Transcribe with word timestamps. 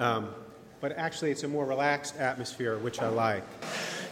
Um, 0.00 0.30
but 0.80 0.92
actually, 0.92 1.30
it's 1.30 1.42
a 1.42 1.48
more 1.48 1.66
relaxed 1.66 2.16
atmosphere, 2.16 2.78
which 2.78 3.02
I 3.02 3.08
like. 3.08 3.44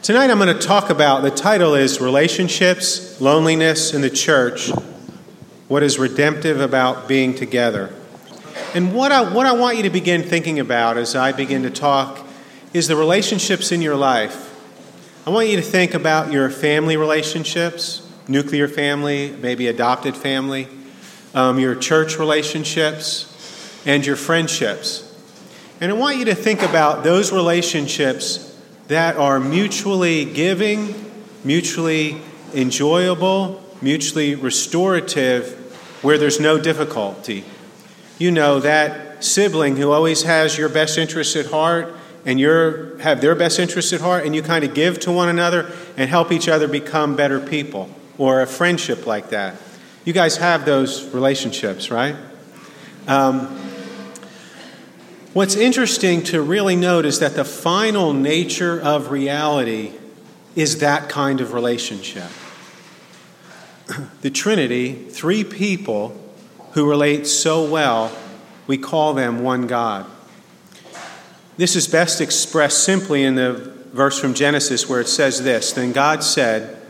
Tonight, 0.02 0.30
I'm 0.30 0.36
going 0.36 0.54
to 0.54 0.66
talk 0.66 0.90
about 0.90 1.22
the 1.22 1.30
title 1.30 1.74
is 1.74 1.98
Relationships, 1.98 3.18
Loneliness 3.22 3.94
in 3.94 4.02
the 4.02 4.10
Church 4.10 4.70
What 5.68 5.82
is 5.82 5.98
Redemptive 5.98 6.60
About 6.60 7.08
Being 7.08 7.34
Together? 7.34 7.90
And 8.74 8.94
what 8.94 9.12
I, 9.12 9.32
what 9.32 9.46
I 9.46 9.52
want 9.52 9.78
you 9.78 9.82
to 9.84 9.90
begin 9.90 10.22
thinking 10.22 10.60
about 10.60 10.98
as 10.98 11.16
I 11.16 11.32
begin 11.32 11.62
to 11.62 11.70
talk 11.70 12.18
is 12.74 12.86
the 12.86 12.96
relationships 12.96 13.72
in 13.72 13.80
your 13.80 13.96
life. 13.96 14.44
I 15.26 15.30
want 15.30 15.48
you 15.48 15.56
to 15.56 15.62
think 15.62 15.94
about 15.94 16.30
your 16.30 16.50
family 16.50 16.98
relationships, 16.98 18.06
nuclear 18.28 18.68
family, 18.68 19.34
maybe 19.40 19.68
adopted 19.68 20.18
family, 20.18 20.68
um, 21.32 21.58
your 21.58 21.74
church 21.74 22.18
relationships, 22.18 23.80
and 23.86 24.04
your 24.04 24.16
friendships. 24.16 25.07
And 25.80 25.92
I 25.92 25.94
want 25.94 26.18
you 26.18 26.24
to 26.24 26.34
think 26.34 26.62
about 26.62 27.04
those 27.04 27.32
relationships 27.32 28.58
that 28.88 29.16
are 29.16 29.38
mutually 29.38 30.24
giving, 30.24 30.94
mutually 31.44 32.20
enjoyable, 32.52 33.62
mutually 33.80 34.34
restorative, 34.34 35.52
where 36.02 36.18
there's 36.18 36.40
no 36.40 36.58
difficulty. 36.58 37.44
You 38.18 38.32
know, 38.32 38.58
that 38.60 39.22
sibling 39.22 39.76
who 39.76 39.92
always 39.92 40.22
has 40.24 40.58
your 40.58 40.68
best 40.68 40.98
interests 40.98 41.36
at 41.36 41.46
heart 41.46 41.94
and 42.26 42.40
you 42.40 42.98
have 43.00 43.20
their 43.20 43.36
best 43.36 43.60
interests 43.60 43.92
at 43.92 44.00
heart, 44.00 44.26
and 44.26 44.34
you 44.34 44.42
kind 44.42 44.64
of 44.64 44.74
give 44.74 44.98
to 45.00 45.12
one 45.12 45.28
another 45.28 45.72
and 45.96 46.10
help 46.10 46.32
each 46.32 46.48
other 46.48 46.68
become 46.68 47.16
better 47.16 47.40
people, 47.40 47.88
or 48.18 48.42
a 48.42 48.46
friendship 48.46 49.06
like 49.06 49.30
that. 49.30 49.54
You 50.04 50.12
guys 50.12 50.36
have 50.36 50.66
those 50.66 51.08
relationships, 51.14 51.90
right? 51.90 52.16
Um, 53.06 53.67
What's 55.34 55.56
interesting 55.56 56.22
to 56.24 56.40
really 56.40 56.74
note 56.74 57.04
is 57.04 57.18
that 57.18 57.34
the 57.34 57.44
final 57.44 58.14
nature 58.14 58.80
of 58.80 59.10
reality 59.10 59.92
is 60.56 60.78
that 60.78 61.10
kind 61.10 61.42
of 61.42 61.52
relationship. 61.52 62.30
The 64.22 64.30
Trinity, 64.30 64.94
three 64.94 65.44
people 65.44 66.18
who 66.72 66.88
relate 66.88 67.26
so 67.26 67.62
well, 67.62 68.10
we 68.66 68.78
call 68.78 69.12
them 69.12 69.42
one 69.42 69.66
God. 69.66 70.06
This 71.58 71.76
is 71.76 71.86
best 71.86 72.22
expressed 72.22 72.82
simply 72.82 73.22
in 73.22 73.34
the 73.34 73.52
verse 73.92 74.18
from 74.18 74.32
Genesis 74.32 74.88
where 74.88 75.00
it 75.00 75.08
says 75.08 75.42
this 75.42 75.72
Then 75.72 75.92
God 75.92 76.24
said, 76.24 76.80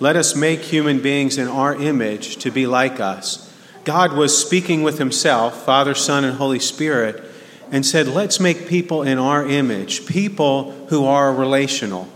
Let 0.00 0.16
us 0.16 0.34
make 0.34 0.62
human 0.62 1.00
beings 1.00 1.38
in 1.38 1.46
our 1.46 1.76
image 1.76 2.38
to 2.38 2.50
be 2.50 2.66
like 2.66 2.98
us. 2.98 3.52
God 3.84 4.14
was 4.14 4.36
speaking 4.36 4.82
with 4.82 4.98
himself, 4.98 5.64
Father, 5.64 5.94
Son, 5.94 6.24
and 6.24 6.38
Holy 6.38 6.58
Spirit 6.58 7.27
and 7.70 7.84
said, 7.84 8.06
let's 8.06 8.40
make 8.40 8.68
people 8.68 9.02
in 9.02 9.18
our 9.18 9.46
image, 9.46 10.06
people 10.06 10.72
who 10.88 11.04
are 11.04 11.32
relational. 11.32 12.08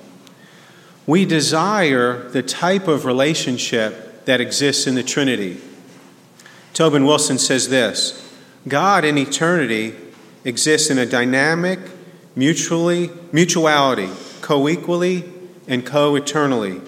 We 1.06 1.24
desire 1.24 2.28
the 2.30 2.42
type 2.42 2.88
of 2.88 3.04
relationship 3.04 4.24
that 4.24 4.40
exists 4.40 4.86
in 4.86 4.94
the 4.94 5.02
Trinity. 5.02 5.60
Tobin 6.74 7.04
Wilson 7.04 7.38
says 7.38 7.68
this 7.68 8.18
God 8.66 9.04
in 9.04 9.18
eternity 9.18 9.94
exists 10.44 10.90
in 10.90 10.98
a 10.98 11.06
dynamic, 11.06 11.80
mutually, 12.36 13.10
mutuality, 13.32 14.10
co 14.40 14.68
equally, 14.68 15.30
and 15.66 15.84
co 15.84 16.14
eternally. 16.14 16.80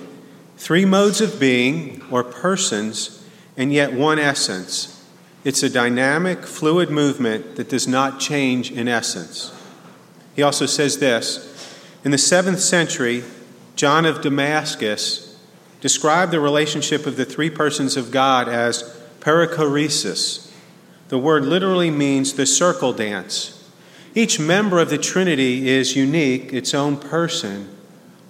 Three 0.57 0.85
modes 0.85 1.21
of 1.21 1.41
being 1.41 2.03
or 2.11 2.23
persons, 2.23 3.23
and 3.57 3.73
yet 3.73 3.93
one 3.93 4.19
essence 4.19 4.94
it's 5.45 5.63
a 5.63 5.69
dynamic, 5.69 6.45
fluid 6.45 6.91
movement 6.91 7.57
that 7.57 7.69
does 7.69 7.87
not 7.87 8.19
change 8.19 8.71
in 8.71 8.89
essence. 8.89 9.53
He 10.35 10.43
also 10.43 10.67
says 10.67 10.99
this 10.99 11.51
In 12.05 12.11
the 12.11 12.19
seventh 12.19 12.61
century, 12.61 13.25
John 13.77 14.07
of 14.07 14.23
Damascus 14.23 15.39
described 15.81 16.33
the 16.33 16.41
relationship 16.41 17.07
of 17.07 17.17
the 17.17 17.27
three 17.27 17.51
persons 17.51 17.97
of 17.97 18.11
God 18.11 18.49
as 18.49 18.83
perichoresis. 19.21 20.51
The 21.09 21.19
word 21.19 21.45
literally 21.45 21.91
means 21.91 22.33
the 22.33 22.47
circle 22.47 22.95
dance. 22.95 23.71
Each 24.15 24.41
member 24.41 24.79
of 24.79 24.91
the 24.91 24.99
Trinity 24.99 25.69
is 25.69 25.97
unique, 25.97 26.53
its 26.53 26.73
own 26.73 26.97
person, 26.97 27.69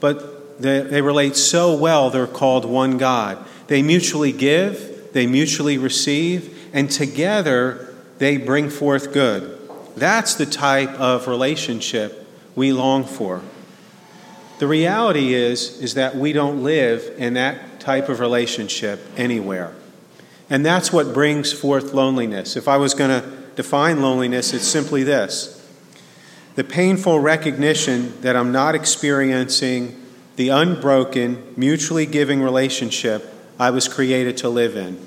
but 0.01 0.61
they, 0.61 0.81
they 0.81 1.03
relate 1.03 1.37
so 1.37 1.77
well 1.77 2.11
they're 2.11 2.27
called 2.27 2.65
one 2.65 2.99
God. 2.99 3.45
They 3.69 3.83
mutually 3.83 4.33
give, 4.33 5.13
they 5.13 5.27
mutually 5.27 5.79
receive, 5.79 6.54
and 6.75 6.91
together 6.91 7.95
they 8.19 8.37
bring 8.37 8.69
forth 8.69 9.15
good. 9.15 9.59
That's 9.97 10.35
the 10.35 10.45
type 10.45 10.91
of 11.01 11.29
relationship 11.29 12.27
we 12.55 12.73
long 12.73 13.05
for. 13.05 13.41
The 14.59 14.67
reality 14.67 15.33
is 15.33 15.81
is 15.81 15.95
that 15.95 16.17
we 16.17 16.33
don't 16.33 16.63
live 16.63 17.15
in 17.17 17.35
that 17.35 17.81
type 17.81 18.09
of 18.09 18.21
relationship 18.21 19.01
anywhere. 19.17 19.73
And 20.51 20.67
that's 20.67 20.93
what 20.93 21.15
brings 21.15 21.53
forth 21.53 21.95
loneliness. 21.95 22.57
If 22.57 22.69
I 22.69 22.77
was 22.77 22.93
going 22.93 23.11
to 23.11 23.29
define 23.57 24.03
loneliness, 24.03 24.53
it's 24.53 24.67
simply 24.67 25.03
this. 25.03 25.61
The 26.57 26.65
painful 26.65 27.21
recognition 27.21 28.21
that 28.21 28.37
I'm 28.37 28.53
not 28.53 28.75
experiencing 28.75 30.01
the 30.37 30.51
unbroken, 30.51 31.55
mutually 31.57 32.07
giving 32.07 32.43
relationship 32.43 33.33
I 33.59 33.71
was 33.71 33.89
created 33.89 34.37
to 34.39 34.49
live 34.49 34.77
in. 34.77 35.05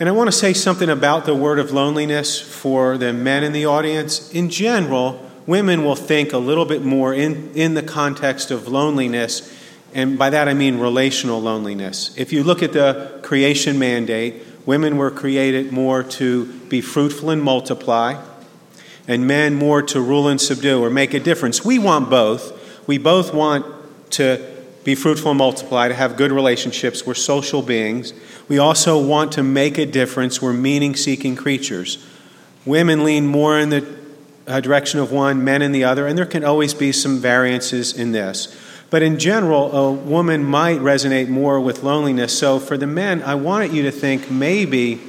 And 0.00 0.08
I 0.08 0.12
want 0.12 0.28
to 0.28 0.32
say 0.32 0.54
something 0.54 0.88
about 0.88 1.26
the 1.26 1.34
word 1.34 1.58
of 1.58 1.72
loneliness 1.72 2.40
for 2.40 2.96
the 2.96 3.12
men 3.12 3.44
in 3.44 3.52
the 3.52 3.66
audience. 3.66 4.32
In 4.32 4.48
general, 4.48 5.30
women 5.46 5.84
will 5.84 5.94
think 5.94 6.32
a 6.32 6.38
little 6.38 6.64
bit 6.64 6.82
more 6.82 7.12
in, 7.12 7.52
in 7.54 7.74
the 7.74 7.82
context 7.82 8.50
of 8.50 8.66
loneliness, 8.66 9.54
and 9.92 10.18
by 10.18 10.30
that 10.30 10.48
I 10.48 10.54
mean 10.54 10.78
relational 10.78 11.38
loneliness. 11.42 12.16
If 12.16 12.32
you 12.32 12.42
look 12.42 12.62
at 12.62 12.72
the 12.72 13.20
creation 13.22 13.78
mandate, 13.78 14.42
women 14.64 14.96
were 14.96 15.10
created 15.10 15.70
more 15.70 16.02
to 16.02 16.46
be 16.46 16.80
fruitful 16.80 17.28
and 17.28 17.42
multiply, 17.42 18.24
and 19.06 19.26
men 19.26 19.54
more 19.54 19.82
to 19.82 20.00
rule 20.00 20.28
and 20.28 20.40
subdue 20.40 20.82
or 20.82 20.88
make 20.88 21.12
a 21.12 21.20
difference. 21.20 21.62
We 21.62 21.78
want 21.78 22.08
both. 22.08 22.88
We 22.88 22.96
both 22.96 23.34
want 23.34 23.66
to 24.12 24.50
be 24.82 24.94
fruitful 24.94 25.32
and 25.32 25.38
multiply, 25.38 25.88
to 25.88 25.94
have 25.94 26.16
good 26.16 26.32
relationships. 26.32 27.04
We're 27.04 27.12
social 27.12 27.60
beings. 27.60 28.14
We 28.50 28.58
also 28.58 29.00
want 29.00 29.30
to 29.34 29.44
make 29.44 29.78
a 29.78 29.86
difference. 29.86 30.42
We're 30.42 30.52
meaning 30.52 30.96
seeking 30.96 31.36
creatures. 31.36 32.04
Women 32.66 33.04
lean 33.04 33.28
more 33.28 33.56
in 33.56 33.70
the 33.70 33.86
uh, 34.44 34.58
direction 34.58 34.98
of 34.98 35.12
one, 35.12 35.44
men 35.44 35.62
in 35.62 35.70
the 35.70 35.84
other, 35.84 36.04
and 36.08 36.18
there 36.18 36.26
can 36.26 36.42
always 36.42 36.74
be 36.74 36.90
some 36.90 37.20
variances 37.20 37.96
in 37.96 38.10
this. 38.10 38.52
But 38.90 39.02
in 39.02 39.20
general, 39.20 39.70
a 39.70 39.92
woman 39.92 40.42
might 40.42 40.80
resonate 40.80 41.28
more 41.28 41.60
with 41.60 41.84
loneliness. 41.84 42.36
So 42.36 42.58
for 42.58 42.76
the 42.76 42.88
men, 42.88 43.22
I 43.22 43.36
wanted 43.36 43.72
you 43.72 43.84
to 43.84 43.92
think 43.92 44.32
maybe 44.32 45.00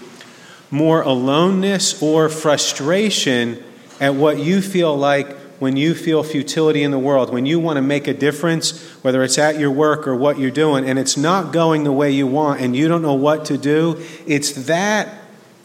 more 0.70 1.02
aloneness 1.02 2.00
or 2.00 2.30
frustration 2.30 3.64
at 4.00 4.14
what 4.14 4.38
you 4.38 4.62
feel 4.62 4.96
like 4.96 5.36
when 5.62 5.78
you 5.78 5.94
feel 5.94 6.24
futility 6.24 6.82
in 6.82 6.90
the 6.90 6.98
world, 6.98 7.32
when 7.32 7.46
you 7.46 7.60
want 7.60 7.78
to 7.78 7.84
make 7.84 8.08
a 8.08 8.16
difference, 8.16 8.82
whether 9.04 9.22
it's 9.22 9.38
at 9.38 9.60
your 9.60 9.70
work 9.70 10.08
or 10.08 10.16
what 10.16 10.40
you're 10.40 10.50
doing, 10.50 10.90
and 10.90 10.98
it's 10.98 11.16
not 11.16 11.54
going 11.54 11.84
the 11.84 11.92
way 11.92 12.10
you 12.10 12.26
want 12.26 12.60
and 12.60 12.76
you 12.76 12.88
don't 12.88 13.04
know 13.04 13.14
what 13.14 13.46
to 13.46 13.60
do, 13.60 14.04
it's 14.26 14.54
that 14.66 15.08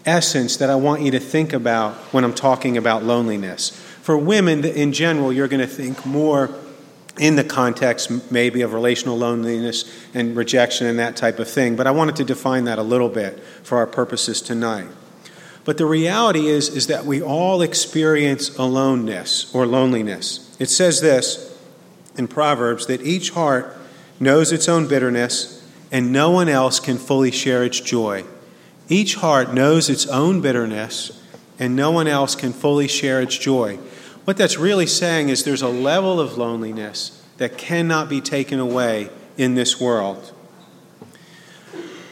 essence 0.04 0.58
that 0.58 0.68
I 0.68 0.74
want 0.74 1.00
you 1.00 1.12
to 1.12 1.18
think 1.18 1.54
about 1.54 1.94
when 2.12 2.24
I'm 2.24 2.34
talking 2.34 2.76
about 2.76 3.04
loneliness. 3.04 3.70
For 4.02 4.18
women 4.18 4.66
in 4.66 4.92
general, 4.92 5.32
you're 5.32 5.48
going 5.48 5.66
to 5.66 5.66
think 5.66 6.04
more 6.04 6.50
in 7.18 7.36
the 7.36 7.44
context 7.44 8.30
maybe 8.30 8.60
of 8.60 8.74
relational 8.74 9.16
loneliness 9.16 9.90
and 10.12 10.36
rejection 10.36 10.86
and 10.86 10.98
that 10.98 11.16
type 11.16 11.38
of 11.38 11.48
thing, 11.48 11.74
but 11.74 11.86
I 11.86 11.90
wanted 11.90 12.16
to 12.16 12.24
define 12.24 12.64
that 12.64 12.78
a 12.78 12.82
little 12.82 13.08
bit 13.08 13.42
for 13.62 13.78
our 13.78 13.86
purposes 13.86 14.42
tonight. 14.42 14.88
But 15.66 15.78
the 15.78 15.84
reality 15.84 16.46
is, 16.46 16.68
is 16.68 16.86
that 16.86 17.04
we 17.04 17.20
all 17.20 17.60
experience 17.60 18.56
aloneness 18.56 19.52
or 19.52 19.66
loneliness. 19.66 20.56
It 20.60 20.70
says 20.70 21.00
this 21.00 21.58
in 22.16 22.28
Proverbs 22.28 22.86
that 22.86 23.02
each 23.02 23.30
heart 23.30 23.76
knows 24.20 24.52
its 24.52 24.68
own 24.68 24.86
bitterness, 24.86 25.68
and 25.90 26.12
no 26.12 26.30
one 26.30 26.48
else 26.48 26.78
can 26.78 26.98
fully 26.98 27.32
share 27.32 27.64
its 27.64 27.80
joy. 27.80 28.24
Each 28.88 29.16
heart 29.16 29.52
knows 29.52 29.90
its 29.90 30.06
own 30.06 30.40
bitterness, 30.40 31.20
and 31.58 31.74
no 31.74 31.90
one 31.90 32.06
else 32.06 32.36
can 32.36 32.52
fully 32.52 32.86
share 32.86 33.20
its 33.20 33.36
joy. 33.36 33.76
What 34.24 34.36
that's 34.36 34.58
really 34.58 34.86
saying 34.86 35.30
is 35.30 35.42
there's 35.42 35.62
a 35.62 35.68
level 35.68 36.20
of 36.20 36.38
loneliness 36.38 37.24
that 37.38 37.58
cannot 37.58 38.08
be 38.08 38.20
taken 38.20 38.60
away 38.60 39.10
in 39.36 39.56
this 39.56 39.80
world. 39.80 40.32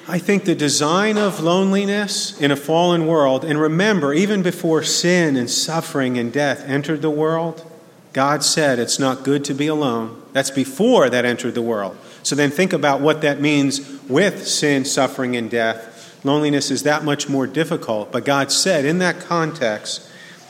I 0.07 0.19
think 0.19 0.45
the 0.45 0.55
design 0.55 1.17
of 1.17 1.41
loneliness 1.41 2.39
in 2.39 2.51
a 2.51 2.57
fallen 2.57 3.07
world, 3.07 3.43
and 3.43 3.59
remember, 3.59 4.13
even 4.13 4.43
before 4.43 4.83
sin 4.83 5.35
and 5.35 5.49
suffering 5.49 6.19
and 6.19 6.31
death 6.31 6.63
entered 6.69 7.01
the 7.01 7.09
world, 7.09 7.71
God 8.13 8.45
said 8.45 8.79
it's 8.79 8.99
not 8.99 9.25
good 9.25 9.47
to 9.47 9.55
be 9.55 9.67
alone. 9.67 10.23
That's 10.35 10.51
before 10.51 11.09
that 11.09 11.25
entered 11.25 11.55
the 11.55 11.63
world. 11.63 11.97
So 12.23 12.37
then 12.37 12.51
think 12.51 12.75
about 12.75 13.01
what 13.01 13.23
that 13.23 13.41
means 13.41 13.81
with 14.03 14.47
sin, 14.47 14.85
suffering, 14.85 15.37
and 15.37 15.51
death. 15.51 16.21
Loneliness 16.23 16.71
is 16.71 16.83
that 16.83 17.03
much 17.03 17.29
more 17.29 17.47
difficult. 17.47 18.13
But 18.13 18.27
God 18.27 18.53
said 18.53 18.85
in 18.85 18.99
that 18.99 19.21
context 19.21 20.07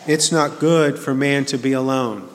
It's 0.06 0.32
not 0.32 0.58
good 0.58 0.98
for 0.98 1.14
man 1.14 1.44
to 1.46 1.58
be 1.58 1.72
alone. 1.72 2.28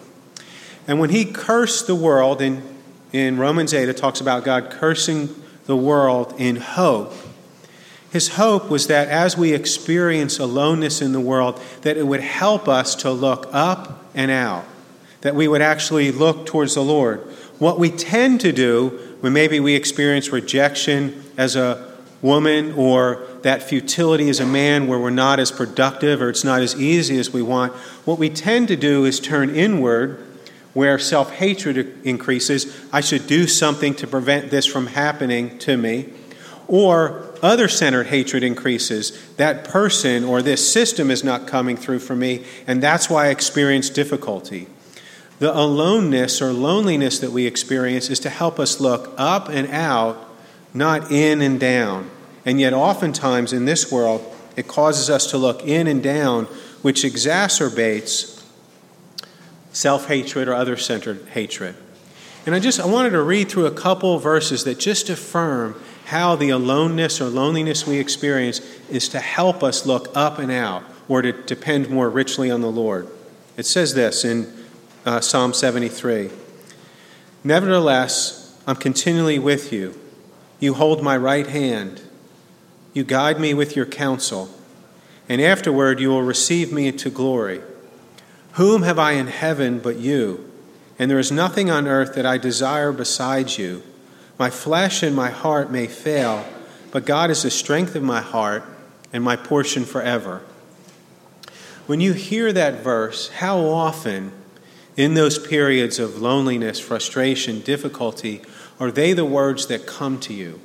And 0.88 1.00
when 1.00 1.10
he 1.10 1.25
cursed 1.25 1.86
the 1.86 1.95
world, 1.95 2.42
in, 2.42 2.63
in 3.12 3.38
Romans 3.38 3.74
8, 3.74 3.89
it 3.89 3.98
talks 3.98 4.21
about 4.21 4.45
God 4.45 4.69
cursing 4.71 5.36
the 5.69 5.77
world 5.77 6.33
in 6.39 6.56
hope. 6.56 7.13
His 8.12 8.30
hope 8.30 8.71
was 8.71 8.88
that 8.88 9.07
as 9.07 9.38
we 9.38 9.54
experience 9.54 10.39
aloneness 10.39 11.00
in 11.00 11.12
the 11.12 11.19
world, 11.19 11.62
that 11.83 11.95
it 11.95 12.07
would 12.07 12.21
help 12.21 12.68
us 12.68 12.95
to 12.95 13.12
look 13.12 13.48
up 13.51 14.04
and 14.16 14.31
out, 14.31 14.66
that 15.21 15.36
we 15.36 15.48
would 15.48 15.62
actually 15.62 16.12
look 16.12 16.48
towards 16.48 16.74
the 16.74 16.81
Lord. 16.81 17.19
What 17.60 17.77
we 17.77 17.92
tend 17.92 18.42
to 18.42 18.51
do 18.51 19.16
when 19.19 19.31
maybe 19.31 19.60
we 19.60 19.75
experience 19.75 20.30
rejection 20.30 21.24
as 21.38 21.56
a 21.56 21.94
woman 22.24 22.71
or 22.71 23.27
that 23.44 23.62
futility 23.62 24.27
as 24.27 24.39
a 24.39 24.48
man 24.48 24.88
where 24.88 24.98
we're 24.98 25.12
not 25.12 25.39
as 25.39 25.51
productive 25.51 26.19
or 26.19 26.30
it's 26.30 26.44
not 26.44 26.63
as 26.63 26.81
easy 26.81 27.19
as 27.19 27.31
we 27.31 27.44
want, 27.44 27.74
what 28.06 28.18
we 28.18 28.31
tend 28.31 28.69
to 28.69 28.75
do 28.75 29.06
is 29.06 29.19
turn 29.19 29.51
inward 29.51 30.25
where 30.74 31.00
self 31.00 31.31
hatred 31.31 32.06
increases. 32.06 32.75
I 32.92 33.01
should 33.01 33.27
do 33.27 33.48
something 33.48 33.94
to 33.95 34.07
prevent 34.07 34.51
this 34.51 34.66
from 34.66 34.88
happening 34.88 35.57
to 35.60 35.77
me. 35.77 36.10
Or 36.68 37.30
other 37.42 37.68
centered 37.68 38.07
hatred 38.07 38.44
increases. 38.44 39.18
That 39.38 39.63
person 39.63 40.24
or 40.24 40.42
this 40.42 40.71
system 40.71 41.10
is 41.10 41.24
not 41.24 41.48
coming 41.48 41.77
through 41.77 42.00
for 42.00 42.16
me, 42.16 42.45
and 42.68 42.81
that's 42.81 43.10
why 43.10 43.25
I 43.25 43.30
experience 43.30 43.89
difficulty. 43.89 44.68
The 45.39 45.57
aloneness 45.57 46.42
or 46.42 46.51
loneliness 46.51 47.19
that 47.19 47.31
we 47.31 47.45
experience 47.45 48.10
is 48.10 48.19
to 48.21 48.30
help 48.30 48.60
us 48.60 48.80
look 48.80 49.13
up 49.18 49.48
and 49.48 49.68
out, 49.69 50.30
not 50.74 51.12
in 51.12 51.42
and 51.42 51.60
down. 51.60 52.12
And 52.45 52.60
yet, 52.60 52.74
oftentimes 52.74 53.54
in 53.54 53.66
this 53.66 53.92
world, 53.92 54.36
it 54.56 54.68
causes 54.68 55.10
us 55.10 55.27
to 55.31 55.38
look 55.38 55.63
in 55.63 55.88
and 55.88 56.04
down, 56.04 56.45
which 56.81 57.04
exacerbates 57.04 58.38
self 59.80 60.10
hatred 60.10 60.50
or 60.50 60.54
other 60.54 60.76
centered 60.76 61.26
hatred. 61.30 61.74
And 62.46 62.54
I 62.54 62.60
just 62.60 62.81
I 62.81 62.86
wanted 62.86 63.12
to 63.12 63.22
read 63.22 63.50
through 63.50 63.66
a 63.66 63.72
couple 63.72 64.20
verses 64.20 64.66
that 64.66 64.78
just 64.78 65.10
affirm 65.10 65.81
how 66.08 66.36
the 66.36 66.50
aloneness 66.50 67.22
or 67.22 67.30
loneliness 67.30 67.88
we 67.88 67.98
experience 67.98 68.60
is 68.90 69.08
to 69.10 69.20
help 69.20 69.64
us 69.64 69.86
look 69.86 70.10
up 70.16 70.38
and 70.38 70.52
out 70.52 70.84
or 71.08 71.22
to 71.22 71.31
depend 71.31 71.90
more 71.90 72.10
richly 72.10 72.52
on 72.52 72.60
the 72.60 72.70
Lord. 72.70 73.08
It 73.56 73.66
says 73.66 73.94
this 73.94 74.26
in 74.26 74.54
uh, 75.06 75.22
Psalm 75.22 75.54
73 75.54 76.30
Nevertheless, 77.46 78.60
I'm 78.68 78.76
continually 78.76 79.40
with 79.40 79.72
you. 79.72 79.98
You 80.60 80.74
hold 80.74 81.02
my 81.02 81.16
right 81.16 81.48
hand. 81.48 82.02
You 82.92 83.06
guide 83.06 83.40
me 83.40 83.54
with 83.54 83.78
your 83.78 83.86
counsel, 83.86 84.50
and 85.30 85.40
afterward 85.40 86.02
you 86.02 86.10
will 86.10 86.24
receive 86.24 86.74
me 86.74 86.86
into 86.86 87.10
glory. 87.10 87.62
Whom 88.59 88.81
have 88.81 89.00
I 89.00 89.13
in 89.13 89.27
heaven 89.27 89.79
but 89.79 89.95
you? 89.95 90.51
And 91.00 91.09
there 91.09 91.17
is 91.17 91.31
nothing 91.31 91.69
on 91.69 91.88
earth 91.88 92.13
that 92.15 92.25
I 92.25 92.38
desire 92.38 92.91
besides 92.91 93.57
you. 93.57 93.83
My 94.38 94.50
flesh 94.50 95.01
and 95.01 95.15
my 95.15 95.29
heart 95.29 95.71
may 95.71 95.88
fail, 95.88 96.45
but 96.91 97.06
God 97.06 97.29
is 97.29 97.44
the 97.44 97.51
strength 97.51 97.95
of 97.95 98.03
my 98.03 98.19
heart 98.19 98.65
and 99.13 99.23
my 99.23 99.38
portion 99.38 99.85
forever. 99.85 100.41
When 101.88 102.01
you 102.01 102.11
hear 102.11 102.51
that 102.51 102.83
verse, 102.83 103.29
how 103.29 103.61
often 103.61 104.33
in 104.97 105.13
those 105.13 105.39
periods 105.39 105.97
of 105.97 106.21
loneliness, 106.21 106.81
frustration, 106.81 107.61
difficulty, 107.61 108.41
are 108.77 108.91
they 108.91 109.13
the 109.13 109.23
words 109.23 109.67
that 109.67 109.88
come 109.88 110.19
to 110.19 110.33
you? 110.33 110.59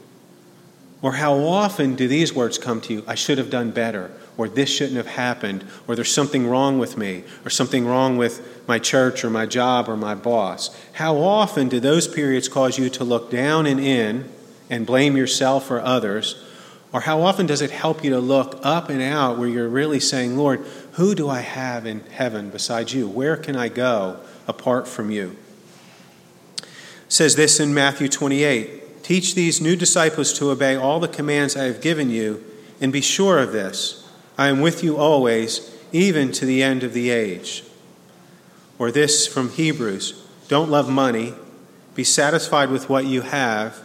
Or 1.00 1.12
how 1.12 1.36
often 1.36 1.94
do 1.94 2.08
these 2.08 2.32
words 2.32 2.58
come 2.58 2.80
to 2.80 2.92
you? 2.92 3.04
I 3.06 3.14
should 3.14 3.38
have 3.38 3.50
done 3.50 3.70
better, 3.70 4.10
or 4.36 4.48
this 4.48 4.68
shouldn't 4.68 4.96
have 4.96 5.06
happened, 5.06 5.64
or 5.86 5.94
there's 5.94 6.12
something 6.12 6.48
wrong 6.48 6.78
with 6.78 6.96
me, 6.96 7.22
or 7.44 7.50
something 7.50 7.86
wrong 7.86 8.16
with 8.16 8.66
my 8.66 8.78
church, 8.78 9.24
or 9.24 9.30
my 9.30 9.46
job, 9.46 9.88
or 9.88 9.96
my 9.96 10.14
boss. 10.14 10.76
How 10.94 11.16
often 11.18 11.68
do 11.68 11.78
those 11.78 12.08
periods 12.08 12.48
cause 12.48 12.78
you 12.78 12.88
to 12.90 13.04
look 13.04 13.30
down 13.30 13.66
and 13.66 13.78
in 13.78 14.28
and 14.68 14.86
blame 14.86 15.16
yourself 15.16 15.70
or 15.70 15.80
others? 15.80 16.42
Or 16.92 17.00
how 17.00 17.22
often 17.22 17.46
does 17.46 17.60
it 17.60 17.70
help 17.70 18.04
you 18.04 18.10
to 18.10 18.20
look 18.20 18.58
up 18.62 18.88
and 18.88 19.02
out 19.02 19.38
where 19.38 19.48
you're 19.48 19.68
really 19.68 20.00
saying, 20.00 20.36
Lord, 20.36 20.64
who 20.92 21.14
do 21.14 21.28
I 21.28 21.40
have 21.40 21.86
in 21.86 22.00
heaven 22.10 22.50
besides 22.50 22.94
you? 22.94 23.08
Where 23.08 23.36
can 23.36 23.56
I 23.56 23.68
go 23.68 24.20
apart 24.46 24.86
from 24.86 25.10
you? 25.10 25.36
It 26.58 26.66
says 27.08 27.36
this 27.36 27.60
in 27.60 27.74
Matthew 27.74 28.08
28 28.08 29.02
Teach 29.04 29.34
these 29.34 29.60
new 29.60 29.76
disciples 29.76 30.32
to 30.38 30.50
obey 30.50 30.76
all 30.76 30.98
the 30.98 31.08
commands 31.08 31.56
I 31.56 31.64
have 31.64 31.82
given 31.82 32.10
you, 32.10 32.42
and 32.80 32.92
be 32.92 33.02
sure 33.02 33.38
of 33.38 33.52
this 33.52 34.03
I 34.36 34.48
am 34.48 34.60
with 34.60 34.82
you 34.82 34.96
always, 34.96 35.76
even 35.92 36.32
to 36.32 36.46
the 36.46 36.62
end 36.62 36.82
of 36.82 36.92
the 36.92 37.10
age. 37.10 37.64
Or 38.78 38.90
this 38.90 39.26
from 39.26 39.50
Hebrews 39.50 40.22
Don't 40.48 40.70
love 40.70 40.88
money, 40.88 41.34
be 41.94 42.04
satisfied 42.04 42.70
with 42.70 42.88
what 42.88 43.06
you 43.06 43.22
have, 43.22 43.80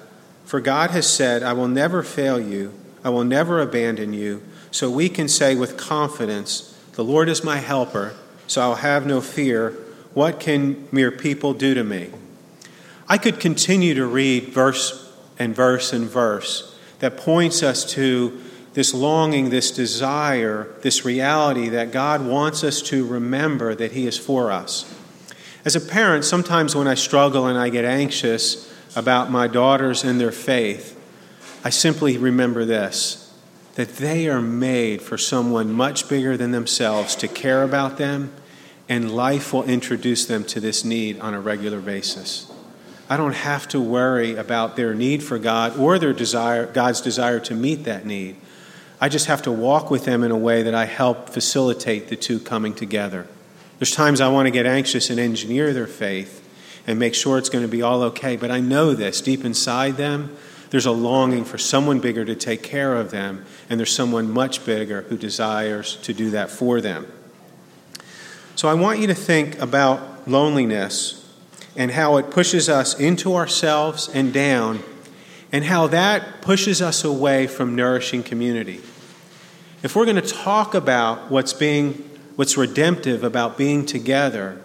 for 0.46 0.60
God 0.60 0.90
has 0.92 1.08
said, 1.08 1.44
I 1.44 1.54
will 1.54 1.68
never 1.68 2.02
fail 2.02 2.40
you, 2.40 2.74
I 3.04 3.10
will 3.10 3.24
never 3.24 3.62
abandon 3.62 4.14
you. 4.14 4.42
So 4.72 4.90
we 4.90 5.10
can 5.10 5.28
say 5.28 5.56
with 5.56 5.78
confidence, 5.78 6.78
The 6.94 7.04
Lord 7.04 7.30
is 7.30 7.44
my 7.44 7.58
helper, 7.58 8.16
so 8.48 8.62
I'll 8.62 8.76
have 8.76 9.06
no 9.06 9.22
fear. 9.22 9.72
What 10.14 10.40
can 10.40 10.88
mere 10.92 11.12
people 11.12 11.54
do 11.54 11.76
to 11.76 11.84
me? 11.84 12.10
I 13.08 13.18
could 13.18 13.40
continue 13.40 13.94
to 13.94 14.06
read 14.06 14.50
verse 14.50 15.12
and 15.38 15.56
verse 15.56 15.94
and 15.94 16.10
verse 16.10 16.76
that 17.00 17.18
points 17.18 17.64
us 17.64 17.86
to 17.94 18.40
this 18.80 18.94
longing, 18.94 19.50
this 19.50 19.72
desire, 19.72 20.66
this 20.84 21.04
reality 21.04 21.68
that 21.68 21.92
God 21.92 22.26
wants 22.26 22.64
us 22.64 22.82
to 22.84 23.06
remember 23.06 23.76
that 23.76 23.92
He 23.92 24.08
is 24.08 24.18
for 24.18 24.54
us. 24.54 24.90
As 25.66 25.76
a 25.76 25.82
parent, 25.82 26.24
sometimes 26.24 26.78
when 26.78 26.88
I 26.88 26.94
struggle 26.94 27.46
and 27.46 27.60
I 27.60 27.68
get 27.68 27.84
anxious 27.84 28.74
about 28.96 29.30
my 29.30 29.48
daughters 29.48 30.06
and 30.06 30.18
their 30.18 30.32
faith, 30.32 30.98
I 31.62 31.72
simply 31.72 32.18
remember 32.18 32.64
this 32.64 33.36
that 33.76 33.98
they 33.98 34.30
are 34.30 34.42
made 34.42 35.02
for 35.02 35.18
someone 35.18 35.74
much 35.74 36.08
bigger 36.08 36.38
than 36.38 36.52
themselves 36.52 37.18
to 37.18 37.28
care 37.28 37.64
about 37.64 37.98
them, 37.98 38.32
and 38.88 39.14
life 39.14 39.52
will 39.52 39.66
introduce 39.66 40.26
them 40.26 40.46
to 40.46 40.62
this 40.62 40.86
need 40.86 41.20
on 41.20 41.34
a 41.34 41.42
regular 41.42 41.82
basis. 41.82 42.50
I 43.10 43.18
don't 43.18 43.36
have 43.36 43.68
to 43.70 43.82
worry 43.82 44.38
about 44.38 44.78
their 44.78 44.94
need 44.94 45.22
for 45.22 45.38
God 45.38 45.78
or 45.78 46.00
their 46.00 46.14
desire, 46.14 46.66
God's 46.66 47.02
desire 47.02 47.42
to 47.42 47.54
meet 47.54 47.84
that 47.84 48.06
need. 48.06 48.38
I 49.02 49.10
just 49.10 49.28
have 49.28 49.42
to 49.44 49.52
walk 49.52 49.90
with 49.90 50.06
them 50.06 50.24
in 50.24 50.32
a 50.32 50.38
way 50.38 50.64
that 50.64 50.76
I 50.76 50.86
help 50.86 51.30
facilitate 51.30 52.10
the 52.10 52.16
two 52.16 52.40
coming 52.40 52.74
together. 52.74 53.28
There's 53.78 53.96
times 53.96 54.20
I 54.20 54.28
want 54.28 54.48
to 54.48 54.52
get 54.52 54.66
anxious 54.66 55.10
and 55.10 55.20
engineer 55.20 55.74
their 55.74 55.88
faith 55.88 56.46
and 56.86 57.00
make 57.00 57.16
sure 57.16 57.38
it's 57.38 57.50
going 57.50 57.64
to 57.64 57.72
be 57.72 57.82
all 57.82 58.04
okay, 58.04 58.36
but 58.36 58.52
I 58.52 58.60
know 58.60 58.94
this 58.94 59.22
deep 59.22 59.46
inside 59.46 59.96
them. 59.96 60.36
There's 60.70 60.86
a 60.86 60.92
longing 60.92 61.46
for 61.46 61.58
someone 61.58 62.00
bigger 62.00 62.26
to 62.26 62.36
take 62.36 62.62
care 62.62 62.96
of 62.96 63.10
them, 63.10 63.46
and 63.70 63.80
there's 63.80 63.94
someone 63.94 64.30
much 64.30 64.66
bigger 64.66 65.04
who 65.04 65.18
desires 65.18 65.96
to 65.98 66.14
do 66.14 66.32
that 66.32 66.50
for 66.50 66.82
them. 66.82 67.08
So 68.56 68.68
I 68.68 68.74
want 68.74 69.00
you 69.00 69.08
to 69.08 69.16
think 69.16 69.58
about 69.60 70.28
loneliness 70.28 71.26
and 71.76 71.92
how 71.92 72.18
it 72.18 72.30
pushes 72.32 72.68
us 72.68 73.00
into 73.00 73.36
ourselves 73.36 74.10
and 74.10 74.34
down, 74.34 74.84
and 75.52 75.64
how 75.64 75.88
that 75.88 76.42
pushes 76.42 76.82
us 76.82 77.04
away 77.04 77.48
from 77.48 77.76
nourishing 77.76 78.22
community. 78.22 78.82
If 79.82 79.96
we're 79.96 80.04
going 80.04 80.18
to 80.18 80.22
talk 80.22 80.74
about 80.74 81.32
what's 81.32 81.54
being 81.54 81.94
what's 82.36 82.58
redemptive 82.58 83.24
about 83.24 83.58
being 83.58 83.86
together, 83.86 84.62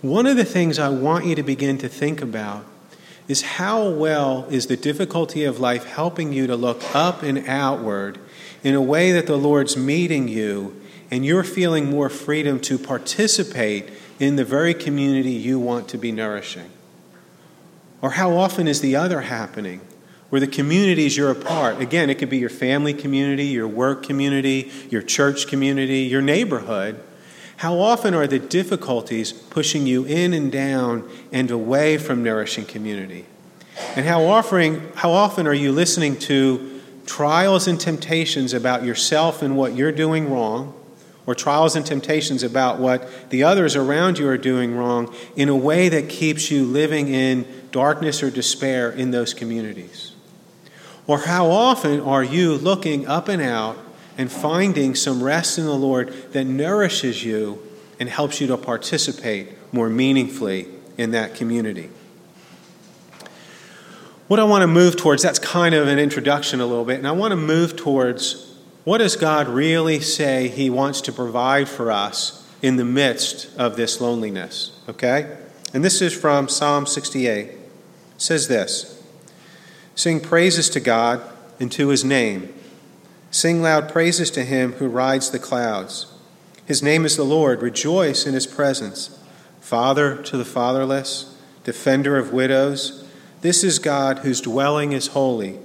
one 0.00 0.26
of 0.26 0.36
the 0.36 0.44
things 0.44 0.78
I 0.78 0.88
want 0.88 1.26
you 1.26 1.34
to 1.34 1.42
begin 1.42 1.76
to 1.78 1.88
think 1.88 2.22
about 2.22 2.64
is 3.28 3.42
how 3.42 3.88
well 3.88 4.46
is 4.50 4.66
the 4.66 4.76
difficulty 4.76 5.44
of 5.44 5.60
life 5.60 5.84
helping 5.84 6.32
you 6.32 6.46
to 6.46 6.56
look 6.56 6.82
up 6.94 7.22
and 7.22 7.46
outward 7.46 8.18
in 8.64 8.74
a 8.74 8.80
way 8.80 9.12
that 9.12 9.26
the 9.26 9.36
Lord's 9.36 9.76
meeting 9.76 10.26
you 10.26 10.80
and 11.10 11.24
you're 11.24 11.44
feeling 11.44 11.90
more 11.90 12.08
freedom 12.08 12.60
to 12.60 12.78
participate 12.78 13.90
in 14.18 14.36
the 14.36 14.44
very 14.44 14.72
community 14.72 15.32
you 15.32 15.58
want 15.58 15.88
to 15.88 15.98
be 15.98 16.12
nourishing? 16.12 16.70
Or 18.00 18.12
how 18.12 18.36
often 18.36 18.66
is 18.66 18.80
the 18.80 18.96
other 18.96 19.22
happening? 19.22 19.80
Where 20.30 20.40
the 20.40 20.46
communities 20.46 21.16
you're 21.16 21.30
a 21.30 21.34
part, 21.34 21.80
again, 21.80 22.08
it 22.08 22.18
could 22.18 22.30
be 22.30 22.38
your 22.38 22.50
family 22.50 22.94
community, 22.94 23.46
your 23.46 23.68
work 23.68 24.04
community, 24.04 24.70
your 24.88 25.02
church 25.02 25.48
community, 25.48 26.00
your 26.00 26.22
neighborhood. 26.22 27.00
How 27.56 27.78
often 27.78 28.14
are 28.14 28.26
the 28.26 28.38
difficulties 28.38 29.32
pushing 29.32 29.86
you 29.86 30.04
in 30.04 30.32
and 30.32 30.50
down 30.50 31.08
and 31.32 31.50
away 31.50 31.98
from 31.98 32.22
nourishing 32.22 32.64
community? 32.64 33.26
And 33.96 34.06
how 34.06 34.24
often, 34.24 34.90
how 34.94 35.10
often 35.10 35.46
are 35.46 35.54
you 35.54 35.72
listening 35.72 36.16
to 36.20 36.80
trials 37.06 37.66
and 37.66 37.78
temptations 37.78 38.54
about 38.54 38.84
yourself 38.84 39.42
and 39.42 39.56
what 39.56 39.74
you're 39.74 39.92
doing 39.92 40.30
wrong? 40.30 40.74
or 41.26 41.34
trials 41.34 41.76
and 41.76 41.86
temptations 41.86 42.42
about 42.42 42.80
what 42.80 43.30
the 43.30 43.44
others 43.44 43.76
around 43.76 44.18
you 44.18 44.26
are 44.26 44.38
doing 44.38 44.74
wrong 44.74 45.14
in 45.36 45.48
a 45.48 45.54
way 45.54 45.88
that 45.88 46.08
keeps 46.08 46.50
you 46.50 46.64
living 46.64 47.06
in 47.06 47.46
darkness 47.70 48.20
or 48.20 48.30
despair 48.30 48.90
in 48.90 49.12
those 49.12 49.32
communities? 49.32 50.09
Or 51.10 51.18
how 51.18 51.50
often 51.50 51.98
are 52.02 52.22
you 52.22 52.54
looking 52.54 53.04
up 53.08 53.26
and 53.26 53.42
out 53.42 53.76
and 54.16 54.30
finding 54.30 54.94
some 54.94 55.20
rest 55.20 55.58
in 55.58 55.64
the 55.64 55.74
Lord 55.74 56.14
that 56.30 56.44
nourishes 56.44 57.24
you 57.24 57.60
and 57.98 58.08
helps 58.08 58.40
you 58.40 58.46
to 58.46 58.56
participate 58.56 59.48
more 59.72 59.90
meaningfully 59.90 60.68
in 60.96 61.10
that 61.10 61.34
community. 61.34 61.90
What 64.28 64.38
I 64.38 64.44
want 64.44 64.62
to 64.62 64.68
move 64.68 64.96
towards, 64.96 65.24
that's 65.24 65.40
kind 65.40 65.74
of 65.74 65.88
an 65.88 65.98
introduction 65.98 66.60
a 66.60 66.66
little 66.66 66.84
bit, 66.84 66.98
and 66.98 67.08
I 67.08 67.10
want 67.10 67.32
to 67.32 67.36
move 67.36 67.74
towards 67.74 68.56
what 68.84 68.98
does 68.98 69.16
God 69.16 69.48
really 69.48 69.98
say 69.98 70.46
He 70.46 70.70
wants 70.70 71.00
to 71.00 71.12
provide 71.12 71.68
for 71.68 71.90
us 71.90 72.48
in 72.62 72.76
the 72.76 72.84
midst 72.84 73.50
of 73.58 73.74
this 73.74 74.00
loneliness? 74.00 74.78
Okay? 74.88 75.36
And 75.74 75.84
this 75.84 76.00
is 76.00 76.14
from 76.14 76.48
Psalm 76.48 76.86
68. 76.86 77.48
It 77.48 77.58
says 78.16 78.46
this 78.46 78.99
Sing 80.00 80.18
praises 80.18 80.70
to 80.70 80.80
God 80.80 81.20
and 81.60 81.70
to 81.72 81.88
His 81.88 82.06
name. 82.06 82.54
Sing 83.30 83.60
loud 83.60 83.90
praises 83.92 84.30
to 84.30 84.46
Him 84.46 84.72
who 84.72 84.88
rides 84.88 85.30
the 85.30 85.38
clouds. 85.38 86.06
His 86.64 86.82
name 86.82 87.04
is 87.04 87.18
the 87.18 87.22
Lord. 87.22 87.60
Rejoice 87.60 88.26
in 88.26 88.32
His 88.32 88.46
presence. 88.46 89.22
Father 89.60 90.16
to 90.22 90.38
the 90.38 90.44
fatherless, 90.46 91.36
defender 91.64 92.16
of 92.16 92.32
widows. 92.32 93.06
This 93.42 93.62
is 93.62 93.78
God 93.78 94.20
whose 94.20 94.40
dwelling 94.40 94.92
is 94.92 95.08
holy. 95.08 95.58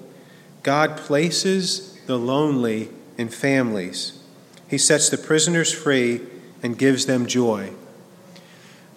God 0.63 0.97
places 0.97 1.97
the 2.05 2.19
lonely 2.19 2.89
in 3.17 3.29
families. 3.29 4.21
He 4.67 4.77
sets 4.77 5.07
the 5.07 5.17
prisoners 5.17 5.71
free 5.71 6.19
and 6.61 6.77
gives 6.77 7.05
them 7.05 7.25
joy. 7.25 7.71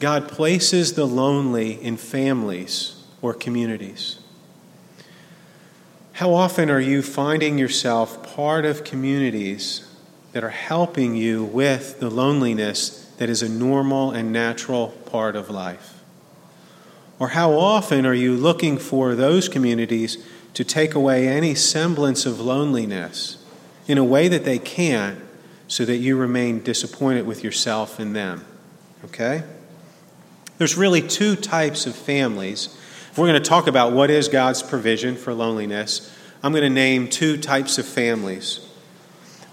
God 0.00 0.26
places 0.26 0.94
the 0.94 1.06
lonely 1.06 1.80
in 1.80 1.96
families 1.96 3.04
or 3.22 3.34
communities. 3.34 4.17
How 6.18 6.34
often 6.34 6.68
are 6.68 6.80
you 6.80 7.00
finding 7.00 7.58
yourself 7.58 8.34
part 8.34 8.64
of 8.64 8.82
communities 8.82 9.88
that 10.32 10.42
are 10.42 10.48
helping 10.48 11.14
you 11.14 11.44
with 11.44 12.00
the 12.00 12.10
loneliness 12.10 13.08
that 13.18 13.30
is 13.30 13.40
a 13.40 13.48
normal 13.48 14.10
and 14.10 14.32
natural 14.32 14.88
part 14.88 15.36
of 15.36 15.48
life? 15.48 16.02
Or 17.20 17.28
how 17.28 17.52
often 17.52 18.04
are 18.04 18.14
you 18.14 18.34
looking 18.34 18.78
for 18.78 19.14
those 19.14 19.48
communities 19.48 20.18
to 20.54 20.64
take 20.64 20.92
away 20.92 21.28
any 21.28 21.54
semblance 21.54 22.26
of 22.26 22.40
loneliness 22.40 23.38
in 23.86 23.96
a 23.96 24.02
way 24.02 24.26
that 24.26 24.44
they 24.44 24.58
can't 24.58 25.20
so 25.68 25.84
that 25.84 25.98
you 25.98 26.16
remain 26.16 26.64
disappointed 26.64 27.28
with 27.28 27.44
yourself 27.44 28.00
and 28.00 28.16
them? 28.16 28.44
Okay? 29.04 29.44
There's 30.56 30.76
really 30.76 31.00
two 31.00 31.36
types 31.36 31.86
of 31.86 31.94
families. 31.94 32.76
We're 33.16 33.26
going 33.26 33.42
to 33.42 33.48
talk 33.48 33.66
about 33.66 33.92
what 33.92 34.10
is 34.10 34.28
God's 34.28 34.62
provision 34.62 35.16
for 35.16 35.34
loneliness, 35.34 36.14
I'm 36.42 36.52
going 36.52 36.62
to 36.62 36.70
name 36.70 37.08
two 37.08 37.36
types 37.36 37.78
of 37.78 37.86
families. 37.86 38.64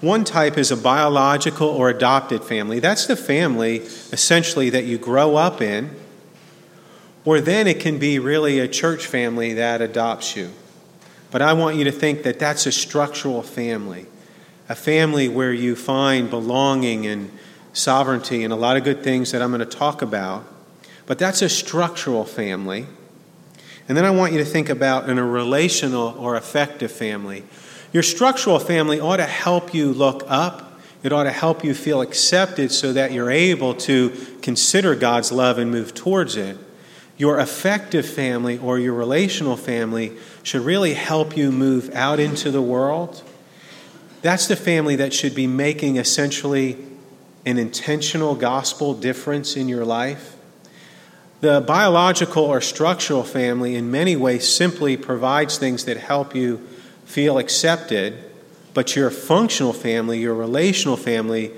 One 0.02 0.24
type 0.24 0.58
is 0.58 0.70
a 0.70 0.78
biological 0.78 1.68
or 1.68 1.90
adopted 1.90 2.44
family. 2.44 2.80
That's 2.80 3.08
the 3.08 3.16
family 3.16 3.78
essentially 3.78 4.70
that 4.70 4.84
you 4.84 5.00
grow 5.00 5.36
up 5.36 5.62
in 5.62 5.96
or 7.26 7.42
then 7.42 7.66
it 7.66 7.80
can 7.80 7.98
be 7.98 8.20
really 8.20 8.60
a 8.60 8.68
church 8.68 9.08
family 9.08 9.54
that 9.54 9.82
adopts 9.82 10.36
you. 10.36 10.52
But 11.32 11.42
I 11.42 11.54
want 11.54 11.76
you 11.76 11.84
to 11.86 11.92
think 11.92 12.24
that 12.24 12.38
that's 12.38 12.68
a 12.68 12.72
structural 12.72 13.42
family, 13.42 14.06
a 14.70 14.76
family 14.76 15.28
where 15.28 15.52
you 15.52 15.76
find 15.76 16.30
belonging 16.30 17.08
and 17.08 17.32
sovereignty 17.74 18.44
and 18.44 18.54
a 18.54 18.56
lot 18.56 18.78
of 18.78 18.84
good 18.84 19.04
things 19.04 19.32
that 19.32 19.42
I'm 19.42 19.50
going 19.50 19.60
to 19.60 19.66
talk 19.66 20.04
about. 20.04 20.46
But 21.08 21.18
that's 21.18 21.42
a 21.42 21.50
structural 21.50 22.26
family. 22.26 22.86
And 23.88 23.96
then 23.96 24.06
I 24.06 24.10
want 24.10 24.34
you 24.34 24.40
to 24.40 24.46
think 24.46 24.70
about 24.70 25.10
in 25.10 25.18
a 25.18 25.26
relational 25.26 26.16
or 26.18 26.36
affective 26.36 26.92
family. 26.92 27.44
Your 27.94 28.04
structural 28.04 28.60
family 28.60 29.00
ought 29.00 29.18
to 29.18 29.26
help 29.26 29.74
you 29.74 29.94
look 29.94 30.24
up. 30.28 30.80
It 31.04 31.14
ought 31.14 31.24
to 31.24 31.32
help 31.32 31.64
you 31.64 31.76
feel 31.76 32.02
accepted 32.02 32.72
so 32.72 32.94
that 32.94 33.12
you're 33.12 33.30
able 33.30 33.76
to 33.76 34.12
consider 34.42 34.96
God's 34.96 35.32
love 35.32 35.60
and 35.60 35.70
move 35.70 35.94
towards 35.94 36.36
it. 36.36 36.58
Your 37.18 37.38
affective 37.38 38.06
family 38.08 38.58
or 38.58 38.80
your 38.80 38.94
relational 38.94 39.56
family 39.56 40.18
should 40.42 40.62
really 40.62 40.96
help 40.96 41.38
you 41.38 41.52
move 41.52 41.94
out 41.94 42.20
into 42.20 42.52
the 42.52 42.62
world. 42.62 43.24
That's 44.22 44.48
the 44.48 44.56
family 44.56 44.96
that 44.98 45.14
should 45.14 45.36
be 45.36 45.46
making 45.48 45.98
essentially 45.98 46.78
an 47.46 47.60
intentional 47.60 48.36
gospel 48.36 48.96
difference 48.96 49.56
in 49.56 49.70
your 49.70 49.86
life. 49.86 50.35
The 51.42 51.62
biological 51.62 52.44
or 52.44 52.62
structural 52.62 53.24
family, 53.24 53.76
in 53.76 53.92
many 53.92 54.16
ways, 54.16 54.48
simply 54.48 54.98
provides 54.98 55.58
things 55.58 55.86
that 55.86 55.98
help 55.98 56.34
you 56.36 56.66
feel 57.06 57.38
accepted, 57.38 58.18
but 58.74 58.96
your 58.96 59.12
functional 59.12 59.74
family, 59.74 60.20
your 60.20 60.34
relational 60.34 60.98
family, 60.98 61.52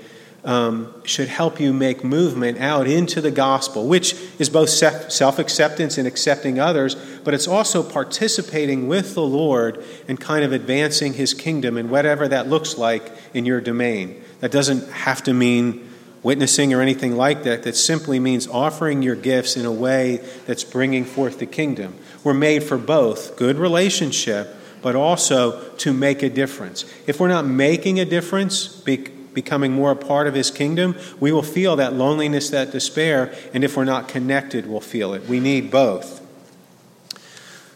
um, 0.44 0.94
should 1.04 1.28
help 1.28 1.60
you 1.60 1.72
make 1.72 2.04
movement 2.04 2.58
out 2.58 2.86
into 2.86 3.20
the 3.20 3.30
gospel, 3.30 3.86
which 3.86 4.14
is 4.38 4.48
both 4.48 4.70
self 4.70 5.38
acceptance 5.38 5.98
and 5.98 6.06
accepting 6.06 6.58
others, 6.58 6.94
but 7.24 7.34
it's 7.34 7.48
also 7.48 7.82
participating 7.82 8.88
with 8.88 9.14
the 9.14 9.22
Lord 9.22 9.84
and 10.06 10.18
kind 10.18 10.44
of 10.44 10.52
advancing 10.52 11.14
his 11.14 11.34
kingdom 11.34 11.76
and 11.76 11.90
whatever 11.90 12.28
that 12.28 12.48
looks 12.48 12.78
like 12.78 13.12
in 13.34 13.44
your 13.44 13.60
domain. 13.60 14.22
That 14.40 14.52
doesn't 14.52 14.88
have 14.90 15.22
to 15.24 15.34
mean 15.34 15.87
witnessing 16.22 16.72
or 16.74 16.80
anything 16.80 17.16
like 17.16 17.44
that. 17.44 17.62
That 17.62 17.76
simply 17.76 18.18
means 18.18 18.46
offering 18.46 19.02
your 19.02 19.14
gifts 19.14 19.56
in 19.56 19.64
a 19.64 19.72
way 19.72 20.16
that's 20.46 20.64
bringing 20.64 21.04
forth 21.04 21.38
the 21.38 21.46
kingdom. 21.46 21.94
We're 22.24 22.34
made 22.34 22.64
for 22.64 22.78
both 22.78 23.36
good 23.36 23.56
relationship, 23.56 24.54
but 24.82 24.96
also 24.96 25.70
to 25.76 25.92
make 25.92 26.22
a 26.22 26.28
difference. 26.28 26.84
If 27.06 27.20
we're 27.20 27.28
not 27.28 27.46
making 27.46 28.00
a 28.00 28.04
difference, 28.04 28.66
becoming 28.66 29.72
more 29.72 29.92
a 29.92 29.96
part 29.96 30.26
of 30.26 30.34
His 30.34 30.50
kingdom, 30.50 30.96
we 31.20 31.32
will 31.32 31.42
feel 31.42 31.76
that 31.76 31.94
loneliness, 31.94 32.50
that 32.50 32.72
despair, 32.72 33.32
and 33.54 33.62
if 33.64 33.76
we're 33.76 33.84
not 33.84 34.08
connected, 34.08 34.66
we'll 34.66 34.80
feel 34.80 35.14
it. 35.14 35.26
We 35.28 35.40
need 35.40 35.70
both. 35.70 36.24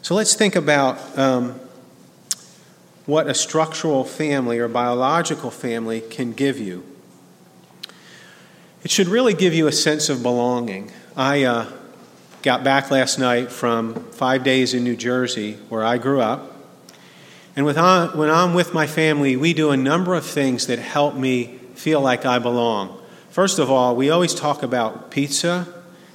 So 0.03 0.17
let's 0.17 0.35
think 0.35 0.57
about 0.57 1.17
um, 1.17 1.61
what 3.07 3.29
a 3.29 3.35
structural 3.35 4.05
family 4.05 4.59
or 4.59 4.67
biological 4.67 5.51
family 5.51 6.01
can 6.01 6.33
give 6.33 6.59
you. 6.59 6.85
It 8.85 8.91
should 8.91 9.07
really 9.07 9.33
give 9.33 9.55
you 9.55 9.69
a 9.69 9.73
sense 9.73 10.09
of 10.09 10.25
belonging. 10.25 10.91
I 11.17 11.45
uh, 11.45 11.71
got 12.43 12.65
back 12.65 12.91
last 12.91 13.17
night 13.17 13.53
from 13.53 13.95
five 14.11 14.43
days 14.43 14.75
in 14.75 14.83
New 14.83 14.97
Jersey, 14.97 15.55
where 15.69 15.85
I 15.85 15.99
grew 15.99 16.21
up. 16.21 16.57
And 17.55 17.65
with, 17.65 17.77
when 17.77 18.29
I'm 18.29 18.55
with 18.55 18.75
my 18.75 18.89
family, 18.89 19.37
we 19.37 19.55
do 19.55 19.71
a 19.71 19.77
number 19.77 20.17
of 20.17 20.27
things 20.27 20.67
that 20.67 20.81
help 20.81 21.15
me 21.15 21.59
feel 21.75 22.01
like 22.01 22.27
I 22.27 22.41
belong. 22.41 23.01
First 23.31 23.61
of 23.61 23.71
all, 23.71 23.95
we 23.95 24.11
always 24.11 24.35
talk 24.35 24.65
about 24.65 25.13
pizza 25.13 25.69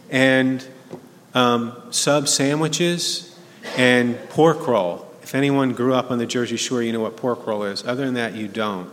and 0.09 0.67
um, 1.33 1.73
sub 1.91 2.27
sandwiches 2.27 3.33
and 3.77 4.17
pork 4.29 4.67
roll. 4.67 5.09
If 5.23 5.35
anyone 5.35 5.71
grew 5.71 5.93
up 5.93 6.11
on 6.11 6.17
the 6.17 6.25
Jersey 6.25 6.57
Shore, 6.57 6.81
you 6.81 6.91
know 6.91 6.99
what 6.99 7.15
pork 7.15 7.47
roll 7.47 7.63
is. 7.63 7.85
Other 7.85 8.03
than 8.03 8.15
that, 8.15 8.33
you 8.33 8.49
don't. 8.49 8.89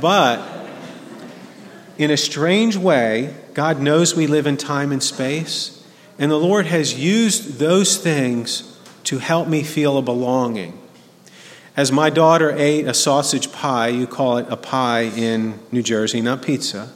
But 0.00 0.65
in 1.98 2.10
a 2.10 2.16
strange 2.16 2.76
way, 2.76 3.34
God 3.54 3.80
knows 3.80 4.14
we 4.14 4.26
live 4.26 4.46
in 4.46 4.56
time 4.56 4.92
and 4.92 5.02
space, 5.02 5.82
and 6.18 6.30
the 6.30 6.38
Lord 6.38 6.66
has 6.66 6.98
used 6.98 7.58
those 7.58 7.96
things 7.96 8.78
to 9.04 9.18
help 9.18 9.48
me 9.48 9.62
feel 9.62 9.96
a 9.96 10.02
belonging. 10.02 10.78
As 11.76 11.92
my 11.92 12.10
daughter 12.10 12.50
ate 12.52 12.86
a 12.86 12.94
sausage 12.94 13.52
pie, 13.52 13.88
you 13.88 14.06
call 14.06 14.38
it 14.38 14.46
a 14.48 14.56
pie 14.56 15.02
in 15.02 15.58
New 15.70 15.82
Jersey, 15.82 16.20
not 16.20 16.42
pizza. 16.42 16.90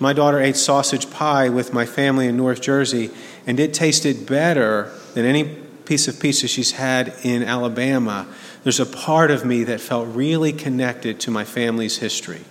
My 0.00 0.12
daughter 0.12 0.40
ate 0.40 0.56
sausage 0.56 1.10
pie 1.10 1.48
with 1.48 1.72
my 1.72 1.86
family 1.86 2.26
in 2.26 2.36
North 2.36 2.60
Jersey, 2.60 3.10
and 3.46 3.60
it 3.60 3.72
tasted 3.72 4.26
better 4.26 4.90
than 5.14 5.24
any 5.24 5.44
piece 5.84 6.08
of 6.08 6.18
pizza 6.18 6.48
she's 6.48 6.72
had 6.72 7.14
in 7.22 7.42
Alabama. 7.42 8.26
There's 8.62 8.80
a 8.80 8.86
part 8.86 9.30
of 9.30 9.44
me 9.44 9.64
that 9.64 9.80
felt 9.80 10.08
really 10.08 10.52
connected 10.52 11.20
to 11.20 11.30
my 11.30 11.44
family's 11.44 11.98
history. 11.98 12.44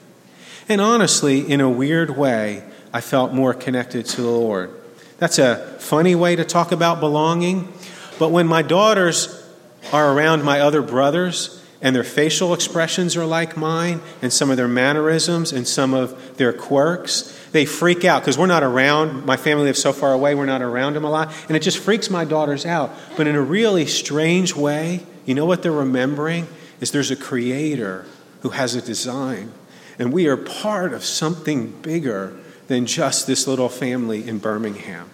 And 0.69 0.79
honestly, 0.79 1.39
in 1.39 1.61
a 1.61 1.69
weird 1.69 2.17
way, 2.17 2.63
I 2.93 3.01
felt 3.01 3.33
more 3.33 3.53
connected 3.53 4.05
to 4.05 4.21
the 4.21 4.29
Lord. 4.29 4.71
That's 5.17 5.39
a 5.39 5.77
funny 5.79 6.15
way 6.15 6.35
to 6.35 6.45
talk 6.45 6.71
about 6.71 6.99
belonging, 6.99 7.71
but 8.19 8.29
when 8.29 8.47
my 8.47 8.61
daughters 8.61 9.39
are 9.91 10.13
around 10.13 10.43
my 10.43 10.59
other 10.59 10.81
brothers, 10.81 11.63
and 11.83 11.93
their 11.93 12.05
facial 12.05 12.53
expressions 12.53 13.17
are 13.17 13.25
like 13.25 13.57
mine, 13.57 14.01
and 14.21 14.31
some 14.31 14.49
of 14.49 14.55
their 14.55 14.69
mannerisms 14.69 15.51
and 15.51 15.67
some 15.67 15.93
of 15.93 16.37
their 16.37 16.53
quirks. 16.53 17.37
They 17.51 17.65
freak 17.65 18.05
out 18.05 18.21
because 18.21 18.37
we're 18.37 18.47
not 18.47 18.63
around. 18.63 19.25
My 19.25 19.35
family 19.35 19.65
lives 19.65 19.81
so 19.81 19.91
far 19.91 20.13
away, 20.13 20.33
we're 20.33 20.45
not 20.45 20.61
around 20.61 20.93
them 20.93 21.03
a 21.03 21.11
lot. 21.11 21.33
And 21.49 21.57
it 21.57 21.59
just 21.59 21.77
freaks 21.77 22.09
my 22.09 22.23
daughters 22.23 22.65
out. 22.65 22.91
But 23.17 23.27
in 23.27 23.35
a 23.35 23.41
really 23.41 23.85
strange 23.85 24.55
way, 24.55 25.05
you 25.25 25.35
know 25.35 25.45
what 25.45 25.61
they're 25.61 25.73
remembering? 25.73 26.47
Is 26.79 26.91
there's 26.91 27.11
a 27.11 27.17
creator 27.17 28.05
who 28.41 28.49
has 28.49 28.75
a 28.75 28.81
design. 28.81 29.51
And 29.99 30.11
we 30.11 30.27
are 30.27 30.37
part 30.37 30.93
of 30.93 31.03
something 31.03 31.71
bigger 31.81 32.35
than 32.67 32.85
just 32.85 33.27
this 33.27 33.47
little 33.47 33.69
family 33.69 34.27
in 34.27 34.39
Birmingham. 34.39 35.09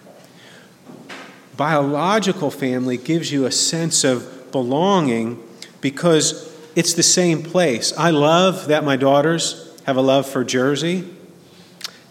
Biological 1.57 2.51
family 2.51 2.97
gives 2.97 3.31
you 3.31 3.45
a 3.45 3.51
sense 3.51 4.03
of 4.03 4.51
belonging 4.51 5.43
because 5.81 6.55
it's 6.75 6.93
the 6.93 7.03
same 7.03 7.43
place. 7.43 7.91
I 7.97 8.11
love 8.11 8.67
that 8.67 8.83
my 8.83 8.95
daughters 8.95 9.77
have 9.85 9.97
a 9.97 10.01
love 10.01 10.27
for 10.27 10.43
Jersey 10.43 11.07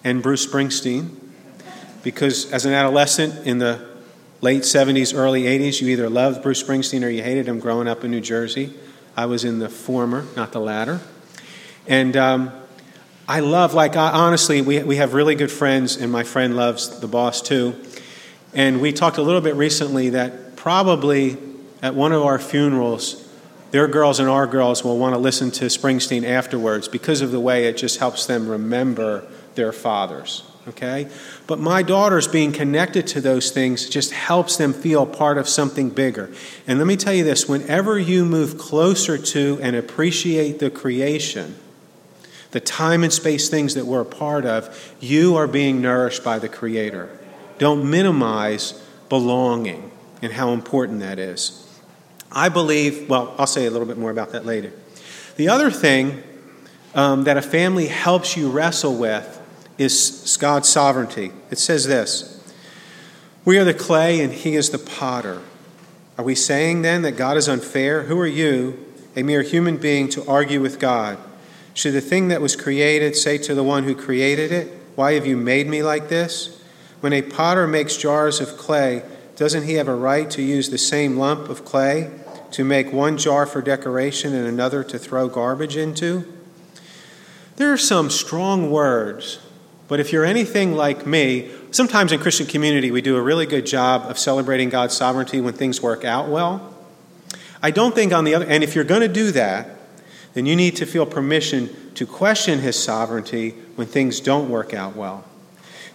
and 0.05 0.23
Bruce 0.23 0.47
Springsteen. 0.47 1.15
because 2.03 2.51
as 2.53 2.65
an 2.65 2.73
adolescent 2.73 3.47
in 3.47 3.59
the 3.59 3.87
late 4.41 4.63
70s, 4.63 5.17
early 5.17 5.45
80s, 5.45 5.81
you 5.81 5.89
either 5.89 6.09
loved 6.09 6.43
Bruce 6.43 6.63
Springsteen 6.63 7.05
or 7.05 7.09
you 7.09 7.23
hated 7.23 7.49
him 7.49 7.59
growing 7.59 7.89
up 7.89 8.05
in 8.05 8.11
New 8.11 8.21
Jersey. 8.21 8.73
I 9.17 9.27
was 9.27 9.45
in 9.45 9.59
the 9.59 9.69
former, 9.69 10.27
not 10.37 10.53
the 10.53 10.61
latter. 10.61 11.01
And 11.89 12.17
um, 12.17 12.53
I 13.27 13.41
love, 13.41 13.75
like, 13.75 13.97
I, 13.97 14.11
honestly, 14.11 14.61
we, 14.63 14.83
we 14.83 14.97
have 14.97 15.15
really 15.15 15.35
good 15.35 15.51
friends, 15.51 15.97
and 15.97 16.13
my 16.13 16.23
friend 16.23 16.55
loves 16.55 17.01
the 17.01 17.09
boss 17.09 17.43
too. 17.43 17.75
And 18.55 18.81
we 18.81 18.93
talked 18.93 19.19
a 19.19 19.23
little 19.23 19.41
bit 19.41 19.55
recently 19.55 20.11
that 20.11 20.57
probably 20.57 21.37
at 21.83 21.95
one 21.95 22.13
of 22.13 22.23
our 22.23 22.39
funerals, 22.39 23.27
their 23.71 23.87
girls 23.87 24.21
and 24.21 24.29
our 24.29 24.47
girls 24.47 24.85
will 24.85 24.99
want 24.99 25.15
to 25.15 25.19
listen 25.19 25.51
to 25.53 25.67
Springsteen 25.67 26.25
afterwards 26.25 26.89
because 26.89 27.21
of 27.21 27.31
the 27.31 27.41
way 27.41 27.67
it 27.67 27.77
just 27.77 27.99
helps 27.99 28.27
them 28.27 28.49
remember 28.49 29.27
their 29.55 29.73
fathers. 29.73 30.43
Okay? 30.67 31.09
But 31.47 31.59
my 31.59 31.83
daughters 31.83 32.29
being 32.29 32.53
connected 32.53 33.07
to 33.09 33.21
those 33.21 33.51
things 33.51 33.89
just 33.89 34.13
helps 34.13 34.57
them 34.57 34.73
feel 34.73 35.07
part 35.07 35.39
of 35.39 35.49
something 35.49 35.91
bigger. 35.91 36.31
And 36.67 36.79
let 36.79 36.87
me 36.87 36.97
tell 36.97 37.15
you 37.15 37.25
this 37.25 37.49
whenever 37.49 37.99
you 37.99 38.25
move 38.25 38.59
closer 38.59 39.17
to 39.17 39.59
and 39.63 39.75
appreciate 39.75 40.59
the 40.59 40.71
creation, 40.71 41.57
the 42.51 42.61
time 42.61 43.05
and 43.05 43.13
space 43.13 43.49
things 43.49 43.75
that 43.75 43.87
we're 43.87 44.01
a 44.01 44.07
part 44.07 44.45
of, 44.47 44.95
you 45.01 45.37
are 45.37 45.47
being 45.47 45.83
nourished 45.83 46.25
by 46.25 46.39
the 46.39 46.49
Creator. 46.49 47.11
Don't 47.59 47.91
minimize 47.91 48.83
belonging 49.09 49.91
and 50.23 50.33
how 50.33 50.53
important 50.53 51.01
that 51.01 51.19
is. 51.19 51.65
I 52.31 52.49
believe, 52.49 53.09
well, 53.09 53.35
I'll 53.39 53.47
say 53.47 53.67
a 53.67 53.71
little 53.71 53.87
bit 53.87 53.99
more 53.99 54.11
about 54.11 54.33
that 54.33 54.47
later. 54.47 54.73
The 55.37 55.49
other 55.49 55.71
thing 55.71 56.23
um, 56.95 57.25
that 57.25 57.37
a 57.37 57.43
family 57.43 57.87
helps 57.87 58.37
you 58.37 58.51
wrestle 58.51 58.97
with 58.97 59.35
is 59.79 60.37
God's 60.41 60.69
sovereignty. 60.69 61.33
It 61.51 61.59
says 61.59 61.87
this 61.87 62.35
We 63.45 63.59
are 63.59 63.65
the 63.65 63.75
clay 63.75 64.21
and 64.21 64.33
He 64.33 64.57
is 64.57 64.71
the 64.71 64.79
potter. 64.79 65.43
Are 66.17 66.25
we 66.25 66.35
saying 66.35 66.83
then 66.83 67.03
that 67.03 67.13
God 67.13 67.37
is 67.37 67.49
unfair? 67.49 68.03
Who 68.03 68.19
are 68.19 68.27
you, 68.27 68.85
a 69.15 69.23
mere 69.23 69.43
human 69.43 69.77
being, 69.77 70.09
to 70.11 70.27
argue 70.27 70.61
with 70.61 70.81
God? 70.81 71.19
Should 71.79 71.95
the 71.95 72.01
thing 72.01 72.27
that 72.27 72.41
was 72.41 72.57
created 72.57 73.15
say 73.15 73.39
to 73.39 73.55
the 73.55 73.63
one 73.63 73.85
who 73.85 73.95
created 73.95 74.51
it, 74.51 74.67
Why 74.97 75.13
have 75.13 75.29
you 75.29 75.37
made 75.37 75.69
me 75.69 75.81
like 75.81 76.09
this? 76.09 76.61
When 76.99 77.13
a 77.13 77.23
potter 77.23 77.69
makes 77.69 77.97
jars 77.97 78.41
of 78.41 78.59
clay, 78.59 79.05
doesn't 79.37 79.63
he 79.63 79.75
have 79.75 79.87
a 79.87 79.95
right 79.95 80.29
to 80.31 80.43
use 80.43 80.71
the 80.71 80.77
same 80.77 81.19
lump 81.19 81.49
of 81.49 81.65
clay 81.65 82.11
to 82.51 82.65
make 82.65 82.93
one 82.93 83.17
jar 83.17 83.47
for 83.47 83.63
decoration 83.63 84.35
and 84.35 84.45
another 84.45 84.83
to 84.83 84.99
throw 84.99 85.29
garbage 85.29 85.77
into? 85.77 86.25
There 87.55 87.73
are 87.73 87.79
some 87.79 88.11
strong 88.11 88.73
words 88.73 89.39
but 89.87 90.01
if 90.01 90.13
you're 90.13 90.25
anything 90.25 90.73
like 90.73 91.07
me, 91.07 91.49
sometimes 91.71 92.11
in 92.11 92.19
Christian 92.19 92.47
community 92.47 92.91
we 92.91 93.03
do 93.03 93.15
a 93.15 93.23
really 93.23 93.47
good 93.47 93.67
job 93.67 94.11
of 94.11 94.19
celebrating 94.19 94.69
God's 94.69 94.97
sovereignty 94.97 95.41
when 95.41 95.55
things 95.55 95.81
work 95.81 96.05
out 96.05 96.29
well. 96.29 96.75
I 97.63 97.71
don't 97.71 97.95
think 97.95 98.13
on 98.13 98.25
the 98.25 98.35
other 98.35 98.47
and 98.47 98.65
if 98.65 98.75
you're 98.75 98.83
going 98.83 99.03
to 99.03 99.09
do 99.09 99.31
that, 99.31 99.78
then 100.35 100.47
you 100.47 100.55
need 100.57 100.77
to 100.77 100.87
feel 100.87 101.07
permission 101.07 101.75
to 101.95 102.07
question 102.07 102.61
his 102.61 102.81
sovereignty 102.81 103.51
when 103.77 103.87
things 103.87 104.21
don't 104.21 104.49
work 104.49 104.75
out 104.75 104.95
well. 104.95 105.25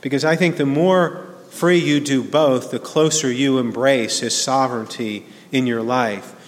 Because 0.01 0.25
I 0.25 0.35
think 0.35 0.57
the 0.57 0.65
more 0.65 1.33
free 1.49 1.77
you 1.77 1.99
do 1.99 2.23
both, 2.23 2.71
the 2.71 2.79
closer 2.79 3.31
you 3.31 3.59
embrace 3.59 4.19
his 4.19 4.35
sovereignty 4.35 5.25
in 5.51 5.67
your 5.67 5.81
life. 5.81 6.39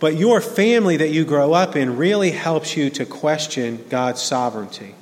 But 0.00 0.16
your 0.16 0.40
family 0.40 0.96
that 0.96 1.10
you 1.10 1.24
grow 1.24 1.52
up 1.52 1.76
in 1.76 1.96
really 1.96 2.32
helps 2.32 2.76
you 2.76 2.90
to 2.90 3.06
question 3.06 3.84
God's 3.88 4.20
sovereignty. 4.20 4.94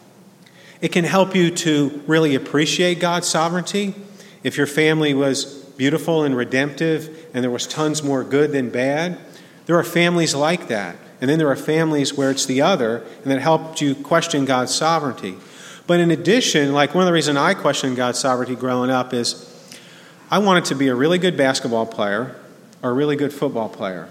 It 0.80 0.88
can 0.92 1.04
help 1.04 1.35
you 1.35 1.50
to 1.50 2.02
really 2.06 2.35
appreciate 2.35 3.00
God's 3.00 3.26
sovereignty. 3.26 3.94
If 4.44 4.56
your 4.56 4.66
family 4.66 5.14
was 5.14 5.44
beautiful 5.76 6.25
and 6.25 6.37
redemptive 6.37 7.26
and 7.32 7.42
there 7.42 7.50
was 7.50 7.66
tons 7.66 8.02
more 8.02 8.22
good 8.22 8.52
than 8.52 8.70
bad, 8.70 9.18
there 9.66 9.79
are 9.79 9.85
families 9.85 10.35
like 10.35 10.68
that. 10.68 10.96
And 11.20 11.28
then 11.28 11.38
there 11.38 11.48
are 11.48 11.57
families 11.57 12.14
where 12.14 12.31
it's 12.31 12.46
the 12.46 12.62
other, 12.62 13.04
and 13.22 13.31
that 13.31 13.40
helped 13.40 13.81
you 13.81 13.94
question 13.94 14.44
God's 14.44 14.74
sovereignty. 14.74 15.37
But 15.87 16.00
in 16.00 16.11
addition, 16.11 16.72
like 16.72 16.94
one 16.94 17.02
of 17.02 17.07
the 17.07 17.12
reasons 17.12 17.38
I 17.38 17.54
questioned 17.54 17.96
God's 17.96 18.18
sovereignty 18.18 18.54
growing 18.54 18.90
up 18.90 19.12
is 19.12 19.44
I 20.31 20.38
wanted 20.38 20.66
to 20.66 20.74
be 20.74 20.88
a 20.88 20.94
really 20.94 21.18
good 21.18 21.37
basketball 21.37 21.87
player 21.87 22.37
or 22.83 22.90
a 22.90 22.92
really 22.92 23.16
good 23.16 23.33
football 23.33 23.68
player. 23.68 24.09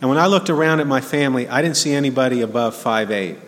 And 0.00 0.10
when 0.10 0.18
I 0.18 0.26
looked 0.26 0.50
around 0.50 0.80
at 0.80 0.86
my 0.86 1.00
family, 1.00 1.48
I 1.48 1.62
didn't 1.62 1.76
see 1.76 1.92
anybody 1.92 2.42
above 2.42 2.74
five 2.74 3.10
eight. 3.10 3.38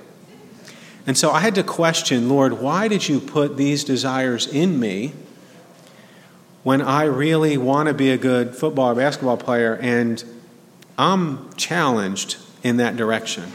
And 1.07 1.16
so 1.16 1.31
I 1.31 1.40
had 1.40 1.55
to 1.57 1.62
question, 1.62 2.29
Lord, 2.29 2.55
why 2.55 2.87
did 2.87 3.09
you 3.09 3.18
put 3.18 3.57
these 3.57 3.83
desires 3.83 4.46
in 4.46 4.79
me 4.79 5.12
when 6.62 6.81
I 6.81 7.05
really 7.05 7.57
want 7.57 7.88
to 7.88 7.94
be 7.94 8.11
a 8.11 8.18
good 8.18 8.55
football 8.55 8.92
or 8.92 8.94
basketball 8.94 9.37
player 9.37 9.77
and 9.77 10.22
I'm 10.98 11.53
challenged 11.55 12.37
in 12.62 12.79
that 12.79 12.97
direction? 12.97 13.53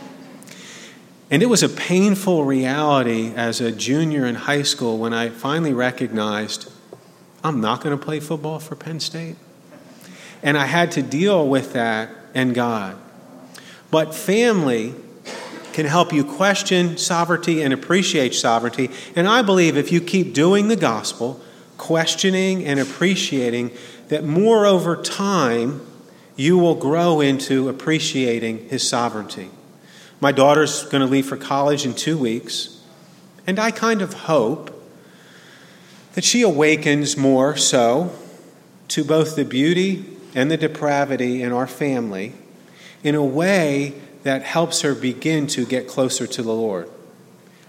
And 1.31 1.41
it 1.41 1.47
was 1.47 1.63
a 1.63 1.69
painful 1.69 2.45
reality 2.45 3.33
as 3.35 3.59
a 3.59 3.71
junior 3.71 4.25
in 4.25 4.35
high 4.35 4.61
school 4.61 4.97
when 4.97 5.13
I 5.13 5.29
finally 5.29 5.73
recognized 5.73 6.71
I'm 7.43 7.59
not 7.59 7.81
going 7.81 7.97
to 7.97 8.03
play 8.03 8.19
football 8.19 8.59
for 8.59 8.75
Penn 8.75 8.99
State. 8.99 9.35
And 10.41 10.57
I 10.57 10.65
had 10.65 10.91
to 10.91 11.01
deal 11.01 11.47
with 11.47 11.73
that 11.73 12.09
and 12.33 12.55
God. 12.55 12.97
But 13.91 14.15
family 14.15 14.95
can 15.73 15.85
help 15.85 16.13
you 16.13 16.23
question 16.23 16.97
sovereignty 16.97 17.61
and 17.61 17.73
appreciate 17.73 18.33
sovereignty. 18.33 18.89
And 19.15 19.27
I 19.27 19.41
believe 19.41 19.75
if 19.75 19.91
you 19.91 19.99
keep 20.01 20.33
doing 20.33 20.67
the 20.67 20.75
gospel, 20.75 21.41
questioning 21.77 22.63
and 22.63 22.79
appreciating, 22.79 23.71
that 24.07 24.23
more 24.23 24.65
over 24.65 24.95
time 24.95 25.85
you 26.35 26.57
will 26.57 26.75
grow 26.75 27.21
into 27.21 27.69
appreciating 27.69 28.69
his 28.69 28.87
sovereignty. 28.87 29.49
My 30.19 30.31
daughter's 30.31 30.83
going 30.83 31.01
to 31.01 31.07
leave 31.07 31.25
for 31.25 31.37
college 31.37 31.85
in 31.85 31.93
two 31.93 32.17
weeks, 32.17 32.81
and 33.45 33.59
I 33.59 33.71
kind 33.71 34.01
of 34.01 34.13
hope 34.13 34.69
that 36.13 36.23
she 36.23 36.41
awakens 36.41 37.17
more 37.17 37.55
so 37.55 38.15
to 38.89 39.03
both 39.03 39.35
the 39.35 39.45
beauty 39.45 40.05
and 40.35 40.49
the 40.49 40.57
depravity 40.57 41.41
in 41.41 41.51
our 41.51 41.67
family 41.67 42.33
in 43.03 43.15
a 43.15 43.23
way 43.23 43.93
that 44.23 44.43
helps 44.43 44.81
her 44.81 44.95
begin 44.95 45.47
to 45.47 45.65
get 45.65 45.87
closer 45.87 46.25
to 46.25 46.41
the 46.41 46.53
Lord. 46.53 46.89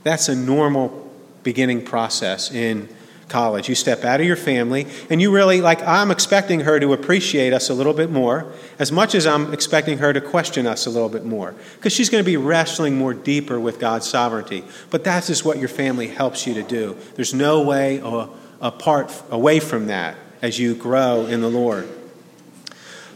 That's 0.04 0.28
a 0.28 0.36
normal 0.36 1.10
beginning 1.42 1.84
process 1.84 2.52
in 2.52 2.88
college. 3.28 3.68
You 3.68 3.74
step 3.74 4.04
out 4.04 4.20
of 4.20 4.26
your 4.26 4.36
family, 4.36 4.86
and 5.10 5.20
you 5.20 5.32
really, 5.32 5.60
like, 5.60 5.82
I'm 5.82 6.10
expecting 6.10 6.60
her 6.60 6.78
to 6.78 6.92
appreciate 6.92 7.52
us 7.52 7.70
a 7.70 7.74
little 7.74 7.94
bit 7.94 8.10
more, 8.10 8.52
as 8.78 8.92
much 8.92 9.14
as 9.14 9.26
I'm 9.26 9.52
expecting 9.52 9.98
her 9.98 10.12
to 10.12 10.20
question 10.20 10.66
us 10.66 10.86
a 10.86 10.90
little 10.90 11.08
bit 11.08 11.24
more, 11.24 11.54
because 11.76 11.92
she's 11.92 12.10
going 12.10 12.22
to 12.22 12.26
be 12.26 12.36
wrestling 12.36 12.96
more 12.96 13.14
deeper 13.14 13.58
with 13.58 13.78
God's 13.78 14.08
sovereignty. 14.08 14.64
But 14.90 15.04
that's 15.04 15.28
just 15.28 15.44
what 15.44 15.58
your 15.58 15.68
family 15.68 16.08
helps 16.08 16.46
you 16.46 16.54
to 16.54 16.62
do. 16.62 16.96
There's 17.14 17.34
no 17.34 17.62
way 17.62 18.00
uh, 18.00 18.28
apart, 18.60 19.12
away 19.30 19.60
from 19.60 19.86
that 19.86 20.16
as 20.42 20.58
you 20.58 20.74
grow 20.74 21.26
in 21.26 21.40
the 21.40 21.50
Lord. 21.50 21.88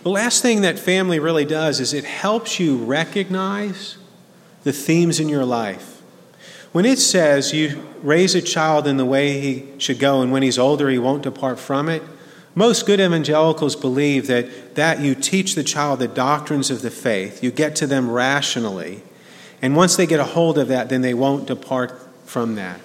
The 0.03 0.11
last 0.11 0.43
thing 0.43 0.63
that 0.63 0.79
family 0.79 1.19
really 1.19 1.45
does 1.45 1.81
is 1.81 1.93
it 1.93 2.05
helps 2.05 2.59
you 2.59 2.79
recognize 2.79 3.99
the 4.65 4.73
themes 4.73 5.21
in 5.21 5.29
your 5.29 5.45
life. 5.45 5.98
When 6.73 6.85
it 6.85 6.99
says 6.99 7.53
you 7.53 7.83
raise 8.03 8.35
a 8.35 8.43
child 8.43 8.87
in 8.87 8.97
the 8.97 9.05
way 9.05 9.41
he 9.41 9.67
should 9.79 9.99
go, 9.99 10.21
and 10.21 10.31
when 10.31 10.43
he's 10.43 10.59
older, 10.59 10.89
he 10.89 10.99
won't 10.99 11.23
depart 11.23 11.59
from 11.59 11.89
it, 11.89 12.03
most 12.55 12.87
good 12.87 13.01
evangelicals 13.01 13.77
believe 13.77 14.27
that, 14.27 14.75
that 14.75 15.01
you 15.01 15.15
teach 15.15 15.55
the 15.55 15.63
child 15.63 16.01
the 16.01 16.09
doctrines 16.09 16.71
of 16.71 16.83
the 16.83 16.91
faith, 16.91 17.43
you 17.43 17.51
get 17.51 17.77
to 17.77 17.87
them 17.87 18.11
rationally, 18.11 19.03
and 19.63 19.77
once 19.77 19.97
they 19.97 20.07
get 20.07 20.21
a 20.21 20.25
hold 20.25 20.59
of 20.59 20.69
that, 20.69 20.89
then 20.89 21.03
they 21.03 21.15
won't 21.15 21.47
depart 21.47 21.93
from 22.25 22.55
that. 22.57 22.81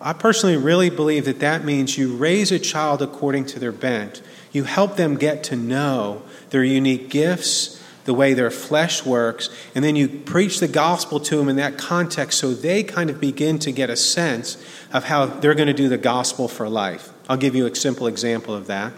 I 0.00 0.12
personally 0.12 0.56
really 0.56 0.90
believe 0.90 1.24
that 1.24 1.40
that 1.40 1.64
means 1.64 1.96
you 1.96 2.14
raise 2.14 2.52
a 2.52 2.58
child 2.58 3.00
according 3.00 3.46
to 3.46 3.58
their 3.58 3.72
bent. 3.72 4.20
You 4.52 4.64
help 4.64 4.96
them 4.96 5.16
get 5.16 5.42
to 5.44 5.56
know 5.56 6.22
their 6.50 6.64
unique 6.64 7.08
gifts, 7.08 7.73
the 8.04 8.14
way 8.14 8.34
their 8.34 8.50
flesh 8.50 9.04
works, 9.04 9.48
and 9.74 9.84
then 9.84 9.96
you 9.96 10.08
preach 10.08 10.60
the 10.60 10.68
gospel 10.68 11.18
to 11.20 11.36
them 11.36 11.48
in 11.48 11.56
that 11.56 11.78
context 11.78 12.38
so 12.38 12.52
they 12.52 12.82
kind 12.82 13.10
of 13.10 13.20
begin 13.20 13.58
to 13.60 13.72
get 13.72 13.90
a 13.90 13.96
sense 13.96 14.62
of 14.92 15.04
how 15.04 15.26
they're 15.26 15.54
going 15.54 15.68
to 15.68 15.72
do 15.72 15.88
the 15.88 15.98
gospel 15.98 16.48
for 16.48 16.68
life. 16.68 17.10
I'll 17.28 17.36
give 17.36 17.54
you 17.54 17.66
a 17.66 17.74
simple 17.74 18.06
example 18.06 18.54
of 18.54 18.66
that. 18.66 18.92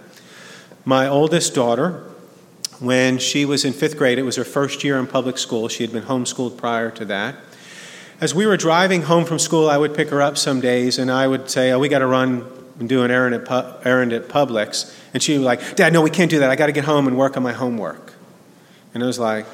My 0.85 1.09
oldest 1.09 1.55
daughter, 1.55 2.05
when 2.81 3.19
she 3.19 3.45
was 3.45 3.65
in 3.65 3.73
fifth 3.73 3.97
grade, 3.97 4.19
it 4.19 4.23
was 4.23 4.37
her 4.37 4.45
first 4.45 4.85
year 4.85 4.99
in 4.99 5.07
public 5.07 5.39
school. 5.39 5.69
She 5.69 5.83
had 5.83 5.93
been 5.93 6.05
homeschooled 6.05 6.57
prior 6.57 6.91
to 6.93 7.05
that. 7.07 7.37
As 8.21 8.35
we 8.35 8.47
were 8.47 8.57
driving 8.57 9.03
home 9.03 9.25
from 9.25 9.39
school, 9.39 9.69
I 9.69 9.77
would 9.77 9.95
pick 9.95 10.09
her 10.09 10.23
up 10.23 10.39
some 10.39 10.61
days 10.61 10.99
and 10.99 11.11
I 11.11 11.27
would 11.27 11.51
say, 11.51 11.71
Oh, 11.73 11.79
we 11.79 11.89
got 11.89 11.99
to 11.99 12.07
run 12.07 12.47
and 12.79 12.89
do 12.89 13.03
an 13.03 13.11
errand 13.11 13.35
at, 13.35 13.87
errand 13.87 14.13
at 14.13 14.29
Publix. 14.29 14.95
And 15.13 15.23
she 15.23 15.33
would 15.33 15.41
be 15.41 15.45
like, 15.45 15.77
Dad, 15.77 15.93
no, 15.93 16.03
we 16.03 16.11
can't 16.11 16.31
do 16.31 16.41
that. 16.41 16.51
I 16.51 16.57
got 16.57 16.67
to 16.67 16.73
get 16.73 16.85
home 16.85 17.07
and 17.07 17.17
work 17.17 17.37
on 17.37 17.43
my 17.43 17.53
homework. 17.53 18.16
And 18.97 19.03
I 19.03 19.07
was 19.09 19.19
like, 19.19 19.45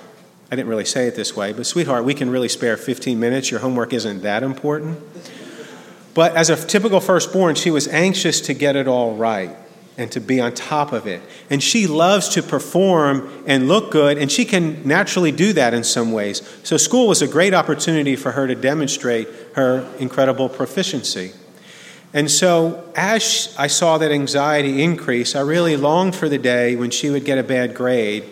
I 0.52 0.54
didn't 0.54 0.68
really 0.68 0.84
say 0.84 1.08
it 1.08 1.16
this 1.16 1.34
way, 1.34 1.52
but 1.52 1.66
sweetheart, 1.66 2.04
we 2.04 2.14
can 2.14 2.30
really 2.30 2.48
spare 2.48 2.76
15 2.76 3.18
minutes. 3.18 3.50
Your 3.50 3.58
homework 3.58 3.92
isn't 3.92 4.22
that 4.22 4.44
important. 4.44 5.00
But 6.14 6.36
as 6.36 6.48
a 6.48 6.54
typical 6.54 7.00
firstborn, 7.00 7.56
she 7.56 7.68
was 7.68 7.88
anxious 7.88 8.40
to 8.42 8.54
get 8.54 8.76
it 8.76 8.86
all 8.86 9.16
right 9.16 9.50
and 9.98 10.12
to 10.12 10.20
be 10.20 10.40
on 10.40 10.54
top 10.54 10.92
of 10.92 11.08
it. 11.08 11.22
And 11.50 11.60
she 11.60 11.88
loves 11.88 12.28
to 12.34 12.42
perform 12.44 13.42
and 13.44 13.66
look 13.66 13.90
good, 13.90 14.16
and 14.16 14.30
she 14.30 14.44
can 14.44 14.86
naturally 14.86 15.32
do 15.32 15.52
that 15.54 15.74
in 15.74 15.82
some 15.82 16.12
ways. 16.12 16.40
So, 16.62 16.76
school 16.76 17.08
was 17.08 17.20
a 17.20 17.26
great 17.26 17.52
opportunity 17.52 18.14
for 18.14 18.30
her 18.30 18.46
to 18.46 18.54
demonstrate 18.54 19.26
her 19.56 19.92
incredible 19.98 20.48
proficiency. 20.48 21.32
And 22.14 22.30
so, 22.30 22.92
as 22.94 23.52
I 23.58 23.66
saw 23.66 23.98
that 23.98 24.12
anxiety 24.12 24.84
increase, 24.84 25.34
I 25.34 25.40
really 25.40 25.76
longed 25.76 26.14
for 26.14 26.28
the 26.28 26.38
day 26.38 26.76
when 26.76 26.92
she 26.92 27.10
would 27.10 27.24
get 27.24 27.38
a 27.38 27.42
bad 27.42 27.74
grade, 27.74 28.22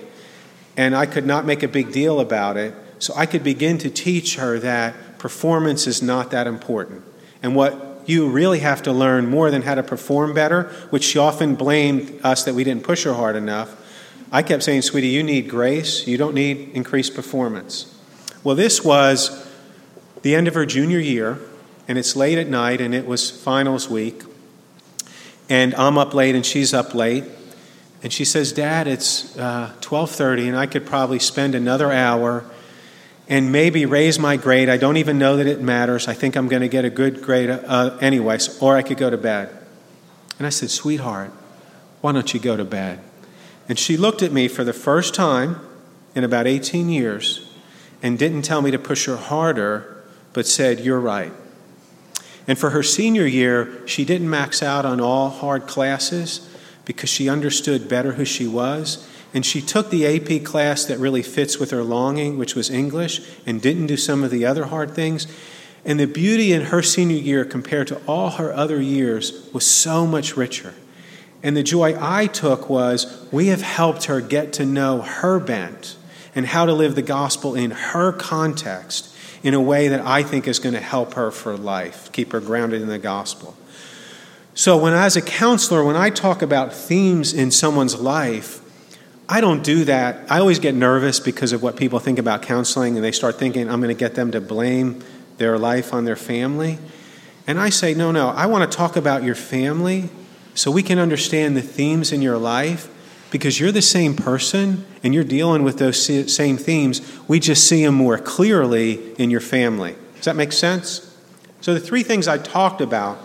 and 0.80 0.96
I 0.96 1.04
could 1.04 1.26
not 1.26 1.44
make 1.44 1.62
a 1.62 1.68
big 1.68 1.92
deal 1.92 2.20
about 2.20 2.56
it. 2.56 2.72
So, 3.00 3.12
I 3.14 3.26
could 3.26 3.44
begin 3.44 3.76
to 3.78 3.90
teach 3.90 4.36
her 4.36 4.58
that 4.60 5.18
performance 5.18 5.86
is 5.86 6.00
not 6.00 6.30
that 6.30 6.46
important. 6.46 7.04
And 7.42 7.54
what 7.54 8.04
you 8.06 8.30
really 8.30 8.60
have 8.60 8.82
to 8.84 8.92
learn 8.92 9.28
more 9.28 9.50
than 9.50 9.60
how 9.60 9.74
to 9.74 9.82
perform 9.82 10.32
better, 10.32 10.64
which 10.88 11.04
she 11.04 11.18
often 11.18 11.54
blamed 11.54 12.18
us 12.22 12.44
that 12.44 12.54
we 12.54 12.64
didn't 12.64 12.82
push 12.82 13.04
her 13.04 13.12
hard 13.12 13.36
enough. 13.36 13.76
I 14.32 14.42
kept 14.42 14.62
saying, 14.62 14.80
sweetie, 14.80 15.08
you 15.08 15.22
need 15.22 15.50
grace. 15.50 16.06
You 16.06 16.16
don't 16.16 16.34
need 16.34 16.70
increased 16.72 17.14
performance. 17.14 17.94
Well, 18.42 18.56
this 18.56 18.82
was 18.82 19.46
the 20.22 20.34
end 20.34 20.48
of 20.48 20.54
her 20.54 20.64
junior 20.64 20.98
year, 20.98 21.40
and 21.88 21.98
it's 21.98 22.16
late 22.16 22.38
at 22.38 22.48
night, 22.48 22.80
and 22.80 22.94
it 22.94 23.04
was 23.04 23.30
finals 23.30 23.90
week. 23.90 24.22
And 25.50 25.74
I'm 25.74 25.98
up 25.98 26.14
late, 26.14 26.34
and 26.34 26.46
she's 26.46 26.72
up 26.72 26.94
late. 26.94 27.24
And 28.02 28.12
she 28.12 28.24
says, 28.24 28.52
Dad, 28.52 28.86
it's 28.86 29.36
uh, 29.36 29.74
12:30, 29.80 30.48
and 30.48 30.56
I 30.56 30.66
could 30.66 30.86
probably 30.86 31.18
spend 31.18 31.54
another 31.54 31.92
hour 31.92 32.44
and 33.28 33.52
maybe 33.52 33.86
raise 33.86 34.18
my 34.18 34.36
grade. 34.36 34.68
I 34.68 34.76
don't 34.76 34.96
even 34.96 35.18
know 35.18 35.36
that 35.36 35.46
it 35.46 35.60
matters. 35.60 36.08
I 36.08 36.14
think 36.14 36.36
I'm 36.36 36.48
going 36.48 36.62
to 36.62 36.68
get 36.68 36.84
a 36.84 36.90
good 36.90 37.22
grade 37.22 37.50
uh, 37.50 37.96
anyways, 38.00 38.60
or 38.60 38.76
I 38.76 38.82
could 38.82 38.96
go 38.96 39.10
to 39.10 39.18
bed. 39.18 39.56
And 40.38 40.46
I 40.46 40.50
said, 40.50 40.70
Sweetheart, 40.70 41.30
why 42.00 42.12
don't 42.12 42.32
you 42.34 42.40
go 42.40 42.56
to 42.56 42.64
bed? 42.64 43.00
And 43.68 43.78
she 43.78 43.96
looked 43.96 44.22
at 44.22 44.32
me 44.32 44.48
for 44.48 44.64
the 44.64 44.72
first 44.72 45.14
time 45.14 45.60
in 46.14 46.24
about 46.24 46.46
18 46.46 46.88
years 46.88 47.48
and 48.02 48.18
didn't 48.18 48.42
tell 48.42 48.62
me 48.62 48.70
to 48.72 48.78
push 48.78 49.06
her 49.06 49.16
harder, 49.16 50.02
but 50.32 50.46
said, 50.46 50.80
You're 50.80 50.98
right. 50.98 51.32
And 52.48 52.58
for 52.58 52.70
her 52.70 52.82
senior 52.82 53.26
year, 53.26 53.86
she 53.86 54.04
didn't 54.04 54.28
max 54.28 54.62
out 54.62 54.84
on 54.84 55.00
all 55.00 55.28
hard 55.28 55.66
classes 55.66 56.49
because 56.84 57.08
she 57.08 57.28
understood 57.28 57.88
better 57.88 58.12
who 58.12 58.24
she 58.24 58.46
was 58.46 59.06
and 59.32 59.46
she 59.46 59.60
took 59.60 59.90
the 59.90 60.06
AP 60.06 60.44
class 60.44 60.84
that 60.84 60.98
really 60.98 61.22
fits 61.22 61.58
with 61.58 61.70
her 61.70 61.84
longing, 61.84 62.36
which 62.36 62.54
was 62.54 62.68
English, 62.68 63.20
and 63.46 63.62
didn't 63.62 63.86
do 63.86 63.96
some 63.96 64.24
of 64.24 64.30
the 64.30 64.44
other 64.44 64.66
hard 64.66 64.90
things. 64.90 65.26
And 65.84 66.00
the 66.00 66.06
beauty 66.06 66.52
in 66.52 66.62
her 66.66 66.82
senior 66.82 67.16
year 67.16 67.44
compared 67.44 67.86
to 67.88 68.00
all 68.06 68.30
her 68.30 68.52
other 68.52 68.82
years 68.82 69.48
was 69.52 69.66
so 69.66 70.06
much 70.06 70.36
richer. 70.36 70.74
And 71.42 71.56
the 71.56 71.62
joy 71.62 71.96
I 71.98 72.26
took 72.26 72.68
was 72.68 73.26
we 73.30 73.46
have 73.46 73.62
helped 73.62 74.04
her 74.04 74.20
get 74.20 74.52
to 74.54 74.66
know 74.66 75.00
her 75.00 75.38
bent 75.38 75.96
and 76.34 76.46
how 76.46 76.66
to 76.66 76.72
live 76.72 76.96
the 76.96 77.02
gospel 77.02 77.54
in 77.54 77.70
her 77.70 78.12
context 78.12 79.16
in 79.42 79.54
a 79.54 79.60
way 79.60 79.88
that 79.88 80.00
I 80.00 80.22
think 80.22 80.46
is 80.46 80.58
going 80.58 80.74
to 80.74 80.80
help 80.80 81.14
her 81.14 81.30
for 81.30 81.56
life, 81.56 82.12
keep 82.12 82.32
her 82.32 82.40
grounded 82.40 82.82
in 82.82 82.88
the 82.88 82.98
gospel. 82.98 83.56
So, 84.60 84.76
when 84.76 84.92
I, 84.92 85.06
as 85.06 85.16
a 85.16 85.22
counselor, 85.22 85.82
when 85.82 85.96
I 85.96 86.10
talk 86.10 86.42
about 86.42 86.74
themes 86.74 87.32
in 87.32 87.50
someone's 87.50 87.98
life, 87.98 88.60
I 89.26 89.40
don't 89.40 89.64
do 89.64 89.86
that. 89.86 90.30
I 90.30 90.38
always 90.38 90.58
get 90.58 90.74
nervous 90.74 91.18
because 91.18 91.52
of 91.52 91.62
what 91.62 91.76
people 91.76 91.98
think 91.98 92.18
about 92.18 92.42
counseling, 92.42 92.94
and 92.94 93.02
they 93.02 93.10
start 93.10 93.38
thinking 93.38 93.70
I'm 93.70 93.80
going 93.80 93.88
to 93.88 93.98
get 93.98 94.16
them 94.16 94.32
to 94.32 94.40
blame 94.42 95.02
their 95.38 95.58
life 95.58 95.94
on 95.94 96.04
their 96.04 96.14
family. 96.14 96.76
And 97.46 97.58
I 97.58 97.70
say, 97.70 97.94
no, 97.94 98.12
no, 98.12 98.28
I 98.28 98.44
want 98.44 98.70
to 98.70 98.76
talk 98.76 98.96
about 98.96 99.22
your 99.22 99.34
family 99.34 100.10
so 100.52 100.70
we 100.70 100.82
can 100.82 100.98
understand 100.98 101.56
the 101.56 101.62
themes 101.62 102.12
in 102.12 102.20
your 102.20 102.36
life 102.36 102.86
because 103.30 103.58
you're 103.58 103.72
the 103.72 103.80
same 103.80 104.14
person 104.14 104.84
and 105.02 105.14
you're 105.14 105.24
dealing 105.24 105.62
with 105.62 105.78
those 105.78 106.04
same 106.30 106.58
themes. 106.58 107.00
We 107.26 107.40
just 107.40 107.66
see 107.66 107.82
them 107.82 107.94
more 107.94 108.18
clearly 108.18 109.14
in 109.14 109.30
your 109.30 109.40
family. 109.40 109.96
Does 110.16 110.26
that 110.26 110.36
make 110.36 110.52
sense? 110.52 111.18
So, 111.62 111.72
the 111.72 111.80
three 111.80 112.02
things 112.02 112.28
I 112.28 112.36
talked 112.36 112.82
about 112.82 113.24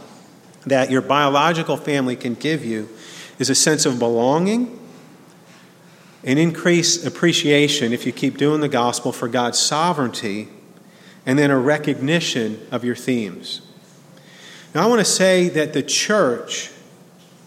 that 0.65 0.89
your 0.89 1.01
biological 1.01 1.77
family 1.77 2.15
can 2.15 2.33
give 2.35 2.65
you 2.65 2.89
is 3.39 3.49
a 3.49 3.55
sense 3.55 3.85
of 3.85 3.99
belonging 3.99 4.79
an 6.25 6.39
increased 6.39 7.05
appreciation 7.05 7.93
if 7.93 8.05
you 8.05 8.11
keep 8.11 8.37
doing 8.37 8.59
the 8.59 8.67
gospel 8.67 9.11
for 9.11 9.27
God's 9.27 9.59
sovereignty, 9.59 10.49
and 11.23 11.37
then 11.37 11.51
a 11.51 11.57
recognition 11.57 12.67
of 12.71 12.83
your 12.83 12.95
themes. 12.95 13.61
Now, 14.73 14.83
I 14.83 14.87
want 14.87 14.99
to 14.99 15.05
say 15.05 15.49
that 15.49 15.73
the 15.73 15.83
church, 15.83 16.71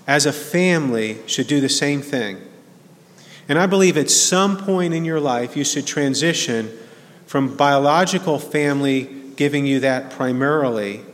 as 0.07 0.27
a 0.27 0.33
family, 0.33 1.19
should 1.27 1.49
do 1.49 1.61
the 1.61 1.69
same 1.69 2.01
thing. 2.01 2.41
And 3.49 3.59
I 3.59 3.67
believe 3.67 3.97
at 3.97 4.11
some 4.11 4.57
point 4.57 4.95
in 4.95 5.05
your 5.05 5.21
life, 5.21 5.57
you 5.57 5.65
should 5.65 5.87
transition 5.87 6.71
from 7.27 7.57
biological 7.57 8.39
family 8.39 9.05
giving 9.35 9.67
you 9.67 9.81
that 9.81 10.11
primarily 10.11 11.05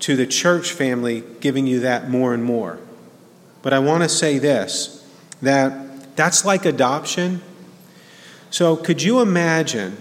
to 0.00 0.16
the 0.16 0.26
church 0.26 0.72
family 0.72 1.22
giving 1.40 1.66
you 1.66 1.80
that 1.80 2.10
more 2.10 2.34
and 2.34 2.42
more. 2.42 2.78
But 3.62 3.72
I 3.72 3.78
want 3.78 4.02
to 4.02 4.08
say 4.08 4.38
this 4.38 4.96
that 5.42 6.16
that's 6.16 6.44
like 6.44 6.64
adoption. 6.64 7.42
So, 8.50 8.76
could 8.76 9.02
you 9.02 9.20
imagine 9.20 9.96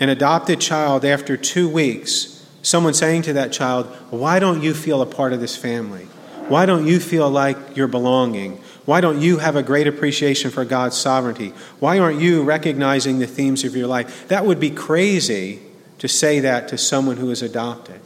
an 0.00 0.08
adopted 0.08 0.60
child 0.60 1.04
after 1.04 1.36
two 1.36 1.68
weeks, 1.68 2.46
someone 2.62 2.94
saying 2.94 3.22
to 3.22 3.32
that 3.34 3.52
child, 3.52 3.86
Why 4.10 4.38
don't 4.38 4.62
you 4.62 4.74
feel 4.74 5.02
a 5.02 5.06
part 5.06 5.32
of 5.32 5.40
this 5.40 5.56
family? 5.56 6.06
Why 6.48 6.66
don't 6.66 6.86
you 6.86 6.98
feel 6.98 7.30
like 7.30 7.76
you're 7.76 7.86
belonging? 7.86 8.60
Why 8.84 9.00
don't 9.00 9.20
you 9.20 9.38
have 9.38 9.54
a 9.54 9.62
great 9.62 9.86
appreciation 9.86 10.50
for 10.50 10.64
God's 10.64 10.96
sovereignty? 10.96 11.52
Why 11.78 12.00
aren't 12.00 12.20
you 12.20 12.42
recognizing 12.42 13.20
the 13.20 13.26
themes 13.26 13.62
of 13.62 13.76
your 13.76 13.86
life? 13.86 14.26
That 14.26 14.44
would 14.44 14.58
be 14.58 14.70
crazy 14.70 15.60
to 15.98 16.08
say 16.08 16.40
that 16.40 16.66
to 16.68 16.78
someone 16.78 17.18
who 17.18 17.30
is 17.30 17.40
adopted. 17.40 18.00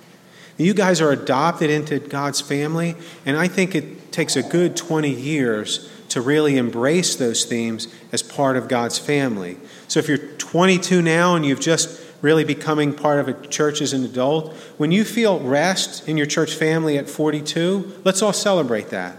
You 0.56 0.74
guys 0.74 1.00
are 1.00 1.10
adopted 1.10 1.70
into 1.70 1.98
God's 1.98 2.40
family, 2.40 2.94
and 3.26 3.36
I 3.36 3.48
think 3.48 3.74
it 3.74 4.12
takes 4.12 4.36
a 4.36 4.42
good 4.42 4.76
20 4.76 5.10
years 5.10 5.90
to 6.10 6.20
really 6.20 6.56
embrace 6.56 7.16
those 7.16 7.44
themes 7.44 7.88
as 8.12 8.22
part 8.22 8.56
of 8.56 8.68
God's 8.68 8.98
family. 8.98 9.56
So 9.88 9.98
if 9.98 10.06
you're 10.06 10.18
22 10.18 11.02
now 11.02 11.34
and 11.34 11.44
you've 11.44 11.60
just 11.60 12.00
really 12.22 12.44
becoming 12.44 12.94
part 12.94 13.18
of 13.18 13.28
a 13.28 13.46
church 13.48 13.82
as 13.82 13.92
an 13.92 14.04
adult, 14.04 14.54
when 14.76 14.92
you 14.92 15.04
feel 15.04 15.40
rest 15.40 16.08
in 16.08 16.16
your 16.16 16.26
church 16.26 16.54
family 16.54 16.96
at 16.96 17.10
42, 17.10 18.02
let's 18.04 18.22
all 18.22 18.32
celebrate 18.32 18.90
that. 18.90 19.16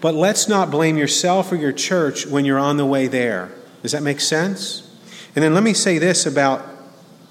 But 0.00 0.14
let's 0.14 0.48
not 0.48 0.70
blame 0.70 0.96
yourself 0.96 1.50
or 1.50 1.56
your 1.56 1.72
church 1.72 2.26
when 2.26 2.44
you're 2.44 2.58
on 2.58 2.76
the 2.76 2.86
way 2.86 3.08
there. 3.08 3.50
Does 3.82 3.92
that 3.92 4.02
make 4.02 4.20
sense? 4.20 4.88
And 5.34 5.42
then 5.42 5.54
let 5.54 5.62
me 5.62 5.74
say 5.74 5.98
this 5.98 6.24
about 6.24 6.64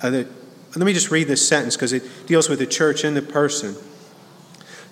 uh, 0.02 0.10
the, 0.10 0.28
let 0.82 0.86
me 0.86 0.94
just 0.94 1.12
read 1.12 1.28
this 1.28 1.48
sentence 1.48 1.76
because 1.76 1.94
it 1.94 2.04
deals 2.26 2.50
with 2.50 2.60
the 2.60 2.66
church 2.66 3.04
and 3.04 3.16
the 3.16 3.22
person. 3.22 3.76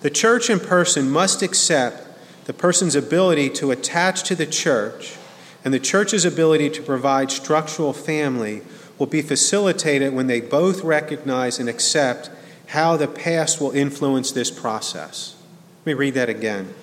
The 0.02 0.10
church 0.10 0.50
and 0.50 0.62
person 0.62 1.10
must 1.10 1.42
accept 1.42 2.06
the 2.46 2.52
person's 2.52 2.94
ability 2.94 3.50
to 3.50 3.70
attach 3.70 4.22
to 4.24 4.34
the 4.34 4.46
church 4.46 5.16
and 5.64 5.72
the 5.72 5.80
church's 5.80 6.24
ability 6.24 6.70
to 6.70 6.82
provide 6.82 7.30
structural 7.30 7.92
family 7.92 8.62
will 8.98 9.06
be 9.06 9.22
facilitated 9.22 10.12
when 10.12 10.26
they 10.26 10.40
both 10.40 10.82
recognize 10.82 11.58
and 11.58 11.68
accept 11.68 12.30
how 12.68 12.96
the 12.96 13.08
past 13.08 13.60
will 13.60 13.70
influence 13.72 14.32
this 14.32 14.50
process. 14.50 15.36
Let 15.80 15.86
me 15.86 15.94
read 15.94 16.14
that 16.14 16.28
again. 16.28 16.74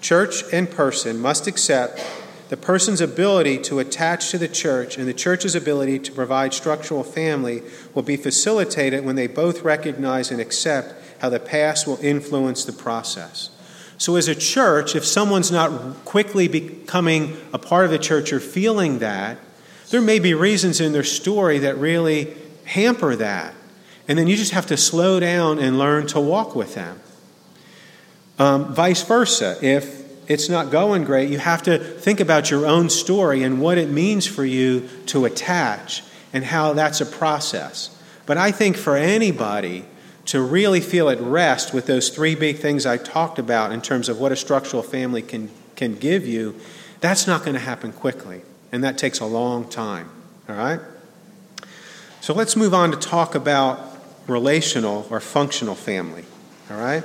Church 0.00 0.42
and 0.52 0.70
person 0.70 1.18
must 1.18 1.46
accept 1.46 2.04
the 2.48 2.56
person's 2.56 3.00
ability 3.00 3.58
to 3.58 3.78
attach 3.78 4.30
to 4.30 4.38
the 4.38 4.48
church 4.48 4.96
and 4.96 5.06
the 5.06 5.14
church's 5.14 5.54
ability 5.54 5.98
to 5.98 6.12
provide 6.12 6.54
structural 6.54 7.04
family 7.04 7.62
will 7.94 8.02
be 8.02 8.16
facilitated 8.16 9.04
when 9.04 9.16
they 9.16 9.26
both 9.26 9.62
recognize 9.62 10.30
and 10.30 10.40
accept 10.40 10.94
how 11.20 11.28
the 11.28 11.40
past 11.40 11.86
will 11.86 11.98
influence 12.00 12.64
the 12.64 12.72
process. 12.72 13.50
So, 13.98 14.14
as 14.16 14.28
a 14.28 14.34
church, 14.34 14.94
if 14.94 15.04
someone's 15.04 15.50
not 15.50 16.04
quickly 16.04 16.46
becoming 16.46 17.36
a 17.52 17.58
part 17.58 17.84
of 17.84 17.90
the 17.90 17.98
church 17.98 18.32
or 18.32 18.38
feeling 18.38 19.00
that, 19.00 19.38
there 19.90 20.00
may 20.00 20.18
be 20.18 20.34
reasons 20.34 20.80
in 20.80 20.92
their 20.92 21.04
story 21.04 21.58
that 21.58 21.76
really 21.76 22.36
hamper 22.64 23.16
that. 23.16 23.54
And 24.06 24.18
then 24.18 24.26
you 24.26 24.36
just 24.36 24.52
have 24.52 24.66
to 24.66 24.76
slow 24.76 25.18
down 25.18 25.58
and 25.58 25.78
learn 25.78 26.06
to 26.08 26.20
walk 26.20 26.54
with 26.54 26.74
them. 26.74 27.00
Um, 28.38 28.72
vice 28.72 29.02
versa, 29.02 29.58
if 29.60 29.97
it's 30.28 30.48
not 30.48 30.70
going 30.70 31.04
great, 31.04 31.30
you 31.30 31.38
have 31.38 31.62
to 31.64 31.78
think 31.78 32.20
about 32.20 32.50
your 32.50 32.66
own 32.66 32.90
story 32.90 33.42
and 33.42 33.60
what 33.60 33.78
it 33.78 33.88
means 33.88 34.26
for 34.26 34.44
you 34.44 34.88
to 35.06 35.24
attach 35.24 36.02
and 36.32 36.44
how 36.44 36.74
that's 36.74 37.00
a 37.00 37.06
process. 37.06 37.96
But 38.26 38.36
I 38.36 38.52
think 38.52 38.76
for 38.76 38.96
anybody, 38.96 39.86
to 40.28 40.42
really 40.42 40.80
feel 40.80 41.08
at 41.08 41.18
rest 41.22 41.72
with 41.72 41.86
those 41.86 42.10
three 42.10 42.34
big 42.34 42.58
things 42.58 42.84
I 42.84 42.98
talked 42.98 43.38
about 43.38 43.72
in 43.72 43.80
terms 43.80 44.10
of 44.10 44.20
what 44.20 44.30
a 44.30 44.36
structural 44.36 44.82
family 44.82 45.22
can, 45.22 45.48
can 45.74 45.94
give 45.94 46.26
you, 46.26 46.54
that's 47.00 47.26
not 47.26 47.44
going 47.44 47.54
to 47.54 47.60
happen 47.60 47.92
quickly. 47.92 48.42
And 48.70 48.84
that 48.84 48.98
takes 48.98 49.20
a 49.20 49.24
long 49.24 49.70
time. 49.70 50.10
All 50.46 50.54
right? 50.54 50.80
So 52.20 52.34
let's 52.34 52.56
move 52.56 52.74
on 52.74 52.90
to 52.90 52.98
talk 52.98 53.34
about 53.34 53.80
relational 54.26 55.06
or 55.10 55.18
functional 55.18 55.74
family. 55.74 56.26
All 56.70 56.76
right? 56.76 57.02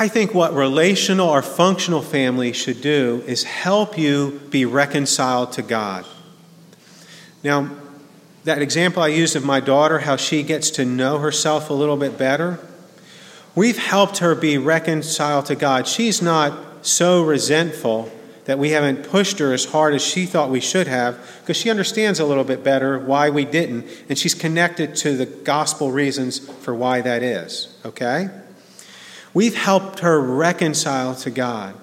I 0.00 0.06
think 0.06 0.32
what 0.32 0.54
relational 0.54 1.28
or 1.28 1.42
functional 1.42 2.02
family 2.02 2.52
should 2.52 2.80
do 2.80 3.24
is 3.26 3.42
help 3.42 3.98
you 3.98 4.40
be 4.48 4.64
reconciled 4.64 5.52
to 5.54 5.62
God. 5.62 6.06
Now, 7.42 7.70
that 8.44 8.62
example 8.62 9.02
I 9.02 9.08
used 9.08 9.34
of 9.34 9.44
my 9.44 9.58
daughter, 9.58 9.98
how 9.98 10.14
she 10.14 10.44
gets 10.44 10.70
to 10.72 10.84
know 10.84 11.18
herself 11.18 11.68
a 11.68 11.72
little 11.74 11.96
bit 11.96 12.16
better, 12.16 12.60
we've 13.56 13.78
helped 13.78 14.18
her 14.18 14.36
be 14.36 14.56
reconciled 14.56 15.46
to 15.46 15.56
God. 15.56 15.88
She's 15.88 16.22
not 16.22 16.86
so 16.86 17.24
resentful 17.24 18.08
that 18.44 18.56
we 18.56 18.70
haven't 18.70 19.02
pushed 19.08 19.40
her 19.40 19.52
as 19.52 19.64
hard 19.64 19.94
as 19.94 20.02
she 20.02 20.26
thought 20.26 20.48
we 20.48 20.60
should 20.60 20.86
have 20.86 21.18
because 21.40 21.56
she 21.56 21.70
understands 21.70 22.20
a 22.20 22.24
little 22.24 22.44
bit 22.44 22.62
better 22.62 23.00
why 23.00 23.30
we 23.30 23.44
didn't, 23.44 23.84
and 24.08 24.16
she's 24.16 24.34
connected 24.34 24.94
to 24.96 25.16
the 25.16 25.26
gospel 25.26 25.90
reasons 25.90 26.38
for 26.38 26.72
why 26.72 27.00
that 27.00 27.24
is. 27.24 27.76
Okay? 27.84 28.28
We've 29.38 29.54
helped 29.54 30.00
her 30.00 30.20
reconcile 30.20 31.14
to 31.14 31.30
God. 31.30 31.76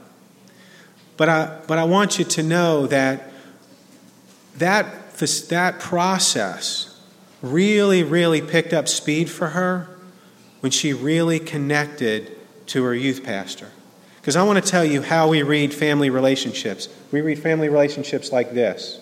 But 1.15 1.29
I, 1.29 1.61
but 1.65 1.77
I 1.77 1.85
want 1.85 2.19
you 2.19 2.25
to 2.25 2.43
know 2.43 2.85
that 2.87 3.31
that, 4.57 5.15
that 5.47 5.79
process 5.79 7.01
really, 7.41 8.03
really 8.03 8.41
picked 8.41 8.73
up 8.73 8.89
speed 8.89 9.29
for 9.29 9.47
her 9.47 9.87
when 10.59 10.73
she 10.73 10.91
really 10.91 11.39
connected 11.39 12.37
to 12.65 12.83
her 12.83 12.93
youth 12.93 13.23
pastor. 13.23 13.71
Because 14.19 14.35
I 14.35 14.43
want 14.43 14.61
to 14.61 14.69
tell 14.69 14.83
you 14.83 15.01
how 15.01 15.29
we 15.29 15.41
read 15.41 15.73
family 15.73 16.09
relationships. 16.09 16.89
We 17.13 17.21
read 17.21 17.39
family 17.39 17.69
relationships 17.69 18.33
like 18.33 18.53
this. 18.53 18.99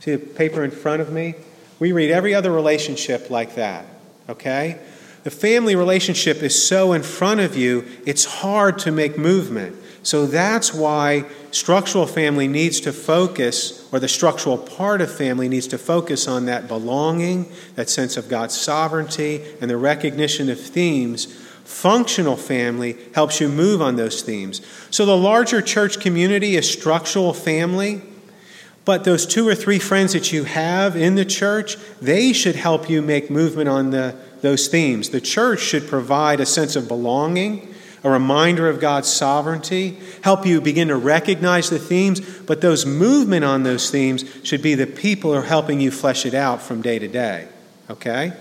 See 0.00 0.12
the 0.12 0.18
paper 0.18 0.64
in 0.64 0.70
front 0.70 1.02
of 1.02 1.12
me? 1.12 1.34
We 1.78 1.92
read 1.92 2.10
every 2.10 2.34
other 2.34 2.52
relationship 2.52 3.28
like 3.28 3.56
that, 3.56 3.84
okay? 4.30 4.80
The 5.24 5.30
family 5.30 5.76
relationship 5.76 6.42
is 6.42 6.66
so 6.66 6.92
in 6.92 7.02
front 7.02 7.40
of 7.40 7.56
you, 7.56 7.84
it's 8.06 8.24
hard 8.24 8.78
to 8.80 8.90
make 8.90 9.16
movement. 9.16 9.76
So 10.02 10.26
that's 10.26 10.74
why 10.74 11.26
structural 11.52 12.06
family 12.06 12.48
needs 12.48 12.80
to 12.80 12.92
focus, 12.92 13.88
or 13.92 14.00
the 14.00 14.08
structural 14.08 14.58
part 14.58 15.00
of 15.00 15.14
family 15.14 15.48
needs 15.48 15.68
to 15.68 15.78
focus 15.78 16.26
on 16.26 16.46
that 16.46 16.66
belonging, 16.66 17.50
that 17.76 17.88
sense 17.88 18.16
of 18.16 18.28
God's 18.28 18.58
sovereignty, 18.58 19.42
and 19.60 19.70
the 19.70 19.76
recognition 19.76 20.50
of 20.50 20.60
themes 20.60 21.26
Functional 21.64 22.36
family 22.36 22.96
helps 23.14 23.40
you 23.40 23.48
move 23.48 23.80
on 23.80 23.96
those 23.96 24.22
themes. 24.22 24.60
So 24.90 25.06
the 25.06 25.16
larger 25.16 25.62
church 25.62 26.00
community 26.00 26.56
is 26.56 26.70
structural 26.70 27.32
family, 27.32 28.02
but 28.84 29.04
those 29.04 29.26
two 29.26 29.46
or 29.46 29.54
three 29.54 29.78
friends 29.78 30.12
that 30.12 30.32
you 30.32 30.44
have 30.44 30.96
in 30.96 31.14
the 31.14 31.24
church, 31.24 31.76
they 32.00 32.32
should 32.32 32.56
help 32.56 32.90
you 32.90 33.00
make 33.00 33.30
movement 33.30 33.68
on 33.68 33.90
the, 33.90 34.16
those 34.42 34.68
themes. 34.68 35.10
The 35.10 35.20
church 35.20 35.60
should 35.60 35.88
provide 35.88 36.40
a 36.40 36.46
sense 36.46 36.76
of 36.76 36.88
belonging, 36.88 37.74
a 38.04 38.10
reminder 38.10 38.68
of 38.68 38.80
God's 38.80 39.08
sovereignty, 39.08 39.98
help 40.22 40.44
you 40.44 40.60
begin 40.60 40.88
to 40.88 40.96
recognize 40.96 41.70
the 41.70 41.78
themes, 41.78 42.20
but 42.20 42.60
those 42.60 42.84
movement 42.84 43.44
on 43.44 43.62
those 43.62 43.90
themes 43.90 44.24
should 44.42 44.60
be 44.60 44.74
the 44.74 44.86
people 44.86 45.34
are 45.34 45.42
helping 45.42 45.80
you 45.80 45.90
flesh 45.90 46.26
it 46.26 46.34
out 46.34 46.60
from 46.60 46.82
day 46.82 46.98
to 46.98 47.08
day. 47.08 47.48
Okay? 47.88 48.32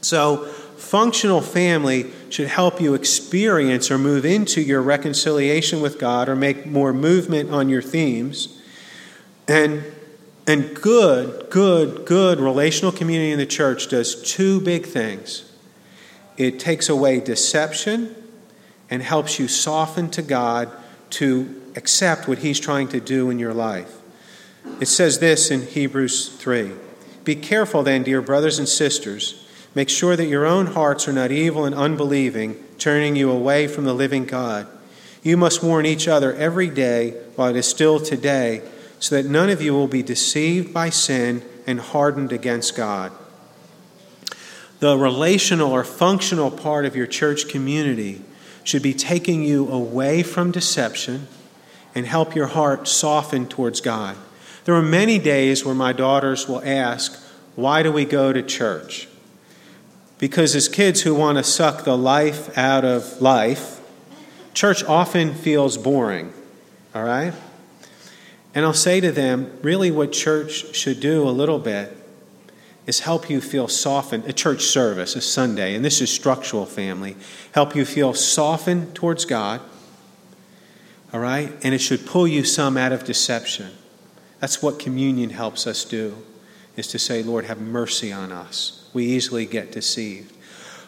So, 0.00 0.44
functional 0.76 1.40
family 1.40 2.10
should 2.28 2.48
help 2.48 2.80
you 2.80 2.94
experience 2.94 3.90
or 3.90 3.98
move 3.98 4.24
into 4.24 4.60
your 4.60 4.82
reconciliation 4.82 5.80
with 5.80 5.98
God 5.98 6.28
or 6.28 6.36
make 6.36 6.66
more 6.66 6.92
movement 6.92 7.50
on 7.50 7.68
your 7.68 7.82
themes. 7.82 8.60
And, 9.48 9.84
and 10.46 10.74
good, 10.74 11.50
good, 11.50 12.06
good 12.06 12.40
relational 12.40 12.92
community 12.92 13.32
in 13.32 13.38
the 13.38 13.46
church 13.46 13.88
does 13.88 14.22
two 14.22 14.60
big 14.60 14.86
things 14.86 15.50
it 16.36 16.60
takes 16.60 16.88
away 16.88 17.18
deception 17.18 18.14
and 18.90 19.02
helps 19.02 19.38
you 19.38 19.48
soften 19.48 20.10
to 20.10 20.22
God 20.22 20.70
to 21.10 21.62
accept 21.76 22.28
what 22.28 22.38
He's 22.38 22.60
trying 22.60 22.88
to 22.88 23.00
do 23.00 23.30
in 23.30 23.38
your 23.38 23.54
life. 23.54 23.90
It 24.80 24.86
says 24.86 25.18
this 25.18 25.50
in 25.50 25.66
Hebrews 25.66 26.28
3 26.36 26.72
Be 27.24 27.36
careful 27.36 27.82
then, 27.82 28.02
dear 28.02 28.20
brothers 28.20 28.58
and 28.58 28.68
sisters 28.68 29.46
Make 29.76 29.90
sure 29.90 30.16
that 30.16 30.24
your 30.24 30.46
own 30.46 30.68
hearts 30.68 31.06
are 31.06 31.12
not 31.12 31.30
evil 31.30 31.66
and 31.66 31.74
unbelieving, 31.74 32.64
turning 32.78 33.14
you 33.14 33.30
away 33.30 33.68
from 33.68 33.84
the 33.84 33.92
living 33.92 34.24
God. 34.24 34.66
You 35.22 35.36
must 35.36 35.62
warn 35.62 35.84
each 35.84 36.08
other 36.08 36.32
every 36.32 36.70
day 36.70 37.10
while 37.34 37.50
it 37.50 37.56
is 37.56 37.68
still 37.68 38.00
today, 38.00 38.62
so 39.06 39.14
that 39.14 39.30
none 39.30 39.50
of 39.50 39.62
you 39.62 39.72
will 39.72 39.86
be 39.86 40.02
deceived 40.02 40.74
by 40.74 40.90
sin 40.90 41.40
and 41.64 41.78
hardened 41.78 42.32
against 42.32 42.74
God. 42.74 43.12
The 44.80 44.98
relational 44.98 45.70
or 45.70 45.84
functional 45.84 46.50
part 46.50 46.84
of 46.84 46.96
your 46.96 47.06
church 47.06 47.46
community 47.46 48.20
should 48.64 48.82
be 48.82 48.92
taking 48.92 49.44
you 49.44 49.70
away 49.70 50.24
from 50.24 50.50
deception 50.50 51.28
and 51.94 52.04
help 52.04 52.34
your 52.34 52.48
heart 52.48 52.88
soften 52.88 53.46
towards 53.46 53.80
God. 53.80 54.16
There 54.64 54.74
are 54.74 54.82
many 54.82 55.20
days 55.20 55.64
where 55.64 55.72
my 55.72 55.92
daughters 55.92 56.48
will 56.48 56.64
ask, 56.64 57.16
Why 57.54 57.84
do 57.84 57.92
we 57.92 58.06
go 58.06 58.32
to 58.32 58.42
church? 58.42 59.06
Because 60.18 60.56
as 60.56 60.68
kids 60.68 61.02
who 61.02 61.14
want 61.14 61.38
to 61.38 61.44
suck 61.44 61.84
the 61.84 61.96
life 61.96 62.58
out 62.58 62.84
of 62.84 63.22
life, 63.22 63.80
church 64.52 64.82
often 64.82 65.32
feels 65.32 65.76
boring, 65.76 66.32
all 66.92 67.04
right? 67.04 67.34
And 68.56 68.64
I'll 68.64 68.72
say 68.72 69.00
to 69.00 69.12
them, 69.12 69.52
really, 69.60 69.90
what 69.90 70.12
church 70.12 70.74
should 70.74 70.98
do 70.98 71.28
a 71.28 71.30
little 71.30 71.58
bit 71.58 71.94
is 72.86 73.00
help 73.00 73.28
you 73.28 73.42
feel 73.42 73.68
softened. 73.68 74.24
A 74.24 74.32
church 74.32 74.62
service, 74.62 75.14
a 75.14 75.20
Sunday, 75.20 75.74
and 75.74 75.84
this 75.84 76.00
is 76.00 76.10
structural 76.10 76.64
family, 76.64 77.16
help 77.52 77.76
you 77.76 77.84
feel 77.84 78.14
softened 78.14 78.94
towards 78.94 79.26
God, 79.26 79.60
all 81.12 81.20
right? 81.20 81.52
And 81.62 81.74
it 81.74 81.80
should 81.80 82.06
pull 82.06 82.26
you 82.26 82.44
some 82.44 82.78
out 82.78 82.92
of 82.92 83.04
deception. 83.04 83.72
That's 84.40 84.62
what 84.62 84.78
communion 84.78 85.30
helps 85.30 85.66
us 85.66 85.84
do, 85.84 86.16
is 86.76 86.86
to 86.88 86.98
say, 86.98 87.22
Lord, 87.22 87.44
have 87.44 87.60
mercy 87.60 88.10
on 88.10 88.32
us 88.32 88.88
we 88.94 89.04
easily 89.04 89.44
get 89.44 89.70
deceived. 89.70 90.32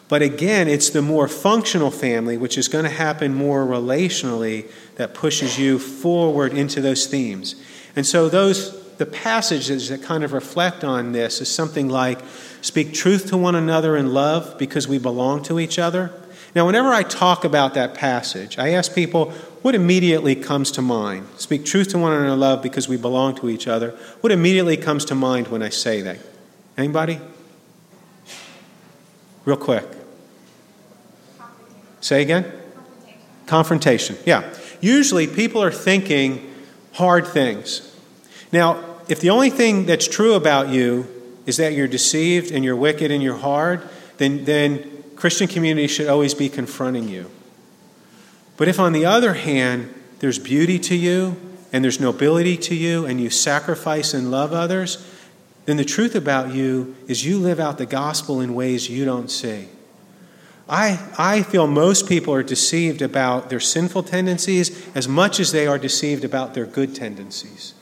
But 0.09 0.23
again, 0.23 0.67
it's 0.67 0.89
the 0.89 1.03
more 1.03 1.27
functional 1.27 1.91
family, 1.91 2.35
which 2.35 2.57
is 2.57 2.67
going 2.67 2.83
to 2.83 2.89
happen 2.89 3.33
more 3.33 3.65
relationally, 3.65 4.69
that 4.95 5.13
pushes 5.13 5.57
you 5.57 5.79
forward 5.79 6.51
into 6.51 6.81
those 6.81 7.05
themes. 7.05 7.55
And 7.95 8.05
so 8.05 8.27
those 8.27 8.77
the 8.99 9.05
passages 9.05 9.87
that 9.87 10.03
kind 10.03 10.25
of 10.25 10.33
reflect 10.33 10.83
on 10.83 11.13
this 11.13 11.39
is 11.39 11.49
something 11.49 11.87
like 11.87 12.19
speak 12.59 12.93
truth 12.93 13.29
to 13.29 13.37
one 13.37 13.55
another 13.55 13.95
in 13.95 14.13
love 14.13 14.57
because 14.57 14.89
we 14.89 14.97
belong 14.97 15.41
to 15.43 15.57
each 15.57 15.79
other. 15.79 16.11
Now, 16.53 16.65
whenever 16.65 16.89
I 16.89 17.03
talk 17.03 17.45
about 17.45 17.75
that 17.75 17.93
passage, 17.93 18.59
I 18.59 18.71
ask 18.71 18.93
people 18.93 19.31
what 19.61 19.73
immediately 19.73 20.35
comes 20.35 20.71
to 20.71 20.81
mind. 20.81 21.27
Speak 21.37 21.63
truth 21.63 21.89
to 21.89 21.97
one 21.97 22.11
another 22.11 22.33
in 22.33 22.39
love 22.39 22.61
because 22.61 22.89
we 22.89 22.97
belong 22.97 23.35
to 23.35 23.49
each 23.49 23.67
other. 23.67 23.91
What 24.19 24.33
immediately 24.33 24.75
comes 24.75 25.05
to 25.05 25.15
mind 25.15 25.47
when 25.47 25.63
I 25.63 25.69
say 25.69 26.01
that? 26.01 26.17
Anybody? 26.77 27.21
Real 29.45 29.57
quick. 29.57 29.98
Say 32.01 32.21
again? 32.21 32.43
Confrontation. 33.45 34.15
Confrontation. 34.15 34.17
Yeah. 34.25 34.53
Usually 34.81 35.27
people 35.27 35.61
are 35.61 35.71
thinking 35.71 36.53
hard 36.93 37.27
things. 37.27 37.95
Now, 38.51 38.83
if 39.07 39.19
the 39.19 39.29
only 39.29 39.49
thing 39.49 39.85
that's 39.85 40.07
true 40.07 40.33
about 40.33 40.69
you 40.69 41.07
is 41.45 41.57
that 41.57 41.73
you're 41.73 41.87
deceived 41.87 42.51
and 42.51 42.63
you're 42.63 42.75
wicked 42.75 43.11
and 43.11 43.21
you're 43.21 43.37
hard, 43.37 43.81
then, 44.17 44.45
then 44.45 45.03
Christian 45.15 45.47
community 45.47 45.87
should 45.87 46.07
always 46.07 46.33
be 46.33 46.47
confronting 46.47 47.07
you. 47.07 47.29
But 48.55 48.67
if, 48.67 48.79
on 48.79 48.93
the 48.93 49.05
other 49.05 49.33
hand, 49.33 49.93
there's 50.19 50.37
beauty 50.37 50.79
to 50.79 50.95
you 50.95 51.37
and 51.71 51.83
there's 51.83 51.99
nobility 51.99 52.57
to 52.57 52.75
you 52.75 53.05
and 53.05 53.19
you 53.19 53.29
sacrifice 53.29 54.13
and 54.13 54.29
love 54.29 54.53
others, 54.53 55.05
then 55.65 55.77
the 55.77 55.85
truth 55.85 56.15
about 56.15 56.53
you 56.53 56.95
is 57.07 57.25
you 57.25 57.39
live 57.39 57.59
out 57.59 57.77
the 57.77 57.85
gospel 57.85 58.41
in 58.41 58.53
ways 58.53 58.89
you 58.89 59.05
don't 59.05 59.29
see. 59.29 59.67
I, 60.69 60.99
I 61.17 61.43
feel 61.43 61.67
most 61.67 62.07
people 62.07 62.33
are 62.33 62.43
deceived 62.43 63.01
about 63.01 63.49
their 63.49 63.59
sinful 63.59 64.03
tendencies 64.03 64.87
as 64.95 65.07
much 65.07 65.39
as 65.39 65.51
they 65.51 65.67
are 65.67 65.79
deceived 65.79 66.23
about 66.23 66.53
their 66.53 66.65
good 66.65 66.95
tendencies. 66.95 67.73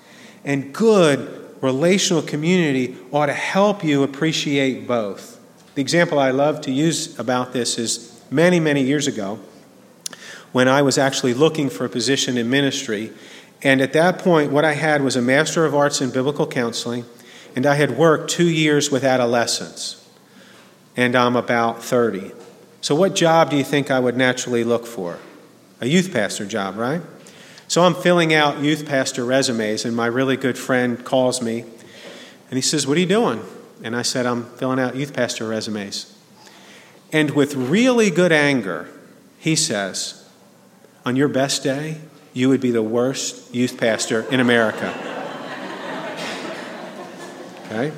And 0.46 0.74
good 0.74 1.54
relational 1.62 2.22
community 2.22 2.98
ought 3.12 3.26
to 3.26 3.34
help 3.34 3.84
you 3.84 4.04
appreciate 4.04 4.88
both. 4.88 5.40
The 5.76 5.82
example 5.82 6.18
I 6.18 6.32
love 6.32 6.62
to 6.62 6.72
use 6.72 7.20
about 7.20 7.54
this 7.54 7.78
is 7.78 8.22
many, 8.32 8.60
many 8.60 8.84
years 8.84 9.08
ago 9.08 9.40
when 10.52 10.68
I 10.68 10.82
was 10.82 10.98
actually 10.98 11.34
looking 11.34 11.70
for 11.70 11.86
a 11.86 11.90
position 11.90 12.38
in 12.38 12.50
ministry. 12.50 13.12
And 13.62 13.82
at 13.82 13.94
that 13.94 14.20
point, 14.20 14.52
what 14.52 14.64
I 14.64 14.74
had 14.74 15.02
was 15.02 15.16
a 15.16 15.22
Master 15.22 15.66
of 15.66 15.76
Arts 15.76 16.00
in 16.00 16.10
Biblical 16.10 16.48
Counseling 16.48 17.06
and 17.58 17.66
I 17.66 17.74
had 17.74 17.98
worked 17.98 18.30
two 18.30 18.48
years 18.48 18.92
with 18.92 19.04
adolescents, 19.04 20.08
and 20.96 21.16
I'm 21.16 21.36
about 21.36 21.84
30. 21.84 22.32
So, 22.82 22.96
what 22.96 23.16
job 23.16 23.50
do 23.50 23.58
you 23.58 23.64
think 23.64 23.90
I 23.90 24.00
would 24.00 24.16
naturally 24.16 24.64
look 24.64 24.86
for? 24.86 25.20
A 25.82 25.88
youth 25.88 26.14
pastor 26.14 26.46
job, 26.46 26.78
right? 26.78 27.02
So, 27.68 27.84
I'm 27.84 27.96
filling 27.96 28.34
out 28.34 28.60
youth 28.60 28.86
pastor 28.86 29.26
resumes, 29.26 29.84
and 29.84 29.96
my 29.96 30.06
really 30.06 30.38
good 30.38 30.58
friend 30.58 31.04
calls 31.04 31.42
me, 31.42 31.62
and 31.62 32.58
he 32.58 32.62
says, 32.62 32.86
What 32.86 32.98
are 32.98 33.00
you 33.00 33.08
doing? 33.08 33.44
And 33.84 33.96
I 33.96 34.02
said, 34.02 34.26
I'm 34.26 34.46
filling 34.58 34.80
out 34.80 34.96
youth 34.96 35.14
pastor 35.14 35.48
resumes. 35.48 36.14
And 37.12 37.32
with 37.32 37.56
really 37.56 38.10
good 38.10 38.32
anger, 38.32 38.90
he 39.40 39.56
says, 39.56 40.28
On 41.06 41.16
your 41.16 41.28
best 41.28 41.64
day, 41.64 41.98
you 42.34 42.50
would 42.50 42.62
be 42.62 42.72
the 42.72 42.84
worst 42.84 43.54
youth 43.54 43.80
pastor 43.80 44.22
in 44.32 44.40
America. 44.40 44.94
okay? 47.66 47.92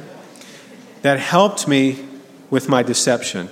That 1.02 1.20
helped 1.20 1.68
me 1.68 2.06
with 2.50 2.70
my 2.70 2.82
deception 2.82 3.50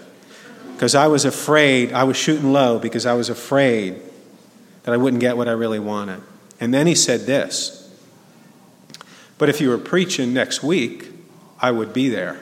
because 0.77 0.93
I 0.93 1.07
was 1.07 1.25
afraid, 1.25 1.91
I 1.91 2.03
was 2.03 2.17
shooting 2.17 2.53
low 2.53 2.77
because 2.77 3.07
I 3.07 3.15
was 3.15 3.29
afraid 3.29 3.99
that 4.83 4.93
I 4.93 4.97
wouldn't 4.97 5.21
get 5.21 5.35
what 5.35 5.47
I 5.47 5.53
really 5.53 5.79
wanted. 5.79 6.21
And 6.59 6.71
then 6.71 6.85
he 6.85 6.93
said 6.93 7.21
this 7.21 7.91
But 9.39 9.49
if 9.49 9.59
you 9.59 9.69
were 9.69 9.79
preaching 9.79 10.35
next 10.35 10.61
week, 10.61 11.09
I 11.59 11.71
would 11.71 11.93
be 11.93 12.09
there. 12.09 12.39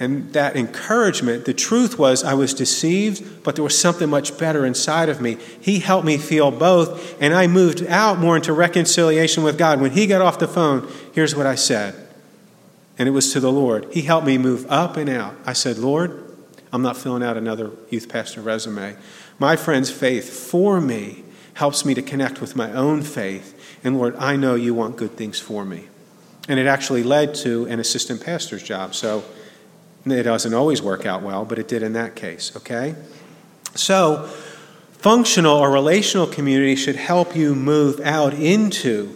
And 0.00 0.32
that 0.32 0.56
encouragement, 0.56 1.44
the 1.44 1.54
truth 1.54 1.96
was 1.96 2.24
I 2.24 2.34
was 2.34 2.54
deceived, 2.54 3.44
but 3.44 3.54
there 3.54 3.62
was 3.62 3.78
something 3.78 4.10
much 4.10 4.36
better 4.36 4.66
inside 4.66 5.08
of 5.08 5.20
me. 5.20 5.38
He 5.60 5.78
helped 5.78 6.06
me 6.06 6.18
feel 6.18 6.50
both, 6.50 7.22
and 7.22 7.34
I 7.34 7.46
moved 7.46 7.86
out 7.86 8.18
more 8.18 8.34
into 8.34 8.52
reconciliation 8.52 9.44
with 9.44 9.56
God. 9.56 9.80
When 9.80 9.92
he 9.92 10.08
got 10.08 10.22
off 10.22 10.40
the 10.40 10.48
phone, 10.48 10.90
here's 11.12 11.36
what 11.36 11.46
I 11.46 11.54
said. 11.54 11.94
And 12.98 13.08
it 13.08 13.12
was 13.12 13.32
to 13.32 13.38
the 13.38 13.52
Lord. 13.52 13.86
He 13.92 14.02
helped 14.02 14.26
me 14.26 14.38
move 14.38 14.66
up 14.68 14.96
and 14.96 15.08
out. 15.08 15.36
I 15.46 15.52
said, 15.52 15.78
Lord, 15.78 16.27
I'm 16.72 16.82
not 16.82 16.96
filling 16.96 17.22
out 17.22 17.36
another 17.36 17.70
youth 17.90 18.08
pastor 18.08 18.40
resume. 18.40 18.96
My 19.38 19.56
friend's 19.56 19.90
faith 19.90 20.30
for 20.30 20.80
me 20.80 21.24
helps 21.54 21.84
me 21.84 21.94
to 21.94 22.02
connect 22.02 22.40
with 22.40 22.54
my 22.54 22.72
own 22.72 23.02
faith. 23.02 23.78
And 23.82 23.98
Lord, 23.98 24.16
I 24.16 24.36
know 24.36 24.54
you 24.54 24.74
want 24.74 24.96
good 24.96 25.12
things 25.12 25.40
for 25.40 25.64
me. 25.64 25.88
And 26.48 26.58
it 26.58 26.66
actually 26.66 27.02
led 27.02 27.34
to 27.36 27.66
an 27.66 27.80
assistant 27.80 28.24
pastor's 28.24 28.62
job. 28.62 28.94
So 28.94 29.24
it 30.06 30.22
doesn't 30.22 30.54
always 30.54 30.80
work 30.80 31.06
out 31.06 31.22
well, 31.22 31.44
but 31.44 31.58
it 31.58 31.68
did 31.68 31.82
in 31.82 31.92
that 31.94 32.16
case, 32.16 32.54
okay? 32.56 32.94
So, 33.74 34.26
functional 34.92 35.56
or 35.56 35.70
relational 35.70 36.26
community 36.26 36.76
should 36.76 36.96
help 36.96 37.36
you 37.36 37.54
move 37.54 38.00
out 38.00 38.34
into 38.34 39.14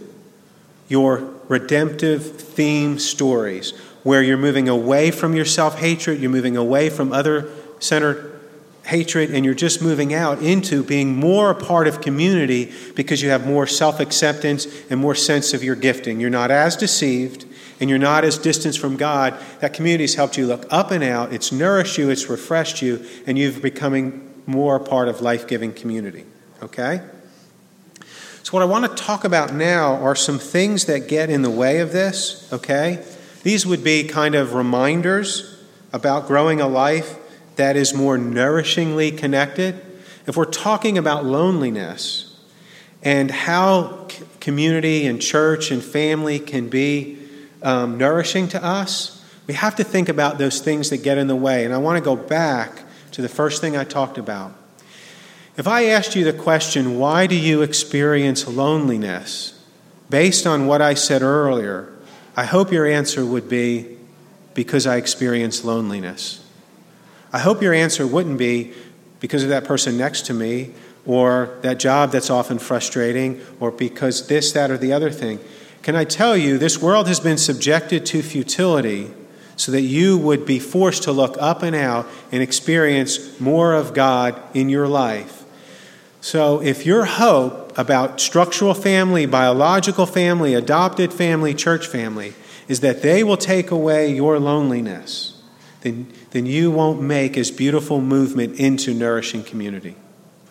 your 0.88 1.32
redemptive 1.48 2.40
theme 2.40 2.98
stories 2.98 3.72
where 4.02 4.22
you're 4.22 4.36
moving 4.36 4.68
away 4.68 5.10
from 5.10 5.34
your 5.34 5.44
self 5.44 5.78
hatred, 5.78 6.20
you're 6.20 6.30
moving 6.30 6.56
away 6.56 6.90
from 6.90 7.12
other 7.12 7.48
centered 7.78 8.40
hatred, 8.84 9.30
and 9.30 9.44
you're 9.44 9.54
just 9.54 9.80
moving 9.80 10.12
out 10.12 10.42
into 10.42 10.82
being 10.82 11.16
more 11.16 11.50
a 11.50 11.54
part 11.54 11.86
of 11.86 12.00
community 12.00 12.72
because 12.96 13.22
you 13.22 13.30
have 13.30 13.46
more 13.46 13.66
self 13.66 14.00
acceptance 14.00 14.66
and 14.90 15.00
more 15.00 15.14
sense 15.14 15.54
of 15.54 15.62
your 15.62 15.76
gifting. 15.76 16.20
You're 16.20 16.30
not 16.30 16.50
as 16.50 16.76
deceived 16.76 17.46
and 17.80 17.90
you're 17.90 17.98
not 17.98 18.24
as 18.24 18.38
distant 18.38 18.76
from 18.76 18.96
God. 18.96 19.34
That 19.58 19.72
community 19.72 20.04
has 20.04 20.14
helped 20.14 20.38
you 20.38 20.46
look 20.46 20.66
up 20.70 20.92
and 20.92 21.02
out, 21.02 21.32
it's 21.32 21.50
nourished 21.50 21.98
you, 21.98 22.10
it's 22.10 22.28
refreshed 22.28 22.80
you, 22.80 23.04
and 23.26 23.36
you've 23.36 23.60
becoming 23.60 24.32
more 24.46 24.76
a 24.76 24.80
part 24.80 25.08
of 25.08 25.20
life 25.20 25.48
giving 25.48 25.72
community. 25.72 26.24
Okay? 26.62 27.02
So, 28.44 28.52
what 28.52 28.62
I 28.62 28.66
want 28.66 28.84
to 28.88 29.02
talk 29.02 29.24
about 29.24 29.52
now 29.52 29.94
are 29.94 30.14
some 30.14 30.38
things 30.38 30.84
that 30.86 31.08
get 31.08 31.28
in 31.28 31.42
the 31.42 31.50
way 31.50 31.80
of 31.80 31.92
this, 31.92 32.48
okay? 32.52 33.04
These 33.42 33.66
would 33.66 33.82
be 33.82 34.04
kind 34.04 34.34
of 34.34 34.54
reminders 34.54 35.58
about 35.92 36.26
growing 36.26 36.60
a 36.60 36.68
life 36.68 37.16
that 37.56 37.76
is 37.76 37.92
more 37.92 38.16
nourishingly 38.16 39.16
connected. 39.16 39.80
If 40.26 40.36
we're 40.36 40.44
talking 40.44 40.96
about 40.96 41.24
loneliness 41.24 42.38
and 43.02 43.30
how 43.30 44.08
community 44.40 45.06
and 45.06 45.20
church 45.20 45.70
and 45.70 45.82
family 45.82 46.38
can 46.38 46.68
be 46.68 47.18
um, 47.62 47.98
nourishing 47.98 48.48
to 48.48 48.64
us, 48.64 49.24
we 49.46 49.54
have 49.54 49.76
to 49.76 49.84
think 49.84 50.08
about 50.08 50.38
those 50.38 50.60
things 50.60 50.90
that 50.90 50.98
get 50.98 51.18
in 51.18 51.26
the 51.26 51.36
way. 51.36 51.64
And 51.64 51.74
I 51.74 51.78
want 51.78 51.98
to 51.98 52.04
go 52.04 52.16
back 52.16 52.82
to 53.12 53.22
the 53.22 53.28
first 53.28 53.60
thing 53.60 53.76
I 53.76 53.84
talked 53.84 54.18
about. 54.18 54.54
If 55.56 55.66
I 55.68 55.86
asked 55.86 56.16
you 56.16 56.24
the 56.24 56.32
question, 56.32 56.98
why 56.98 57.26
do 57.26 57.34
you 57.34 57.60
experience 57.60 58.46
loneliness? 58.46 59.60
Based 60.08 60.46
on 60.46 60.66
what 60.66 60.80
I 60.80 60.94
said 60.94 61.22
earlier, 61.22 61.91
I 62.36 62.44
hope 62.44 62.72
your 62.72 62.86
answer 62.86 63.24
would 63.24 63.48
be, 63.48 63.98
because 64.54 64.86
I 64.86 64.96
experience 64.96 65.64
loneliness. 65.64 66.44
I 67.32 67.38
hope 67.38 67.62
your 67.62 67.74
answer 67.74 68.06
wouldn't 68.06 68.38
be, 68.38 68.72
because 69.20 69.42
of 69.42 69.48
that 69.50 69.64
person 69.64 69.96
next 69.96 70.26
to 70.26 70.34
me, 70.34 70.72
or 71.06 71.58
that 71.62 71.78
job 71.78 72.10
that's 72.10 72.30
often 72.30 72.58
frustrating, 72.58 73.40
or 73.60 73.70
because 73.70 74.26
this, 74.28 74.52
that, 74.52 74.70
or 74.70 74.78
the 74.78 74.92
other 74.92 75.10
thing. 75.10 75.40
Can 75.82 75.96
I 75.96 76.04
tell 76.04 76.36
you, 76.36 76.58
this 76.58 76.80
world 76.80 77.08
has 77.08 77.20
been 77.20 77.38
subjected 77.38 78.06
to 78.06 78.22
futility 78.22 79.10
so 79.56 79.72
that 79.72 79.82
you 79.82 80.16
would 80.18 80.46
be 80.46 80.58
forced 80.58 81.02
to 81.04 81.12
look 81.12 81.36
up 81.38 81.62
and 81.62 81.76
out 81.76 82.06
and 82.30 82.42
experience 82.42 83.38
more 83.40 83.74
of 83.74 83.94
God 83.94 84.40
in 84.54 84.68
your 84.68 84.88
life. 84.88 85.41
So, 86.22 86.62
if 86.62 86.86
your 86.86 87.04
hope 87.04 87.76
about 87.76 88.20
structural 88.20 88.74
family, 88.74 89.26
biological 89.26 90.06
family, 90.06 90.54
adopted 90.54 91.12
family, 91.12 91.52
church 91.52 91.88
family 91.88 92.34
is 92.68 92.78
that 92.78 93.02
they 93.02 93.24
will 93.24 93.36
take 93.36 93.72
away 93.72 94.14
your 94.14 94.38
loneliness, 94.38 95.42
then, 95.80 96.06
then 96.30 96.46
you 96.46 96.70
won't 96.70 97.02
make 97.02 97.36
as 97.36 97.50
beautiful 97.50 98.00
movement 98.00 98.60
into 98.60 98.94
nourishing 98.94 99.42
community. 99.42 99.96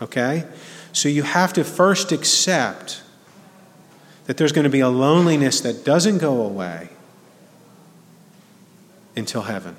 Okay? 0.02 0.44
So, 0.92 1.08
you 1.08 1.24
have 1.24 1.54
to 1.54 1.64
first 1.64 2.12
accept 2.12 3.02
that 4.26 4.36
there's 4.36 4.52
going 4.52 4.66
to 4.66 4.70
be 4.70 4.82
a 4.82 4.90
loneliness 4.90 5.62
that 5.62 5.86
doesn't 5.86 6.18
go 6.18 6.42
away 6.42 6.90
until 9.16 9.44
heaven. 9.44 9.78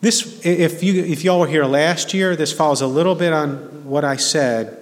This, 0.00 0.44
if 0.46 0.82
you 0.82 1.04
if 1.04 1.24
y'all 1.24 1.40
were 1.40 1.46
here 1.46 1.64
last 1.64 2.14
year, 2.14 2.34
this 2.34 2.52
follows 2.52 2.80
a 2.80 2.86
little 2.86 3.14
bit 3.14 3.32
on 3.32 3.84
what 3.84 4.04
I 4.04 4.16
said. 4.16 4.76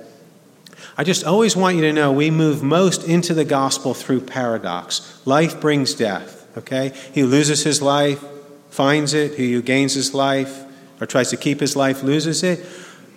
I 0.97 1.05
just 1.05 1.25
always 1.25 1.57
want 1.57 1.77
you 1.77 1.83
to 1.83 1.93
know 1.93 2.13
we 2.13 2.31
move 2.31 2.63
most 2.63 3.05
into 3.05 3.35
the 3.35 3.45
gospel 3.45 3.95
through 3.95 4.23
paradox. 4.23 5.21
Life 5.25 5.61
brings 5.61 5.95
death. 5.95 6.47
Okay, 6.57 6.93
he 7.13 7.25
loses 7.25 7.65
his 7.65 7.83
life, 7.83 8.25
finds 8.71 9.15
it. 9.15 9.35
He 9.35 9.53
who 9.53 9.63
gains 9.63 9.95
his 9.95 10.15
life 10.15 10.65
or 11.01 11.07
tries 11.07 11.31
to 11.31 11.37
keep 11.37 11.61
his 11.61 11.77
life 11.77 12.03
loses 12.03 12.43
it. 12.43 12.65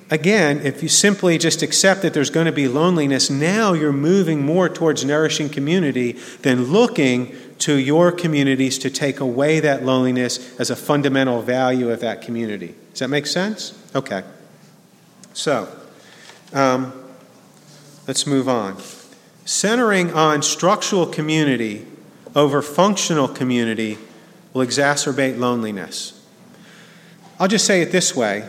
Again, 0.10 0.60
if 0.60 0.84
you 0.84 0.90
simply 0.90 1.38
just 1.38 1.62
accept 1.62 2.02
that 2.02 2.14
there's 2.14 2.30
going 2.30 2.46
to 2.46 2.52
be 2.52 2.68
loneliness, 2.68 3.30
now 3.30 3.72
you're 3.72 3.94
moving 3.94 4.46
more 4.46 4.68
towards 4.68 5.06
nourishing 5.06 5.48
community 5.48 6.14
than 6.42 6.66
looking 6.66 7.34
to 7.62 7.76
your 7.76 8.12
communities 8.12 8.80
to 8.80 8.90
take 8.90 9.20
away 9.20 9.60
that 9.60 9.84
loneliness 9.84 10.60
as 10.60 10.70
a 10.70 10.76
fundamental 10.76 11.42
value 11.42 11.92
of 11.92 12.00
that 12.00 12.22
community. 12.22 12.76
Does 12.92 13.00
that 13.00 13.10
make 13.10 13.28
sense? 13.28 13.78
Okay. 13.96 14.24
So, 15.34 15.70
um, 16.54 16.92
let's 18.08 18.26
move 18.26 18.50
on. 18.50 18.78
Centering 19.46 20.12
on 20.14 20.42
structural 20.42 21.06
community 21.06 21.86
over 22.36 22.62
functional 22.62 23.28
community 23.28 24.00
will 24.54 24.66
exacerbate 24.66 25.38
loneliness. 25.38 26.20
I'll 27.40 27.48
just 27.48 27.66
say 27.66 27.82
it 27.82 27.92
this 27.92 28.16
way 28.16 28.48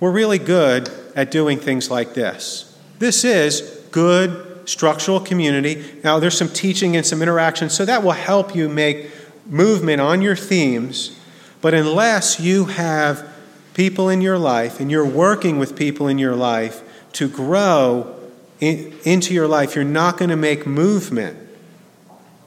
we're 0.00 0.10
really 0.10 0.38
good 0.38 0.90
at 1.14 1.30
doing 1.30 1.58
things 1.58 1.90
like 1.90 2.14
this. 2.14 2.76
This 2.98 3.24
is 3.24 3.60
good 3.90 4.53
structural 4.64 5.20
community. 5.20 6.00
Now, 6.02 6.18
there's 6.18 6.36
some 6.36 6.48
teaching 6.48 6.96
and 6.96 7.04
some 7.04 7.22
interaction, 7.22 7.70
so 7.70 7.84
that 7.84 8.02
will 8.02 8.12
help 8.12 8.54
you 8.54 8.68
make 8.68 9.10
movement 9.46 10.00
on 10.00 10.22
your 10.22 10.36
themes. 10.36 11.18
But 11.60 11.74
unless 11.74 12.40
you 12.40 12.66
have 12.66 13.28
people 13.74 14.08
in 14.08 14.20
your 14.20 14.38
life 14.38 14.80
and 14.80 14.90
you're 14.90 15.06
working 15.06 15.58
with 15.58 15.76
people 15.76 16.08
in 16.08 16.18
your 16.18 16.36
life 16.36 16.82
to 17.14 17.28
grow 17.28 18.14
in, 18.60 18.96
into 19.04 19.34
your 19.34 19.48
life, 19.48 19.74
you're 19.74 19.84
not 19.84 20.16
going 20.16 20.30
to 20.30 20.36
make 20.36 20.66
movement 20.66 21.38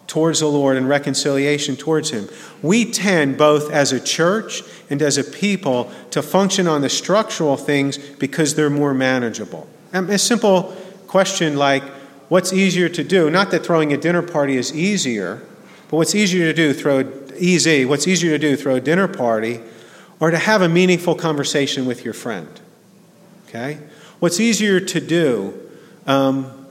towards 0.07 0.39
the 0.39 0.47
Lord 0.47 0.77
and 0.77 0.87
reconciliation 0.87 1.75
towards 1.75 2.11
Him. 2.11 2.29
We 2.61 2.89
tend, 2.89 3.37
both 3.37 3.71
as 3.71 3.91
a 3.91 3.99
church 3.99 4.63
and 4.89 5.01
as 5.01 5.17
a 5.17 5.23
people, 5.23 5.91
to 6.11 6.21
function 6.21 6.67
on 6.67 6.81
the 6.81 6.89
structural 6.89 7.57
things 7.57 7.97
because 7.97 8.55
they're 8.55 8.69
more 8.69 8.93
manageable. 8.93 9.67
Um, 9.93 10.09
a 10.09 10.17
simple 10.17 10.75
question 11.07 11.57
like, 11.57 11.83
what's 12.29 12.53
easier 12.53 12.89
to 12.89 13.03
do? 13.03 13.29
Not 13.29 13.51
that 13.51 13.65
throwing 13.65 13.93
a 13.93 13.97
dinner 13.97 14.21
party 14.21 14.57
is 14.57 14.73
easier, 14.73 15.41
but 15.89 15.97
what's 15.97 16.15
easier 16.15 16.45
to 16.45 16.53
do, 16.53 16.73
throw 16.73 17.11
easy, 17.37 17.85
what's 17.85 18.07
easier 18.07 18.31
to 18.31 18.37
do, 18.37 18.55
throw 18.55 18.75
a 18.75 18.81
dinner 18.81 19.07
party, 19.07 19.61
or 20.19 20.31
to 20.31 20.37
have 20.37 20.61
a 20.61 20.69
meaningful 20.69 21.15
conversation 21.15 21.85
with 21.85 22.03
your 22.03 22.13
friend? 22.13 22.59
Okay? 23.47 23.79
What's 24.19 24.39
easier 24.39 24.79
to 24.79 24.99
do 24.99 25.59
um, 26.05 26.67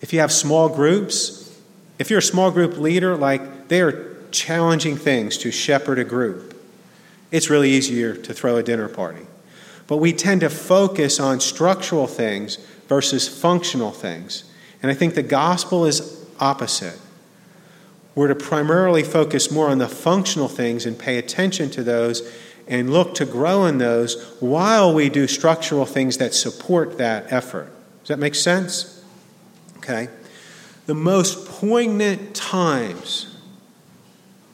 if 0.00 0.12
you 0.12 0.20
have 0.20 0.32
small 0.32 0.68
groups? 0.68 1.58
If 1.98 2.10
you're 2.10 2.20
a 2.20 2.22
small 2.22 2.50
group 2.50 2.78
leader, 2.78 3.16
like 3.16 3.68
they 3.68 3.80
are 3.80 4.14
challenging 4.30 4.96
things 4.96 5.36
to 5.38 5.50
shepherd 5.50 5.98
a 5.98 6.04
group. 6.04 6.50
It's 7.30 7.50
really 7.50 7.70
easier 7.70 8.14
to 8.14 8.34
throw 8.34 8.56
a 8.56 8.62
dinner 8.62 8.88
party. 8.88 9.26
But 9.86 9.98
we 9.98 10.12
tend 10.12 10.40
to 10.40 10.50
focus 10.50 11.20
on 11.20 11.40
structural 11.40 12.06
things 12.06 12.56
versus 12.88 13.28
functional 13.28 13.90
things. 13.90 14.44
And 14.84 14.90
I 14.90 14.94
think 14.94 15.14
the 15.14 15.22
gospel 15.22 15.86
is 15.86 16.22
opposite. 16.38 17.00
we're 18.14 18.28
to 18.28 18.34
primarily 18.34 19.02
focus 19.02 19.50
more 19.50 19.70
on 19.70 19.78
the 19.78 19.88
functional 19.88 20.46
things 20.46 20.84
and 20.84 20.98
pay 20.98 21.16
attention 21.16 21.70
to 21.70 21.82
those 21.82 22.20
and 22.68 22.92
look 22.92 23.14
to 23.14 23.24
grow 23.24 23.64
in 23.64 23.78
those 23.78 24.36
while 24.40 24.92
we 24.92 25.08
do 25.08 25.26
structural 25.26 25.86
things 25.86 26.18
that 26.18 26.34
support 26.34 26.98
that 26.98 27.32
effort. 27.32 27.72
Does 28.00 28.08
that 28.08 28.18
make 28.18 28.34
sense? 28.34 29.02
Okay. 29.78 30.10
The 30.84 30.94
most 30.94 31.46
poignant 31.46 32.34
times 32.34 33.38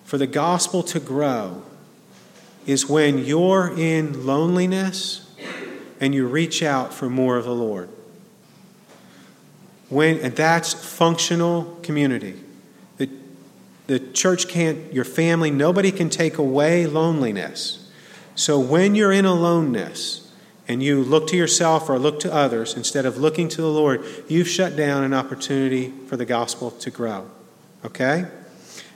for 0.05 0.17
the 0.17 0.29
gospel 0.29 0.85
to 0.85 1.01
grow 1.01 1.65
is 2.67 2.89
when 2.89 3.19
you're 3.19 3.75
in 3.77 4.25
loneliness 4.25 5.29
and 5.99 6.15
you 6.15 6.29
reach 6.29 6.63
out 6.63 6.95
for 6.95 7.11
more 7.11 7.37
of 7.37 7.47
the 7.47 7.55
Lord. 7.55 7.89
When, 9.91 10.19
and 10.21 10.35
that's 10.35 10.73
functional 10.73 11.79
community. 11.83 12.37
The, 12.97 13.11
the 13.89 13.99
church 13.99 14.49
can't, 14.49 14.93
your 14.93 15.05
family, 15.05 15.51
nobody 15.51 15.93
can 15.93 16.09
take 16.09 16.39
away 16.39 16.87
loneliness. 16.87 17.91
So 18.37 18.59
when 18.59 18.95
you're 18.95 19.13
in 19.13 19.27
aloneness 19.27 20.33
and 20.69 20.83
you 20.83 21.03
look 21.03 21.27
to 21.29 21.37
yourself 21.37 21.91
or 21.91 21.99
look 21.99 22.21
to 22.21 22.33
others 22.33 22.75
instead 22.75 23.05
of 23.05 23.19
looking 23.19 23.49
to 23.49 23.61
the 23.61 23.69
Lord, 23.69 24.05
you've 24.29 24.49
shut 24.49 24.77
down 24.77 25.03
an 25.03 25.13
opportunity 25.13 25.93
for 26.07 26.17
the 26.17 26.25
gospel 26.25 26.71
to 26.71 26.91
grow. 26.91 27.29
Okay? 27.85 28.27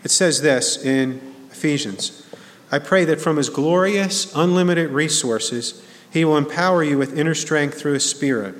It 0.04 0.10
says 0.10 0.40
this 0.40 0.82
in 0.82 1.20
Ephesians 1.50 2.24
I 2.70 2.78
pray 2.78 3.04
that 3.04 3.20
from 3.20 3.36
his 3.36 3.50
glorious, 3.50 4.34
unlimited 4.34 4.90
resources, 4.90 5.84
he 6.10 6.24
will 6.24 6.36
empower 6.36 6.82
you 6.82 6.98
with 6.98 7.16
inner 7.18 7.34
strength 7.34 7.80
through 7.80 7.92
his 7.94 8.08
Spirit. 8.08 8.54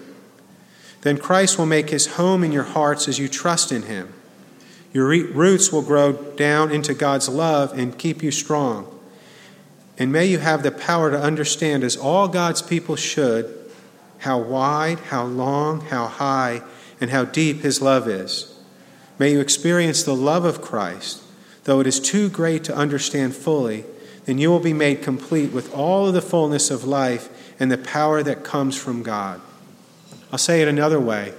Then 1.04 1.18
Christ 1.18 1.56
will 1.56 1.66
make 1.66 1.90
his 1.90 2.14
home 2.14 2.42
in 2.42 2.50
your 2.50 2.64
hearts 2.64 3.06
as 3.06 3.20
you 3.20 3.28
trust 3.28 3.70
in 3.70 3.82
him. 3.82 4.12
Your 4.92 5.06
roots 5.06 5.70
will 5.70 5.82
grow 5.82 6.12
down 6.12 6.72
into 6.72 6.94
God's 6.94 7.28
love 7.28 7.78
and 7.78 7.96
keep 7.96 8.22
you 8.22 8.32
strong. 8.32 8.90
And 9.96 10.10
may 10.10 10.26
you 10.26 10.38
have 10.40 10.64
the 10.64 10.72
power 10.72 11.12
to 11.12 11.20
understand, 11.20 11.84
as 11.84 11.96
all 11.96 12.26
God's 12.26 12.62
people 12.62 12.96
should, 12.96 13.54
how 14.18 14.38
wide, 14.40 14.98
how 14.98 15.24
long, 15.24 15.82
how 15.82 16.08
high, 16.08 16.62
and 17.00 17.10
how 17.10 17.24
deep 17.24 17.60
his 17.60 17.80
love 17.80 18.08
is. 18.08 18.58
May 19.16 19.30
you 19.30 19.40
experience 19.40 20.02
the 20.02 20.16
love 20.16 20.44
of 20.44 20.60
Christ, 20.60 21.22
though 21.62 21.78
it 21.78 21.86
is 21.86 22.00
too 22.00 22.28
great 22.28 22.64
to 22.64 22.76
understand 22.76 23.36
fully 23.36 23.84
then 24.24 24.38
you 24.38 24.50
will 24.50 24.60
be 24.60 24.72
made 24.72 25.02
complete 25.02 25.52
with 25.52 25.72
all 25.74 26.08
of 26.08 26.14
the 26.14 26.22
fullness 26.22 26.70
of 26.70 26.84
life 26.84 27.28
and 27.60 27.70
the 27.70 27.78
power 27.78 28.22
that 28.22 28.44
comes 28.44 28.76
from 28.76 29.02
God. 29.02 29.40
I'll 30.32 30.38
say 30.38 30.62
it 30.62 30.68
another 30.68 31.00
way. 31.00 31.34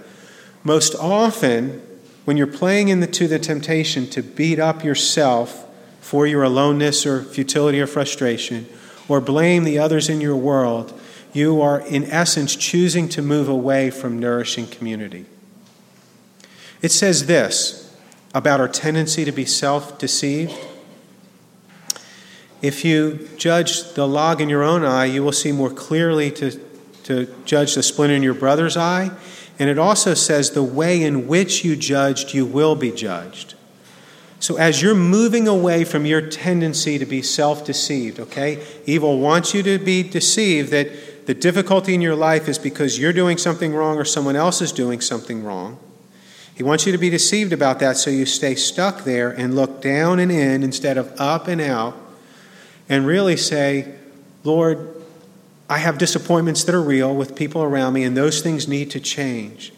Most 0.64 0.96
often, 0.96 1.82
when 2.26 2.38
you're 2.38 2.48
playing 2.48 2.88
into 2.88 3.28
the 3.28 3.40
temptation 3.40 4.10
to 4.10 4.24
beat 4.24 4.60
up 4.60 4.84
yourself 4.84 5.68
for 6.02 6.26
your 6.26 6.44
aloneness 6.44 7.06
or 7.06 7.24
futility 7.24 7.80
or 7.80 7.88
frustration, 7.88 8.68
or 9.08 9.22
blame 9.22 9.64
the 9.64 9.78
others 9.78 10.10
in 10.10 10.22
your 10.22 10.36
world, 10.36 11.00
you 11.34 11.62
are 11.62 11.82
in 11.82 12.04
essence 12.06 12.56
choosing 12.56 13.10
to 13.10 13.22
move 13.22 13.48
away 13.48 13.90
from 13.92 14.18
nourishing 14.18 14.68
community. 14.68 15.26
It 16.82 16.92
says 16.92 17.26
this 17.26 17.96
about 18.34 18.60
our 18.60 18.68
tendency 18.68 19.26
to 19.26 19.32
be 19.32 19.46
self 19.46 19.98
deceived. 19.98 20.54
If 22.62 22.84
you 22.84 23.30
judge 23.38 23.94
the 23.94 24.08
log 24.08 24.42
in 24.42 24.50
your 24.50 24.64
own 24.64 24.84
eye, 24.84 25.06
you 25.06 25.24
will 25.24 25.32
see 25.32 25.52
more 25.52 25.70
clearly 25.70 26.32
to, 26.32 26.60
to 27.06 27.34
judge 27.46 27.76
the 27.76 27.84
splinter 27.84 28.16
in 28.16 28.24
your 28.24 28.34
brother's 28.34 28.76
eye. 28.76 29.12
And 29.58 29.70
it 29.70 29.80
also 29.80 30.14
says 30.14 30.52
the 30.52 30.64
way 30.64 31.02
in 31.02 31.28
which 31.28 31.64
you 31.64 31.76
judged, 31.76 32.34
you 32.34 32.46
will 32.46 32.76
be 32.76 32.92
judged. 32.92 33.54
So 34.40 34.58
as 34.58 34.82
you're 34.82 34.96
moving 34.96 35.48
away 35.48 35.86
from 35.86 36.06
your 36.06 36.22
tendency 36.22 37.00
to 37.00 37.06
be 37.06 37.22
self 37.22 37.66
deceived, 37.66 38.20
okay, 38.20 38.64
evil 38.86 39.20
wants 39.20 39.54
you 39.54 39.64
to 39.64 39.80
be 39.80 40.04
deceived 40.04 40.72
that 40.72 41.26
the 41.26 41.34
difficulty 41.34 41.94
in 41.94 42.02
your 42.02 42.16
life 42.16 42.48
is 42.48 42.60
because 42.60 43.00
you're 43.00 43.14
doing 43.14 43.38
something 43.38 43.74
wrong 43.74 43.98
or 43.98 44.06
someone 44.06 44.36
else 44.36 44.62
is 44.62 44.72
doing 44.72 45.00
something 45.00 45.44
wrong. 45.44 45.80
He 46.54 46.64
wants 46.64 46.86
you 46.86 46.92
to 46.92 46.98
be 46.98 47.10
deceived 47.10 47.54
about 47.54 47.80
that 47.80 47.98
so 47.98 48.10
you 48.10 48.26
stay 48.26 48.56
stuck 48.56 49.04
there 49.04 49.30
and 49.30 49.56
look 49.56 49.82
down 49.82 50.20
and 50.20 50.32
in 50.32 50.64
instead 50.64 50.98
of 50.98 51.14
up 51.20 51.48
and 51.48 51.60
out 51.60 51.98
and 52.88 53.06
really 53.06 53.38
say, 53.38 53.96
Lord, 54.44 54.95
I 55.70 55.80
have 55.80 55.98
disappointments 55.98 56.64
that 56.66 56.76
are 56.76 56.82
real 56.82 57.16
with 57.16 57.36
people 57.36 57.64
around 57.64 57.94
me, 57.94 58.04
and 58.04 58.16
those 58.16 58.42
things 58.42 58.68
need 58.68 58.92
to 58.92 59.00
change. 59.00 59.74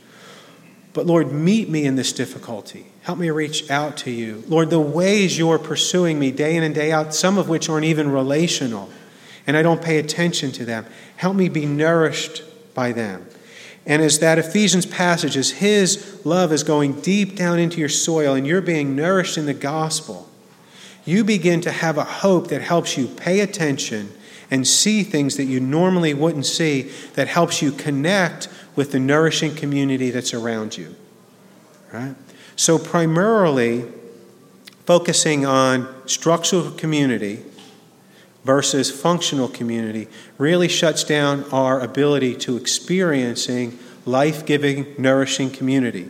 But 0.93 1.05
Lord, 1.05 1.31
meet 1.31 1.69
me 1.69 1.85
in 1.85 1.95
this 1.95 2.11
difficulty. 2.11 2.87
Help 3.03 3.19
me 3.19 3.29
reach 3.29 3.69
out 3.69 3.97
to 3.97 4.11
you. 4.11 4.43
Lord, 4.47 4.69
the 4.69 4.81
ways 4.81 5.37
you're 5.37 5.59
pursuing 5.59 6.19
me 6.19 6.31
day 6.31 6.55
in 6.55 6.63
and 6.63 6.75
day 6.75 6.91
out, 6.91 7.13
some 7.13 7.37
of 7.37 7.47
which 7.47 7.69
aren't 7.69 7.85
even 7.85 8.11
relational, 8.11 8.89
and 9.45 9.55
I 9.55 9.61
don't 9.61 9.81
pay 9.81 9.97
attention 9.97 10.51
to 10.53 10.65
them, 10.65 10.85
help 11.15 11.35
me 11.35 11.47
be 11.47 11.65
nourished 11.65 12.43
by 12.73 12.91
them. 12.91 13.25
And 13.85 14.01
as 14.01 14.19
that 14.19 14.37
Ephesians 14.37 14.85
passage, 14.85 15.37
as 15.37 15.51
His 15.51 16.19
love 16.25 16.51
is 16.51 16.63
going 16.63 16.99
deep 16.99 17.37
down 17.37 17.57
into 17.59 17.79
your 17.79 17.87
soil 17.87 18.33
and 18.33 18.45
you're 18.45 18.59
being 18.59 18.95
nourished 18.95 19.37
in 19.37 19.45
the 19.45 19.53
gospel, 19.53 20.27
you 21.05 21.23
begin 21.23 21.61
to 21.61 21.71
have 21.71 21.97
a 21.97 22.03
hope 22.03 22.49
that 22.49 22.61
helps 22.61 22.97
you 22.97 23.07
pay 23.07 23.39
attention 23.39 24.11
and 24.49 24.67
see 24.67 25.03
things 25.03 25.37
that 25.37 25.45
you 25.45 25.59
normally 25.59 26.13
wouldn't 26.13 26.45
see, 26.45 26.91
that 27.15 27.27
helps 27.27 27.61
you 27.61 27.71
connect 27.71 28.47
with 28.75 28.91
the 28.91 28.99
nourishing 28.99 29.55
community 29.55 30.09
that's 30.09 30.33
around 30.33 30.77
you. 30.77 30.95
Right? 31.91 32.15
So, 32.55 32.77
primarily, 32.77 33.85
focusing 34.85 35.45
on 35.45 35.93
structural 36.07 36.71
community 36.71 37.43
versus 38.45 38.89
functional 38.89 39.49
community 39.49 40.07
really 40.37 40.69
shuts 40.69 41.03
down 41.03 41.43
our 41.51 41.81
ability 41.81 42.33
to 42.33 42.55
experiencing 42.55 43.77
life 44.05 44.45
giving, 44.45 44.95
nourishing 44.97 45.49
community. 45.49 46.09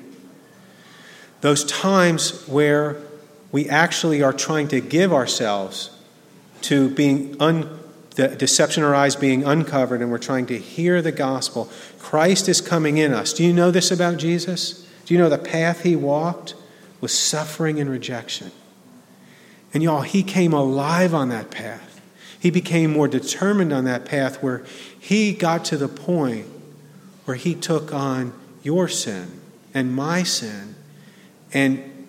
Those 1.41 1.65
times 1.65 2.47
where 2.47 2.97
we 3.51 3.67
actually 3.67 4.21
are 4.21 4.33
trying 4.33 4.67
to 4.67 4.79
give 4.79 5.11
ourselves 5.11 5.89
to 6.61 6.89
being 6.91 7.35
un, 7.41 7.79
the 8.17 8.29
deception 8.29 8.81
or 8.81 8.95
eyes 8.95 9.15
being 9.15 9.43
uncovered 9.43 10.01
and 10.01 10.09
we're 10.09 10.17
trying 10.17 10.47
to 10.47 10.57
hear 10.57 11.03
the 11.03 11.11
gospel. 11.11 11.69
Christ 11.99 12.49
is 12.49 12.61
coming 12.61 12.97
in 12.97 13.13
us. 13.13 13.31
Do 13.31 13.43
you 13.43 13.53
know 13.53 13.69
this 13.69 13.91
about 13.91 14.17
Jesus? 14.17 14.87
Do 15.05 15.13
you 15.13 15.19
know 15.19 15.29
the 15.29 15.37
path 15.37 15.83
he 15.83 15.95
walked 15.95 16.55
was 16.99 17.13
suffering 17.13 17.79
and 17.79 17.87
rejection? 17.87 18.51
And 19.71 19.83
y'all, 19.83 20.01
he 20.01 20.23
came 20.23 20.51
alive 20.51 21.13
on 21.13 21.29
that 21.29 21.51
path. 21.51 22.01
He 22.39 22.49
became 22.49 22.91
more 22.91 23.07
determined 23.07 23.71
on 23.71 23.85
that 23.85 24.03
path 24.03 24.41
where 24.41 24.65
he 24.99 25.31
got 25.33 25.63
to 25.65 25.77
the 25.77 25.87
point 25.87 26.47
where 27.25 27.37
he 27.37 27.53
took 27.53 27.93
on 27.93 28.33
your 28.63 28.87
sin 28.87 29.39
and 29.75 29.95
my 29.95 30.23
sin 30.23 30.73
and 31.53 32.07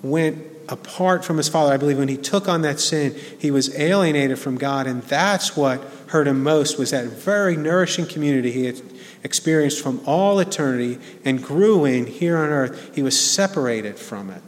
went 0.00 0.49
apart 0.70 1.24
from 1.24 1.36
his 1.36 1.48
father. 1.48 1.72
I 1.72 1.76
believe 1.76 1.98
when 1.98 2.08
he 2.08 2.16
took 2.16 2.48
on 2.48 2.62
that 2.62 2.80
sin, 2.80 3.18
he 3.38 3.50
was 3.50 3.76
alienated 3.78 4.38
from 4.38 4.56
God, 4.56 4.86
and 4.86 5.02
that's 5.02 5.56
what 5.56 5.82
hurt 6.08 6.28
him 6.28 6.42
most 6.42 6.78
was 6.78 6.92
that 6.92 7.06
very 7.06 7.56
nourishing 7.56 8.06
community 8.06 8.52
he 8.52 8.64
had 8.66 8.80
experienced 9.22 9.82
from 9.82 10.00
all 10.06 10.38
eternity 10.38 10.98
and 11.24 11.42
grew 11.42 11.84
in 11.84 12.06
here 12.06 12.38
on 12.38 12.48
earth. 12.48 12.94
He 12.94 13.02
was 13.02 13.18
separated 13.18 13.98
from 13.98 14.30
it. 14.30 14.42